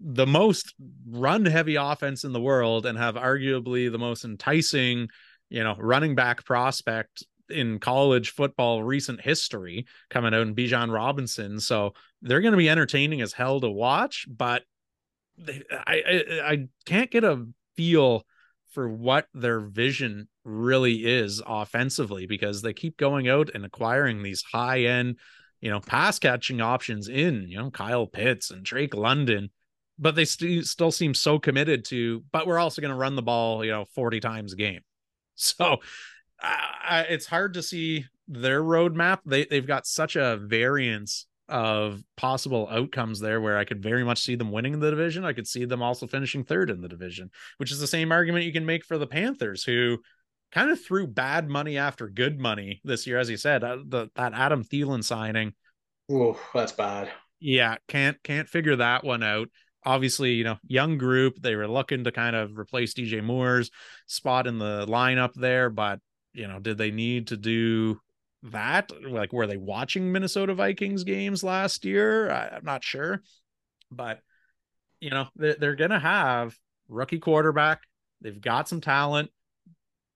the 0.00 0.26
most 0.26 0.74
run 1.08 1.44
heavy 1.44 1.76
offense 1.76 2.24
in 2.24 2.32
the 2.32 2.40
world 2.40 2.86
and 2.86 2.98
have 2.98 3.14
arguably 3.14 3.90
the 3.90 3.98
most 3.98 4.24
enticing, 4.24 5.08
you 5.48 5.62
know, 5.62 5.76
running 5.78 6.14
back 6.14 6.44
prospect 6.44 7.24
in 7.48 7.78
college 7.78 8.30
football 8.30 8.82
recent 8.82 9.20
history 9.20 9.86
coming 10.10 10.34
out 10.34 10.42
in 10.42 10.54
Bijan 10.54 10.92
Robinson. 10.92 11.60
So 11.60 11.92
they're 12.22 12.40
going 12.40 12.52
to 12.52 12.58
be 12.58 12.70
entertaining 12.70 13.20
as 13.20 13.32
hell 13.32 13.60
to 13.60 13.70
watch, 13.70 14.26
but 14.28 14.62
they, 15.36 15.62
I, 15.70 16.02
I 16.06 16.52
I 16.52 16.68
can't 16.86 17.10
get 17.10 17.24
a 17.24 17.46
feel 17.76 18.24
for 18.70 18.88
what 18.88 19.28
their 19.34 19.60
vision 19.60 20.28
really 20.44 21.04
is 21.04 21.42
offensively 21.46 22.26
because 22.26 22.60
they 22.60 22.72
keep 22.72 22.96
going 22.96 23.28
out 23.28 23.50
and 23.54 23.64
acquiring 23.64 24.22
these 24.22 24.42
high 24.42 24.80
end, 24.82 25.18
you 25.60 25.70
know, 25.70 25.80
pass 25.80 26.18
catching 26.18 26.60
options 26.60 27.08
in, 27.08 27.46
you 27.48 27.56
know, 27.56 27.70
Kyle 27.70 28.06
Pitts 28.06 28.50
and 28.50 28.64
Drake 28.64 28.94
London 28.94 29.50
but 29.98 30.14
they 30.14 30.24
st- 30.24 30.66
still 30.66 30.90
seem 30.90 31.14
so 31.14 31.38
committed 31.38 31.84
to 31.86 32.24
but 32.32 32.46
we're 32.46 32.58
also 32.58 32.82
going 32.82 32.90
to 32.90 32.96
run 32.96 33.16
the 33.16 33.22
ball 33.22 33.64
you 33.64 33.70
know 33.70 33.84
40 33.94 34.20
times 34.20 34.52
a 34.52 34.56
game. 34.56 34.80
So 35.36 35.78
uh, 36.40 37.02
it's 37.08 37.26
hard 37.26 37.54
to 37.54 37.62
see 37.62 38.06
their 38.28 38.62
roadmap. 38.62 39.18
They, 39.26 39.44
they've 39.44 39.66
got 39.66 39.84
such 39.84 40.14
a 40.14 40.36
variance 40.36 41.26
of 41.48 42.02
possible 42.16 42.68
outcomes 42.70 43.20
there 43.20 43.38
where 43.38 43.58
i 43.58 43.64
could 43.64 43.82
very 43.82 44.02
much 44.02 44.22
see 44.22 44.34
them 44.34 44.50
winning 44.50 44.80
the 44.80 44.90
division. 44.90 45.24
I 45.24 45.34
could 45.34 45.46
see 45.46 45.66
them 45.66 45.82
also 45.82 46.06
finishing 46.06 46.42
third 46.42 46.70
in 46.70 46.80
the 46.80 46.88
division 46.88 47.30
which 47.58 47.70
is 47.70 47.80
the 47.80 47.86
same 47.86 48.12
argument 48.12 48.46
you 48.46 48.52
can 48.52 48.64
make 48.64 48.84
for 48.84 48.96
the 48.96 49.06
panthers 49.06 49.62
who 49.62 49.98
kind 50.52 50.70
of 50.70 50.82
threw 50.82 51.06
bad 51.06 51.50
money 51.50 51.76
after 51.76 52.08
good 52.08 52.40
money 52.40 52.80
this 52.82 53.06
year 53.06 53.18
as 53.18 53.28
you 53.28 53.36
said 53.36 53.62
uh, 53.62 53.76
the, 53.86 54.08
that 54.14 54.32
adam 54.32 54.64
Thielen 54.64 55.04
signing. 55.04 55.52
Oh 56.10 56.40
that's 56.54 56.72
bad. 56.72 57.10
Yeah 57.40 57.76
can't 57.88 58.22
can't 58.22 58.48
figure 58.48 58.76
that 58.76 59.04
one 59.04 59.22
out 59.22 59.48
obviously, 59.84 60.32
you 60.32 60.44
know, 60.44 60.56
young 60.66 60.98
group. 60.98 61.40
They 61.40 61.56
were 61.56 61.68
looking 61.68 62.04
to 62.04 62.12
kind 62.12 62.36
of 62.36 62.58
replace 62.58 62.94
DJ 62.94 63.22
Moore's 63.22 63.70
spot 64.06 64.46
in 64.46 64.58
the 64.58 64.86
lineup 64.86 65.34
there, 65.34 65.70
but 65.70 66.00
you 66.32 66.48
know, 66.48 66.58
did 66.58 66.78
they 66.78 66.90
need 66.90 67.28
to 67.28 67.36
do 67.36 68.00
that? 68.44 68.90
Like, 69.06 69.32
were 69.32 69.46
they 69.46 69.56
watching 69.56 70.10
Minnesota 70.10 70.54
Vikings 70.54 71.04
games 71.04 71.44
last 71.44 71.84
year? 71.84 72.30
I, 72.30 72.56
am 72.56 72.64
not 72.64 72.84
sure, 72.84 73.22
but 73.90 74.20
you 75.00 75.10
know, 75.10 75.28
they're, 75.36 75.54
they're 75.54 75.76
gonna 75.76 76.00
have 76.00 76.56
rookie 76.88 77.20
quarterback. 77.20 77.80
They've 78.20 78.40
got 78.40 78.68
some 78.68 78.80
talent. 78.80 79.30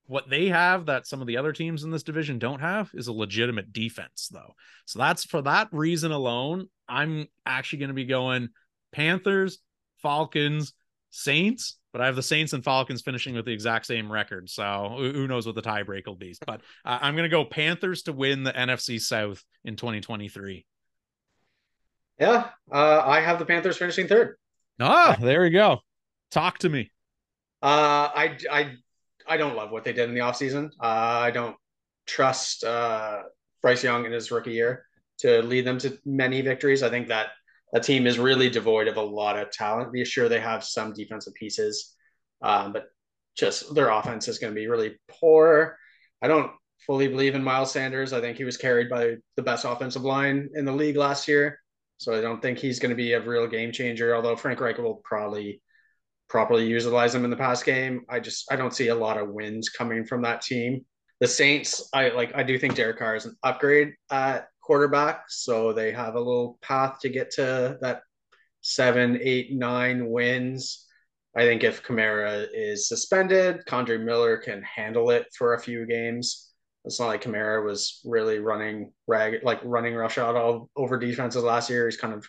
What 0.07 0.31
they 0.31 0.47
have 0.47 0.87
that 0.87 1.07
some 1.07 1.21
of 1.21 1.27
the 1.27 1.37
other 1.37 1.53
teams 1.53 1.85
in 1.85 1.91
this 1.91 2.03
division 2.03 2.39
don't 2.39 2.61
have 2.61 2.91
is 2.95 3.09
a 3.09 3.13
legitimate 3.13 3.75
defense, 3.75 4.31
though. 4.33 4.55
So 4.87 4.99
that's 4.99 5.25
for 5.25 5.43
that 5.43 5.69
reason 5.71 6.13
alone. 6.13 6.69
I'm 6.89 7.27
actually 7.45 7.81
going 7.81 7.89
to 7.89 7.95
be 7.95 8.07
going 8.07 8.49
Panthers, 8.93 9.59
Falcons, 10.03 10.73
Saints, 11.11 11.79
but 11.93 12.03
I 12.03 12.07
have 12.07 12.17
the 12.17 12.23
Saints 12.23 12.53
and 12.53 12.63
Falcons 12.63 13.03
finishing 13.03 13.35
with 13.35 13.45
the 13.45 13.53
exact 13.53 13.87
same 13.87 14.11
record. 14.13 14.49
So 14.51 14.95
who 14.99 15.27
knows 15.27 15.47
what 15.47 15.55
the 15.55 15.63
tiebreak 15.63 16.07
will 16.07 16.17
be. 16.17 16.37
But 16.47 16.61
uh, 16.85 16.99
I'm 17.01 17.15
going 17.15 17.29
to 17.29 17.35
go 17.35 17.45
Panthers 17.45 18.03
to 18.03 18.13
win 18.13 18.43
the 18.43 18.53
NFC 18.53 19.01
South 19.01 19.43
in 19.65 19.77
2023. 19.77 20.67
Yeah, 22.21 22.49
uh, 22.73 23.03
I 23.05 23.21
have 23.21 23.39
the 23.39 23.47
Panthers 23.47 23.77
finishing 23.77 24.09
third. 24.09 24.37
Ah, 24.81 25.17
there 25.21 25.43
we 25.43 25.51
go. 25.51 25.79
Talk 26.31 26.59
to 26.59 26.69
me. 26.69 26.91
Uh, 27.63 28.11
I, 28.15 28.37
I, 28.51 28.73
I 29.27 29.37
don't 29.37 29.57
love 29.57 29.71
what 29.71 29.85
they 29.85 29.93
did 29.93 30.09
in 30.09 30.15
the 30.15 30.21
offseason. 30.21 30.71
Uh, 30.81 30.85
I 31.23 31.31
don't 31.31 31.57
trust 32.07 32.65
uh, 32.65 33.23
Bryce 33.63 33.83
Young 33.83 34.05
in 34.05 34.13
his 34.13 34.31
rookie 34.31 34.53
year 34.53 34.85
to 35.19 35.43
lead 35.43 35.65
them 35.65 35.79
to 35.79 35.99
many 36.05 36.41
victories. 36.43 36.83
I 36.83 36.91
think 36.91 37.09
that 37.09 37.29
a 37.75 37.81
team 37.81 38.07
is 38.07 38.19
really 38.19 38.49
devoid 38.49 38.89
of 38.89 38.97
a 38.97 39.03
lot 39.03 39.39
of 39.39 39.51
talent. 39.51 39.93
Be 39.93 40.05
sure 40.05 40.29
they 40.29 40.41
have 40.41 40.65
some 40.65 40.93
defensive 40.93 41.35
pieces, 41.35 41.95
um, 42.43 42.73
but 42.73 42.87
just 43.37 43.75
their 43.75 43.91
offense 43.91 44.29
is 44.29 44.39
going 44.39 44.53
to 44.53 44.59
be 44.59 44.67
really 44.67 44.97
poor. 45.09 45.77
I 46.23 46.29
don't 46.29 46.51
fully 46.87 47.09
believe 47.09 47.35
in 47.35 47.43
Miles 47.43 47.73
Sanders. 47.73 48.13
I 48.13 48.21
think 48.21 48.37
he 48.37 48.45
was 48.45 48.57
carried 48.57 48.89
by 48.89 49.17
the 49.37 49.43
best 49.43 49.65
offensive 49.65 50.03
line 50.03 50.49
in 50.55 50.65
the 50.65 50.73
league 50.73 50.97
last 50.97 51.29
year. 51.29 51.61
So 51.99 52.17
I 52.17 52.21
don't 52.21 52.41
think 52.41 52.59
he's 52.59 52.79
going 52.79 52.91
to 52.91 52.97
be 52.97 53.13
a 53.13 53.21
real 53.21 53.47
game 53.47 53.73
changer, 53.73 54.15
although 54.15 54.37
Frank 54.37 54.61
Reich 54.61 54.79
will 54.79 55.01
probably 55.05 55.61
properly 56.29 56.67
utilize 56.67 57.15
him 57.15 57.25
in 57.25 57.31
the 57.31 57.37
past 57.37 57.65
game. 57.65 58.03
I 58.09 58.21
just 58.21 58.51
I 58.53 58.57
don't 58.57 58.75
see 58.75 58.89
a 58.89 58.95
lot 58.95 59.19
of 59.19 59.31
wins 59.31 59.69
coming 59.69 60.05
from 60.05 60.23
that 60.23 60.43
team. 60.43 60.85
The 61.21 61.27
Saints, 61.27 61.89
I 61.93 62.11
like 62.11 62.35
I 62.35 62.45
do 62.45 62.59
think 62.59 62.77
Derek 62.77 62.99
Carr 62.99 63.17
is 63.17 63.27
an 63.27 63.37
upgrade 63.43 63.95
at 64.11 64.49
quarterback, 64.69 65.25
so 65.29 65.73
they 65.73 65.91
have 65.93 66.15
a 66.15 66.21
little 66.21 66.59
path 66.61 67.01
to 67.01 67.09
get 67.09 67.31
to 67.31 67.79
that 67.81 68.03
seven, 68.61 69.19
eight, 69.23 69.51
nine 69.51 70.11
wins. 70.11 70.87
I 71.35 71.45
think 71.45 71.65
if 71.65 71.83
Kamara 71.83 72.47
is 72.53 72.87
suspended, 72.87 73.65
Kendre 73.67 73.99
Miller 73.99 74.37
can 74.37 74.63
handle 74.63 75.09
it 75.09 75.25
for 75.35 75.55
a 75.55 75.59
few 75.59 75.87
games. 75.87 76.51
It's 76.85 77.01
not 77.01 77.07
like 77.07 77.25
Kamara 77.25 77.65
was 77.65 78.03
really 78.05 78.41
running 78.41 78.93
rag 79.07 79.43
like 79.43 79.61
running 79.65 79.95
roughshod 79.95 80.37
all 80.37 80.69
over 80.77 80.99
defenses 80.99 81.43
last 81.43 81.71
year. 81.71 81.87
He's 81.87 81.97
kind 81.97 82.13
of 82.13 82.27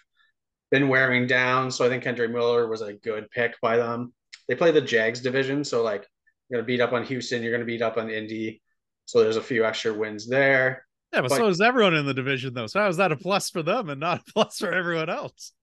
been 0.71 0.87
wearing 0.87 1.27
down. 1.27 1.69
So 1.71 1.85
I 1.85 1.89
think 1.89 2.05
Kendre 2.05 2.31
Miller 2.31 2.69
was 2.69 2.79
a 2.81 2.93
good 2.93 3.29
pick 3.31 3.59
by 3.61 3.75
them. 3.75 4.13
They 4.47 4.55
play 4.55 4.71
the 4.71 4.79
Jags 4.79 5.19
division, 5.19 5.65
so 5.65 5.83
like 5.83 6.07
you're 6.47 6.61
gonna 6.61 6.65
beat 6.65 6.79
up 6.79 6.93
on 6.93 7.03
Houston, 7.03 7.43
you're 7.43 7.51
gonna 7.51 7.65
beat 7.65 7.81
up 7.81 7.97
on 7.97 8.09
Indy. 8.09 8.61
So 9.03 9.21
there's 9.21 9.35
a 9.35 9.41
few 9.41 9.65
extra 9.65 9.93
wins 9.93 10.25
there. 10.25 10.85
Yeah, 11.13 11.21
but, 11.21 11.29
but 11.29 11.37
so 11.37 11.47
is 11.47 11.61
everyone 11.61 11.95
in 11.95 12.05
the 12.05 12.13
division 12.13 12.53
though. 12.53 12.67
So 12.67 12.79
how 12.79 12.87
is 12.87 12.97
that 12.97 13.11
a 13.11 13.17
plus 13.17 13.49
for 13.49 13.63
them 13.63 13.89
and 13.89 13.99
not 13.99 14.19
a 14.19 14.23
plus 14.33 14.57
for 14.59 14.71
everyone 14.71 15.09
else? 15.09 15.53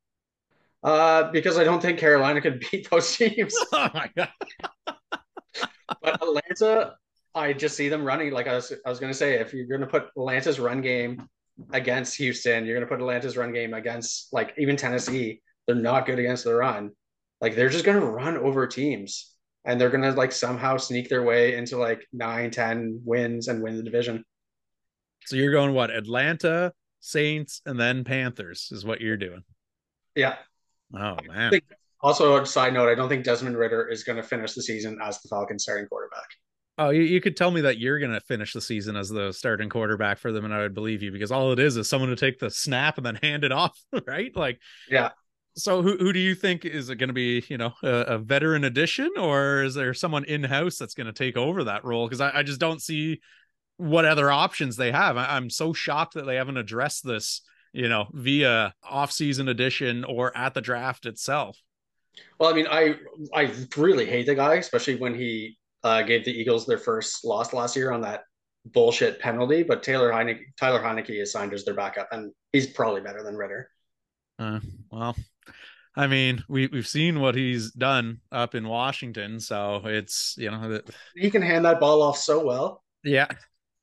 Uh, 0.83 1.31
because 1.31 1.59
I 1.59 1.65
don't 1.65 1.81
think 1.81 1.99
Carolina 1.99 2.41
could 2.41 2.65
beat 2.71 2.89
those 2.91 3.17
teams. 3.17 3.55
Oh 3.73 3.91
my 3.95 4.11
god! 4.17 4.29
but 6.03 6.23
Atlanta, 6.23 6.95
I 7.35 7.53
just 7.53 7.77
see 7.77 7.89
them 7.89 8.05
running. 8.05 8.33
Like 8.33 8.47
I 8.47 8.55
was, 8.55 8.73
I 8.85 8.89
was 8.89 8.99
going 8.99 9.13
to 9.13 9.19
say, 9.19 9.35
if 9.41 9.53
you're 9.53 9.67
going 9.67 9.81
to 9.81 9.87
put 9.87 10.09
Atlanta's 10.17 10.59
run 10.59 10.81
game 10.81 11.29
against 11.73 12.17
Houston, 12.17 12.65
you're 12.65 12.77
going 12.77 12.87
to 12.87 12.93
put 12.93 13.01
Atlanta's 13.01 13.37
run 13.37 13.53
game 13.53 13.75
against 13.75 14.33
like 14.33 14.55
even 14.59 14.77
Tennessee. 14.77 15.41
They're 15.67 15.77
not 15.77 16.07
good 16.07 16.19
against 16.19 16.45
the 16.45 16.55
run. 16.55 16.91
Like 17.41 17.55
they're 17.55 17.69
just 17.69 17.85
going 17.85 18.01
to 18.01 18.07
run 18.07 18.37
over 18.37 18.67
teams, 18.67 19.35
and 19.65 19.81
they're 19.81 19.91
going 19.91 20.03
to 20.03 20.13
like 20.13 20.33
somehow 20.33 20.77
sneak 20.77 21.09
their 21.09 21.23
way 21.23 21.57
into 21.57 21.77
like 21.77 22.07
nine, 22.13 22.51
ten 22.51 23.01
wins 23.05 23.49
and 23.49 23.63
win 23.63 23.77
the 23.77 23.83
division. 23.83 24.25
So 25.27 25.37
you're 25.37 25.53
going 25.53 25.73
what? 25.75 25.91
Atlanta, 25.91 26.73
Saints, 27.01 27.61
and 27.67 27.79
then 27.79 28.05
Panthers 28.05 28.69
is 28.73 28.85
what 28.85 29.01
you're 29.01 29.17
doing. 29.17 29.43
Yeah. 30.15 30.37
Oh 30.95 31.17
man. 31.27 31.53
also, 32.01 32.41
a 32.41 32.47
side 32.47 32.73
note, 32.73 32.89
I 32.89 32.95
don't 32.95 33.09
think 33.09 33.25
Desmond 33.25 33.57
Ridder 33.57 33.89
is 33.89 34.05
going 34.05 34.17
to 34.17 34.23
finish 34.23 34.55
the 34.55 34.63
season 34.63 34.99
as 35.03 35.21
the 35.21 35.29
Falcons 35.29 35.65
starting 35.65 35.87
quarterback. 35.87 36.27
Oh, 36.79 36.91
you, 36.91 37.03
you 37.03 37.21
could 37.21 37.37
tell 37.37 37.51
me 37.51 37.63
that 37.63 37.79
you're 37.79 37.99
going 37.99 38.13
to 38.13 38.21
finish 38.21 38.53
the 38.53 38.61
season 38.61 38.97
as 38.97 39.09
the 39.09 39.33
starting 39.33 39.71
quarterback 39.71 40.19
for 40.19 40.31
them, 40.31 40.45
and 40.45 40.53
I 40.53 40.61
would 40.61 40.75
believe 40.75 41.03
you 41.03 41.11
because 41.11 41.33
all 41.33 41.53
it 41.53 41.59
is 41.59 41.77
is 41.77 41.89
someone 41.89 42.11
to 42.11 42.17
take 42.17 42.39
the 42.39 42.51
snap 42.51 42.99
and 42.99 43.07
then 43.07 43.17
hand 43.17 43.45
it 43.45 43.53
off, 43.53 43.79
right? 44.07 44.35
Like, 44.37 44.61
yeah. 44.91 45.11
So, 45.59 45.81
who 45.81 45.97
who 45.97 46.13
do 46.13 46.19
you 46.19 46.35
think 46.35 46.67
is 46.67 46.91
it 46.91 46.97
going 46.97 47.09
to 47.09 47.15
be? 47.15 47.43
You 47.49 47.57
know, 47.57 47.73
a, 47.83 47.89
a 47.89 48.19
veteran 48.19 48.65
addition, 48.65 49.11
or 49.17 49.63
is 49.63 49.75
there 49.75 49.95
someone 49.95 50.25
in 50.25 50.45
house 50.45 50.77
that's 50.77 50.93
going 50.93 51.07
to 51.07 51.15
take 51.15 51.39
over 51.39 51.65
that 51.65 51.85
role? 51.85 52.07
Because 52.07 52.21
I, 52.21 52.41
I 52.41 52.43
just 52.43 52.61
don't 52.61 52.83
see 52.83 53.21
what 53.77 54.05
other 54.05 54.31
options 54.31 54.77
they 54.77 54.93
have. 54.93 55.17
I, 55.17 55.37
I'm 55.37 55.51
so 55.51 55.73
shocked 55.73 56.15
that 56.15 56.27
they 56.27 56.37
haven't 56.37 56.57
addressed 56.57 57.05
this, 57.05 57.43
you 57.73 57.89
know, 57.89 58.07
via 58.13 58.75
off-season 58.83 59.49
edition 59.49 60.05
or 60.05 60.37
at 60.37 60.55
the 60.55 60.61
draft 60.61 61.07
itself. 61.07 61.59
Well, 62.39 62.51
I 62.51 62.55
mean, 62.55 62.67
I 62.71 62.97
I 63.35 63.53
really 63.77 64.07
hate 64.07 64.27
the 64.27 64.35
guy, 64.35 64.55
especially 64.55 64.97
when 64.97 65.15
he 65.15 65.59
uh, 65.85 66.03
gave 66.03 66.25
the 66.25 66.33
Eagles 66.33 66.67
their 66.67 66.79
first 66.79 67.25
loss 67.25 67.53
last 67.53 67.77
year 67.77 67.93
on 67.93 68.01
that 68.03 68.23
bullshit 68.65 69.21
penalty. 69.21 69.63
But 69.63 69.83
Taylor 69.83 70.11
Heinicke, 70.11 70.41
Tyler 70.59 70.81
Heinicke 70.81 71.21
is 71.21 71.33
signed 71.33 71.53
as 71.53 71.65
their 71.65 71.75
backup, 71.75 72.09
and 72.13 72.33
he's 72.53 72.67
probably 72.67 73.03
better 73.03 73.23
than 73.23 73.37
Ridder. 73.37 73.69
Uh, 74.39 74.61
well, 74.91 75.15
I 75.95 76.07
mean, 76.07 76.45
we 76.49 76.67
we've 76.67 76.87
seen 76.87 77.21
what 77.21 77.35
he's 77.35 77.73
done 77.73 78.21
up 78.31 78.55
in 78.55 78.69
Washington, 78.69 79.41
so 79.41 79.83
it's 79.85 80.35
you 80.39 80.51
know 80.51 80.81
he 81.15 81.31
can 81.31 81.43
hand 81.43 81.65
that 81.65 81.81
ball 81.81 82.03
off 82.03 82.19
so 82.19 82.45
well. 82.45 82.83
Yeah, 83.05 83.29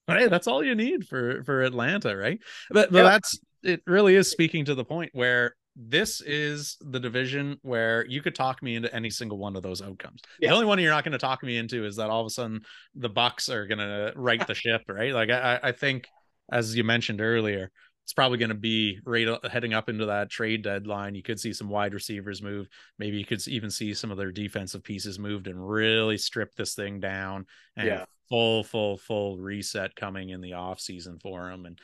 hey, 0.07 0.27
that's 0.27 0.47
all 0.47 0.63
you 0.63 0.75
need 0.75 1.07
for 1.07 1.43
for 1.43 1.61
Atlanta, 1.61 2.15
right? 2.15 2.39
But 2.69 2.91
but 2.91 2.99
yeah. 2.99 3.03
that's 3.03 3.39
it. 3.63 3.81
Really 3.85 4.15
is 4.15 4.29
speaking 4.29 4.65
to 4.65 4.75
the 4.75 4.85
point 4.85 5.11
where 5.13 5.55
this 5.75 6.21
is 6.21 6.77
the 6.81 6.99
division 6.99 7.57
where 7.63 8.05
you 8.05 8.21
could 8.21 8.35
talk 8.35 8.61
me 8.61 8.75
into 8.75 8.93
any 8.93 9.09
single 9.09 9.37
one 9.37 9.55
of 9.55 9.63
those 9.63 9.81
outcomes. 9.81 10.21
Yeah. 10.39 10.49
The 10.49 10.55
only 10.55 10.67
one 10.67 10.79
you're 10.79 10.91
not 10.91 11.03
going 11.03 11.13
to 11.13 11.17
talk 11.17 11.41
me 11.43 11.57
into 11.57 11.85
is 11.85 11.95
that 11.95 12.09
all 12.09 12.21
of 12.21 12.27
a 12.27 12.29
sudden 12.29 12.61
the 12.95 13.09
Bucks 13.09 13.49
are 13.49 13.65
going 13.65 13.79
to 13.79 14.13
right 14.15 14.45
the 14.45 14.53
ship, 14.53 14.83
right? 14.87 15.13
Like 15.13 15.29
I, 15.29 15.59
I 15.63 15.71
think, 15.71 16.07
as 16.51 16.75
you 16.75 16.83
mentioned 16.83 17.21
earlier, 17.21 17.71
it's 18.03 18.13
probably 18.13 18.37
going 18.37 18.49
to 18.49 18.55
be 18.55 18.99
right 19.05 19.27
heading 19.49 19.73
up 19.73 19.89
into 19.89 20.07
that 20.07 20.29
trade 20.29 20.61
deadline. 20.61 21.15
You 21.15 21.23
could 21.23 21.39
see 21.39 21.53
some 21.53 21.69
wide 21.69 21.93
receivers 21.93 22.41
move. 22.41 22.67
Maybe 22.99 23.17
you 23.17 23.25
could 23.25 23.45
even 23.47 23.71
see 23.71 23.93
some 23.93 24.11
of 24.11 24.17
their 24.17 24.31
defensive 24.31 24.83
pieces 24.83 25.17
moved 25.17 25.47
and 25.47 25.67
really 25.67 26.17
strip 26.17 26.53
this 26.53 26.75
thing 26.75 26.99
down 26.99 27.45
and 27.77 27.87
yeah. 27.87 28.05
Full, 28.33 28.63
full, 28.63 28.97
full 28.97 29.37
reset 29.37 29.95
coming 29.95 30.29
in 30.29 30.41
the 30.41 30.53
off 30.53 30.79
season 30.79 31.19
for 31.21 31.47
them. 31.51 31.67
And 31.67 31.77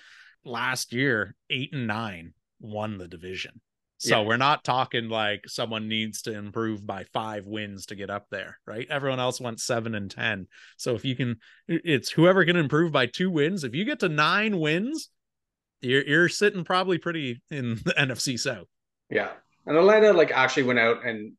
last 0.44 0.92
year, 0.94 1.36
eight 1.52 1.74
and 1.74 1.86
nine 1.86 2.34
won 2.60 2.98
the 2.98 3.08
division. 3.08 3.62
So 4.00 4.22
yeah. 4.22 4.28
we're 4.28 4.38
not 4.38 4.64
talking 4.64 5.10
like 5.10 5.44
someone 5.46 5.88
needs 5.88 6.24
to 6.24 6.34
improve 6.34 6.88
by 6.88 7.04
five 7.14 7.46
wins 7.46 7.86
to 7.88 7.96
get 7.96 8.10
up 8.10 8.26
there, 8.32 8.58
right? 8.66 8.88
Everyone 8.90 9.20
else 9.20 9.40
went 9.40 9.60
seven 9.60 9.94
and 9.94 10.10
10. 10.10 10.48
So 10.78 10.96
if 10.96 11.06
you 11.06 11.16
can, 11.16 11.36
it's 11.68 12.10
whoever 12.10 12.44
can 12.44 12.56
improve 12.56 12.92
by 12.92 13.06
two 13.06 13.30
wins. 13.30 13.64
If 13.64 13.76
you 13.76 13.86
get 13.86 14.00
to 14.00 14.10
nine 14.10 14.60
wins, 14.60 15.12
you're, 15.82 16.04
you're 16.04 16.30
sitting 16.30 16.64
probably 16.64 16.98
pretty 16.98 17.44
in 17.52 17.76
the 17.86 17.94
NFC 17.94 18.40
South. 18.40 18.66
Yeah. 19.12 19.30
And 19.68 19.78
Atlanta 19.78 20.14
like 20.14 20.32
actually 20.32 20.64
went 20.64 20.80
out 20.80 21.06
and 21.06 21.34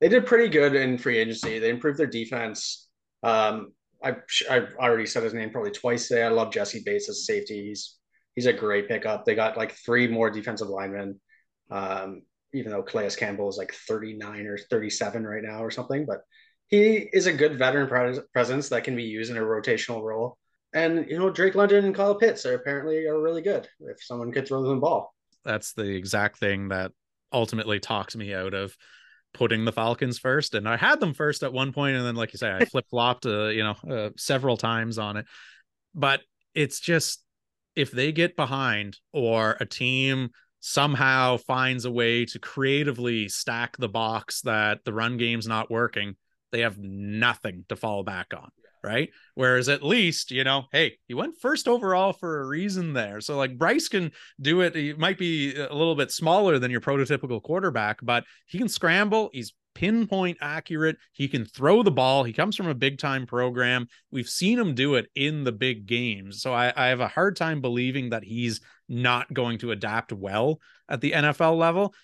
they 0.00 0.08
did 0.08 0.24
pretty 0.24 0.48
good 0.48 0.74
in 0.74 0.96
free 0.96 1.18
agency. 1.18 1.58
They 1.58 1.68
improved 1.68 1.98
their 1.98 2.06
defense. 2.06 2.88
Um, 3.22 3.72
I, 4.04 4.16
I've 4.50 4.68
already 4.78 5.06
said 5.06 5.22
his 5.22 5.34
name 5.34 5.50
probably 5.50 5.70
twice 5.70 6.08
today. 6.08 6.22
I 6.24 6.28
love 6.28 6.52
Jessie 6.52 6.82
Bates 6.84 7.08
as 7.08 7.26
safety. 7.26 7.68
He's, 7.68 7.96
he's 8.34 8.46
a 8.46 8.52
great 8.52 8.88
pickup. 8.88 9.24
They 9.24 9.34
got 9.34 9.56
like 9.56 9.72
three 9.72 10.06
more 10.06 10.30
defensive 10.30 10.68
linemen 10.68 11.20
um, 11.70 12.22
even 12.52 12.70
though 12.70 12.82
Calais 12.82 13.10
Campbell 13.16 13.48
is 13.48 13.56
like 13.56 13.74
39 13.74 14.46
or 14.46 14.58
37 14.58 15.26
right 15.26 15.42
now 15.42 15.62
or 15.62 15.70
something. 15.70 16.06
But 16.06 16.22
he 16.68 17.08
is 17.12 17.26
a 17.26 17.32
good 17.32 17.58
veteran 17.58 17.88
pres- 17.88 18.20
presence 18.32 18.68
that 18.70 18.84
can 18.84 18.96
be 18.96 19.04
used 19.04 19.30
in 19.30 19.36
a 19.36 19.40
rotational 19.40 20.02
role. 20.02 20.38
And 20.72 21.08
you 21.08 21.18
know, 21.18 21.30
Drake 21.30 21.54
London 21.54 21.84
and 21.84 21.94
Kyle 21.94 22.14
Pitts 22.14 22.46
are 22.46 22.54
apparently 22.54 23.06
are 23.06 23.20
really 23.20 23.42
good 23.42 23.68
if 23.80 24.02
someone 24.02 24.32
could 24.32 24.46
throw 24.46 24.62
them 24.62 24.76
the 24.76 24.80
ball. 24.80 25.14
That's 25.44 25.72
the 25.72 25.88
exact 25.88 26.38
thing 26.38 26.68
that 26.68 26.92
ultimately 27.32 27.80
talks 27.80 28.16
me 28.16 28.32
out 28.32 28.54
of 28.54 28.76
putting 29.34 29.64
the 29.64 29.72
Falcons 29.72 30.18
first. 30.18 30.54
And 30.54 30.68
I 30.68 30.76
had 30.76 31.00
them 31.00 31.12
first 31.12 31.42
at 31.42 31.52
one 31.52 31.72
point, 31.72 31.96
and 31.96 32.06
then, 32.06 32.14
like 32.14 32.32
you 32.32 32.38
say, 32.38 32.50
I 32.50 32.64
flip 32.64 32.86
flopped, 32.88 33.26
uh, 33.26 33.48
you 33.48 33.64
know, 33.64 33.76
uh, 33.90 34.10
several 34.16 34.56
times 34.56 34.98
on 34.98 35.18
it. 35.18 35.26
But 35.94 36.20
it's 36.54 36.80
just 36.80 37.22
if 37.76 37.90
they 37.90 38.12
get 38.12 38.36
behind 38.36 38.98
or 39.12 39.56
a 39.60 39.66
team 39.66 40.30
somehow 40.60 41.36
finds 41.36 41.84
a 41.84 41.90
way 41.90 42.24
to 42.24 42.38
creatively 42.38 43.28
stack 43.28 43.76
the 43.76 43.88
box 43.88 44.40
that 44.42 44.84
the 44.84 44.92
run 44.92 45.18
game's 45.18 45.46
not 45.46 45.70
working, 45.70 46.16
they 46.52 46.60
have 46.60 46.78
nothing 46.78 47.64
to 47.68 47.76
fall 47.76 48.02
back 48.02 48.32
on. 48.34 48.50
Right. 48.84 49.08
Whereas 49.34 49.70
at 49.70 49.82
least, 49.82 50.30
you 50.30 50.44
know, 50.44 50.64
hey, 50.70 50.98
he 51.08 51.14
went 51.14 51.40
first 51.40 51.68
overall 51.68 52.12
for 52.12 52.42
a 52.42 52.46
reason 52.46 52.92
there. 52.92 53.22
So, 53.22 53.36
like, 53.38 53.56
Bryce 53.56 53.88
can 53.88 54.12
do 54.42 54.60
it. 54.60 54.76
He 54.76 54.92
might 54.92 55.16
be 55.16 55.56
a 55.56 55.72
little 55.72 55.94
bit 55.94 56.10
smaller 56.10 56.58
than 56.58 56.70
your 56.70 56.82
prototypical 56.82 57.42
quarterback, 57.42 58.00
but 58.02 58.24
he 58.46 58.58
can 58.58 58.68
scramble. 58.68 59.30
He's 59.32 59.54
pinpoint 59.74 60.38
accurate. 60.40 60.96
He 61.12 61.28
can 61.28 61.44
throw 61.44 61.82
the 61.82 61.90
ball. 61.90 62.24
He 62.24 62.32
comes 62.32 62.56
from 62.56 62.68
a 62.68 62.74
big 62.74 62.98
time 62.98 63.26
program. 63.26 63.88
We've 64.10 64.28
seen 64.28 64.58
him 64.58 64.74
do 64.74 64.94
it 64.94 65.06
in 65.14 65.44
the 65.44 65.52
big 65.52 65.86
games. 65.86 66.40
So 66.40 66.52
I, 66.52 66.72
I, 66.76 66.88
have 66.88 67.00
a 67.00 67.08
hard 67.08 67.36
time 67.36 67.60
believing 67.60 68.10
that 68.10 68.24
he's 68.24 68.60
not 68.88 69.32
going 69.32 69.58
to 69.58 69.72
adapt 69.72 70.12
well 70.12 70.60
at 70.88 71.00
the 71.00 71.12
NFL 71.12 71.58
level. 71.58 71.94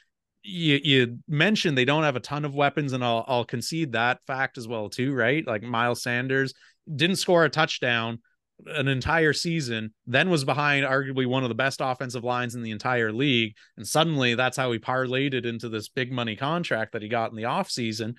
You, 0.42 0.80
you 0.82 1.18
mentioned 1.28 1.76
they 1.76 1.84
don't 1.84 2.02
have 2.02 2.16
a 2.16 2.20
ton 2.20 2.44
of 2.44 2.54
weapons, 2.54 2.92
and 2.92 3.04
I'll, 3.04 3.24
I'll 3.28 3.44
concede 3.44 3.92
that 3.92 4.20
fact 4.26 4.56
as 4.58 4.66
well 4.66 4.88
too, 4.88 5.14
right? 5.14 5.46
Like 5.46 5.62
Miles 5.62 6.02
Sanders 6.02 6.54
didn't 6.94 7.16
score 7.16 7.44
a 7.44 7.50
touchdown 7.50 8.20
an 8.66 8.88
entire 8.88 9.32
season, 9.32 9.92
then 10.06 10.30
was 10.30 10.44
behind 10.44 10.84
arguably 10.84 11.26
one 11.26 11.42
of 11.42 11.48
the 11.48 11.54
best 11.54 11.80
offensive 11.82 12.24
lines 12.24 12.54
in 12.54 12.62
the 12.62 12.70
entire 12.70 13.12
league. 13.12 13.54
And 13.76 13.86
suddenly 13.86 14.34
that's 14.34 14.56
how 14.56 14.72
he 14.72 14.78
parlayed 14.78 15.34
it 15.34 15.46
into 15.46 15.68
this 15.68 15.88
big 15.88 16.12
money 16.12 16.36
contract 16.36 16.92
that 16.92 17.02
he 17.02 17.08
got 17.08 17.30
in 17.30 17.36
the 17.36 17.44
offseason. 17.44 18.16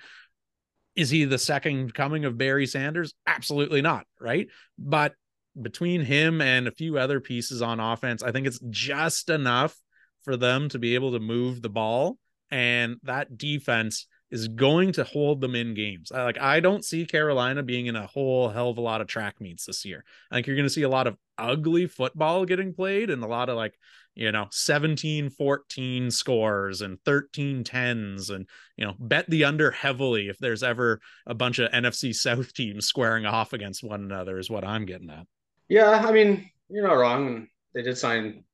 Is 0.94 1.10
he 1.10 1.24
the 1.24 1.38
second 1.38 1.94
coming 1.94 2.24
of 2.24 2.38
Barry 2.38 2.66
Sanders? 2.66 3.14
Absolutely 3.26 3.82
not. 3.82 4.06
Right. 4.20 4.48
But 4.78 5.14
between 5.60 6.02
him 6.02 6.40
and 6.40 6.66
a 6.66 6.72
few 6.72 6.98
other 6.98 7.20
pieces 7.20 7.62
on 7.62 7.80
offense, 7.80 8.22
I 8.22 8.32
think 8.32 8.46
it's 8.46 8.60
just 8.70 9.28
enough 9.28 9.76
for 10.22 10.36
them 10.36 10.68
to 10.70 10.78
be 10.78 10.94
able 10.94 11.12
to 11.12 11.20
move 11.20 11.62
the 11.62 11.70
ball. 11.70 12.18
And 12.50 12.96
that 13.04 13.38
defense 13.38 14.06
is 14.32 14.48
going 14.48 14.92
to 14.92 15.04
hold 15.04 15.42
them 15.42 15.54
in 15.54 15.74
games. 15.74 16.10
Like 16.10 16.40
I 16.40 16.58
don't 16.58 16.84
see 16.84 17.04
Carolina 17.04 17.62
being 17.62 17.86
in 17.86 17.94
a 17.94 18.06
whole 18.06 18.48
hell 18.48 18.70
of 18.70 18.78
a 18.78 18.80
lot 18.80 19.02
of 19.02 19.06
track 19.06 19.40
meets 19.40 19.66
this 19.66 19.84
year. 19.84 20.04
I 20.30 20.34
think 20.34 20.46
you're 20.46 20.56
going 20.56 20.66
to 20.66 20.72
see 20.72 20.82
a 20.82 20.88
lot 20.88 21.06
of 21.06 21.18
ugly 21.38 21.86
football 21.86 22.46
getting 22.46 22.72
played 22.72 23.10
and 23.10 23.22
a 23.22 23.26
lot 23.26 23.50
of 23.50 23.56
like 23.56 23.74
you 24.14 24.30
know 24.32 24.46
17 24.50 25.30
14 25.30 26.10
scores 26.10 26.82
and 26.82 26.98
13 27.04 27.64
10s 27.64 28.30
and 28.30 28.46
you 28.76 28.86
know 28.86 28.94
bet 28.98 29.28
the 29.28 29.44
under 29.44 29.70
heavily 29.70 30.28
if 30.28 30.38
there's 30.38 30.62
ever 30.62 31.00
a 31.26 31.34
bunch 31.34 31.58
of 31.58 31.70
NFC 31.70 32.14
South 32.14 32.52
teams 32.54 32.86
squaring 32.86 33.26
off 33.26 33.52
against 33.52 33.84
one 33.84 34.02
another 34.02 34.38
is 34.38 34.50
what 34.50 34.64
I'm 34.64 34.86
getting 34.86 35.10
at. 35.10 35.26
Yeah, 35.68 35.90
I 35.90 36.10
mean, 36.10 36.50
you're 36.70 36.86
not 36.86 36.94
wrong. 36.94 37.48
They 37.74 37.82
did 37.82 37.98
sign 37.98 38.44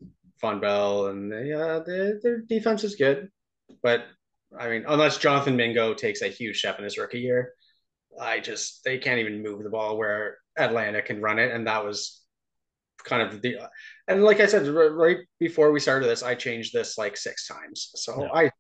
Vonn 0.43 0.61
Bell 0.61 1.07
and 1.07 1.31
they, 1.31 1.53
uh, 1.53 1.81
they, 1.81 2.13
their 2.23 2.41
defense 2.41 2.85
is 2.85 2.95
good. 2.95 3.29
But 3.83 4.05
I 4.57 4.69
mean, 4.69 4.85
unless 4.89 5.19
Jonathan 5.19 5.57
Mingo 5.57 5.95
takes 5.95 6.23
a 6.23 6.29
huge 6.29 6.59
step 6.59 6.79
in 6.79 6.85
his 6.85 6.99
rookie 6.99 7.21
year, 7.21 7.53
I 8.21 8.41
just 8.41 8.83
they 8.85 8.99
can't 8.99 9.21
even 9.21 9.43
move 9.43 9.63
the 9.63 9.71
ball 9.71 9.97
where 9.97 10.39
Atlanta 10.57 11.03
can 11.03 11.21
run 11.21 11.39
it, 11.39 11.53
and 11.53 11.67
that 11.67 11.85
was 11.85 12.23
kind 13.05 13.23
of 13.23 13.41
the 13.41 13.57
and 14.09 14.25
like 14.25 14.41
I 14.41 14.47
said 14.47 14.67
right 14.67 15.19
before 15.39 15.73
we 15.73 15.81
started 15.81 16.07
this, 16.07 16.23
I 16.23 16.35
changed 16.35 16.73
this 16.73 16.99
like 16.99 17.17
six 17.17 17.47
times. 17.47 17.91
So 17.95 18.23
yeah. 18.23 18.31
I 18.33 18.51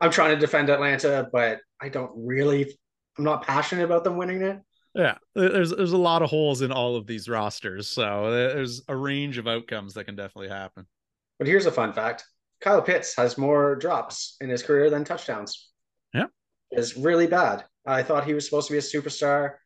I'm 0.00 0.10
trying 0.10 0.34
to 0.34 0.40
defend 0.40 0.70
Atlanta, 0.70 1.28
but 1.32 1.60
I 1.80 1.88
don't 1.88 2.12
really 2.14 2.76
I'm 3.18 3.24
not 3.24 3.42
passionate 3.42 3.84
about 3.84 4.04
them 4.04 4.16
winning 4.16 4.42
it. 4.42 4.58
Yeah, 4.94 5.16
there's 5.34 5.70
there's 5.70 5.92
a 5.92 5.98
lot 5.98 6.22
of 6.22 6.30
holes 6.30 6.62
in 6.62 6.70
all 6.70 6.96
of 6.96 7.06
these 7.06 7.28
rosters, 7.28 7.88
so 7.88 8.30
there's 8.30 8.82
a 8.88 8.96
range 8.96 9.38
of 9.38 9.48
outcomes 9.48 9.94
that 9.94 10.04
can 10.04 10.14
definitely 10.14 10.50
happen. 10.50 10.86
But 11.38 11.48
here's 11.48 11.66
a 11.66 11.72
fun 11.72 11.92
fact: 11.92 12.24
Kyle 12.64 12.80
Pitts 12.80 13.14
has 13.16 13.36
more 13.36 13.76
drops 13.76 14.36
in 14.40 14.48
his 14.48 14.62
career 14.62 14.88
than 14.88 15.04
touchdowns. 15.04 15.68
Yeah, 16.14 16.26
is 16.72 16.96
really 16.96 17.26
bad. 17.26 17.64
I 17.86 18.02
thought 18.02 18.24
he 18.24 18.32
was 18.32 18.46
supposed 18.46 18.68
to 18.68 18.72
be 18.72 18.78
a 18.78 18.80
superstar. 18.80 19.56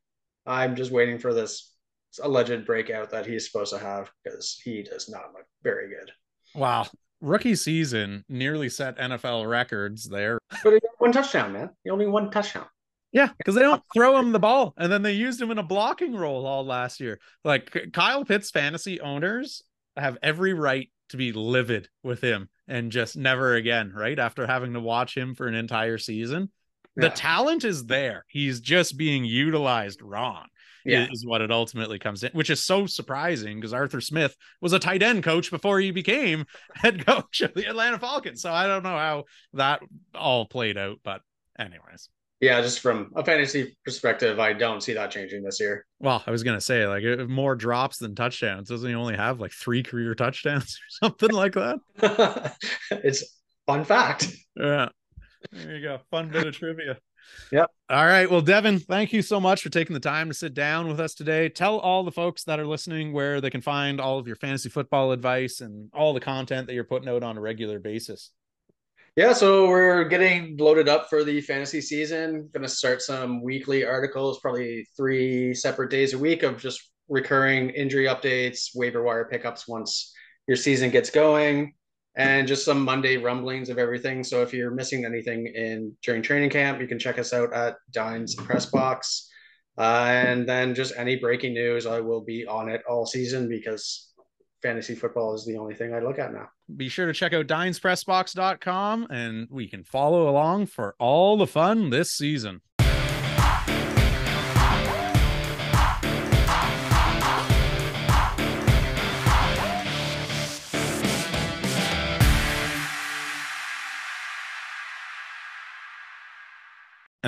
I'm 0.45 0.75
just 0.75 0.91
waiting 0.91 1.20
for 1.20 1.33
this 1.33 1.73
alleged 2.20 2.66
breakout 2.66 3.11
that 3.11 3.25
he's 3.25 3.47
supposed 3.51 3.73
to 3.73 3.79
have 3.79 4.11
because 4.25 4.61
he 4.65 4.83
does 4.83 5.09
not 5.09 5.33
look 5.33 5.47
very 5.62 5.89
good. 5.89 6.11
Wow. 6.57 6.87
Rookie 7.20 7.55
season 7.55 8.25
nearly 8.29 8.69
set 8.69 8.99
NFL 8.99 9.49
records 9.49 10.09
there. 10.09 10.41
But 10.65 10.73
he 10.73 10.81
got 10.81 10.91
one 10.99 11.12
touchdown, 11.12 11.53
man. 11.53 11.70
He 11.85 11.91
only 11.91 12.07
one 12.07 12.33
touchdown. 12.33 12.66
Yeah, 13.12 13.29
because 13.39 13.55
they 13.55 13.62
don't 13.62 13.83
throw 13.95 14.19
him 14.19 14.33
the 14.33 14.39
ball, 14.41 14.75
and 14.77 14.91
then 14.91 15.03
they 15.03 15.12
used 15.12 15.41
him 15.41 15.51
in 15.53 15.59
a 15.59 15.62
blocking 15.62 16.16
role 16.16 16.47
all 16.47 16.66
last 16.66 16.99
year. 16.99 17.20
Like 17.45 17.93
Kyle 17.93 18.25
Pitts 18.25 18.51
fantasy 18.51 19.01
owners 19.01 19.62
have 19.97 20.19
every 20.20 20.53
right 20.53 20.91
to 21.11 21.16
be 21.16 21.33
livid 21.33 21.89
with 22.03 22.20
him 22.20 22.49
and 22.69 22.93
just 22.93 23.16
never 23.16 23.55
again, 23.55 23.93
right? 23.95 24.19
After 24.19 24.47
having 24.47 24.74
to 24.74 24.81
watch 24.81 25.16
him 25.16 25.35
for 25.35 25.47
an 25.47 25.55
entire 25.55 25.99
season. 25.99 26.51
Yeah. 26.97 27.09
The 27.09 27.15
talent 27.15 27.65
is 27.65 27.86
there. 27.86 28.24
He's 28.28 28.61
just 28.61 28.97
being 28.97 29.24
utilized 29.24 30.03
wrong 30.03 30.47
yeah. 30.89 31.07
is 31.11 31.27
what 31.27 31.40
it 31.40 31.51
ultimately 31.51 31.99
comes 31.99 32.23
in, 32.23 32.31
which 32.32 32.51
is 32.51 32.65
so 32.65 32.86
surprising 32.86 33.57
because 33.57 33.73
Arthur 33.73 34.01
Smith 34.01 34.36
was 34.61 34.73
a 34.73 34.78
tight 34.78 35.03
end 35.03 35.23
coach 35.23 35.51
before 35.51 35.81
he 35.81 35.90
became 35.90 36.47
head 36.74 37.05
coach 37.05 37.40
of 37.40 37.55
the 37.55 37.66
Atlanta 37.66 37.99
Falcons. 37.99 38.43
So 38.43 38.53
I 38.53 38.66
don't 38.66 38.82
know 38.82 38.97
how 38.97 39.24
that 39.55 39.81
all 40.15 40.47
played 40.47 40.78
out, 40.78 41.01
but 41.03 41.20
anyways. 41.59 42.09
Yeah, 42.40 42.60
just 42.60 42.81
from 42.81 43.10
a 43.16 43.24
fantasy 43.24 43.77
perspective, 43.85 44.39
I 44.39 44.52
don't 44.52 44.81
see 44.81 44.93
that 44.93 45.10
changing 45.10 45.43
this 45.43 45.59
year. 45.59 45.85
Well, 45.98 46.23
I 46.24 46.31
was 46.31 46.44
gonna 46.44 46.60
say 46.60 46.86
like 46.86 47.28
more 47.28 47.56
drops 47.56 47.98
than 47.98 48.15
touchdowns. 48.15 48.69
Doesn't 48.69 48.89
he 48.89 48.94
only 48.94 49.16
have 49.16 49.40
like 49.40 49.52
three 49.52 49.82
career 49.82 50.15
touchdowns 50.15 50.78
or 50.78 50.89
something 51.09 51.31
like 51.31 51.55
that? 51.55 52.56
it's 53.02 53.24
fun 53.66 53.85
fact. 53.85 54.32
Yeah. 54.56 54.89
There 55.52 55.77
you 55.77 55.82
go. 55.82 55.98
Fun 56.10 56.28
bit 56.28 56.47
of 56.47 56.56
trivia. 56.56 56.98
Yep. 57.52 57.70
All 57.90 58.06
right. 58.06 58.31
Well, 58.31 58.40
Devin, 58.40 58.78
thank 58.78 59.12
you 59.12 59.20
so 59.20 59.39
much 59.39 59.62
for 59.62 59.69
taking 59.69 59.93
the 59.93 60.01
time 60.01 60.28
to 60.28 60.35
sit 60.35 60.55
down 60.55 60.89
with 60.89 60.98
us 60.98 61.15
today. 61.15 61.51
Tell 61.51 61.78
all 61.78 62.02
the 62.02 62.10
folks 62.10 62.44
that 62.44 62.59
are 62.59 62.66
listening 62.66 63.12
where 63.12 63.40
they 63.43 63.51
can 63.51 63.60
find 63.60 64.01
all 64.01 64.19
of 64.19 64.27
your 64.27 64.36
fantasy 64.36 64.70
football 64.70 65.12
advice 65.12 65.60
and 65.60 65.90
all 65.93 66.15
the 66.15 66.20
content 66.20 66.66
that 66.66 66.73
you're 66.73 66.85
putting 66.85 67.09
out 67.09 67.23
on 67.23 67.36
a 67.36 67.40
regular 67.40 67.78
basis. 67.78 68.31
Yeah, 69.19 69.32
so 69.32 69.66
we're 69.66 70.05
getting 70.05 70.57
loaded 70.59 70.89
up 70.89 71.11
for 71.11 71.24
the 71.24 71.40
fantasy 71.40 71.81
season. 71.81 72.49
Going 72.53 72.62
to 72.62 72.69
start 72.69 73.03
some 73.03 73.43
weekly 73.43 73.85
articles, 73.85 74.39
probably 74.39 74.86
three 74.97 75.55
separate 75.55 75.90
days 75.90 76.15
a 76.15 76.19
week 76.19 76.45
of 76.45 76.57
just 76.57 76.93
recurring 77.09 77.70
injury 77.70 78.05
updates, 78.05 78.69
waiver 78.77 79.03
wire 79.03 79.24
pickups 79.28 79.66
once 79.66 80.15
your 80.47 80.57
season 80.57 80.90
gets 80.90 81.11
going 81.11 81.74
and 82.16 82.47
just 82.47 82.65
some 82.65 82.81
Monday 82.85 83.16
rumblings 83.16 83.70
of 83.70 83.78
everything. 83.78 84.23
So 84.23 84.43
if 84.43 84.55
you're 84.55 84.70
missing 84.70 85.05
anything 85.05 85.49
in 85.53 85.97
during 86.05 86.23
training 86.23 86.51
camp, 86.51 86.81
you 86.81 86.86
can 86.86 87.01
check 87.01 87.19
us 87.19 87.32
out 87.32 87.53
at 87.53 87.74
Dynes 87.90 88.36
Press 88.36 88.66
Box. 88.66 89.28
Uh, 89.77 90.07
and 90.11 90.49
then 90.49 90.77
just 90.77 90.93
any 90.97 91.16
breaking 91.16 91.55
news, 91.55 91.86
I 91.86 91.99
will 91.99 92.20
be 92.20 92.47
on 92.47 92.69
it 92.69 92.82
all 92.89 93.05
season 93.05 93.49
because 93.49 94.07
fantasy 94.62 94.94
football 94.94 95.35
is 95.35 95.44
the 95.44 95.56
only 95.56 95.74
thing 95.74 95.94
I 95.94 96.01
look 96.01 96.18
at 96.18 96.32
now. 96.32 96.51
Be 96.76 96.89
sure 96.89 97.06
to 97.06 97.12
check 97.12 97.32
out 97.32 97.47
dynespressbox.com 97.47 99.06
and 99.10 99.48
we 99.51 99.68
can 99.68 99.85
follow 99.85 100.28
along 100.28 100.66
for 100.66 100.94
all 100.98 101.36
the 101.36 101.47
fun 101.47 101.90
this 101.90 102.10
season. 102.10 102.60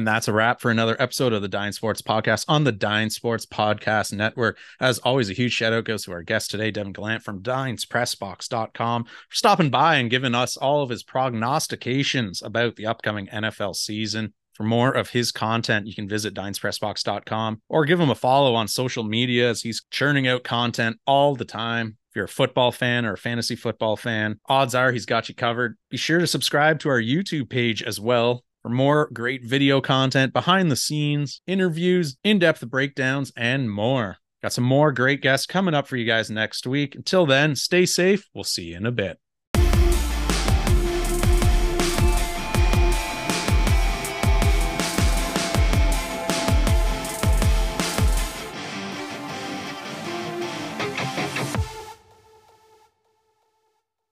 And 0.00 0.06
that's 0.06 0.28
a 0.28 0.32
wrap 0.32 0.62
for 0.62 0.70
another 0.70 0.96
episode 0.98 1.34
of 1.34 1.42
the 1.42 1.48
Dynes 1.48 1.76
Sports 1.76 2.00
Podcast 2.00 2.46
on 2.48 2.64
the 2.64 2.72
Dynes 2.72 3.14
Sports 3.14 3.44
Podcast 3.44 4.14
Network. 4.14 4.56
As 4.80 4.98
always, 5.00 5.28
a 5.28 5.34
huge 5.34 5.52
shout 5.52 5.74
out 5.74 5.84
goes 5.84 6.04
to 6.04 6.12
our 6.12 6.22
guest 6.22 6.50
today, 6.50 6.70
Devin 6.70 6.94
Gallant 6.94 7.22
from 7.22 7.42
DynesPressBox.com, 7.42 9.04
for 9.04 9.34
stopping 9.34 9.68
by 9.68 9.96
and 9.96 10.08
giving 10.08 10.34
us 10.34 10.56
all 10.56 10.82
of 10.82 10.88
his 10.88 11.02
prognostications 11.02 12.40
about 12.40 12.76
the 12.76 12.86
upcoming 12.86 13.26
NFL 13.26 13.76
season. 13.76 14.32
For 14.54 14.62
more 14.62 14.90
of 14.90 15.10
his 15.10 15.32
content, 15.32 15.86
you 15.86 15.94
can 15.94 16.08
visit 16.08 16.32
DynesPressBox.com 16.32 17.60
or 17.68 17.84
give 17.84 18.00
him 18.00 18.08
a 18.08 18.14
follow 18.14 18.54
on 18.54 18.68
social 18.68 19.04
media 19.04 19.50
as 19.50 19.60
he's 19.60 19.82
churning 19.90 20.26
out 20.26 20.44
content 20.44 20.96
all 21.06 21.36
the 21.36 21.44
time. 21.44 21.98
If 22.08 22.16
you're 22.16 22.24
a 22.24 22.28
football 22.28 22.72
fan 22.72 23.04
or 23.04 23.12
a 23.12 23.18
fantasy 23.18 23.54
football 23.54 23.98
fan, 23.98 24.40
odds 24.48 24.74
are 24.74 24.92
he's 24.92 25.04
got 25.04 25.28
you 25.28 25.34
covered. 25.34 25.76
Be 25.90 25.98
sure 25.98 26.20
to 26.20 26.26
subscribe 26.26 26.80
to 26.80 26.88
our 26.88 27.02
YouTube 27.02 27.50
page 27.50 27.82
as 27.82 28.00
well 28.00 28.44
for 28.62 28.68
more 28.68 29.08
great 29.12 29.44
video 29.44 29.80
content, 29.80 30.32
behind 30.32 30.70
the 30.70 30.76
scenes, 30.76 31.40
interviews, 31.46 32.16
in 32.22 32.38
depth 32.38 32.68
breakdowns, 32.68 33.32
and 33.36 33.70
more. 33.70 34.18
Got 34.42 34.52
some 34.52 34.64
more 34.64 34.92
great 34.92 35.20
guests 35.20 35.46
coming 35.46 35.74
up 35.74 35.86
for 35.86 35.96
you 35.96 36.06
guys 36.06 36.30
next 36.30 36.66
week. 36.66 36.94
Until 36.94 37.26
then, 37.26 37.56
stay 37.56 37.84
safe. 37.86 38.26
We'll 38.34 38.44
see 38.44 38.64
you 38.64 38.76
in 38.76 38.86
a 38.86 38.92
bit. 38.92 39.18